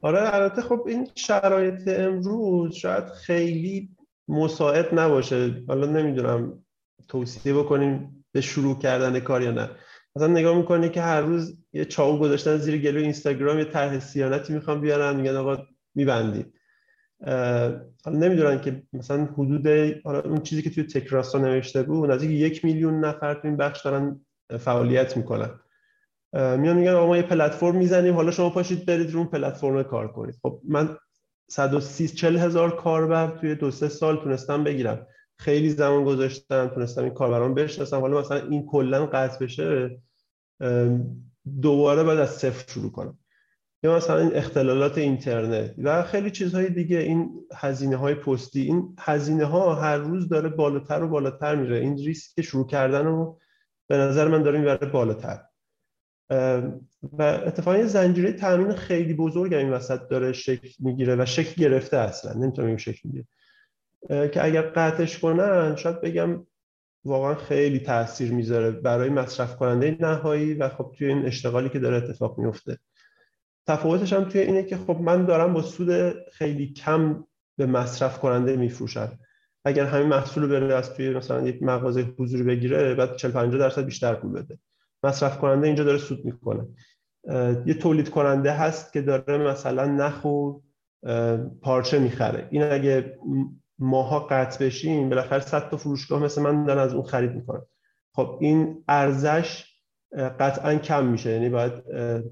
آره 0.00 0.34
البته 0.34 0.62
خب 0.62 0.84
این 0.86 1.08
شرایط 1.14 1.88
امروز 1.88 2.74
شاید 2.74 3.04
خیلی 3.04 3.88
مساعد 4.28 4.98
نباشه. 4.98 5.64
حالا 5.68 5.86
نمی‌دونم 5.86 6.64
توصیه 7.08 7.54
بکنیم 7.54 8.24
به 8.32 8.40
شروع 8.40 8.78
کردن 8.78 9.20
کار 9.20 9.42
یا 9.42 9.50
نه. 9.50 9.70
مثلا 10.16 10.28
نگاه 10.28 10.56
می‌کنه 10.56 10.88
که 10.88 11.02
هر 11.02 11.20
روز 11.20 11.56
یه 11.72 11.84
چاقو 11.84 12.18
گذاشتن 12.18 12.56
زیر 12.56 12.82
گلو 12.82 13.00
اینستاگرام 13.00 13.58
یه 13.58 13.64
طرح 13.64 13.98
سیانتی 13.98 14.52
می‌خوام 14.52 14.80
بیارن 14.80 15.16
میگن 15.16 15.36
آقا 15.36 15.66
میبندیم 15.94 16.52
حالا 18.04 18.18
نمی‌دونن 18.18 18.60
که 18.60 18.82
مثلا 18.92 19.24
حدود 19.24 19.66
اون 20.06 20.40
چیزی 20.40 20.62
که 20.62 20.70
توی 20.70 20.84
تکراسا 20.84 21.38
نوشته 21.38 21.82
بود 21.82 22.10
نزدیک 22.10 22.30
یک 22.30 22.64
میلیون 22.64 23.04
نفر 23.04 23.34
تو 23.34 23.40
این 23.44 23.56
بخش 23.56 23.82
دارن 23.84 24.20
فعالیت 24.58 25.16
می‌کنن. 25.16 25.50
میان 26.34 26.76
میگن 26.76 26.92
آقا 26.92 27.06
ما 27.06 27.16
یه 27.16 27.22
پلتفرم 27.22 27.76
می‌زنیم 27.76 28.14
حالا 28.14 28.30
شما 28.30 28.50
پاشید 28.50 28.86
برید 28.86 29.10
رو 29.10 29.18
اون 29.18 29.28
پلتفرم 29.28 29.82
کار 29.82 30.12
کنید. 30.12 30.34
خب 30.42 30.60
من 30.68 30.96
130 31.50 32.08
40 32.08 32.36
هزار 32.36 32.76
کاربر 32.76 33.38
توی 33.40 33.54
دو 33.54 33.70
سه 33.70 33.88
سال 33.88 34.16
تونستم 34.16 34.64
بگیرم. 34.64 35.06
خیلی 35.38 35.70
زمان 35.70 36.04
گذاشتم 36.04 36.68
تونستم 36.68 37.02
این 37.02 37.14
کاربران 37.14 37.54
بشناسم. 37.54 38.00
حالا 38.00 38.20
مثلا 38.20 38.48
این 38.48 38.66
کلا 38.66 39.06
قطع 39.06 39.44
بشه 39.44 40.00
دوباره 41.62 42.02
بعد 42.02 42.18
از 42.18 42.30
صفر 42.30 42.72
شروع 42.72 42.92
کنم. 42.92 43.18
یا 43.82 43.96
مثلا 43.96 44.30
اختلالات 44.30 44.98
اینترنت 44.98 45.74
و 45.78 46.02
خیلی 46.02 46.30
چیزهای 46.30 46.70
دیگه 46.70 46.98
این 46.98 47.30
هزینه 47.54 47.96
های 47.96 48.14
پستی 48.14 48.62
این 48.62 48.96
هزینه 48.98 49.44
ها 49.44 49.74
هر 49.74 49.96
روز 49.96 50.28
داره 50.28 50.48
بالاتر 50.48 51.02
و 51.02 51.08
بالاتر 51.08 51.54
میره. 51.54 51.76
این 51.76 51.96
ریسک 51.96 52.40
شروع 52.40 52.66
کردن 52.66 53.04
رو 53.04 53.38
به 53.88 53.96
نظر 53.96 54.28
من 54.28 54.42
داره 54.42 54.58
می‌بره 54.58 54.88
بالاتر. 54.90 55.40
و 57.12 57.22
اتفاقا 57.22 57.86
زنجیره 57.86 58.32
تامین 58.32 58.72
خیلی 58.72 59.14
بزرگ 59.14 59.54
این 59.54 59.70
وسط 59.70 60.08
داره 60.08 60.32
شکل 60.32 60.68
می‌گیره 60.78 61.16
و 61.16 61.26
شکل 61.26 61.62
گرفته 61.62 61.96
اصلا 61.96 62.32
نمی‌تونم 62.32 62.68
این 62.68 62.76
شکل 62.76 63.00
می‌گیره. 63.04 63.26
که 64.28 64.44
اگر 64.44 64.62
قطعش 64.62 65.18
کنن 65.18 65.76
شاید 65.76 66.00
بگم 66.00 66.46
واقعا 67.04 67.34
خیلی 67.34 67.78
تاثیر 67.78 68.32
می‌ذاره 68.32 68.70
برای 68.70 69.08
مصرف 69.08 69.56
کننده 69.56 69.96
نهایی 70.00 70.54
و 70.54 70.68
خب 70.68 70.92
توی 70.98 71.06
این 71.06 71.26
اشتغالی 71.26 71.68
که 71.68 71.78
داره 71.78 71.96
اتفاق 71.96 72.38
میفته 72.38 72.78
تفاوتش 73.66 74.12
هم 74.12 74.24
توی 74.24 74.40
اینه 74.40 74.62
که 74.62 74.76
خب 74.76 74.96
من 75.00 75.24
دارم 75.24 75.52
با 75.52 75.62
سود 75.62 76.14
خیلی 76.32 76.72
کم 76.72 77.24
به 77.58 77.66
مصرف 77.66 78.18
کننده 78.18 78.56
میفروشم. 78.56 79.18
اگر 79.64 79.84
همین 79.84 80.06
محصول 80.06 80.48
بره 80.48 80.74
از 80.74 80.94
توی 80.94 81.10
مثلا 81.10 81.48
یک 81.48 81.62
مغازه 81.62 82.14
حضوری 82.18 82.42
بگیره 82.42 82.94
بعد 82.94 83.16
40 83.16 83.30
50 83.30 83.58
درصد 83.58 83.84
بیشتر 83.84 84.14
پول 84.14 84.32
بده. 84.32 84.58
مصرف 85.04 85.38
کننده 85.38 85.66
اینجا 85.66 85.84
داره 85.84 85.98
سود 85.98 86.24
می‌کنه. 86.24 86.66
یه 87.66 87.74
تولید 87.74 88.10
کننده 88.10 88.52
هست 88.52 88.92
که 88.92 89.02
داره 89.02 89.38
مثلا 89.38 89.86
نخ 89.86 90.24
و 90.24 90.60
پارچه 91.62 91.98
می‌خره. 91.98 92.48
این 92.50 92.62
اگه 92.62 93.18
ماها 93.78 94.20
قطع 94.20 94.66
بشیم 94.66 95.08
بالاخره 95.08 95.40
100 95.40 95.68
تا 95.68 95.76
فروشگاه 95.76 96.22
مثل 96.22 96.42
من 96.42 96.64
دارن 96.64 96.78
از 96.78 96.94
اون 96.94 97.02
خرید 97.02 97.30
می‌کنن. 97.30 97.62
خب 98.14 98.38
این 98.40 98.84
ارزش 98.88 99.66
قطعا 100.40 100.74
کم 100.74 101.06
میشه. 101.06 101.30
یعنی 101.30 101.48
باید 101.48 101.72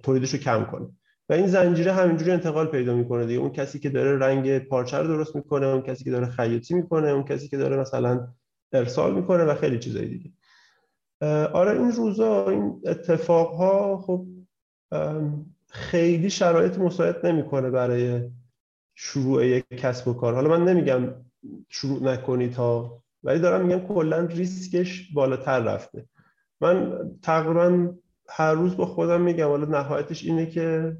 تولیدش 0.02 0.34
رو 0.34 0.38
کم 0.40 0.64
کنه 0.64 0.88
و 1.30 1.32
این 1.32 1.46
زنجیره 1.46 1.92
همینجوری 1.92 2.30
انتقال 2.30 2.66
پیدا 2.66 2.94
می‌کنه 2.94 3.26
دیگه. 3.26 3.40
اون 3.40 3.50
کسی 3.50 3.78
که 3.78 3.90
داره 3.90 4.18
رنگ 4.18 4.58
پارچه 4.58 4.98
رو 4.98 5.06
درست 5.06 5.36
می‌کنه 5.36 5.66
اون 5.66 5.82
کسی 5.82 6.04
که 6.04 6.10
داره 6.10 6.26
خیاطی 6.26 6.74
می‌کنه 6.74 7.08
اون 7.08 7.24
کسی 7.24 7.48
که 7.48 7.56
داره 7.56 7.76
مثلا 7.76 8.28
ارسال 8.72 9.14
می‌کنه 9.14 9.44
و 9.44 9.54
خیلی 9.54 9.78
چیزای 9.78 10.06
دیگه. 10.06 10.30
آره 11.52 11.80
این 11.80 11.92
روزا 11.92 12.50
این 12.50 12.82
اتفاق 12.86 13.54
ها 13.54 13.98
خب 13.98 14.26
خیلی 15.68 16.30
شرایط 16.30 16.78
مساعد 16.78 17.26
نمی‌کنه 17.26 17.70
برای 17.70 18.30
شروع 18.94 19.46
یک 19.46 19.64
کسب 19.70 20.08
و 20.08 20.14
کار. 20.14 20.34
حالا 20.34 20.58
من 20.58 20.64
نمیگم 20.64 21.14
شروع 21.68 22.02
نکنید 22.02 22.52
تا 22.52 23.00
ولی 23.22 23.38
دارم 23.38 23.66
میگم 23.66 23.86
کلا 23.86 24.18
ریسکش 24.24 25.12
بالاتر 25.14 25.60
رفته. 25.60 26.06
من 26.60 26.92
تقریبا 27.22 27.94
هر 28.28 28.52
روز 28.52 28.76
با 28.76 28.86
خودم 28.86 29.20
میگم 29.20 29.48
حالا 29.48 29.66
نهایتش 29.66 30.24
اینه 30.24 30.46
که 30.46 30.96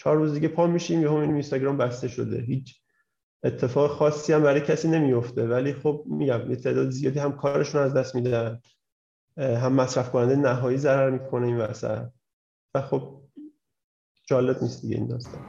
چهار 0.00 0.16
روز 0.16 0.34
دیگه 0.34 0.48
پا 0.48 0.66
میشیم 0.66 1.02
یهو 1.02 1.14
این 1.14 1.32
اینستاگرام 1.32 1.76
بسته 1.76 2.08
شده. 2.08 2.40
هیچ 2.40 2.80
اتفاق 3.44 3.90
خاصی 3.90 4.32
هم 4.32 4.42
برای 4.42 4.60
کسی 4.60 4.88
نمیفته 4.88 5.46
ولی 5.46 5.72
خب 5.72 6.04
میگم 6.06 6.50
یه 6.50 6.56
تعداد 6.56 6.90
زیادی 6.90 7.18
هم 7.18 7.36
کارشون 7.36 7.82
از 7.82 7.94
دست 7.94 8.14
میدن. 8.14 8.60
هم 9.36 9.72
مصرف 9.72 10.10
کننده 10.10 10.36
نهایی 10.36 10.78
ضرر 10.78 11.10
می‌کنه 11.10 11.46
این 11.46 11.56
وسط. 11.56 12.06
و 12.74 12.82
خب 12.82 13.20
جالب 14.26 14.62
نیست 14.62 14.82
دیگه 14.82 14.96
این 14.96 15.06
داستان. 15.06 15.40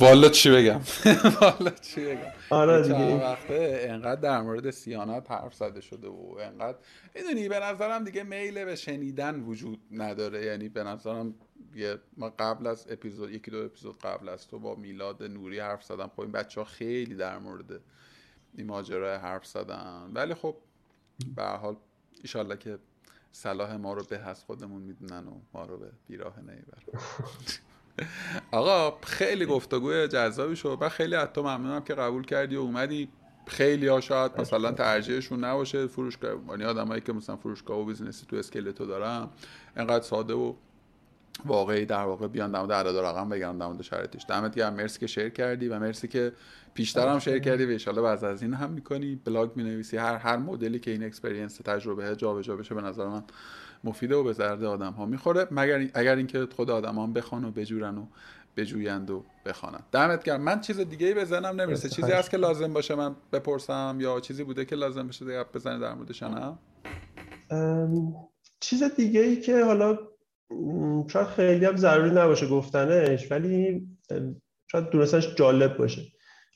والا 0.00 0.28
چی 0.28 0.50
بگم؟ 0.50 0.80
والا 1.40 1.70
چی 1.70 2.00
بگم؟ 2.00 2.32
آره 2.50 2.82
دیگه. 2.82 3.24
وقته 3.24 3.78
انقدر 3.82 4.20
در 4.20 4.40
مورد 4.40 4.70
سیانت 4.70 5.30
حرف 5.30 5.54
زده 5.54 5.80
شده 5.80 6.08
و 6.08 6.36
انقدر 6.40 6.78
می‌دونی 7.14 7.48
به 7.48 7.60
نظرم 7.60 8.04
دیگه 8.04 8.22
میل 8.22 8.64
به 8.64 8.76
شنیدن 8.76 9.40
وجود 9.40 9.80
نداره. 9.90 10.44
یعنی 10.44 10.68
به 10.68 10.84
نظرم 10.84 11.34
یه 11.74 11.98
ما 12.16 12.30
قبل 12.38 12.66
از 12.66 12.86
اپیزود 12.90 13.30
یکی 13.30 13.50
دو 13.50 13.64
اپیزود 13.64 13.98
قبل 13.98 14.28
از 14.28 14.48
تو 14.48 14.58
با 14.58 14.74
میلاد 14.74 15.22
نوری 15.22 15.58
حرف 15.58 15.84
زدم. 15.84 16.10
خب 16.16 16.20
این 16.20 16.32
بچه 16.32 16.60
ها 16.60 16.64
خیلی 16.64 17.14
در 17.14 17.38
مورد 17.38 17.80
این 18.54 18.66
ماجرا 18.66 19.18
حرف 19.18 19.46
زدن. 19.46 20.10
ولی 20.14 20.34
خب 20.34 20.56
به 21.36 21.44
حال 21.44 21.76
ایشالله 22.22 22.56
که 22.56 22.78
صلاح 23.32 23.76
ما 23.76 23.92
رو 23.92 24.04
به 24.04 24.18
از 24.18 24.44
خودمون 24.44 24.82
می‌دونن 24.82 25.26
و 25.26 25.40
ما 25.54 25.64
رو 25.64 25.78
به 25.78 25.90
بیراه 26.08 26.40
نبرن. 26.40 26.82
آقا 28.50 28.98
خیلی 29.02 29.46
گفتگوی 29.46 30.08
جذابی 30.08 30.56
شد 30.56 30.78
و 30.80 30.88
خیلی 30.88 31.16
تو 31.34 31.42
ممنونم 31.42 31.84
که 31.84 31.94
قبول 31.94 32.24
کردی 32.24 32.56
و 32.56 32.60
اومدی. 32.60 33.08
خیلی 33.46 33.86
ها 33.86 34.00
شاید 34.00 34.40
مثلا 34.40 34.72
ترجیحشون 34.72 35.44
نباشه. 35.44 35.86
فروشگاه 35.86 36.40
یعنی 36.48 36.64
آدمایی 36.64 37.00
که 37.00 37.12
مثلا 37.12 37.36
فروشگاه 37.36 37.78
و 37.78 37.84
business 37.84 38.21
ی 38.21 38.26
تو 38.26 38.36
scale 38.36 38.72
تو 38.72 38.86
دارن 38.86 39.30
انقدر 39.76 40.04
ساده 40.04 40.34
و 40.34 40.54
واقعی 41.46 41.84
در 41.84 42.04
واقع 42.04 42.26
بیان 42.26 42.52
در 42.52 42.58
مورد 42.58 42.72
اعداد 42.72 43.04
رقم 43.04 43.28
بگن 43.28 43.58
در 43.58 43.66
مورد 43.66 43.82
شرایطش. 43.82 44.26
دمت 44.28 44.54
گرم. 44.54 44.74
مرسی 44.74 45.00
که 45.00 45.06
share 45.06 45.28
کردی 45.28 45.68
و 45.68 45.78
مرسی 45.78 46.08
که 46.08 46.32
پیشتر 46.74 47.08
هم 47.08 47.18
share 47.18 47.38
کردی 47.38 47.64
و 47.64 48.02
بعد 48.02 48.24
از 48.24 48.42
این 48.42 48.54
هم 48.54 48.70
می‌کنی. 48.70 49.20
بلاگ 49.24 49.50
می‌نویسی. 49.56 49.96
هر 49.96 50.16
هر 50.16 50.36
مدلی 50.36 50.78
که 50.78 50.90
این 50.90 51.04
experience 51.04 51.56
تجربه 51.56 52.16
جابجا 52.16 52.56
بشه 52.56 52.74
به 52.74 52.80
نظر 52.80 53.06
من 53.06 53.24
مفیده 53.84 54.16
و 54.16 54.22
به 54.22 54.32
درد 54.32 54.64
آدم 54.64 54.92
ها 54.92 55.06
می‌خوره. 55.06 55.46
مگر 55.50 55.90
اگر 55.94 56.16
اینکه 56.16 56.48
خود 56.56 56.70
آدم 56.70 56.94
ها 56.94 57.06
بخوان 57.06 57.44
و 57.44 57.50
بجورن 57.50 57.98
و 57.98 58.06
بجویند 58.56 59.10
و 59.10 59.24
بخوانند. 59.46 59.84
دمت 59.92 60.24
گرم. 60.24 60.40
من 60.40 60.60
چیز 60.60 60.80
دیگه 60.80 61.06
ای 61.06 61.14
بزنم 61.14 61.60
نمی‌رسه. 61.60 61.88
چیزی 61.88 62.12
هست 62.12 62.30
که 62.30 62.36
لازم 62.36 62.72
باشه 62.72 62.94
من 62.94 63.16
بپرسم 63.32 63.98
یا 64.00 64.20
چیزی 64.20 64.44
بوده 64.44 64.64
که 64.64 64.76
لازم 64.76 65.06
باشه 65.06 65.24
دیگه 65.24 65.44
بزنی 65.54 65.80
در 65.80 65.94
موردش 65.94 66.22
نه؟ 66.22 66.58
چیز 68.60 68.82
دیگه 68.82 69.20
ای 69.20 69.40
که 69.40 69.64
حالا 69.64 69.98
شاید 71.08 71.26
خیلی 71.26 71.64
هم 71.64 71.76
ضروری 71.76 72.10
نباشه 72.10 72.46
گفتنش 72.48 73.32
ولی 73.32 73.86
شاید 74.72 74.90
دونستنش 74.90 75.34
جالب 75.34 75.76
باشه. 75.76 76.02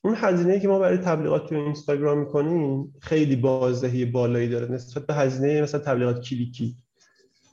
اون 0.05 0.15
هزینه 0.17 0.61
که 0.61 0.69
ما 0.69 0.79
برای 0.79 0.99
تبلیغات 0.99 1.49
توی 1.49 1.59
اینستاگرام 1.59 2.19
می‌کنیم 2.19 2.95
خیلی 3.01 3.37
بازدهی 3.37 4.05
بالایی 4.05 4.49
داره 4.49 4.73
نسبت 4.73 5.07
به 5.07 5.15
هزینه 5.15 5.63
مثلا 5.63 5.81
تبلیغات 5.81 6.29
کلیکی. 6.29 6.77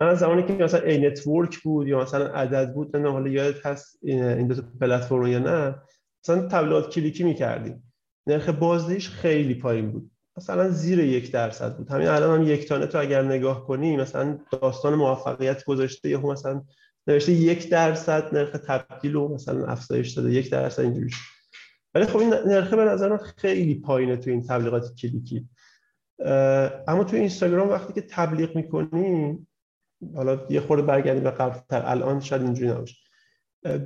من 0.02 0.16
زمانی 0.16 0.44
که 0.44 0.54
مثلا 0.54 0.82
Anetwork 0.82 1.58
بود 1.58 1.88
یا 1.88 2.02
مثلا 2.02 2.28
عدد 2.28 2.74
بود 2.74 2.98
نه 2.98 3.12
حالا 3.12 3.30
یادت 3.30 3.66
هست 3.66 4.00
این 4.04 4.48
دو 4.48 4.62
پلتفرم 4.82 5.28
یا 5.28 5.40
نه 5.40 5.76
مثلا 6.24 6.48
تبلیغات 6.48 6.94
کلیکی 6.94 7.24
می‌کردیم. 7.24 7.94
نرخ 8.28 8.50
بازدهیش 8.50 9.10
خیلی 9.10 9.54
پایین 9.54 9.92
بود. 9.92 10.12
مثلا 10.40 10.70
زیر 10.70 11.00
یک 11.00 11.32
درصد 11.32 11.78
بود. 11.78 11.90
همین 11.90 12.08
الان 12.08 12.40
هم 12.40 12.48
یک 12.48 12.68
تانه 12.68 12.88
تو 12.88 13.00
اگر 13.00 13.22
نگاه 13.22 13.68
کنی 13.68 13.98
مثلا 13.98 14.40
داستان 14.52 14.96
موفقیت 14.96 15.64
گذاشته 15.64 16.10
یا 16.10 16.22
مثلا 16.22 16.62
نوشته 17.08 17.32
یک 17.32 17.70
درصد 17.70 18.36
نرخ 18.36 18.52
تبدیل 18.52 19.16
و 19.16 19.34
مثلا 19.34 19.66
افزایش 19.66 20.12
داده 20.12 20.32
یک 20.34 20.50
درصد 20.50 20.82
اینجوری. 20.82 21.12
ولی 21.96 22.06
خب 22.06 22.18
این 22.18 22.30
نرخ 22.30 22.74
به 22.74 22.86
نظر 22.86 23.10
من 23.10 23.18
خیلی 23.18 23.76
پایینه 23.76 24.18
تو 24.18 24.30
این 24.30 24.44
تبلیغات 24.44 24.96
کلیکی 24.96 25.50
اما 26.88 27.04
تو 27.04 27.16
اینستاگرام 27.16 27.70
وقتی 27.70 27.94
که 27.94 28.02
تبلیغ 28.02 28.56
می‌کنی 28.56 29.38
حالا 30.16 30.48
یه 30.50 30.60
خورده 30.60 30.84
برگردیم 30.84 31.24
به 31.24 31.32
قبلتر 31.32 31.82
الان 31.86 32.20
شاید 32.20 32.42
اینجوری 32.42 32.72
نباشه. 32.72 32.96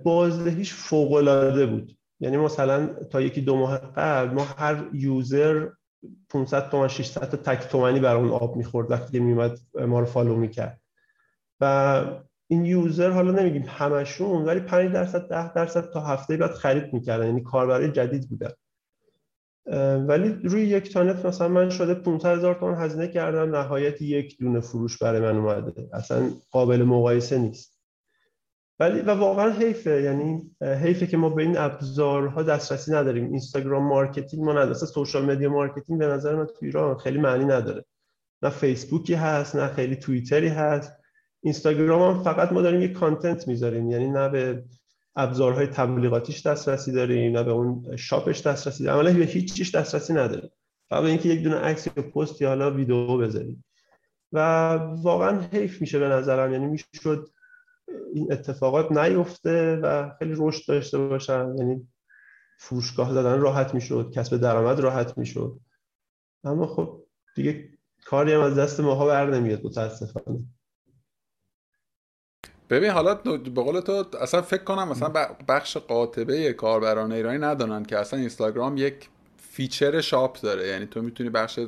بازدهیش 0.04 0.74
فوق 0.74 1.14
العاده 1.14 1.66
بود. 1.66 1.98
یعنی 2.20 2.38
مثلا 2.38 2.88
تا 2.88 3.22
یکی 3.22 3.42
دو 3.42 3.56
ماه 3.56 3.78
قبل 3.78 4.34
ما 4.34 4.44
هر 4.44 4.90
یوزر 4.94 5.70
500 6.30 6.70
تومن 6.70 6.88
600 6.88 7.30
تا 7.30 7.38
تک 7.38 7.68
تومنی 7.68 8.00
بر 8.00 8.16
اون 8.16 8.30
آب 8.30 8.56
می‌خورد 8.56 8.92
وقتی 8.92 9.20
میومد 9.20 9.60
ما 9.88 10.00
رو 10.00 10.06
follow 10.06 10.36
می‌کرد. 10.36 10.82
و 11.62 12.04
این 12.48 12.66
user 12.66 13.10
حالا 13.10 13.32
نمیگیم 13.32 13.66
همشون 13.68 14.46
ولی 14.46 14.60
5 14.60 14.92
درصد 14.92 15.28
10 15.28 15.54
درصد 15.54 15.92
تا 15.92 16.02
هفته 16.02 16.38
بعد 16.38 16.52
خرید 16.52 16.94
می‌کردن. 16.94 17.26
یعنی 17.26 17.42
کاربرای 17.42 17.92
جدید 17.92 18.30
بودن 18.30 18.52
ولی 20.08 20.30
روی 20.30 20.62
یک 20.62 20.94
تانت 20.94 21.26
مثلا 21.26 21.48
من 21.48 21.70
شده 21.70 21.94
500 21.94 22.38
هزار 22.38 22.56
تومان 22.56 22.76
هزینه 22.76 23.08
کردم. 23.08 23.56
نهایت 23.56 24.02
یک 24.02 24.38
دونه 24.40 24.60
فروش 24.60 24.98
برای 24.98 25.22
من 25.22 25.38
اومده. 25.38 25.90
اصلا 25.94 26.30
قابل 26.52 26.84
مقایسه 26.84 27.38
نیست. 27.38 27.73
ولی 28.80 29.02
و 29.02 29.12
واقعا 29.12 29.52
حیفه. 29.52 30.02
یعنی 30.02 30.52
حیفه 30.62 31.08
که 31.08 31.18
ما 31.18 31.30
به 31.30 31.44
این 31.44 31.58
ابزارها 31.58 32.44
دسترسی 32.44 32.92
نداریم. 32.92 33.26
Instagram 33.26 33.88
marketing 33.88 34.44
معنا 34.44 34.54
نداره 34.54 34.74
social 34.74 35.26
media 35.26 35.50
marketing 35.50 36.00
به 36.00 36.08
نظر 36.08 36.36
من 36.36 36.46
تو 36.46 36.54
ایران 36.62 36.98
خیلی 36.98 37.18
معنی 37.18 37.46
نداره. 37.46 37.86
نه 38.42 38.50
فیسبوکی 38.50 39.14
هست 39.14 39.56
نه 39.56 39.68
خیلی 39.68 39.96
توییتری 39.96 40.48
هست. 40.48 40.94
اینستاگرام 41.42 42.16
هم 42.16 42.24
فقط 42.24 42.52
ما 42.52 42.62
داریم 42.62 42.82
یه 42.82 42.88
کانتنت 42.88 43.48
می‌ذاریم. 43.48 43.92
یعنی 43.92 44.10
نه 44.10 44.30
به 44.30 44.64
ابزارهای 45.16 45.68
تبلیغاتیش 45.68 46.48
دسترسی 46.48 46.92
داریم 46.92 47.38
نه 47.38 47.44
به 47.44 47.52
اون 47.52 47.96
شاپش 47.96 48.42
دسترسی 48.42 48.84
داریم. 48.84 49.00
عملا 49.00 49.20
به 49.20 49.26
هیچ 49.26 49.54
چیش 49.54 49.76
دسترسی 49.76 50.14
نداریم. 50.14 50.50
فقط 50.90 51.04
اینکه 51.04 51.30
یک 51.30 51.44
دونه 51.44 51.56
عکس 51.56 51.88
یا 51.88 52.04
پست 52.04 52.42
یا 52.42 52.50
حالا 52.50 52.72
ویدیو 52.72 53.18
بذاریم. 53.18 53.66
و 54.32 54.40
واقعا 55.04 55.42
حیف 55.52 55.82
میشه 55.82 56.00
به 56.00 56.08
نظرم. 56.08 56.54
یعنی 56.54 56.66
می‌شد 56.66 57.30
این 58.14 58.34
اتفاقات 58.34 58.92
نیفته 58.92 59.76
و 59.76 60.12
خیلی 60.20 60.34
رشد 60.38 60.68
داشته 60.68 60.98
باشن. 60.98 61.56
یعنی 61.58 61.88
فروشگاه 62.60 63.14
زدن 63.14 63.42
راحت 63.42 63.74
می‌شد 63.74 64.12
کسب 64.16 64.38
درآمد 64.38 64.80
راحت 64.80 65.18
می‌شد. 65.18 65.60
اما 66.44 66.68
خب 66.68 67.04
دیگه 67.36 67.70
کاری 68.06 68.34
هم 68.34 68.42
از 68.42 68.58
دست 68.58 68.80
ماها 68.80 69.06
بر 69.06 69.30
نمیاد 69.30 69.66
متاسفانه. 69.66 70.40
ببین 72.70 72.90
حالا 72.90 73.16
به 73.16 73.62
قول 73.62 73.80
تو 73.80 74.06
اصلا 74.22 74.42
فکر 74.42 74.64
کنم 74.64 74.88
مثلا 74.90 75.10
بخش 75.48 75.78
قاطبه 75.78 76.54
کاربران 76.54 77.12
ایرانی 77.12 77.38
ندانن 77.38 77.84
که 77.84 77.98
اصلا 77.98 78.20
اینستاگرام 78.20 78.78
یک 78.78 79.10
feature 79.38 80.02
shop 80.02 80.42
داره. 80.42 80.68
یعنی 80.68 80.86
تو 80.86 81.02
می‌تونی 81.02 81.30
بخش 81.30 81.60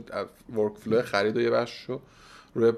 workflow 0.55 1.01
خرید 1.02 1.38
و 1.38 1.41
یه 1.41 1.49
بخشو 1.49 2.02
روی 2.56 2.72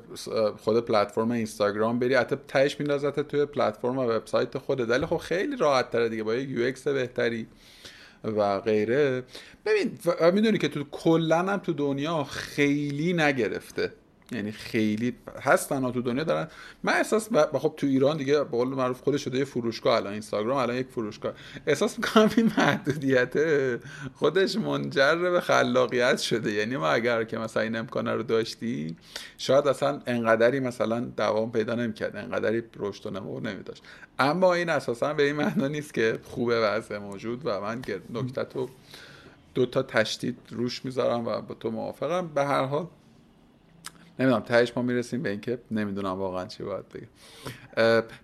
خود 0.57 0.85
پلتفرم 0.85 1.31
اینستاگرام 1.31 1.99
بری 1.99 2.13
حتی 2.13 2.35
تهش 2.47 2.79
میندازت 2.79 3.19
توی 3.19 3.45
پلتفرم 3.45 3.97
و 3.97 4.01
وبسایت 4.01 4.57
خودت. 4.57 4.89
ولی 4.89 5.05
خب 5.05 5.17
خیلی 5.17 5.55
راحت 5.55 5.91
تره 5.91 6.09
دیگه 6.09 6.23
با 6.23 6.35
یک 6.35 6.49
UX 6.49 6.87
بهتری 6.87 7.47
و 8.23 8.59
غیره. 8.59 9.23
ببین 9.65 9.97
می‌دونی 10.33 10.57
که 10.57 10.67
تو 10.67 10.83
کلا 10.91 11.37
هم 11.37 11.57
تو 11.57 11.73
دنیا 11.73 12.23
خیلی 12.23 13.13
نگرفته. 13.13 13.93
یعنی 14.31 14.51
خیلی 14.51 15.15
هستن 15.41 15.91
تو 15.91 16.01
دنیا 16.01 16.23
دارن. 16.23 16.47
من 16.83 16.93
احساس 16.93 17.29
و 17.31 17.59
خب 17.59 17.73
تو 17.77 17.87
ایران 17.87 18.17
دیگه 18.17 18.33
به 18.33 18.43
قول 18.43 18.67
معروف 18.67 19.01
خودش 19.01 19.23
شده 19.23 19.37
یه 19.37 19.45
فروشگاه 19.45 19.95
الان 19.95 20.13
اینستاگرام 20.13 20.57
الان 20.57 20.75
یک 20.75 20.87
فروشگاه. 20.87 21.33
احساس 21.67 21.97
می‌کنم 21.97 22.29
این 22.37 22.51
محدودیت 22.57 23.33
خودش 24.15 24.55
منجر 24.55 25.15
به 25.15 25.41
خلاقیت 25.41 26.17
شده. 26.17 26.51
یعنی 26.51 26.77
ما 26.77 26.89
اگر 26.89 27.23
که 27.23 27.37
مثلا 27.37 27.63
این 27.63 27.75
امکانه 27.75 28.13
رو 28.13 28.23
داشتی 28.23 28.95
شاید 29.37 29.67
اصلا 29.67 30.01
انقدری 30.07 30.59
مثلا 30.59 30.99
دوام 30.99 31.51
پیدا 31.51 31.75
نمی‌کرد 31.75 32.15
انقدری 32.15 32.63
رشد 32.79 33.05
و 33.05 33.09
نمو 33.09 33.39
نمیداشت. 33.39 33.83
اما 34.19 34.53
این 34.53 34.69
اساسا 34.69 35.13
به 35.13 35.23
این 35.23 35.35
معنا 35.35 35.67
نیست 35.67 35.93
که 35.93 36.19
خوبه 36.23 36.59
وضع 36.59 36.97
موجود 36.97 37.41
و 37.45 37.61
من 37.61 37.81
نکته 38.13 38.43
تو 38.43 38.69
دو 39.53 39.65
تا 39.65 39.83
تشدید 39.83 40.37
روش 40.49 40.85
می‌ذارم 40.85 41.27
و 41.27 41.41
با 41.41 41.55
تو 41.55 41.71
موافقم. 41.71 42.27
به 42.27 42.45
هر 42.45 42.63
حال 42.63 42.87
نمی‌دونم 44.19 44.41
تهش 44.41 44.73
ما 44.75 44.81
می‌رسیم 44.81 45.23
به 45.23 45.29
اینکه 45.29 45.59
نمی‌دونم 45.71 46.11
واقعا 46.11 46.45
چی 46.45 46.63
باید 46.63 46.85
بگم. 46.89 47.07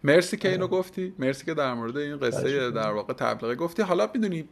مرسی 0.04 0.38
که 0.38 0.52
اینو 0.52 0.68
گفتی. 0.68 1.14
مرسی 1.20 1.46
که 1.46 1.54
در 1.54 1.74
مورد 1.74 1.98
این 1.98 2.18
قصه 2.18 2.72
در 2.72 2.92
واقع 2.92 3.14
تبلیغ 3.14 3.56
گفتی. 3.56 3.82
حالا 3.82 4.10
می‌دونی 4.14 4.50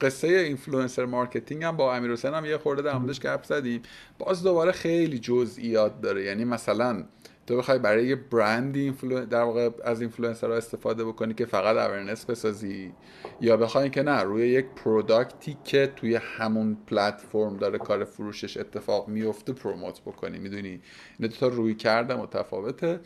قصه 0.00 0.28
influencer 0.28 1.04
marketing 1.04 1.64
هم 1.64 1.76
با 1.76 1.94
امیر 1.94 2.26
هم 2.26 2.44
یه 2.44 2.58
خورده 2.58 2.82
در 2.82 2.98
موردش 2.98 3.20
گپ 3.20 3.44
زدیم. 3.44 3.82
باز 4.18 4.42
دوباره 4.42 4.72
خیلی 4.72 5.18
جزئیات 5.18 6.00
داره. 6.00 6.24
یعنی 6.24 6.44
مثلا 6.44 7.04
تو 7.48 7.56
بخوای 7.56 7.78
برای 7.78 8.06
یه 8.06 8.16
برندی 8.16 8.90
در 9.30 9.42
واقع 9.42 9.70
از 9.84 10.00
اینفلوئنسرها 10.00 10.56
استفاده 10.56 11.04
بکنی 11.04 11.34
که 11.34 11.46
فقط 11.46 11.76
awareness 11.76 12.24
بسازی 12.24 12.92
یا 13.40 13.56
بخوای 13.56 13.90
که 13.90 14.02
نه 14.02 14.22
روی 14.22 14.48
یک 14.48 14.66
product 14.66 15.45
ی 15.45 15.56
که 15.64 15.92
توی 15.96 16.14
همون 16.14 16.78
پلتفرم 16.86 17.56
داره 17.56 17.78
کار 17.78 18.04
فروشش 18.04 18.56
اتفاق 18.56 19.08
میفته 19.08 19.52
promote 19.52 20.00
بکنی. 20.00 20.38
می‌دونی؟ 20.38 20.80
این 21.18 21.23
دو 21.23 21.28
تا 21.28 21.48
رویکرده 21.48 22.14
متفاوته. 22.14 23.00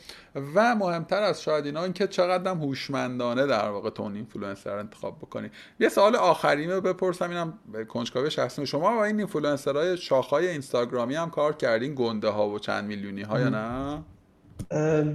و 0.54 0.74
مهمتر 0.74 1.22
از 1.22 1.42
شاید 1.42 1.66
اینا 1.66 1.84
اینکه 1.84 2.06
چقدر 2.06 2.50
هم 2.50 2.58
هوشمندانه 2.58 3.46
در 3.46 3.68
واقع 3.68 3.90
تو 3.90 4.02
اون 4.02 4.14
اینفلوئنسر 4.14 4.78
انتخاب 4.78 5.18
بکنی. 5.18 5.50
یه 5.80 5.88
سوال 5.88 6.16
آخری 6.16 6.66
رو 6.66 6.80
بپرسم 6.80 7.30
اینم 7.30 7.58
کنجکاوی 7.88 8.30
شخصی. 8.30 8.66
شما 8.66 8.96
با 8.96 9.04
این 9.04 9.18
اینفلوئنسرهای 9.18 9.96
شاخهای 9.96 10.48
اینستاگرامی 10.48 11.14
هم 11.14 11.30
کار 11.30 11.52
کردین؟ 11.52 11.94
گنده 11.94 12.28
ها 12.28 12.48
و 12.48 12.58
چند 12.58 12.84
میلیونی 12.84 13.22
ها 13.22 13.40
یا 13.40 13.48
نه؟ 13.48 14.02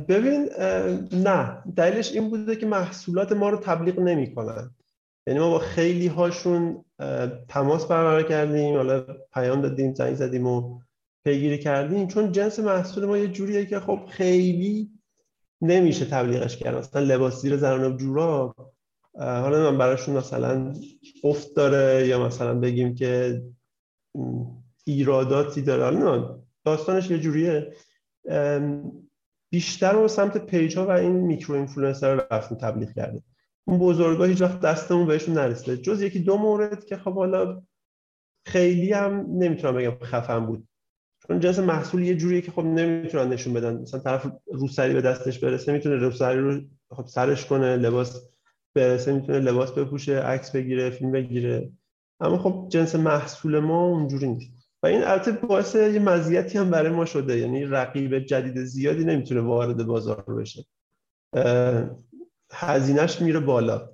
ببین 0.10 0.50
نه. 1.12 1.64
دلیلش 1.76 2.12
این 2.12 2.30
بوده 2.30 2.56
که 2.56 2.66
محصولات 2.66 3.32
ما 3.32 3.50
رو 3.50 3.58
تبلیغ 3.58 4.00
نمی‌کنن. 4.00 4.72
یعنی 5.28 5.40
ما 5.40 5.50
با 5.50 5.60
خیلی 5.60 6.08
هاشون 6.08 6.86
تماس 7.50 7.86
برقرار 7.86 8.24
کردیم 8.24 8.76
حالا 8.76 9.06
پیام 9.34 9.62
دادیم 9.62 9.94
زنگ 9.94 10.16
زدیم 10.16 10.48
و 10.48 10.80
پیگیری 11.26 11.58
کردیم. 11.58 12.08
چون 12.08 12.32
جنس 12.32 12.60
محصول 12.60 13.06
ما 13.06 13.18
یه 13.18 13.28
جوریه 13.28 13.66
که 13.66 13.80
خب 13.80 14.00
خیلی 14.10 14.90
نمیشه 15.62 16.06
تبلیغش 16.06 16.58
کرد. 16.58 16.76
مثلا 16.76 17.02
لباس 17.02 17.42
زیر 17.42 17.58
زنان 17.58 17.94
و 17.94 17.98
جورا 17.98 18.56
حالا 19.20 19.72
من 19.72 19.78
براشون 19.78 20.18
مثلا 20.18 20.74
افت 21.24 21.56
داره 21.56 22.08
یا 22.08 22.26
مثلا 22.26 22.60
بگیم 22.60 22.96
که 22.96 23.42
ایراداتی 24.86 25.62
داره. 25.62 25.84
حالا 25.84 26.40
داستانش 26.66 27.12
یه 27.12 27.20
جوریه. 27.20 27.74
بیشتر 29.50 29.92
رو 29.92 30.08
سمت 30.08 30.38
page 30.38 30.78
ها 30.78 30.86
و 30.88 30.90
این 30.90 31.12
micro 31.12 31.56
influencer 31.56 32.16
رو 32.16 32.22
رفتیم 32.32 32.58
تبلیغ 32.58 32.94
کرده 32.94 33.24
اون 33.68 33.80
بزرگا 33.80 34.24
هیچ 34.24 34.42
وقت 34.42 34.60
دستمون 34.60 35.08
بهشون 35.08 35.36
نرسیده. 35.36 35.78
جز 35.78 36.02
یکی 36.02 36.20
دو 36.20 36.38
مورد 36.38 36.86
که 36.86 36.98
خب 36.98 37.14
حالا 37.16 37.62
خیلی 38.46 38.94
هم 38.94 39.26
نمی‌تونم 39.30 39.76
بگم 39.76 40.06
خفن 40.06 40.46
بود. 40.46 40.68
چون 41.28 41.40
جنس 41.40 41.60
محصول 41.60 42.04
یه 42.04 42.16
جوریه 42.16 42.42
که 42.42 42.52
خب 42.52 42.62
نمی‌تونن 42.62 43.34
نشون 43.34 43.54
بدن. 43.54 43.82
مثلا 43.82 44.00
طرف 44.00 44.32
روسری 44.54 44.94
به 44.94 45.02
دستش 45.02 45.40
برسه 45.40 45.72
می‌تونه 45.74 45.96
روسری 45.96 46.40
رو 46.40 46.62
خب 46.92 47.06
سرش 47.08 47.46
کنه 47.46 47.76
لباس 47.76 48.30
برسه 48.76 49.14
می‌تونه 49.14 49.40
لباس 49.40 49.72
بپوشه 49.72 50.20
عکس 50.20 50.52
بگیره 50.52 50.90
فیلم 50.90 51.12
بگیره. 51.12 51.72
اما 52.20 52.38
خب 52.38 52.68
جنس 52.70 52.96
محصول 52.96 53.60
ما 53.60 53.86
اونجوری 53.86 54.28
نیست. 54.28 54.57
و 54.84 54.88
این 54.88 55.04
البته 55.04 55.32
باعث 55.32 55.76
یه 55.76 56.00
مزیتی 56.00 56.58
هم 56.58 56.70
برای 56.70 56.92
ما 56.92 57.06
شده. 57.06 57.38
یعنی 57.38 57.66
رقیب 57.66 58.20
جدید 58.20 58.64
زیادی 58.64 59.06
نمی‌تونه 59.06 59.42
وارد 59.42 59.86
بازار 59.86 60.22
بشه. 60.22 60.66
هزینهش 62.52 63.22
میره 63.22 63.40
بالا. 63.40 63.90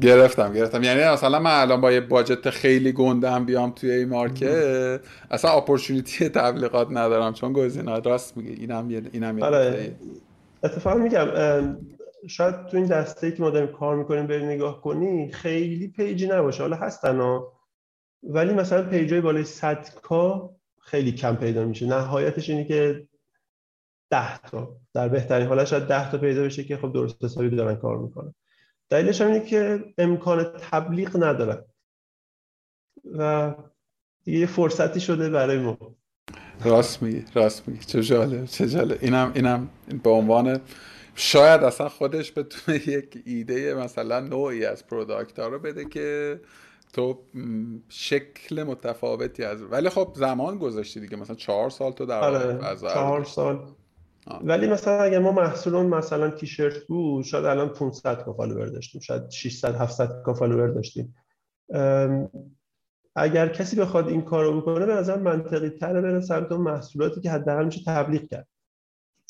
گرفتم 0.00 0.52
گرفتم. 0.52 0.82
یعنی 0.82 1.04
مثلا 1.04 1.38
من 1.38 1.60
الان 1.60 1.80
با 1.80 1.92
یه 1.92 2.00
باجت 2.00 2.50
خیلی 2.50 2.92
گنده 2.92 3.30
هم 3.30 3.46
بیام 3.46 3.70
توی 3.70 3.90
این 3.90 4.08
مارکت 4.08 5.00
اصلا 5.30 5.50
اپورتونیتی 5.50 6.28
تبلیغات 6.28 6.88
ندارم 6.90 7.32
چون 7.32 7.52
گزینه‌ها 7.52 7.98
راست 7.98 8.36
میگه. 8.36 8.50
اینم 8.50 8.90
یه 8.90 9.02
اینم 9.12 9.38
یه 9.38 9.44
آره. 9.44 9.96
اتفاقا 10.62 10.98
میگم 10.98 11.26
شاید 12.28 12.66
تو 12.66 12.76
این 12.76 12.86
دسته 12.86 13.26
ای 13.26 13.32
که 13.32 13.42
ما 13.42 13.50
داریم 13.50 13.72
کار 13.72 13.96
می‌کنیم 13.96 14.26
بری 14.26 14.46
نگاه 14.46 14.82
کنی 14.82 15.32
خیلی 15.32 15.88
پیجی 15.88 16.26
نباشه. 16.26 16.62
حالا 16.62 16.76
هستن 16.76 17.20
ها. 17.20 17.52
ولی 18.22 18.54
مثلا 18.54 18.82
پیجای 18.82 19.20
بالای 19.20 19.44
100 19.44 19.88
کا 20.02 20.50
خیلی 20.80 21.12
کم 21.12 21.36
پیدا 21.36 21.64
میشه. 21.64 21.86
نهایتش 21.86 22.50
اینه 22.50 22.64
که 22.64 23.08
10 24.10 24.38
تا. 24.38 24.76
در 24.94 25.08
بهترین 25.08 25.46
حالت 25.46 25.66
شاید 25.66 25.86
10 25.86 26.10
تا 26.10 26.18
پیدا 26.18 26.42
بشه 26.42 26.64
که 26.64 26.76
خب 26.76 26.92
درست 26.92 27.24
حسابی 27.24 27.56
دارن 27.56 27.76
کار 27.76 27.98
می‌کنن. 27.98 28.34
دلیلش 28.90 29.20
هم 29.20 29.26
اینه 29.26 29.40
که 29.40 29.84
امکان 29.98 30.44
تبلیغ 30.44 31.24
ندارن. 31.24 31.64
و 33.18 33.54
یه 34.26 34.46
فرصتی 34.46 35.00
شده 35.00 35.30
برای 35.30 35.58
ما. 35.58 35.78
راست 36.64 37.02
میگی 37.02 37.24
راست 37.34 37.68
میگی. 37.68 37.84
چه 37.84 38.02
جالب 38.02 38.44
چه 38.44 38.68
جالب. 38.68 38.98
اینم 39.00 39.32
اینم 39.34 39.68
به 40.02 40.10
عنوان 40.10 40.60
شاید 41.14 41.62
اصلا 41.62 41.88
خودش 41.88 42.32
بتونه 42.38 42.88
یک 42.88 43.22
ایده 43.26 43.74
مثلا 43.74 44.20
نوعی 44.20 44.64
از 44.64 44.86
product 44.86 45.38
ها 45.38 45.48
رو 45.48 45.58
بده 45.58 45.84
که 45.84 46.40
تو 46.92 47.18
شکل 47.88 48.62
متفاوتی 48.62 49.44
از 49.44 49.62
ولی 49.62 49.88
خب 49.88 50.12
زمان 50.16 50.58
گذاشتی 50.58 51.00
دیگه. 51.00 51.16
مثلا 51.16 51.36
چهار 51.36 51.70
سال 51.70 51.92
تو 51.92 52.06
در 52.06 52.20
آره، 52.20 52.76
چهار 52.76 53.24
سال. 53.24 53.66
ولی 54.44 54.66
مثلا 54.66 55.02
اگه 55.02 55.18
ما 55.18 55.32
محصولون 55.32 55.86
مثلا 55.86 56.30
تیشرت 56.30 56.78
بود 56.86 57.24
شاید 57.24 57.44
الان 57.44 57.68
500 57.68 58.24
k 58.24 58.32
follower 58.32 58.66
داشتیم 58.66 59.00
شاید 59.00 59.30
600 59.30 59.74
700 59.74 60.22
k 60.26 60.34
follower 60.34 60.68
داشتیم. 60.68 61.14
اگر 63.16 63.48
کسی 63.48 63.76
بخواد 63.76 64.08
این 64.08 64.22
کارو 64.22 64.60
بکنه 64.60 64.86
به 64.86 64.94
نظر 64.94 65.18
منطقی 65.18 65.70
تره 65.70 66.00
بره 66.00 66.20
سمت 66.20 66.52
اون 66.52 66.60
محصولاتی 66.60 67.20
که 67.20 67.30
حداقل 67.30 67.64
میشه 67.64 67.80
تبلیغ 67.86 68.28
کرد. 68.28 68.48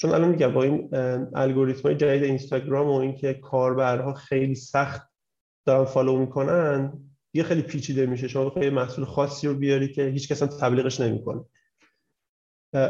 چون 0.03 0.11
الان 0.11 0.29
میگم 0.29 0.53
با 0.53 0.63
این 0.63 0.89
الگوریتم 1.35 1.83
های 1.83 1.95
جدید 1.95 2.23
اینستاگرام 2.23 2.87
و 2.87 2.95
اینکه 2.95 3.35
کاربرها 3.35 4.15
خیلی 4.15 4.55
سخت 4.55 5.09
دارن 5.67 5.85
follow 5.85 6.19
می‌کنن 6.19 6.93
یه 7.35 7.43
خیلی 7.43 7.63
پیچیده 7.63 8.07
میشه. 8.07 8.29
شما 8.29 8.45
بخوای 8.45 8.71
محصول 8.71 9.05
خاصی 9.05 9.49
رو 9.49 9.55
بیاری 9.55 9.93
که 9.93 10.05
هیچ 10.05 10.29
کس 10.29 10.43
هم 10.43 10.49
تبلیغش 10.49 11.01
نمی‌کنه. 11.01 11.45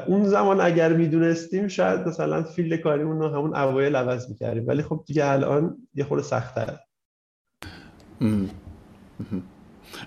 اون 0.06 0.24
زمان 0.24 0.60
اگر 0.60 0.92
می‌دونستیم 0.92 1.68
شاید 1.68 2.00
مثلا 2.00 2.42
field 2.42 2.80
کاریمون 2.80 3.18
رو 3.18 3.28
همون 3.28 3.56
اوایل 3.56 3.96
عوض 3.96 4.28
می‌کردیم. 4.28 4.66
ولی 4.66 4.82
خب 4.82 5.04
دیگه 5.06 5.26
الان 5.26 5.88
یه 5.94 6.04
خورده 6.04 6.24
سخت‌تره. 6.24 6.80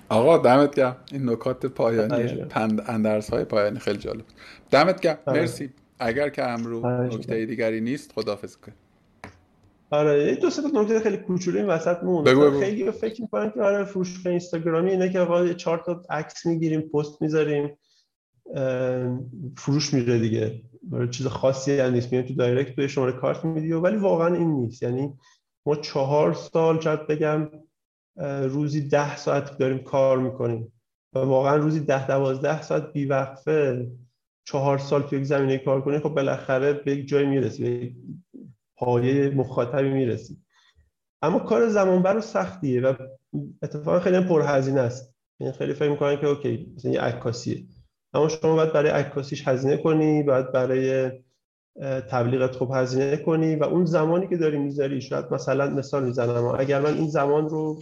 آقا 0.09 0.37
دمت 0.37 0.75
گرم. 0.75 0.97
این 1.11 1.29
نکات 1.29 1.65
پایانی 1.65 2.45
پند 2.45 2.83
اندرس 2.87 3.29
های 3.29 3.43
پایانی. 3.43 3.79
خیلی 3.79 3.97
جالب. 3.97 4.23
دمت 4.71 5.01
گرم. 5.01 5.17
مرسی. 5.27 5.69
اگر 5.99 6.29
که 6.29 6.43
امرو 6.43 6.87
نکته 6.87 7.45
دیگری 7.45 7.81
نیست 7.81 8.11
خداحافظ 8.11 8.55
کن 8.55 8.71
آره 9.89 10.35
دو 10.35 10.49
سه 10.49 10.61
تا 10.61 10.81
نکته 10.81 10.99
خیلی 10.99 11.17
کوچولو 11.17 11.57
این 11.57 11.67
وسط 11.67 12.03
مون 12.03 12.59
خیلی 12.59 12.91
فکر 12.91 13.21
می‌کنن 13.21 13.51
که 13.51 13.61
آره 13.61 13.83
فروش 13.83 14.25
اینستاگرامی 14.25 14.91
اینه 14.91 15.09
که 15.09 15.19
آقا 15.19 15.53
چهار 15.53 15.77
تا 15.85 16.03
عکس 16.09 16.45
می‌گیریم 16.45 16.81
پست 16.81 17.21
می‌ذاریم 17.21 17.77
فروش 19.57 19.93
میره 19.93 20.19
دیگه. 20.19 20.61
چیز 21.11 21.27
خاصی 21.27 21.79
هم 21.79 21.93
نیست. 21.93 22.11
میاد 22.11 22.25
تو 22.25 22.33
دایرکت 22.33 22.75
به 22.75 22.87
شماره 22.87 23.11
کارت 23.11 23.45
میدی 23.45 23.73
ولی 23.73 23.97
واقعا 23.97 24.35
این 24.35 24.49
نیست. 24.49 24.83
یعنی 24.83 25.13
ما 25.65 25.75
چهار 25.75 26.33
سال 26.33 26.79
شاید 26.79 27.07
بگم 27.07 27.49
روزی 28.43 28.81
ده 28.81 29.15
ساعت 29.15 29.57
داریم 29.57 29.79
کار 29.79 30.17
می‌کنیم. 30.17 30.73
و 31.13 31.19
واقعا 31.19 31.55
روزی 31.55 31.79
ده 31.79 32.07
دوازده 32.07 32.61
ساعت 32.61 32.93
بیوقفه 32.93 33.87
چهار 34.45 34.77
سال 34.77 35.01
تو 35.01 35.15
یک 35.15 35.23
زمینه 35.23 35.57
کار 35.57 35.81
کنیم 35.81 35.99
خب 35.99 36.09
بالاخره 36.09 36.73
به 36.73 36.91
یک 36.91 37.07
جای 37.07 37.25
می‌رسی 37.25 37.63
به 37.63 37.91
پایه 38.77 39.29
مخاطبی 39.29 39.89
می‌رسی. 39.89 40.37
اما 41.21 41.39
کار 41.39 41.69
زمانبر 41.69 42.17
و 42.17 42.21
سختیه 42.21 42.81
و 42.81 42.93
اتفاقا 43.61 43.99
خیلی 43.99 44.19
پرهزینه 44.19 44.81
است. 44.81 45.15
یعنی 45.39 45.53
خیلی 45.53 45.73
فکر 45.73 45.89
می‌کنن 45.89 46.15
که 46.15 46.27
اوکی 46.27 46.73
مثلا 46.75 46.91
یه 46.91 47.01
عکاسیه. 47.01 47.63
اما 48.13 48.27
شما 48.27 48.55
باید 48.55 48.73
برای 48.73 48.89
عکاسیش 48.89 49.47
هزینه 49.47 49.77
کنی 49.77 50.23
باید 50.23 50.51
برای 50.51 51.11
تبلیغت 52.09 52.55
خوب 52.55 52.71
هزینه 52.73 53.17
کنی 53.17 53.55
و 53.55 53.63
اون 53.63 53.85
زمانی 53.85 54.27
که 54.27 54.37
داری 54.37 54.57
می‌ذاری 54.57 55.01
شاید 55.01 55.25
مثلا 55.31 55.69
مثال 55.69 56.05
می‌زنم 56.05 56.45
اگر 56.45 56.81
من 56.81 56.93
این 56.93 57.07
زمان 57.07 57.49
رو 57.49 57.79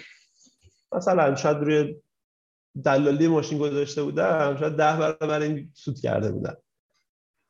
مثلا 0.91 1.35
شاید 1.35 1.57
روی 1.57 1.95
دلالی 2.85 3.27
ماشین 3.27 3.57
گذاشته 3.57 4.03
بودم 4.03 4.57
شاید 4.59 4.73
ده 4.73 4.97
برابر 4.97 5.41
این 5.41 5.71
سود 5.73 5.99
کرده 5.99 6.31
بودم. 6.31 6.57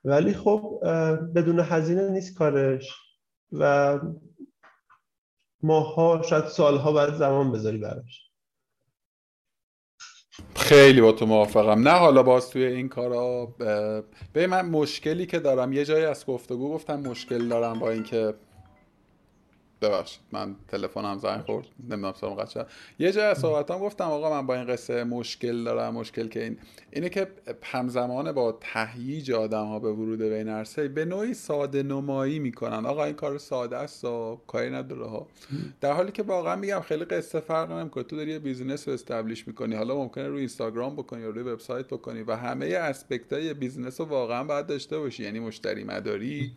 ولی 0.03 0.33
خب 0.33 0.79
بدون 1.35 1.59
هزینه 1.59 2.09
نیست 2.09 2.37
کارش 2.37 2.95
و 3.51 3.99
ماها 5.63 6.21
شاید 6.21 6.45
سالها 6.45 6.91
باید 6.91 7.13
زمان 7.13 7.51
بذاری 7.51 7.77
براش. 7.77 8.29
خیلی 10.55 11.01
با 11.01 11.11
تو 11.11 11.25
موافقم. 11.25 11.87
نه 11.87 11.91
حالا 11.91 12.23
باز 12.23 12.49
توی 12.49 12.65
این 12.65 12.89
کارا 12.89 13.45
به 14.33 14.47
من 14.47 14.69
مشکلی 14.69 15.25
که 15.25 15.39
دارم 15.39 15.73
یه 15.73 15.85
جایی 15.85 16.05
از 16.05 16.25
گفتگو 16.25 16.73
گفتم 16.73 16.99
مشکل 16.99 17.47
دارم 17.47 17.79
با 17.79 17.91
اینکه 17.91 18.33
ببخشید 19.83 20.21
من 20.31 20.55
تلفنم 20.67 21.17
زنگ 21.17 21.41
خورد. 21.41 21.65
نمی‌دونم 21.89 22.13
سلام 22.21 22.45
شد 22.45 22.67
یه 22.99 23.11
جای 23.11 23.35
صحبتام 23.35 23.81
گفتم 23.81 24.03
آقا 24.03 24.29
من 24.29 24.47
با 24.47 24.55
این 24.55 24.67
قصه 24.67 25.03
مشکل 25.03 25.63
دارم 25.63 25.93
مشکل 25.93 26.27
که 26.27 26.43
این 26.43 26.57
اینه 26.91 27.09
که 27.09 27.27
همزمان 27.63 28.31
با 28.31 28.57
تهییج 28.61 29.31
آدم 29.31 29.65
ها 29.65 29.79
به 29.79 29.91
ورود 29.91 30.19
به 30.19 30.37
این 30.37 30.49
عرصه 30.49 30.87
به 30.87 31.05
نوعی 31.05 31.33
ساده 31.33 31.83
نمایی 31.83 32.39
می‌کنن. 32.39 32.85
آقا 32.85 33.03
این 33.03 33.15
کار 33.15 33.37
ساده 33.37 33.77
است 33.77 34.05
و 34.05 34.41
کاری 34.47 34.69
نداره 34.69 35.05
ها. 35.05 35.27
در 35.81 35.91
حالی 35.93 36.11
که 36.11 36.23
واقعا 36.23 36.55
میگم 36.55 36.79
خیلی 36.79 37.05
قصه 37.05 37.39
فرق 37.39 37.71
نمی‌کنه. 37.71 38.03
تو 38.03 38.15
داری 38.15 38.31
یه 38.31 38.39
business 38.39 38.87
رو 38.87 38.93
establish 38.93 39.47
می‌کنی. 39.47 39.75
حالا 39.75 39.95
ممکنه 39.95 40.27
روی 40.27 40.39
اینستاگرام 40.39 40.95
بکنی 40.95 41.21
یا 41.21 41.29
روی 41.29 41.43
وبسایت 41.43 41.87
بکنی 41.87 42.23
و 42.23 42.35
همه 42.35 42.65
aspect 42.65 43.33
های 43.33 43.53
business 43.53 43.99
رو 43.99 44.05
واقعا 44.07 44.43
باید 44.43 44.65
داشته 44.65 44.99
باشی. 44.99 45.23
یعنی 45.23 45.39
مشتری 45.39 45.83
مداری. 45.83 46.51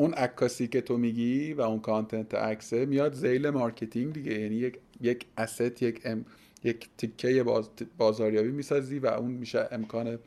اون 0.00 0.14
عکاسی 0.14 0.68
که 0.68 0.80
تو 0.80 0.96
میگی 0.96 1.52
و 1.52 1.60
اون 1.60 1.80
content 1.80 2.34
عکسه 2.34 2.86
میاد 2.86 3.14
ذیل 3.14 3.50
marketing 3.50 4.12
دیگه. 4.12 4.40
یعنی 4.40 4.54
یک 4.54 4.78
یک 5.00 5.26
asset 5.38 5.82
یک 5.82 6.00
ام 6.04 6.24
یک 6.64 6.88
تیکه 6.98 7.42
باز 7.42 7.68
بازاریابی 7.98 8.50
می‌سازی 8.50 8.98
و 8.98 9.06
اون 9.06 9.30
میشه 9.30 9.68
امکان. 9.70 10.18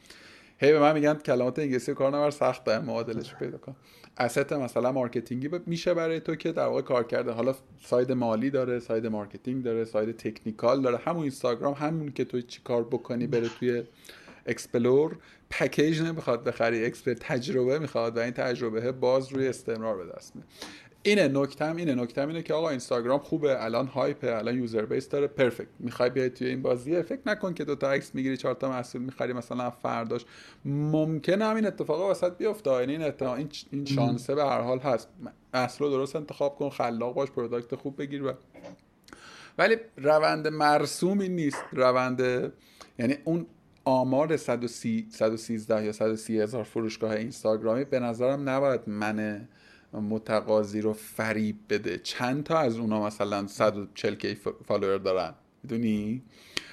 هی 0.58 0.72
به 0.72 0.80
من 0.80 0.94
میگن 0.94 1.14
کلمات 1.14 1.60
انگلیسی 1.60 1.94
کار 1.94 2.08
نبر 2.08 2.32
سخت 2.32 2.64
دارم 2.64 2.86
معادلش 2.86 3.36
پیدا 3.36 3.58
کن. 3.58 3.76
asset 4.18 4.54
مثلا 4.54 4.92
marketing 4.92 5.44
ی 5.44 5.50
میشه 5.66 5.94
برای 5.94 6.20
تو 6.20 6.36
که 6.36 6.52
در 6.52 6.66
واقع 6.66 6.82
کار 6.82 7.04
کرده 7.04 7.32
حالا 7.32 7.56
side 7.82 8.12
مالی 8.12 8.50
داره 8.50 8.80
side 8.80 9.08
marketing 9.08 9.64
داره 9.64 9.86
side 9.86 10.18
technical 10.18 10.82
داره. 10.82 10.98
همون 10.98 11.22
اینستاگرام 11.22 11.74
همون 11.74 12.12
که 12.12 12.26
تو 12.26 12.42
چی 12.42 12.62
کار 12.64 12.84
بکنی 12.84 13.28
بره 13.28 13.50
توی 13.60 13.84
explore 14.46 15.18
پکیج 15.60 16.02
نمی‌خواد 16.02 16.44
بخری 16.44 16.86
explore 16.86 17.14
تجربه 17.14 17.80
می‌خواد 17.80 18.18
و 18.18 18.20
این 18.20 18.32
تجربه 18.32 18.92
باز 18.92 19.32
روی 19.32 19.48
استمرار 19.48 19.98
به 19.98 20.14
دست 20.14 20.36
میاد. 20.36 20.48
اینه 21.04 21.28
نکتم 21.28 21.76
اینه. 21.76 21.96
نکتم 21.96 22.28
اینه 22.28 22.42
که 22.42 22.54
آقا 22.54 22.70
اینستاگرام 22.70 23.20
خوبه 23.20 23.64
الان 23.64 23.88
hype 23.88 24.26
ه 24.26 24.36
الان 24.36 24.58
user 24.58 24.86
base 24.86 25.10
داره. 25.10 25.28
perfect 25.28 25.68
می‌خوای 25.80 26.10
بیای 26.10 26.30
توی 26.30 26.48
این 26.48 26.62
بازیه 26.62 27.02
فکر 27.02 27.20
نکن 27.26 27.54
که 27.54 27.64
دو 27.64 27.76
تا 27.76 27.92
عکس 27.92 28.16
می‌گیری 28.16 28.38
چهار 28.38 28.54
تا 28.54 28.70
محصول 28.70 29.02
می‌خری 29.02 29.34
مثلا 29.34 29.70
فرداش. 29.70 30.26
ممکنه 30.66 31.46
همین 31.46 31.66
اتفاقا 31.66 32.12
وسط 32.12 32.38
بیفته. 32.38 32.72
یعنی 32.72 32.92
این 32.92 33.14
این 33.22 33.50
این 33.72 33.86
شانسه 33.86 34.36
به 34.36 34.46
هر 34.46 34.62
حال 34.62 34.80
هست. 34.80 35.10
رو 35.80 35.90
درست 35.90 36.16
انتخاب 36.16 36.56
کن 36.56 36.70
خلاق 36.70 37.14
باش 37.14 37.32
product 37.32 37.76
خوب 37.76 37.98
بگیر 37.98 38.24
و 38.24 38.34
ولی 39.58 39.78
روند 39.98 40.48
مرسومی 40.48 41.30
نیست. 41.30 41.64
روند 41.72 42.54
یعنی 43.00 43.18
اون 43.24 43.46
آمار 43.86 44.38
130 44.38 45.08
113 45.12 45.86
یا 45.86 45.92
130 45.92 46.40
هزار 46.40 46.64
فروشگاه 46.64 47.12
اینستاگرامی 47.12 47.84
به 47.84 48.00
نظرم 48.00 48.50
نباید 48.50 48.82
من 48.88 49.48
متقاضی 49.94 50.82
رو 50.82 50.94
فریب 50.94 51.56
بده. 51.70 51.98
چند 51.98 52.44
تا 52.44 52.58
از 52.58 52.78
اونا 52.78 53.06
مثلا 53.06 53.48
140 53.48 54.16
k 54.16 54.38
follower 54.68 54.98
دارن؟ 54.98 55.34
می‌دونی؟ 55.64 56.24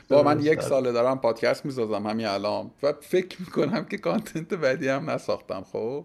با 0.08 0.22
من 0.22 0.40
یک 0.40 0.62
ساله 0.62 0.92
دارم 0.92 1.18
پادکست 1.18 1.66
می‌سازم 1.66 2.06
همین 2.06 2.26
الان. 2.26 2.70
و 2.82 2.92
فکر 3.00 3.40
می‌کنم 3.40 3.84
که 3.84 3.98
content 3.98 4.54
بعدی 4.54 4.88
هم 4.88 5.10
نساختم 5.10 5.64
خب؟ 5.72 6.04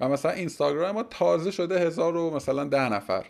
و 0.00 0.08
مثلا 0.08 0.30
اینستاگرام 0.30 0.94
ما 0.94 1.02
تازه 1.02 1.50
شده 1.50 1.80
هزار 1.80 2.16
و 2.16 2.30
مثلا 2.30 2.64
ده 2.64 2.88
نفر. 2.88 3.24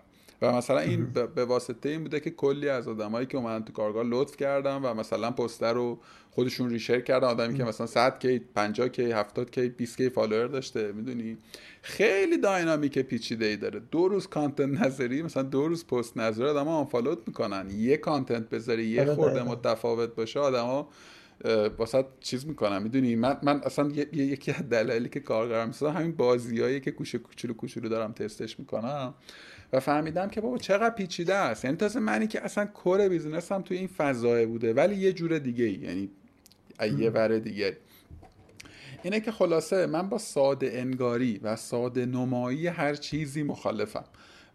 و 0.44 0.52
مثلا 0.52 0.78
این 0.78 1.06
به 1.34 1.44
واسطه 1.44 1.88
این 1.88 2.02
بوده 2.02 2.20
که 2.20 2.30
کلی 2.30 2.68
از 2.68 2.88
آدمایی 2.88 3.26
که 3.26 3.38
اومدن 3.38 3.64
تو 3.64 3.72
کارگاه 3.72 4.04
لطف 4.06 4.36
کردن 4.36 4.76
و 4.76 4.94
مثلا 4.94 5.30
poster 5.30 5.72
رو 5.72 5.98
خودشون 6.30 6.70
reshare 6.70 7.01
کردن. 7.00 7.26
آدمی 7.26 7.54
که 7.54 7.64
مثلا 7.64 7.86
100 7.86 8.18
k 8.18 8.38
50 8.38 8.88
k 8.88 9.12
70 9.12 9.50
k 9.51 9.68
20 9.68 9.96
k 9.96 10.09
follower 10.09 10.46
داشته 10.46 10.92
می‌دونی؟ 10.92 11.38
خیلی 11.82 12.38
dynamic 12.38 12.98
پیچیده 12.98 13.46
ای 13.46 13.56
داره. 13.56 13.80
دو 13.90 14.08
روز 14.08 14.26
content 14.26 14.80
نذاری 14.80 15.22
مثلا 15.22 15.42
دو 15.42 15.68
روز 15.68 15.86
پست 15.86 16.16
نذاری 16.16 16.46
آدما 16.46 16.78
unfollow 16.78 17.14
ت 17.14 17.18
می‌کنن. 17.26 17.70
یه 17.70 17.96
content 17.96 18.51
بذاری 18.50 18.84
یه 18.84 19.02
آره، 19.02 19.14
خورده 19.14 19.42
متفاوت 19.42 20.14
باشه 20.14 20.40
آدما 20.40 20.88
واسه 21.78 22.05
چیز 22.20 22.47
می‌کنم. 22.47 22.82
می‌دونی؟ 22.82 23.16
من 23.16 23.36
من 23.43 23.61
اصلا 23.65 23.89
یکی 24.12 24.52
از 24.52 24.69
دلایلی 24.69 25.09
که 25.09 25.20
کارگرم 25.20 25.66
می‌سازم 25.69 25.97
همین 25.97 26.12
بازیایی 26.12 26.81
که 26.81 26.90
کوچه 26.90 27.19
کوچولو 27.19 27.55
کوچولو 27.55 27.89
دارم 27.89 28.12
تستش 28.12 28.59
می‌کنم 28.59 29.15
و 29.73 29.81
فهمیدم 29.81 30.28
که 30.28 30.40
بابا 30.40 30.59
چقدر 30.59 30.94
پیچیده 30.94 31.35
است. 31.35 31.65
یعنی 31.65 31.77
تازه 31.77 32.01
منی 32.01 32.27
که 32.27 32.44
اصلا 32.44 32.66
core 32.66 33.09
business 33.09 33.56
م 33.56 33.62
توی 33.62 33.77
این 33.77 33.86
فضای 33.86 34.47
بوده 34.47 34.74
ولی 34.74 34.94
یه 34.94 35.12
جور 35.12 35.39
دیگه 35.39 35.70
یعنی 35.70 36.11
یه 36.98 37.11
ور 37.11 37.39
دیگه. 37.39 37.77
اینه 39.02 39.20
که 39.20 39.32
خلاصه 39.32 39.86
من 39.86 40.09
با 40.09 40.19
ساده 40.19 40.70
انگاری 40.74 41.40
و 41.43 41.56
ساده 41.56 42.06
نمایی 42.06 42.66
هر 42.66 42.94
چیزی 42.94 43.43
مخالفم. 43.43 44.05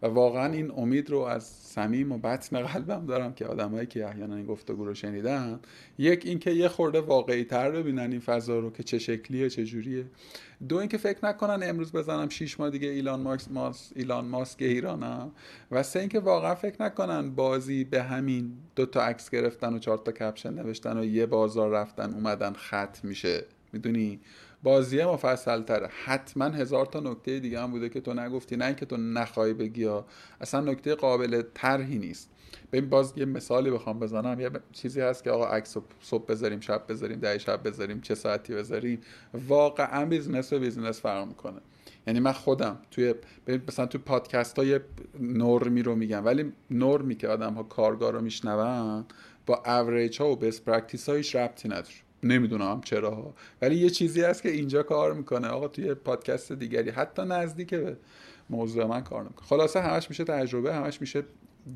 و 0.02 0.06
واقعا 0.06 0.52
این 0.52 0.70
امید 0.76 1.10
رو 1.10 1.18
از 1.18 1.44
صمیم 1.44 2.12
و 2.12 2.18
بطن 2.18 2.62
قلبم 2.62 3.06
دارم 3.06 3.32
که 3.32 3.46
آدمایی 3.46 3.86
که 3.86 4.06
احیانا 4.06 4.36
این 4.36 4.46
گفتگو 4.46 4.84
رو 4.84 4.94
شنیدن 4.94 5.60
یک 5.98 6.26
اینکه 6.26 6.50
یه 6.50 6.68
خورده 6.68 7.00
واقعی 7.00 7.44
تر 7.44 7.70
ببینن 7.70 8.10
این 8.10 8.20
فضا 8.20 8.58
رو 8.58 8.70
که 8.70 8.82
چه 8.82 8.98
شکلیه 8.98 9.50
چه 9.50 9.64
جوریه. 9.64 10.04
دو 10.68 10.76
اینکه 10.76 10.98
فکر 10.98 11.26
نکنن 11.26 11.68
امروز 11.68 11.92
بزنم 11.92 12.28
شیش 12.28 12.60
ماه 12.60 12.70
دیگه 12.70 12.88
ایلان 12.88 13.20
ماسک 13.20 13.52
ماس 13.52 13.92
ایلان 13.96 14.24
ماسک 14.24 14.62
ایرانم. 14.62 15.30
و 15.70 15.82
سه 15.82 16.00
اینکه 16.00 16.20
واقعا 16.20 16.54
فکر 16.54 16.82
نکنن 16.82 17.30
بازی 17.30 17.84
به 17.84 18.02
همین 18.02 18.52
دو 18.76 18.86
تا 18.86 19.02
عکس 19.02 19.30
گرفتن 19.30 19.74
و 19.74 19.78
چهار 19.78 19.98
تا 19.98 20.12
کپشن 20.12 20.54
نوشتن 20.54 20.98
و 20.98 21.04
یه 21.04 21.26
بازار 21.26 21.70
رفتن 21.70 22.14
اومدن 22.14 22.52
خط 22.52 23.04
میشه. 23.04 23.44
می‌دونی؟ 23.72 24.20
بازی 24.62 25.04
مفصل 25.04 25.62
تره 25.62 25.88
حتما 26.04 26.44
هزار 26.44 26.86
تا 26.86 27.00
نکته 27.00 27.38
دیگه 27.40 27.60
هم 27.60 27.70
بوده 27.70 27.88
که 27.88 28.00
تو 28.00 28.14
نگفتی. 28.14 28.56
نه 28.56 28.64
اینکه 28.64 28.86
تو 28.86 28.96
نخوای 28.96 29.54
بگی 29.54 29.82
یا 29.82 30.06
اصلا 30.40 30.60
نکته 30.60 30.94
قابل 30.94 31.42
طرحی 31.54 31.98
نیست. 31.98 32.30
ببین 32.72 32.90
باز 32.90 33.12
یه 33.16 33.24
مثالی 33.24 33.70
بخوام 33.70 33.98
بزنم. 33.98 34.40
یه 34.40 34.50
چیزی 34.72 35.00
هست 35.00 35.24
که 35.24 35.30
آقا 35.30 35.46
عکس 35.46 35.76
صبح 36.00 36.26
بذاریم 36.26 36.60
شب 36.60 36.84
بذاریم 36.88 37.18
ده 37.18 37.38
شب 37.38 37.68
بذاریم 37.68 38.00
چه 38.00 38.14
ساعتی 38.14 38.54
بذاریم. 38.54 39.00
واقعا 39.48 40.06
business 40.06 40.52
و 40.52 40.58
business 40.58 41.00
فرق 41.00 41.26
می‌کنه. 41.26 41.60
یعنی 42.06 42.20
من 42.20 42.32
خودم 42.32 42.78
توی 42.90 43.14
مثلا 43.68 43.86
توی 43.86 44.00
پادکست 44.00 44.58
های 44.58 44.80
نرمی 45.20 45.82
رو 45.82 45.94
میگم. 45.94 46.24
ولی 46.24 46.52
نرمی 46.70 47.14
که 47.14 47.28
آدم 47.28 47.54
ها 47.54 47.62
کارگاه 47.62 48.10
رو 48.10 48.20
میشنون 48.20 49.04
با 49.46 49.62
اوریج 49.66 50.22
ها 50.22 50.30
و 50.30 50.36
best 50.36 50.60
practice 50.60 51.08
هایش 51.08 51.34
ربطی 51.36 51.68
نداره. 51.68 52.09
نمی‌دونم 52.22 52.80
چرا 52.84 53.34
ولی 53.62 53.76
یه 53.76 53.90
چیزی 53.90 54.22
هست 54.22 54.42
که 54.42 54.50
اینجا 54.50 54.82
کار 54.82 55.14
می‌کنه. 55.14 55.48
آقا 55.48 55.68
توی 55.68 55.94
پادکست 55.94 56.52
دیگری 56.52 56.90
حتی 56.90 57.22
نزدیک 57.22 57.74
به 57.74 57.96
موضوع 58.50 58.84
من 58.84 59.00
کار 59.00 59.22
نمی‌کنه 59.22 59.46
خلاصه 59.46 59.80
همش 59.80 60.08
میشه 60.10 60.24
تجربه 60.24 60.74
همش 60.74 61.00
میشه 61.00 61.22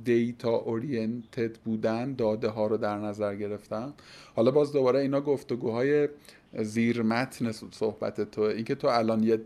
data 0.04 0.50
oriented 0.50 1.56
بودن 1.56 2.14
داده 2.14 2.48
ها 2.48 2.66
رو 2.66 2.76
در 2.76 2.98
نظر 2.98 3.34
گرفتن. 3.34 3.94
حالا 4.36 4.50
باز 4.50 4.72
دوباره 4.72 5.00
اینا 5.00 5.20
گفتگوهای 5.20 6.08
زیر 6.62 7.02
متن 7.02 7.52
صحبت 7.52 8.30
تو. 8.30 8.40
اینکه 8.40 8.74
تو 8.74 8.88
الان 8.88 9.22
یه 9.22 9.40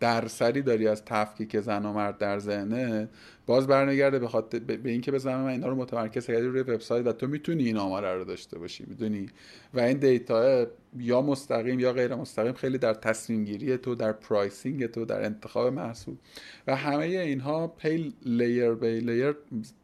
درصدی 0.00 0.62
داری 0.62 0.88
از 0.88 1.04
تفکیک 1.04 1.60
زن 1.60 1.86
و 1.86 1.92
مرد 1.92 2.18
در 2.18 2.38
ذهنه 2.38 3.08
باز 3.46 3.66
برنگرده 3.66 4.18
به 4.18 4.28
خاطر 4.28 4.58
به 4.58 4.90
اینکه 4.90 5.12
بزنم 5.12 5.40
من 5.40 5.48
اینا 5.50 5.68
رو 5.68 5.74
متمرکز 5.74 6.26
کردی 6.26 6.46
روی 6.46 6.60
وبسایت 6.60 7.06
و 7.06 7.12
تو 7.12 7.26
می‌تونی 7.26 7.64
این 7.64 7.76
آمار 7.76 8.14
رو 8.14 8.24
داشته 8.24 8.58
باشی 8.58 8.84
می‌دونی؟ 8.86 9.26
و 9.74 9.80
این 9.80 9.98
data 9.98 10.66
یا 10.98 11.22
مستقیم 11.22 11.80
یا 11.80 11.92
غیر 11.92 12.14
مستقیم 12.14 12.52
خیلی 12.52 12.78
در 12.78 12.94
تصمیم 12.94 13.44
گیری 13.44 13.76
تو 13.76 13.94
در 13.94 14.12
pricing 14.12 14.86
تو 14.86 15.04
در 15.04 15.24
انتخاب 15.24 15.72
محصول. 15.72 16.14
و 16.66 16.76
همه 16.76 17.04
اینها 17.04 17.66
layer 17.66 18.74
by 18.74 19.00
layer 19.00 19.36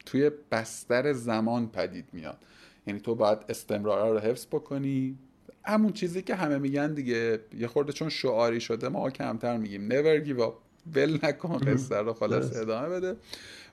توی 0.07 0.31
بستر 0.51 1.13
زمان 1.13 1.69
پدید 1.69 2.05
میاد. 2.13 2.39
یعنی 2.87 3.01
تو 3.01 3.15
باید 3.15 3.39
استمرار 3.49 4.13
رو 4.13 4.19
حفظ 4.19 4.47
بکنی 4.47 5.19
همون 5.65 5.93
چیزی 5.93 6.23
که 6.23 6.35
همه 6.35 6.59
میگن 6.59 6.95
دیگه. 6.95 7.41
یه 7.59 7.67
خورده 7.67 7.93
چون 7.93 8.09
شعاری 8.09 8.61
شده 8.61 8.89
ما 8.89 9.11
کمتر 9.11 9.57
میگیم. 9.57 9.89
Never 9.89 10.27
give 10.27 10.41
up. 10.41 10.53
ول 10.95 11.19
نکن. 11.23 11.59
قصه 11.59 11.97
رو 11.97 12.13
خلاص 12.13 12.57
ادامه 12.57 12.89
بده. 12.89 13.17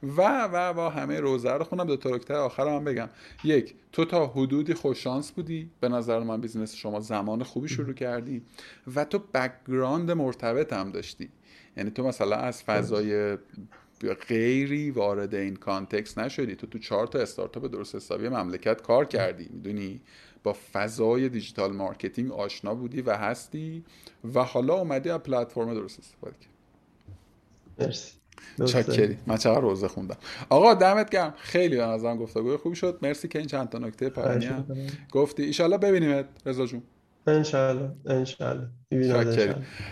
و 0.03 0.43
و 0.43 0.73
و 0.77 0.89
همه 0.89 1.19
روزه 1.19 1.51
رو 1.51 1.63
خونم. 1.63 1.83
دو 1.83 1.97
تا 1.97 2.09
نکته 2.09 2.33
آخر 2.33 2.67
هم 2.67 2.83
بگم. 2.83 3.09
یک 3.43 3.75
تو 3.91 4.05
تا 4.05 4.27
حدودی 4.27 4.73
خوششانس 4.73 5.31
بودی. 5.31 5.69
به 5.79 5.89
نظر 5.89 6.19
من 6.19 6.41
business 6.41 6.75
شما 6.75 6.99
زمان 6.99 7.43
خوبی 7.43 7.67
شروع 7.67 7.93
کردی. 7.93 8.41
و 8.95 9.05
تو 9.05 9.19
background 9.33 10.11
مرتبط 10.11 10.73
هم 10.73 10.91
داشتی. 10.91 11.29
یعنی 11.77 11.91
تو 11.91 12.03
مثلا 12.03 12.35
از 12.35 12.63
فضای 12.63 13.37
غیری 14.27 14.91
وارد 14.91 15.35
این 15.35 15.55
context 15.55 16.17
نشدی. 16.17 16.55
تو 16.55 16.67
تو 16.67 16.79
چهار 16.79 17.07
تا 17.07 17.19
استارتاپ 17.19 17.71
درست 17.71 17.95
حسابی 17.95 18.29
مملکت 18.29 18.81
کار 18.81 19.05
کردی. 19.05 19.49
می‌دونی؟ 19.53 20.01
با 20.43 20.55
فضای 20.73 21.29
digital 21.29 21.73
marketing 21.73 22.31
آشنا 22.31 22.75
بودی 22.75 23.01
و 23.01 23.11
هستی 23.11 23.83
و 24.33 24.43
حالا 24.43 24.73
اومدی 24.73 25.09
از 25.09 25.19
پلتفرم 25.19 25.73
درست 25.73 25.99
استفاده 25.99 26.35
کردی. 26.35 26.53
مرسی. 27.79 28.17
چکری 28.65 29.17
من 29.27 29.37
چقدر 29.37 29.61
روزه 29.61 29.87
خوندم. 29.87 30.17
آقا 30.49 30.73
دمت 30.73 31.09
گرم. 31.09 31.33
خیلی 31.37 31.77
به 31.77 31.85
نظرم 31.85 32.17
گفتگوی 32.17 32.57
خوبی 32.57 32.75
شد. 32.75 32.99
مرسی 33.01 33.27
که 33.27 33.39
این 33.39 33.47
چند 33.47 33.69
تا 33.69 33.77
نکته 33.77 34.09
پایانی 34.09 34.45
هم 34.45 34.65
گفتی. 35.11 35.43
ایشالله 35.43 35.77
ببینیمت. 35.77 36.25
رضا 36.45 36.65
جون. 36.65 36.83
انشالله 37.27 37.91
انشالله 38.05 38.69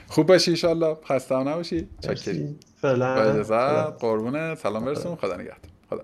خوب 0.08 0.28
باشی 0.28 0.52
ایشالله 0.52 0.98
خسته 1.06 1.36
نباشی. 1.36 1.90
چکری 2.02 2.56
فعلا. 2.82 3.92
قربونه 3.92 4.56
سلام 4.56 4.86
برسون 4.86 5.16
خدا 5.16 5.36
نگهدار. 5.36 5.60
خدا 5.90 6.04